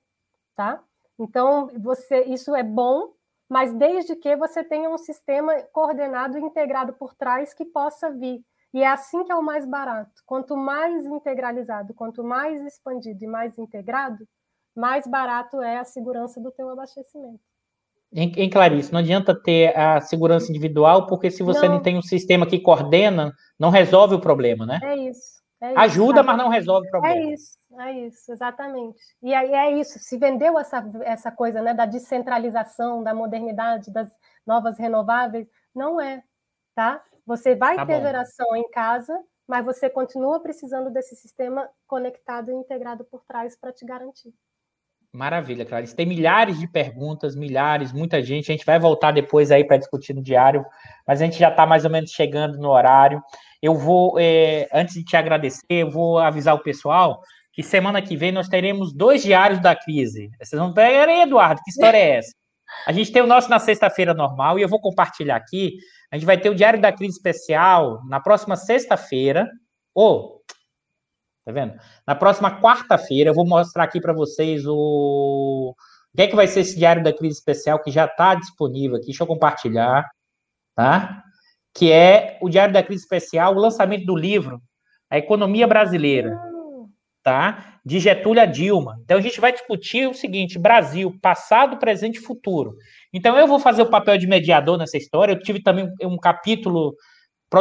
tá? 0.55 0.83
Então, 1.19 1.69
você, 1.77 2.23
isso 2.23 2.55
é 2.55 2.63
bom, 2.63 3.13
mas 3.47 3.71
desde 3.73 4.15
que 4.15 4.35
você 4.35 4.63
tenha 4.63 4.89
um 4.89 4.97
sistema 4.97 5.53
coordenado 5.71 6.37
e 6.37 6.41
integrado 6.41 6.93
por 6.93 7.13
trás 7.13 7.53
que 7.53 7.63
possa 7.63 8.09
vir. 8.09 8.43
E 8.73 8.81
é 8.81 8.87
assim 8.87 9.23
que 9.23 9.31
é 9.31 9.35
o 9.35 9.43
mais 9.43 9.67
barato. 9.67 10.23
Quanto 10.25 10.57
mais 10.57 11.05
integralizado, 11.05 11.93
quanto 11.93 12.23
mais 12.23 12.59
expandido 12.63 13.23
e 13.23 13.27
mais 13.27 13.55
integrado, 13.59 14.27
mais 14.75 15.05
barato 15.05 15.61
é 15.61 15.77
a 15.77 15.83
segurança 15.83 16.41
do 16.41 16.51
teu 16.51 16.67
abastecimento 16.71 17.52
em, 18.13 18.31
em 18.37 18.49
Clarice, 18.49 18.91
não 18.91 18.99
adianta 18.99 19.33
ter 19.33 19.75
a 19.77 19.99
segurança 19.99 20.49
individual, 20.51 21.07
porque 21.07 21.31
se 21.31 21.41
você 21.41 21.67
não. 21.67 21.75
não, 21.75 21.81
tem 21.81 21.97
um 21.97 22.01
sistema 22.01 22.45
que 22.45 22.59
coordena, 22.59 23.33
não 23.59 23.69
resolve 23.69 24.15
o 24.15 24.19
problema, 24.21 24.65
né? 24.65 24.79
É 24.83 24.95
isso. 24.95 25.41
É 25.59 25.79
Ajuda, 25.79 26.19
isso, 26.19 26.27
mas 26.27 26.37
não 26.37 26.49
resolve 26.49 26.87
o 26.87 26.91
problema. 26.91 27.15
É 27.15 27.33
isso, 27.33 27.57
é 27.79 27.91
isso, 27.93 28.31
exatamente. 28.31 28.99
E 29.21 29.33
aí 29.33 29.53
é 29.53 29.71
isso, 29.79 29.97
se 29.97 30.17
vendeu 30.17 30.59
essa, 30.59 30.83
essa 31.03 31.31
coisa 31.31 31.61
né, 31.61 31.73
da 31.73 31.85
descentralização, 31.85 33.01
da 33.01 33.13
modernidade, 33.13 33.91
das 33.91 34.09
novas 34.45 34.77
renováveis, 34.77 35.47
não 35.73 36.01
é, 36.01 36.21
tá? 36.75 37.01
Você 37.25 37.55
vai 37.55 37.77
tá 37.77 37.85
ter 37.85 37.95
bom. 37.95 38.01
geração 38.01 38.55
em 38.57 38.69
casa, 38.69 39.17
mas 39.47 39.63
você 39.63 39.89
continua 39.89 40.41
precisando 40.41 40.91
desse 40.91 41.15
sistema 41.15 41.69
conectado 41.87 42.51
e 42.51 42.55
integrado 42.55 43.05
por 43.05 43.23
trás 43.23 43.57
para 43.57 43.71
te 43.71 43.85
garantir. 43.85 44.33
Maravilha, 45.13 45.63
Clarice. 45.63 45.95
Tem 45.95 46.07
milhares 46.07 46.59
de 46.59 46.67
perguntas, 46.67 47.35
milhares, 47.35 47.93
muita 47.93 48.19
gente. 48.23 48.51
A 48.51 48.55
gente 48.55 48.65
vai 48.65 48.79
voltar 48.79 49.11
depois 49.11 49.51
aí 49.51 49.63
para 49.63 49.77
discutir 49.77 50.11
no 50.13 50.23
diário, 50.23 50.65
mas 51.07 51.21
a 51.21 51.25
gente 51.25 51.37
já 51.37 51.49
está 51.49 51.67
mais 51.67 51.85
ou 51.85 51.91
menos 51.91 52.09
chegando 52.09 52.57
no 52.57 52.69
horário. 52.69 53.21
Eu 53.61 53.75
vou, 53.75 54.19
é, 54.19 54.67
antes 54.73 54.95
de 54.95 55.03
te 55.03 55.15
agradecer, 55.15 55.61
eu 55.69 55.91
vou 55.91 56.17
avisar 56.17 56.55
o 56.55 56.63
pessoal 56.63 57.21
que 57.53 57.61
semana 57.61 58.01
que 58.01 58.17
vem 58.17 58.31
nós 58.31 58.49
teremos 58.49 58.91
dois 58.91 59.21
diários 59.21 59.61
da 59.61 59.75
crise. 59.75 60.31
Vocês 60.41 60.59
vão 60.59 60.73
ver, 60.73 61.07
Eduardo, 61.07 61.61
que 61.63 61.69
história 61.69 61.97
é 61.97 62.15
essa? 62.17 62.33
A 62.87 62.91
gente 62.91 63.11
tem 63.11 63.21
o 63.21 63.27
nosso 63.27 63.51
na 63.51 63.59
sexta-feira 63.59 64.15
normal 64.15 64.57
e 64.57 64.63
eu 64.63 64.67
vou 64.67 64.81
compartilhar 64.81 65.35
aqui. 65.35 65.77
A 66.11 66.17
gente 66.17 66.25
vai 66.25 66.39
ter 66.39 66.49
o 66.49 66.55
Diário 66.55 66.81
da 66.81 66.91
Crise 66.91 67.17
especial 67.17 68.01
na 68.09 68.19
próxima 68.19 68.55
sexta-feira. 68.55 69.47
Ou, 69.93 70.41
Tá 71.45 71.51
vendo? 71.51 71.73
Na 72.07 72.15
próxima 72.15 72.61
quarta-feira 72.61 73.29
eu 73.29 73.33
vou 73.33 73.45
mostrar 73.45 73.83
aqui 73.83 73.99
para 73.99 74.13
vocês 74.13 74.65
o... 74.65 75.73
o 75.73 76.15
que 76.15 76.21
é 76.21 76.27
que 76.27 76.35
vai 76.35 76.47
ser 76.47 76.61
esse 76.61 76.77
diário 76.77 77.03
da 77.03 77.11
crise 77.11 77.37
especial 77.37 77.81
que 77.81 77.91
já 77.91 78.05
está 78.05 78.35
disponível 78.35 78.95
aqui. 78.95 79.07
Deixa 79.07 79.23
eu 79.23 79.27
compartilhar, 79.27 80.09
tá? 80.75 81.21
Que 81.73 81.91
é 81.91 82.37
o 82.41 82.49
diário 82.49 82.73
da 82.73 82.83
crise 82.83 83.03
especial, 83.03 83.55
o 83.55 83.59
lançamento 83.59 84.05
do 84.05 84.15
livro 84.15 84.61
A 85.09 85.17
Economia 85.17 85.67
Brasileira, 85.67 86.39
tá? 87.21 87.79
De 87.85 87.99
Getúlio 87.99 88.49
Dilma. 88.49 88.97
Então 89.03 89.17
a 89.17 89.21
gente 89.21 89.41
vai 89.41 89.51
discutir 89.51 90.07
o 90.07 90.13
seguinte: 90.13 90.57
Brasil, 90.57 91.13
passado, 91.21 91.77
presente 91.77 92.19
e 92.19 92.21
futuro. 92.23 92.77
Então 93.11 93.37
eu 93.37 93.47
vou 93.47 93.59
fazer 93.59 93.81
o 93.81 93.89
papel 93.89 94.17
de 94.17 94.27
mediador 94.27 94.77
nessa 94.77 94.95
história. 94.97 95.33
Eu 95.33 95.39
tive 95.39 95.61
também 95.61 95.91
um 96.01 96.17
capítulo 96.17 96.95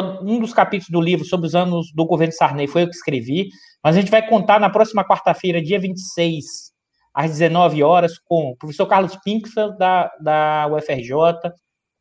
um 0.01 0.39
dos 0.39 0.55
capítulos 0.55 0.91
do 0.91 1.01
livro 1.01 1.25
sobre 1.25 1.47
os 1.47 1.55
anos 1.55 1.93
do 1.95 2.07
governo 2.07 2.33
Sarney 2.33 2.67
foi 2.67 2.83
eu 2.83 2.89
que 2.89 2.97
escrevi. 2.97 3.49
Mas 3.83 3.97
a 3.97 4.01
gente 4.01 4.11
vai 4.11 4.27
contar 4.27 4.61
na 4.61 4.71
próxima 4.71 5.05
quarta-feira, 5.05 5.61
dia 5.61 5.79
26, 5.79 6.45
às 7.13 7.31
19 7.33 7.83
horas, 7.83 8.19
com 8.19 8.51
o 8.51 8.57
professor 8.57 8.87
Carlos 8.87 9.17
Pinkfeld, 9.25 9.77
da, 9.77 10.11
da 10.21 10.69
UFRJ, 10.71 11.53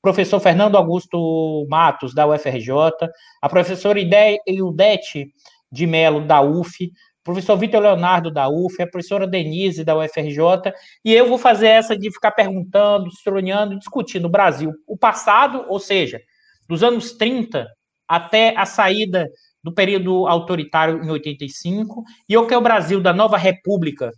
professor 0.01 0.39
Fernando 0.39 0.77
Augusto 0.77 1.65
Matos, 1.69 2.13
da 2.13 2.27
UFRJ, 2.27 2.71
a 3.41 3.49
professora 3.49 3.99
Ildete 3.99 5.27
de 5.71 5.87
Melo, 5.87 6.25
da 6.25 6.41
UF, 6.41 6.91
professor 7.23 7.57
Vitor 7.57 7.81
Leonardo, 7.81 8.31
da 8.31 8.49
UF, 8.49 8.81
a 8.81 8.87
professora 8.87 9.27
Denise, 9.27 9.83
da 9.83 9.95
UFRJ, 9.97 10.73
e 11.05 11.13
eu 11.13 11.27
vou 11.27 11.37
fazer 11.37 11.67
essa 11.67 11.97
de 11.97 12.11
ficar 12.11 12.31
perguntando, 12.31 13.07
estronhando, 13.07 13.77
discutindo 13.77 14.25
o 14.25 14.29
Brasil, 14.29 14.71
o 14.87 14.97
passado, 14.97 15.65
ou 15.67 15.79
seja, 15.79 16.19
dos 16.67 16.83
anos 16.83 17.11
30 17.13 17.67
até 18.11 18.53
a 18.57 18.65
saída 18.65 19.25
do 19.63 19.73
período 19.73 20.27
autoritário 20.27 21.01
em 21.01 21.09
85 21.09 22.03
e 22.27 22.35
o 22.35 22.45
que 22.45 22.53
é 22.53 22.57
o 22.57 22.61
Brasil 22.61 22.99
da 22.99 23.13
nova 23.13 23.37
república 23.37 24.11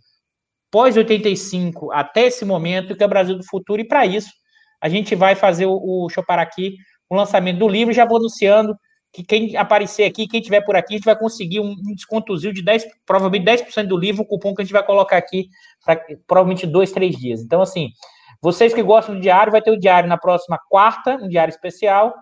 pós 0.68 0.96
85 0.96 1.92
até 1.92 2.26
esse 2.26 2.44
momento, 2.44 2.96
que 2.96 3.02
é 3.04 3.06
o 3.06 3.08
Brasil 3.08 3.36
do 3.36 3.46
futuro, 3.46 3.80
e 3.80 3.86
para 3.86 4.04
isso 4.04 4.30
a 4.80 4.88
gente 4.88 5.14
vai 5.14 5.36
fazer 5.36 5.66
o, 5.66 5.76
o 5.76 6.08
aqui, 6.30 6.74
o 7.08 7.14
lançamento 7.14 7.60
do 7.60 7.68
livro, 7.68 7.94
já 7.94 8.04
vou 8.04 8.16
anunciando 8.16 8.74
que 9.12 9.22
quem 9.22 9.56
aparecer 9.56 10.02
aqui, 10.02 10.26
quem 10.26 10.40
tiver 10.40 10.62
por 10.62 10.74
aqui, 10.74 10.94
a 10.94 10.96
gente 10.96 11.04
vai 11.04 11.16
conseguir 11.16 11.60
um, 11.60 11.76
descontozinho 11.94 12.52
de 12.52 12.64
10, 12.64 12.86
provavelmente 13.06 13.64
10% 13.64 13.86
do 13.86 13.96
livro, 13.96 14.22
o 14.22 14.26
cupom 14.26 14.52
que 14.52 14.62
a 14.62 14.64
gente 14.64 14.72
vai 14.72 14.84
colocar 14.84 15.16
aqui 15.16 15.46
para 15.84 16.00
provavelmente 16.26 16.66
dois, 16.66 16.90
três 16.90 17.16
dias. 17.16 17.40
Então, 17.40 17.62
assim, 17.62 17.90
vocês 18.42 18.74
que 18.74 18.82
gostam 18.82 19.14
do 19.14 19.20
diário, 19.20 19.52
vai 19.52 19.62
ter 19.62 19.70
o 19.70 19.78
diário 19.78 20.08
na 20.08 20.18
próxima 20.18 20.58
quarta, 20.68 21.14
um 21.22 21.28
diário 21.28 21.52
especial, 21.52 22.12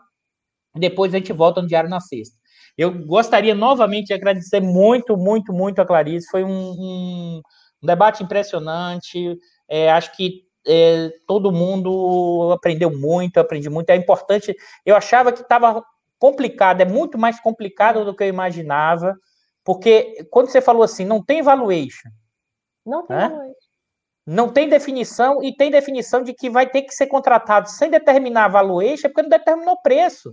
depois 0.74 1.14
a 1.14 1.18
gente 1.18 1.32
volta 1.32 1.60
no 1.60 1.68
diário 1.68 1.90
na 1.90 2.00
sexta. 2.00 2.36
Eu 2.76 2.92
gostaria 3.06 3.54
novamente 3.54 4.06
de 4.06 4.14
agradecer 4.14 4.60
muito, 4.60 5.16
muito, 5.16 5.52
muito 5.52 5.80
a 5.80 5.86
Clarice. 5.86 6.30
Foi 6.30 6.42
um, 6.42 6.50
um, 6.50 7.42
um 7.82 7.86
debate 7.86 8.22
impressionante. 8.22 9.38
É, 9.68 9.90
acho 9.90 10.16
que 10.16 10.44
é, 10.66 11.10
todo 11.26 11.52
mundo 11.52 12.50
aprendeu 12.52 12.90
muito, 12.90 13.38
aprendi 13.38 13.68
muito. 13.68 13.90
É 13.90 13.96
importante. 13.96 14.54
Eu 14.86 14.96
achava 14.96 15.32
que 15.32 15.42
estava 15.42 15.84
complicado, 16.18 16.80
é 16.80 16.84
muito 16.84 17.18
mais 17.18 17.40
complicado 17.40 18.04
do 18.04 18.14
que 18.14 18.22
eu 18.22 18.28
imaginava, 18.28 19.16
porque 19.64 20.24
quando 20.30 20.48
você 20.48 20.60
falou 20.60 20.84
assim, 20.84 21.04
não 21.04 21.22
tem 21.22 21.42
valuation. 21.42 22.08
Não 22.86 23.04
tem 23.06 23.16
né? 23.16 23.28
valuation. 23.28 23.61
Não 24.26 24.48
tem 24.48 24.68
definição 24.68 25.42
e 25.42 25.54
tem 25.54 25.70
definição 25.70 26.22
de 26.22 26.32
que 26.32 26.48
vai 26.48 26.68
ter 26.68 26.82
que 26.82 26.94
ser 26.94 27.06
contratado 27.06 27.68
sem 27.68 27.90
determinar 27.90 28.44
a 28.44 28.48
valuation, 28.48 29.08
porque 29.08 29.22
não 29.22 29.28
determinou 29.28 29.76
preço. 29.82 30.32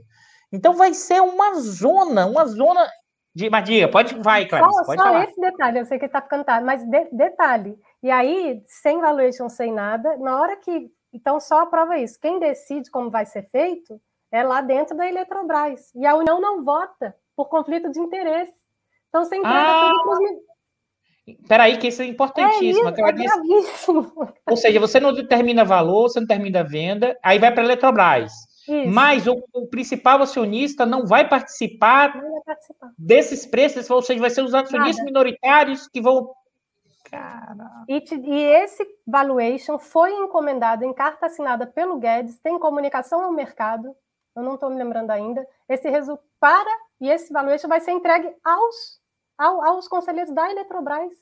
Então 0.51 0.73
vai 0.73 0.93
ser 0.93 1.21
uma 1.21 1.55
zona, 1.55 2.25
uma 2.25 2.45
zona 2.45 2.87
de. 3.33 3.49
Mas 3.49 3.63
diga, 3.63 3.87
pode, 3.87 4.15
vai, 4.15 4.45
Clarice, 4.45 4.73
só, 4.73 4.85
pode 4.85 5.01
só 5.01 5.07
falar. 5.07 5.23
esse 5.23 5.39
detalhe, 5.39 5.79
eu 5.79 5.85
sei 5.85 5.99
que 5.99 6.05
está 6.05 6.21
ficando 6.21 6.43
tarde, 6.43 6.65
mas 6.65 6.83
de, 6.83 7.05
detalhe. 7.11 7.77
E 8.01 8.09
aí, 8.09 8.61
sem 8.65 8.99
valuation, 8.99 9.49
sem 9.49 9.71
nada, 9.71 10.17
na 10.17 10.39
hora 10.39 10.55
que. 10.57 10.91
Então, 11.11 11.39
só 11.39 11.61
aprova 11.61 11.97
isso. 11.97 12.19
Quem 12.19 12.39
decide 12.39 12.91
como 12.91 13.09
vai 13.09 13.25
ser 13.25 13.49
feito 13.49 13.99
é 14.31 14.43
lá 14.43 14.61
dentro 14.61 14.95
da 14.95 15.07
Eletrobras. 15.07 15.91
E 15.95 16.05
a 16.05 16.15
União 16.15 16.39
não 16.39 16.63
vota 16.63 17.15
por 17.35 17.49
conflito 17.49 17.91
de 17.91 17.99
interesse. 17.99 18.53
Então 19.09 19.23
você 19.23 19.35
entrega 19.35 19.57
ah. 19.57 19.89
tudo 19.89 20.03
para 20.03 20.13
os 20.13 20.19
Peraí, 21.47 21.77
que 21.77 21.87
isso 21.87 22.01
é 22.01 22.05
importantíssimo. 22.05 22.89
É, 22.89 23.59
isso, 23.59 23.99
é 24.47 24.51
Ou 24.51 24.57
seja, 24.57 24.79
você 24.79 24.99
não 24.99 25.13
determina 25.13 25.63
valor, 25.65 26.09
você 26.09 26.19
não 26.19 26.27
determina 26.27 26.63
venda, 26.63 27.17
aí 27.23 27.39
vai 27.39 27.51
para 27.51 27.63
a 27.63 27.65
Eletrobras. 27.65 28.31
Isso. 28.67 28.89
Mas 28.89 29.27
o, 29.27 29.43
o, 29.53 29.67
principal 29.67 30.21
acionista 30.21 30.85
não 30.85 31.05
vai 31.05 31.27
participar, 31.27 32.15
não 32.15 32.31
vai 32.31 32.41
participar, 32.41 32.91
desses 32.97 33.45
preços, 33.45 33.89
ou 33.89 34.01
seja, 34.01 34.19
vai 34.19 34.29
ser 34.29 34.43
os 34.43 34.53
acionistas 34.53 34.97
Nada. 34.97 35.05
minoritários 35.05 35.87
que 35.87 35.99
vão. 35.99 36.31
E, 37.87 38.03
e, 38.13 38.43
esse 38.43 38.85
valuation 39.07 39.79
foi 39.79 40.13
encomendado 40.13 40.85
em 40.85 40.93
carta 40.93 41.25
assinada 41.25 41.65
pelo 41.65 41.97
Guedes, 41.97 42.39
tem 42.39 42.59
comunicação 42.59 43.23
ao 43.23 43.31
mercado, 43.31 43.95
eu 44.35 44.43
não 44.43 44.53
estou 44.53 44.69
me 44.69 44.75
lembrando 44.75 45.09
ainda. 45.09 45.47
Esse 45.67 45.89
resultado 45.89 46.29
para 46.39 46.69
e 47.01 47.09
esse 47.09 47.31
valuation 47.31 47.67
vai 47.67 47.79
ser 47.79 47.91
entregue 47.91 48.33
aos, 48.43 48.98
aos, 49.39 49.87
conselheiros 49.87 50.33
da 50.33 50.51
Eletrobras. 50.51 51.13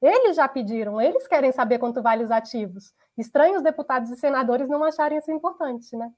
Eles 0.00 0.36
já 0.36 0.46
pediram, 0.48 1.00
eles 1.00 1.26
querem 1.26 1.52
saber 1.52 1.78
quanto 1.78 2.02
vale 2.02 2.24
os 2.24 2.30
ativos. 2.30 2.92
Estranho 3.16 3.56
os 3.56 3.62
deputados 3.62 4.10
e 4.10 4.16
senadores 4.16 4.68
não 4.68 4.82
acharem 4.84 5.18
isso 5.18 5.30
importante, 5.30 5.96
né? 5.96 6.10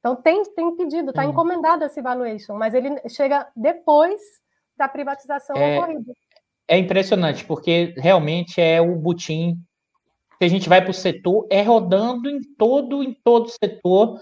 Então, 0.00 0.16
tem, 0.16 0.42
tem 0.54 0.76
pedido, 0.76 1.10
está 1.10 1.24
encomendado 1.24 1.84
esse 1.84 2.02
valuation, 2.02 2.54
mas 2.54 2.74
ele 2.74 2.90
chega 3.08 3.46
depois 3.56 4.20
da 4.76 4.86
privatização 4.86 5.56
é, 5.56 5.78
ocorrida. 5.78 6.12
É 6.68 6.76
impressionante, 6.76 7.44
porque 7.44 7.94
realmente 7.96 8.60
é 8.60 8.80
o 8.80 8.96
butim 8.96 9.56
que 10.38 10.44
a 10.44 10.48
gente 10.48 10.68
vai 10.68 10.82
para 10.82 10.90
o 10.90 10.94
setor, 10.94 11.46
é 11.50 11.62
rodando 11.62 12.28
em 12.28 12.42
todo, 12.42 13.02
em 13.02 13.14
todo 13.14 13.48
setor. 13.48 14.20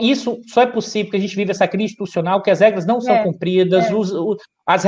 Isso 0.00 0.40
só 0.46 0.62
é 0.62 0.66
possível 0.66 1.06
porque 1.06 1.16
a 1.16 1.20
gente 1.20 1.36
vive 1.36 1.50
essa 1.50 1.68
crise 1.68 1.92
institucional, 1.92 2.42
que 2.42 2.50
as 2.50 2.60
regras 2.60 2.86
não 2.86 3.00
são 3.00 3.14
é, 3.14 3.22
cumpridas, 3.22 3.86
é. 3.86 3.94
Os, 3.94 4.12
as, 4.66 4.84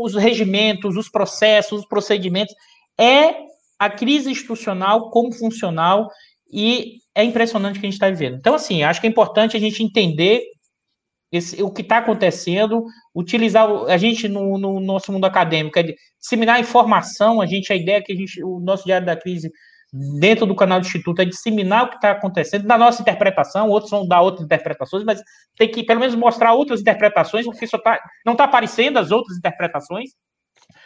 os 0.00 0.14
regimentos, 0.14 0.96
os 0.96 1.08
processos, 1.08 1.80
os 1.80 1.86
procedimentos. 1.86 2.54
É 2.98 3.34
a 3.78 3.90
crise 3.90 4.30
institucional 4.30 5.10
como 5.10 5.32
funcional 5.32 6.10
e 6.52 6.98
é 7.14 7.24
impressionante 7.24 7.78
o 7.78 7.80
que 7.80 7.86
a 7.86 7.90
gente 7.90 7.94
está 7.94 8.10
vivendo. 8.10 8.36
Então, 8.36 8.54
assim, 8.54 8.82
acho 8.82 9.00
que 9.00 9.06
é 9.06 9.10
importante 9.10 9.56
a 9.56 9.60
gente 9.60 9.82
entender 9.82 10.42
esse, 11.32 11.62
o 11.62 11.70
que 11.70 11.80
está 11.80 11.98
acontecendo, 11.98 12.84
utilizar 13.14 13.66
a 13.88 13.96
gente 13.96 14.28
no, 14.28 14.58
no, 14.58 14.78
nosso 14.78 15.10
mundo 15.10 15.24
acadêmico, 15.24 15.78
é 15.78 15.94
disseminar 16.20 16.60
informação, 16.60 17.40
a 17.40 17.46
gente, 17.46 17.72
a 17.72 17.76
ideia 17.76 17.96
é 17.96 18.00
que 18.02 18.12
a 18.12 18.16
gente, 18.16 18.44
o 18.44 18.60
nosso 18.60 18.84
Diário 18.84 19.06
da 19.06 19.16
Crise, 19.16 19.50
dentro 19.92 20.46
do 20.46 20.54
canal 20.54 20.80
do 20.80 20.86
Instituto, 20.86 21.20
é 21.20 21.24
disseminar 21.24 21.84
o 21.84 21.88
que 21.90 21.96
está 21.96 22.12
acontecendo, 22.12 22.66
da 22.66 22.78
nossa 22.78 23.02
interpretação, 23.02 23.68
outros 23.68 23.90
vão 23.90 24.08
dar 24.08 24.22
outras 24.22 24.44
interpretações, 24.44 25.04
mas 25.04 25.20
tem 25.56 25.70
que 25.70 25.84
pelo 25.84 26.00
menos 26.00 26.14
mostrar 26.14 26.54
outras 26.54 26.80
interpretações, 26.80 27.44
porque 27.44 27.66
só 27.66 27.78
tá, 27.78 28.00
não 28.24 28.32
está 28.32 28.44
aparecendo 28.44 28.98
as 28.98 29.10
outras 29.10 29.36
interpretações, 29.36 30.10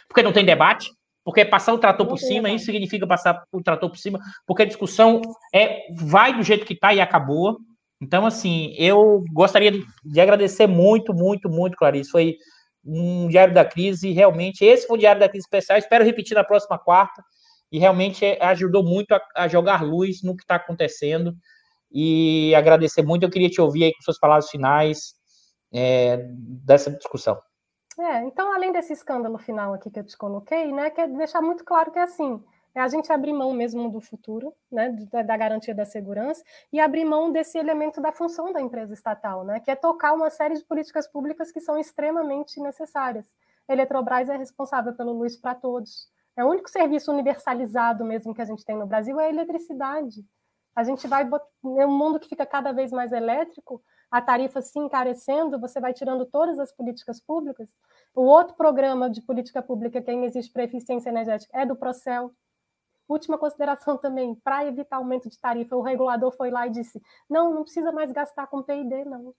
porque 0.09 0.23
não 0.23 0.33
tem 0.33 0.43
debate, 0.43 0.91
porque 1.23 1.45
passar 1.45 1.73
o 1.73 1.77
trator 1.77 2.05
por 2.05 2.17
cima, 2.17 2.49
isso 2.49 2.65
significa 2.65 3.07
passar 3.07 3.41
o 3.51 3.61
trator 3.61 3.89
por 3.89 3.97
cima, 3.97 4.19
porque 4.45 4.63
a 4.63 4.65
discussão 4.65 5.21
é 5.53 5.83
vai 5.93 6.33
do 6.35 6.43
jeito 6.43 6.65
que 6.65 6.73
está 6.73 6.93
e 6.93 7.01
acabou. 7.01 7.57
Então, 8.01 8.25
assim, 8.25 8.73
eu 8.77 9.23
gostaria 9.33 9.71
de 10.03 10.21
agradecer 10.21 10.67
muito, 10.67 11.13
muito, 11.13 11.49
muito, 11.49 11.75
Clarice. 11.75 12.11
Foi 12.11 12.35
um 12.85 13.27
Diário 13.27 13.53
da 13.53 13.65
Crise, 13.65 14.11
realmente, 14.11 14.63
esse 14.63 14.87
foi 14.87 14.97
o 14.97 14.99
Diário 14.99 15.19
da 15.19 15.27
Crise 15.27 15.45
especial, 15.45 15.77
espero 15.77 16.05
repetir 16.05 16.35
na 16.35 16.43
próxima 16.43 16.79
quarta, 16.79 17.21
e 17.71 17.79
realmente 17.79 18.25
ajudou 18.41 18.83
muito 18.83 19.13
a, 19.13 19.21
a 19.35 19.47
jogar 19.47 19.83
luz 19.83 20.23
no 20.23 20.35
que 20.35 20.43
está 20.43 20.55
acontecendo, 20.55 21.35
e 21.91 22.53
agradecer 22.55 23.01
muito, 23.01 23.23
eu 23.23 23.29
queria 23.29 23.49
te 23.49 23.61
ouvir 23.61 23.85
aí 23.85 23.93
com 23.93 24.01
suas 24.01 24.19
palavras 24.19 24.49
finais 24.49 25.13
é, 25.73 26.17
dessa 26.63 26.91
discussão. 26.91 27.39
É, 27.99 28.23
então, 28.23 28.53
além 28.53 28.71
desse 28.71 28.93
escândalo 28.93 29.37
final 29.37 29.73
aqui 29.73 29.89
que 29.89 29.99
eu 29.99 30.05
te 30.05 30.17
coloquei, 30.17 30.71
né, 30.71 30.89
quer 30.91 31.07
deixar 31.07 31.41
muito 31.41 31.63
claro 31.63 31.91
que 31.91 31.97
é 31.97 32.03
assim, 32.03 32.43
é 32.75 32.79
a 32.79 32.87
gente 32.87 33.11
abrir 33.11 33.33
mão 33.33 33.51
mesmo 33.53 33.89
do 33.89 33.99
futuro, 33.99 34.53
né, 34.71 34.95
da, 35.11 35.23
da, 35.23 35.37
garantia 35.37 35.73
da 35.73 35.83
segurança, 35.83 36.43
e 36.71 36.79
abrir 36.79 37.05
mão 37.05 37.31
desse 37.31 37.57
elemento 37.57 37.99
da 37.99 38.11
função 38.11 38.53
da 38.53 38.61
empresa 38.61 38.93
estatal, 38.93 39.43
né, 39.43 39.59
que 39.59 39.71
é 39.71 39.75
tocar 39.75 40.13
uma 40.13 40.29
série 40.29 40.53
de 40.55 40.63
políticas 40.63 41.07
públicas 41.07 41.51
que 41.51 41.59
são 41.59 41.79
extremamente 41.79 42.59
necessárias. 42.59 43.25
A 43.67 43.73
Eletrobras 43.73 44.29
é 44.29 44.37
responsável 44.37 44.93
pelo 44.93 45.13
luz 45.13 45.35
para 45.35 45.55
todos. 45.55 46.07
É 46.37 46.45
o 46.45 46.49
único 46.49 46.69
serviço 46.69 47.11
universalizado 47.11 48.05
mesmo 48.05 48.33
que 48.33 48.41
a 48.41 48.45
gente 48.45 48.63
tem 48.63 48.77
no 48.77 48.85
Brasil 48.85 49.19
é 49.19 49.25
a 49.25 49.29
eletricidade. 49.29 50.23
A 50.75 50.83
gente 50.83 51.07
vai, 51.07 51.27
é 51.79 51.85
um 51.87 51.97
mundo 51.97 52.19
que 52.19 52.29
fica 52.29 52.45
cada 52.45 52.71
vez 52.71 52.91
mais 52.91 53.11
elétrico, 53.11 53.81
a 54.11 54.21
tarifa 54.21 54.61
se 54.61 54.77
encarecendo, 54.77 55.59
você 55.59 55.79
vai 55.81 55.91
tirando 55.91 56.25
todas 56.27 56.59
as 56.59 56.71
políticas 56.71 57.19
públicas. 57.19 57.69
O 58.13 58.21
outro 58.21 58.55
programa 58.55 59.09
de 59.09 59.21
política 59.21 59.61
pública 59.63 59.99
que 59.99 60.11
ainda 60.11 60.27
existe 60.27 60.53
para 60.53 60.63
eficiência 60.63 61.09
energética 61.09 61.57
é 61.57 61.65
do 61.65 61.75
Procel. 61.75 62.31
Última 63.09 63.37
consideração 63.39 63.97
também, 63.99 64.35
para 64.35 64.65
evitar 64.65 64.97
aumento 64.97 65.27
de 65.27 65.39
tarifa, 65.39 65.75
o 65.75 65.81
regulador 65.81 66.31
foi 66.37 66.51
lá 66.51 66.67
e 66.67 66.69
disse: 66.69 67.01
não, 67.27 67.51
não 67.53 67.63
precisa 67.63 67.91
mais 67.91 68.11
gastar 68.11 68.45
com 68.45 68.61
PID, 68.61 69.05
não. 69.05 69.33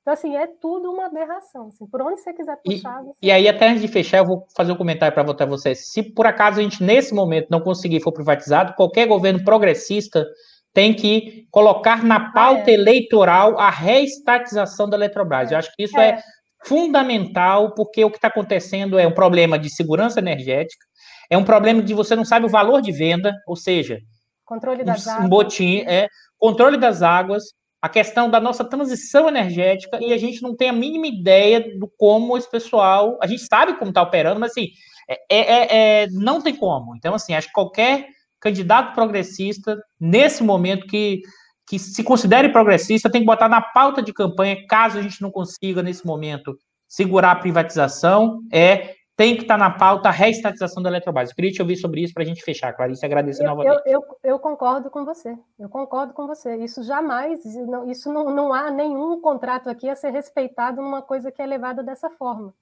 Então, 0.00 0.14
assim, 0.14 0.34
é 0.36 0.46
tudo 0.46 0.90
uma 0.90 1.06
aberração. 1.06 1.68
Assim, 1.68 1.86
por 1.86 2.00
onde 2.02 2.20
você 2.20 2.32
quiser 2.32 2.56
puxar. 2.64 3.00
E, 3.02 3.04
você... 3.04 3.14
e 3.22 3.30
aí, 3.30 3.48
até 3.48 3.68
antes 3.68 3.82
de 3.82 3.88
fechar, 3.88 4.18
eu 4.18 4.26
vou 4.26 4.46
fazer 4.56 4.72
um 4.72 4.76
comentário 4.76 5.14
para 5.14 5.22
votar 5.22 5.46
você. 5.46 5.74
Se 5.74 6.02
por 6.02 6.26
acaso 6.26 6.58
a 6.58 6.62
gente, 6.62 6.82
nesse 6.82 7.14
momento, 7.14 7.48
não 7.50 7.60
conseguir 7.60 8.00
for 8.00 8.12
privatizado, 8.12 8.74
qualquer 8.74 9.06
governo 9.06 9.44
progressista 9.44 10.26
tem 10.72 10.94
que 10.94 11.46
colocar 11.50 12.04
na 12.04 12.32
pauta 12.32 12.64
ah, 12.66 12.70
é. 12.70 12.74
eleitoral 12.74 13.58
a 13.58 13.70
reestatização 13.70 14.88
da 14.88 14.96
Eletrobras. 14.96 15.50
Eu 15.50 15.58
acho 15.58 15.74
que 15.74 15.82
isso 15.82 15.98
é, 15.98 16.10
é 16.10 16.22
fundamental, 16.64 17.74
porque 17.74 18.04
o 18.04 18.10
que 18.10 18.16
está 18.16 18.28
acontecendo 18.28 18.98
é 18.98 19.06
um 19.06 19.14
problema 19.14 19.58
de 19.58 19.68
segurança 19.68 20.20
energética, 20.20 20.86
é 21.28 21.36
um 21.36 21.44
problema 21.44 21.82
de 21.82 21.94
você 21.94 22.14
não 22.14 22.24
sabe 22.24 22.46
o 22.46 22.50
valor 22.50 22.80
de 22.80 22.92
venda, 22.92 23.34
ou 23.46 23.56
seja, 23.56 23.98
controle 24.44 24.84
das 24.84 25.06
um 25.06 25.10
águas. 25.10 25.28
botim, 25.28 25.84
é, 25.86 26.08
controle 26.38 26.76
das 26.76 27.02
águas, 27.02 27.44
a 27.82 27.88
questão 27.88 28.28
da 28.28 28.38
nossa 28.40 28.64
transição 28.64 29.28
energética, 29.28 29.98
e 30.00 30.12
a 30.12 30.18
gente 30.18 30.42
não 30.42 30.54
tem 30.54 30.68
a 30.68 30.72
mínima 30.72 31.06
ideia 31.06 31.78
do 31.78 31.90
como 31.96 32.36
esse 32.36 32.50
pessoal. 32.50 33.18
A 33.22 33.26
gente 33.26 33.46
sabe 33.46 33.74
como 33.78 33.90
está 33.90 34.02
operando, 34.02 34.38
mas 34.38 34.50
assim, 34.50 34.68
é, 35.08 35.18
é, 35.30 36.02
é, 36.02 36.06
não 36.10 36.42
tem 36.42 36.54
como. 36.54 36.94
Então, 36.94 37.14
assim, 37.14 37.34
acho 37.34 37.48
que 37.48 37.54
qualquer 37.54 38.06
candidato 38.38 38.94
progressista, 38.94 39.82
nesse 39.98 40.42
momento 40.42 40.86
que, 40.86 41.22
que 41.66 41.78
se 41.78 42.04
considere 42.04 42.50
progressista, 42.50 43.10
tem 43.10 43.22
que 43.22 43.26
botar 43.26 43.48
na 43.48 43.60
pauta 43.60 44.02
de 44.02 44.12
campanha, 44.12 44.64
caso 44.68 44.98
a 44.98 45.02
gente 45.02 45.22
não 45.22 45.30
consiga, 45.30 45.82
nesse 45.82 46.06
momento, 46.06 46.56
segurar 46.86 47.32
a 47.32 47.36
privatização, 47.36 48.40
é 48.52 48.94
tem 49.20 49.36
que 49.36 49.42
estar 49.42 49.58
na 49.58 49.68
pauta 49.68 50.08
a 50.08 50.12
reestatização 50.12 50.82
da 50.82 50.88
Eletrobras. 50.88 51.28
Eu 51.28 51.36
queria 51.36 51.50
te 51.50 51.60
ouvir 51.60 51.76
sobre 51.76 52.00
isso 52.02 52.14
para 52.14 52.22
a 52.22 52.26
gente 52.26 52.42
fechar, 52.42 52.72
Clarice, 52.72 53.04
agradecer 53.04 53.42
eu, 53.42 53.48
novamente. 53.48 53.82
Eu, 53.84 54.00
eu, 54.00 54.18
eu, 54.24 54.38
concordo 54.38 54.88
com 54.88 55.04
você, 55.04 55.36
eu 55.58 55.68
concordo 55.68 56.14
com 56.14 56.26
você. 56.26 56.56
Isso 56.56 56.82
jamais, 56.82 57.44
isso 57.86 58.10
não, 58.10 58.34
não 58.34 58.54
há 58.54 58.70
nenhum 58.70 59.20
contrato 59.20 59.68
aqui 59.68 59.90
a 59.90 59.94
ser 59.94 60.08
respeitado 60.08 60.80
numa 60.80 61.02
coisa 61.02 61.30
que 61.30 61.42
é 61.42 61.44
levada 61.44 61.82
dessa 61.82 62.08
forma. 62.08 62.54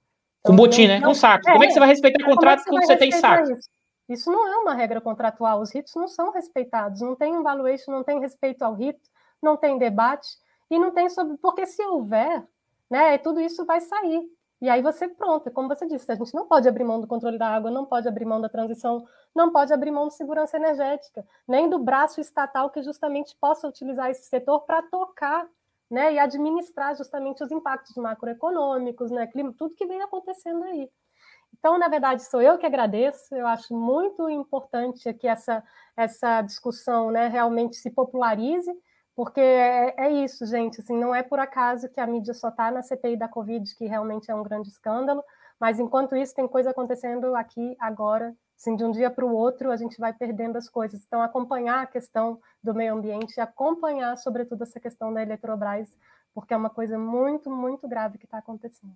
Com 0.43 0.51
então, 0.51 0.55
botim, 0.57 0.85
né? 0.85 0.99
Com 0.99 1.13
saco. 1.13 1.47
É, 1.47 1.53
Como 1.53 1.63
é 1.63 1.67
que 1.67 1.71
você 1.71 1.79
vai 1.79 1.87
respeitar 1.87 2.21
é 2.21 2.25
contrato 2.25 2.65
quando 2.65 2.85
você 2.85 2.97
tem 2.97 3.11
saco? 3.13 3.53
Isso? 3.53 3.69
Isso 4.09 4.29
não 4.29 4.45
é 4.45 4.57
uma 4.57 4.73
regra 4.73 4.99
contratual, 4.99 5.61
os 5.61 5.73
ritos 5.73 5.95
não 5.95 6.09
são 6.09 6.29
respeitados, 6.33 6.99
não 6.99 7.15
tem 7.15 7.37
um 7.37 7.41
valuation, 7.41 7.89
não 7.89 8.03
tem 8.03 8.19
respeito 8.19 8.63
ao 8.63 8.73
rito, 8.73 8.99
não 9.41 9.55
tem 9.55 9.77
debate, 9.77 10.27
e 10.69 10.77
não 10.77 10.91
tem 10.91 11.09
sobre. 11.09 11.37
Porque 11.37 11.65
se 11.65 11.81
houver, 11.83 12.43
né, 12.91 13.17
tudo 13.17 13.39
isso 13.39 13.65
vai 13.65 13.79
sair. 13.79 14.27
E 14.61 14.69
aí 14.69 14.81
você, 14.81 15.07
pronto, 15.07 15.49
como 15.51 15.69
você 15.69 15.85
disse, 15.87 16.11
a 16.11 16.15
gente 16.15 16.33
não 16.33 16.45
pode 16.45 16.67
abrir 16.67 16.83
mão 16.83 16.99
do 16.99 17.07
controle 17.07 17.37
da 17.37 17.47
água, 17.47 17.71
não 17.71 17.85
pode 17.85 18.07
abrir 18.07 18.25
mão 18.25 18.41
da 18.41 18.49
transição, 18.49 19.05
não 19.33 19.51
pode 19.51 19.73
abrir 19.73 19.91
mão 19.91 20.07
de 20.09 20.15
segurança 20.15 20.57
energética, 20.57 21.25
nem 21.47 21.69
do 21.69 21.79
braço 21.79 22.19
estatal 22.19 22.69
que 22.69 22.83
justamente 22.83 23.35
possa 23.39 23.67
utilizar 23.67 24.09
esse 24.09 24.27
setor 24.27 24.61
para 24.61 24.81
tocar 24.81 25.47
né, 25.89 26.13
e 26.13 26.19
administrar 26.19 26.95
justamente 26.95 27.43
os 27.43 27.51
impactos 27.51 27.95
macroeconômicos, 27.95 29.09
né, 29.11 29.27
clima, 29.27 29.53
tudo 29.57 29.75
que 29.75 29.85
vem 29.85 30.01
acontecendo 30.01 30.63
aí. 30.65 30.89
Então, 31.57 31.77
na 31.77 31.87
verdade, 31.87 32.23
sou 32.23 32.41
eu 32.41 32.57
que 32.57 32.65
agradeço. 32.65 33.33
Eu 33.35 33.47
acho 33.47 33.73
muito 33.73 34.29
importante 34.29 35.11
que 35.13 35.27
essa, 35.27 35.63
essa 35.97 36.41
discussão 36.41 37.11
né, 37.11 37.27
realmente 37.27 37.75
se 37.75 37.89
popularize, 37.89 38.71
porque 39.19 39.41
é, 39.41 39.93
é, 39.97 40.09
isso, 40.23 40.45
gente. 40.45 40.79
Assim, 40.79 40.97
não 40.97 41.13
é 41.13 41.21
por 41.21 41.39
acaso 41.39 41.89
que 41.89 41.99
a 41.99 42.07
mídia 42.07 42.33
só 42.33 42.47
está 42.47 42.71
na 42.71 42.81
CPI 42.81 43.17
da 43.17 43.27
Covid, 43.27 43.75
que 43.75 43.85
realmente 43.85 44.31
é 44.31 44.33
um 44.33 44.41
grande 44.41 44.69
escândalo, 44.69 45.21
mas 45.59 45.77
enquanto 45.77 46.15
isso, 46.15 46.33
tem 46.33 46.47
coisa 46.47 46.69
acontecendo 46.69 47.35
aqui 47.35 47.75
agora. 47.81 48.33
Assim, 48.57 48.77
de 48.77 48.85
um 48.85 48.91
dia 48.91 49.11
para 49.11 49.25
o 49.25 49.35
outro, 49.35 49.71
a 49.71 49.75
gente 49.75 49.99
vai 49.99 50.13
perdendo 50.13 50.57
as 50.57 50.69
coisas. 50.69 51.03
Então, 51.05 51.21
acompanhar 51.21 51.81
a 51.81 51.85
questão 51.85 52.39
do 52.63 52.73
meio 52.73 52.93
ambiente, 52.93 53.41
acompanhar, 53.41 54.15
sobretudo, 54.15 54.63
essa 54.63 54.79
questão 54.79 55.13
da 55.13 55.21
Eletrobras, 55.21 55.93
porque 56.33 56.53
é 56.53 56.57
uma 56.57 56.69
coisa 56.69 56.97
muito, 56.97 57.49
muito 57.49 57.89
grave 57.89 58.17
que 58.17 58.25
está 58.25 58.37
acontecendo. 58.37 58.95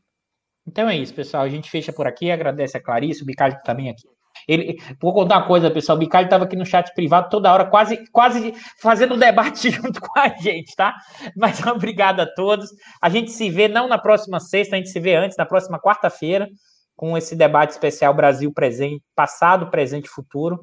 Então 0.65 0.87
é 0.87 0.95
isso, 0.95 1.13
pessoal. 1.13 1.43
A 1.43 1.49
gente 1.49 1.69
fecha 1.69 1.91
por 1.91 2.07
aqui. 2.07 2.31
Agradece 2.31 2.77
a 2.77 2.81
Clarice, 2.81 3.23
o 3.23 3.25
Bicalho 3.25 3.59
também 3.65 3.89
aqui. 3.89 4.07
Ele, 4.47 4.77
vou 4.99 5.13
contar 5.13 5.37
uma 5.37 5.47
coisa, 5.47 5.71
pessoal. 5.71 5.95
O 5.95 5.99
Bicalho 5.99 6.25
estava 6.25 6.43
aqui 6.43 6.55
no 6.55 6.65
chat 6.65 6.93
privado 6.93 7.29
toda 7.29 7.51
hora, 7.51 7.65
quase, 7.65 8.05
quase 8.11 8.53
fazendo 8.81 9.17
debate 9.17 9.69
junto 9.71 10.01
com 10.01 10.19
a 10.19 10.29
gente, 10.29 10.75
tá? 10.75 10.95
Mas 11.35 11.61
obrigado 11.67 12.19
a 12.19 12.25
todos. 12.25 12.69
A 13.01 13.09
gente 13.09 13.31
se 13.31 13.49
vê 13.49 13.67
não 13.67 13.87
na 13.87 13.97
próxima 13.97 14.39
sexta, 14.39 14.75
a 14.75 14.77
gente 14.77 14.89
se 14.89 14.99
vê 14.99 15.15
antes, 15.15 15.37
na 15.37 15.45
próxima 15.45 15.79
quarta-feira. 15.79 16.47
com 16.95 17.17
esse 17.17 17.35
debate 17.35 17.71
especial 17.71 18.13
Brasil 18.13 18.51
presente, 18.53 19.03
passado, 19.15 19.69
presente 19.71 20.05
e 20.05 20.09
futuro. 20.09 20.59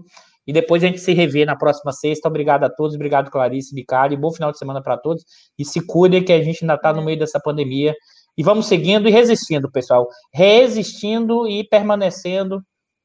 E 0.46 0.52
depois 0.52 0.82
a 0.82 0.86
gente 0.86 1.00
se 1.00 1.12
revê 1.12 1.44
na 1.44 1.56
próxima 1.56 1.92
sexta. 1.92 2.28
Obrigado 2.28 2.64
a 2.64 2.70
todos, 2.70 2.94
obrigado 2.94 3.30
Clarice, 3.30 3.74
Bicalho, 3.74 4.18
bom 4.18 4.32
final 4.32 4.50
de 4.50 4.58
semana 4.58 4.82
para 4.82 4.96
todos. 4.96 5.24
E 5.58 5.64
se 5.64 5.84
cuidem 5.84 6.24
que 6.24 6.32
a 6.32 6.42
gente 6.42 6.64
ainda 6.64 6.74
está 6.74 6.92
no 6.92 7.02
meio 7.02 7.18
dessa 7.18 7.38
pandemia. 7.38 7.94
E 8.36 8.42
vamos 8.42 8.66
seguindo 8.66 9.08
e 9.08 9.12
resistindo, 9.12 9.70
pessoal. 9.70 10.08
Resistindo 10.32 11.46
e 11.46 11.62
permanecendo 11.68 12.62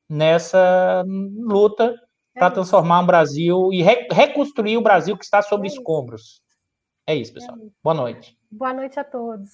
nessa 0.10 1.03
luta 1.07 1.95
para 2.34 2.52
transformar 2.52 3.02
o 3.02 3.06
Brasil 3.06 3.69
e 3.72 3.82
re 3.82 4.07
reconstruir 4.11 4.77
o 4.77 4.82
Brasil 4.82 5.18
que 5.18 5.23
está 5.23 5.41
sob 5.41 5.68
é 5.68 5.72
escombros. 5.72 6.41
É 7.07 7.15
isso, 7.15 7.34
pessoal. 7.34 7.57
É 7.57 7.64
isso. 7.64 7.76
Boa 7.84 7.94
noite. 7.94 8.38
Boa 8.52 8.73
noite 8.73 8.99
a 8.99 9.03
todos. 9.03 9.52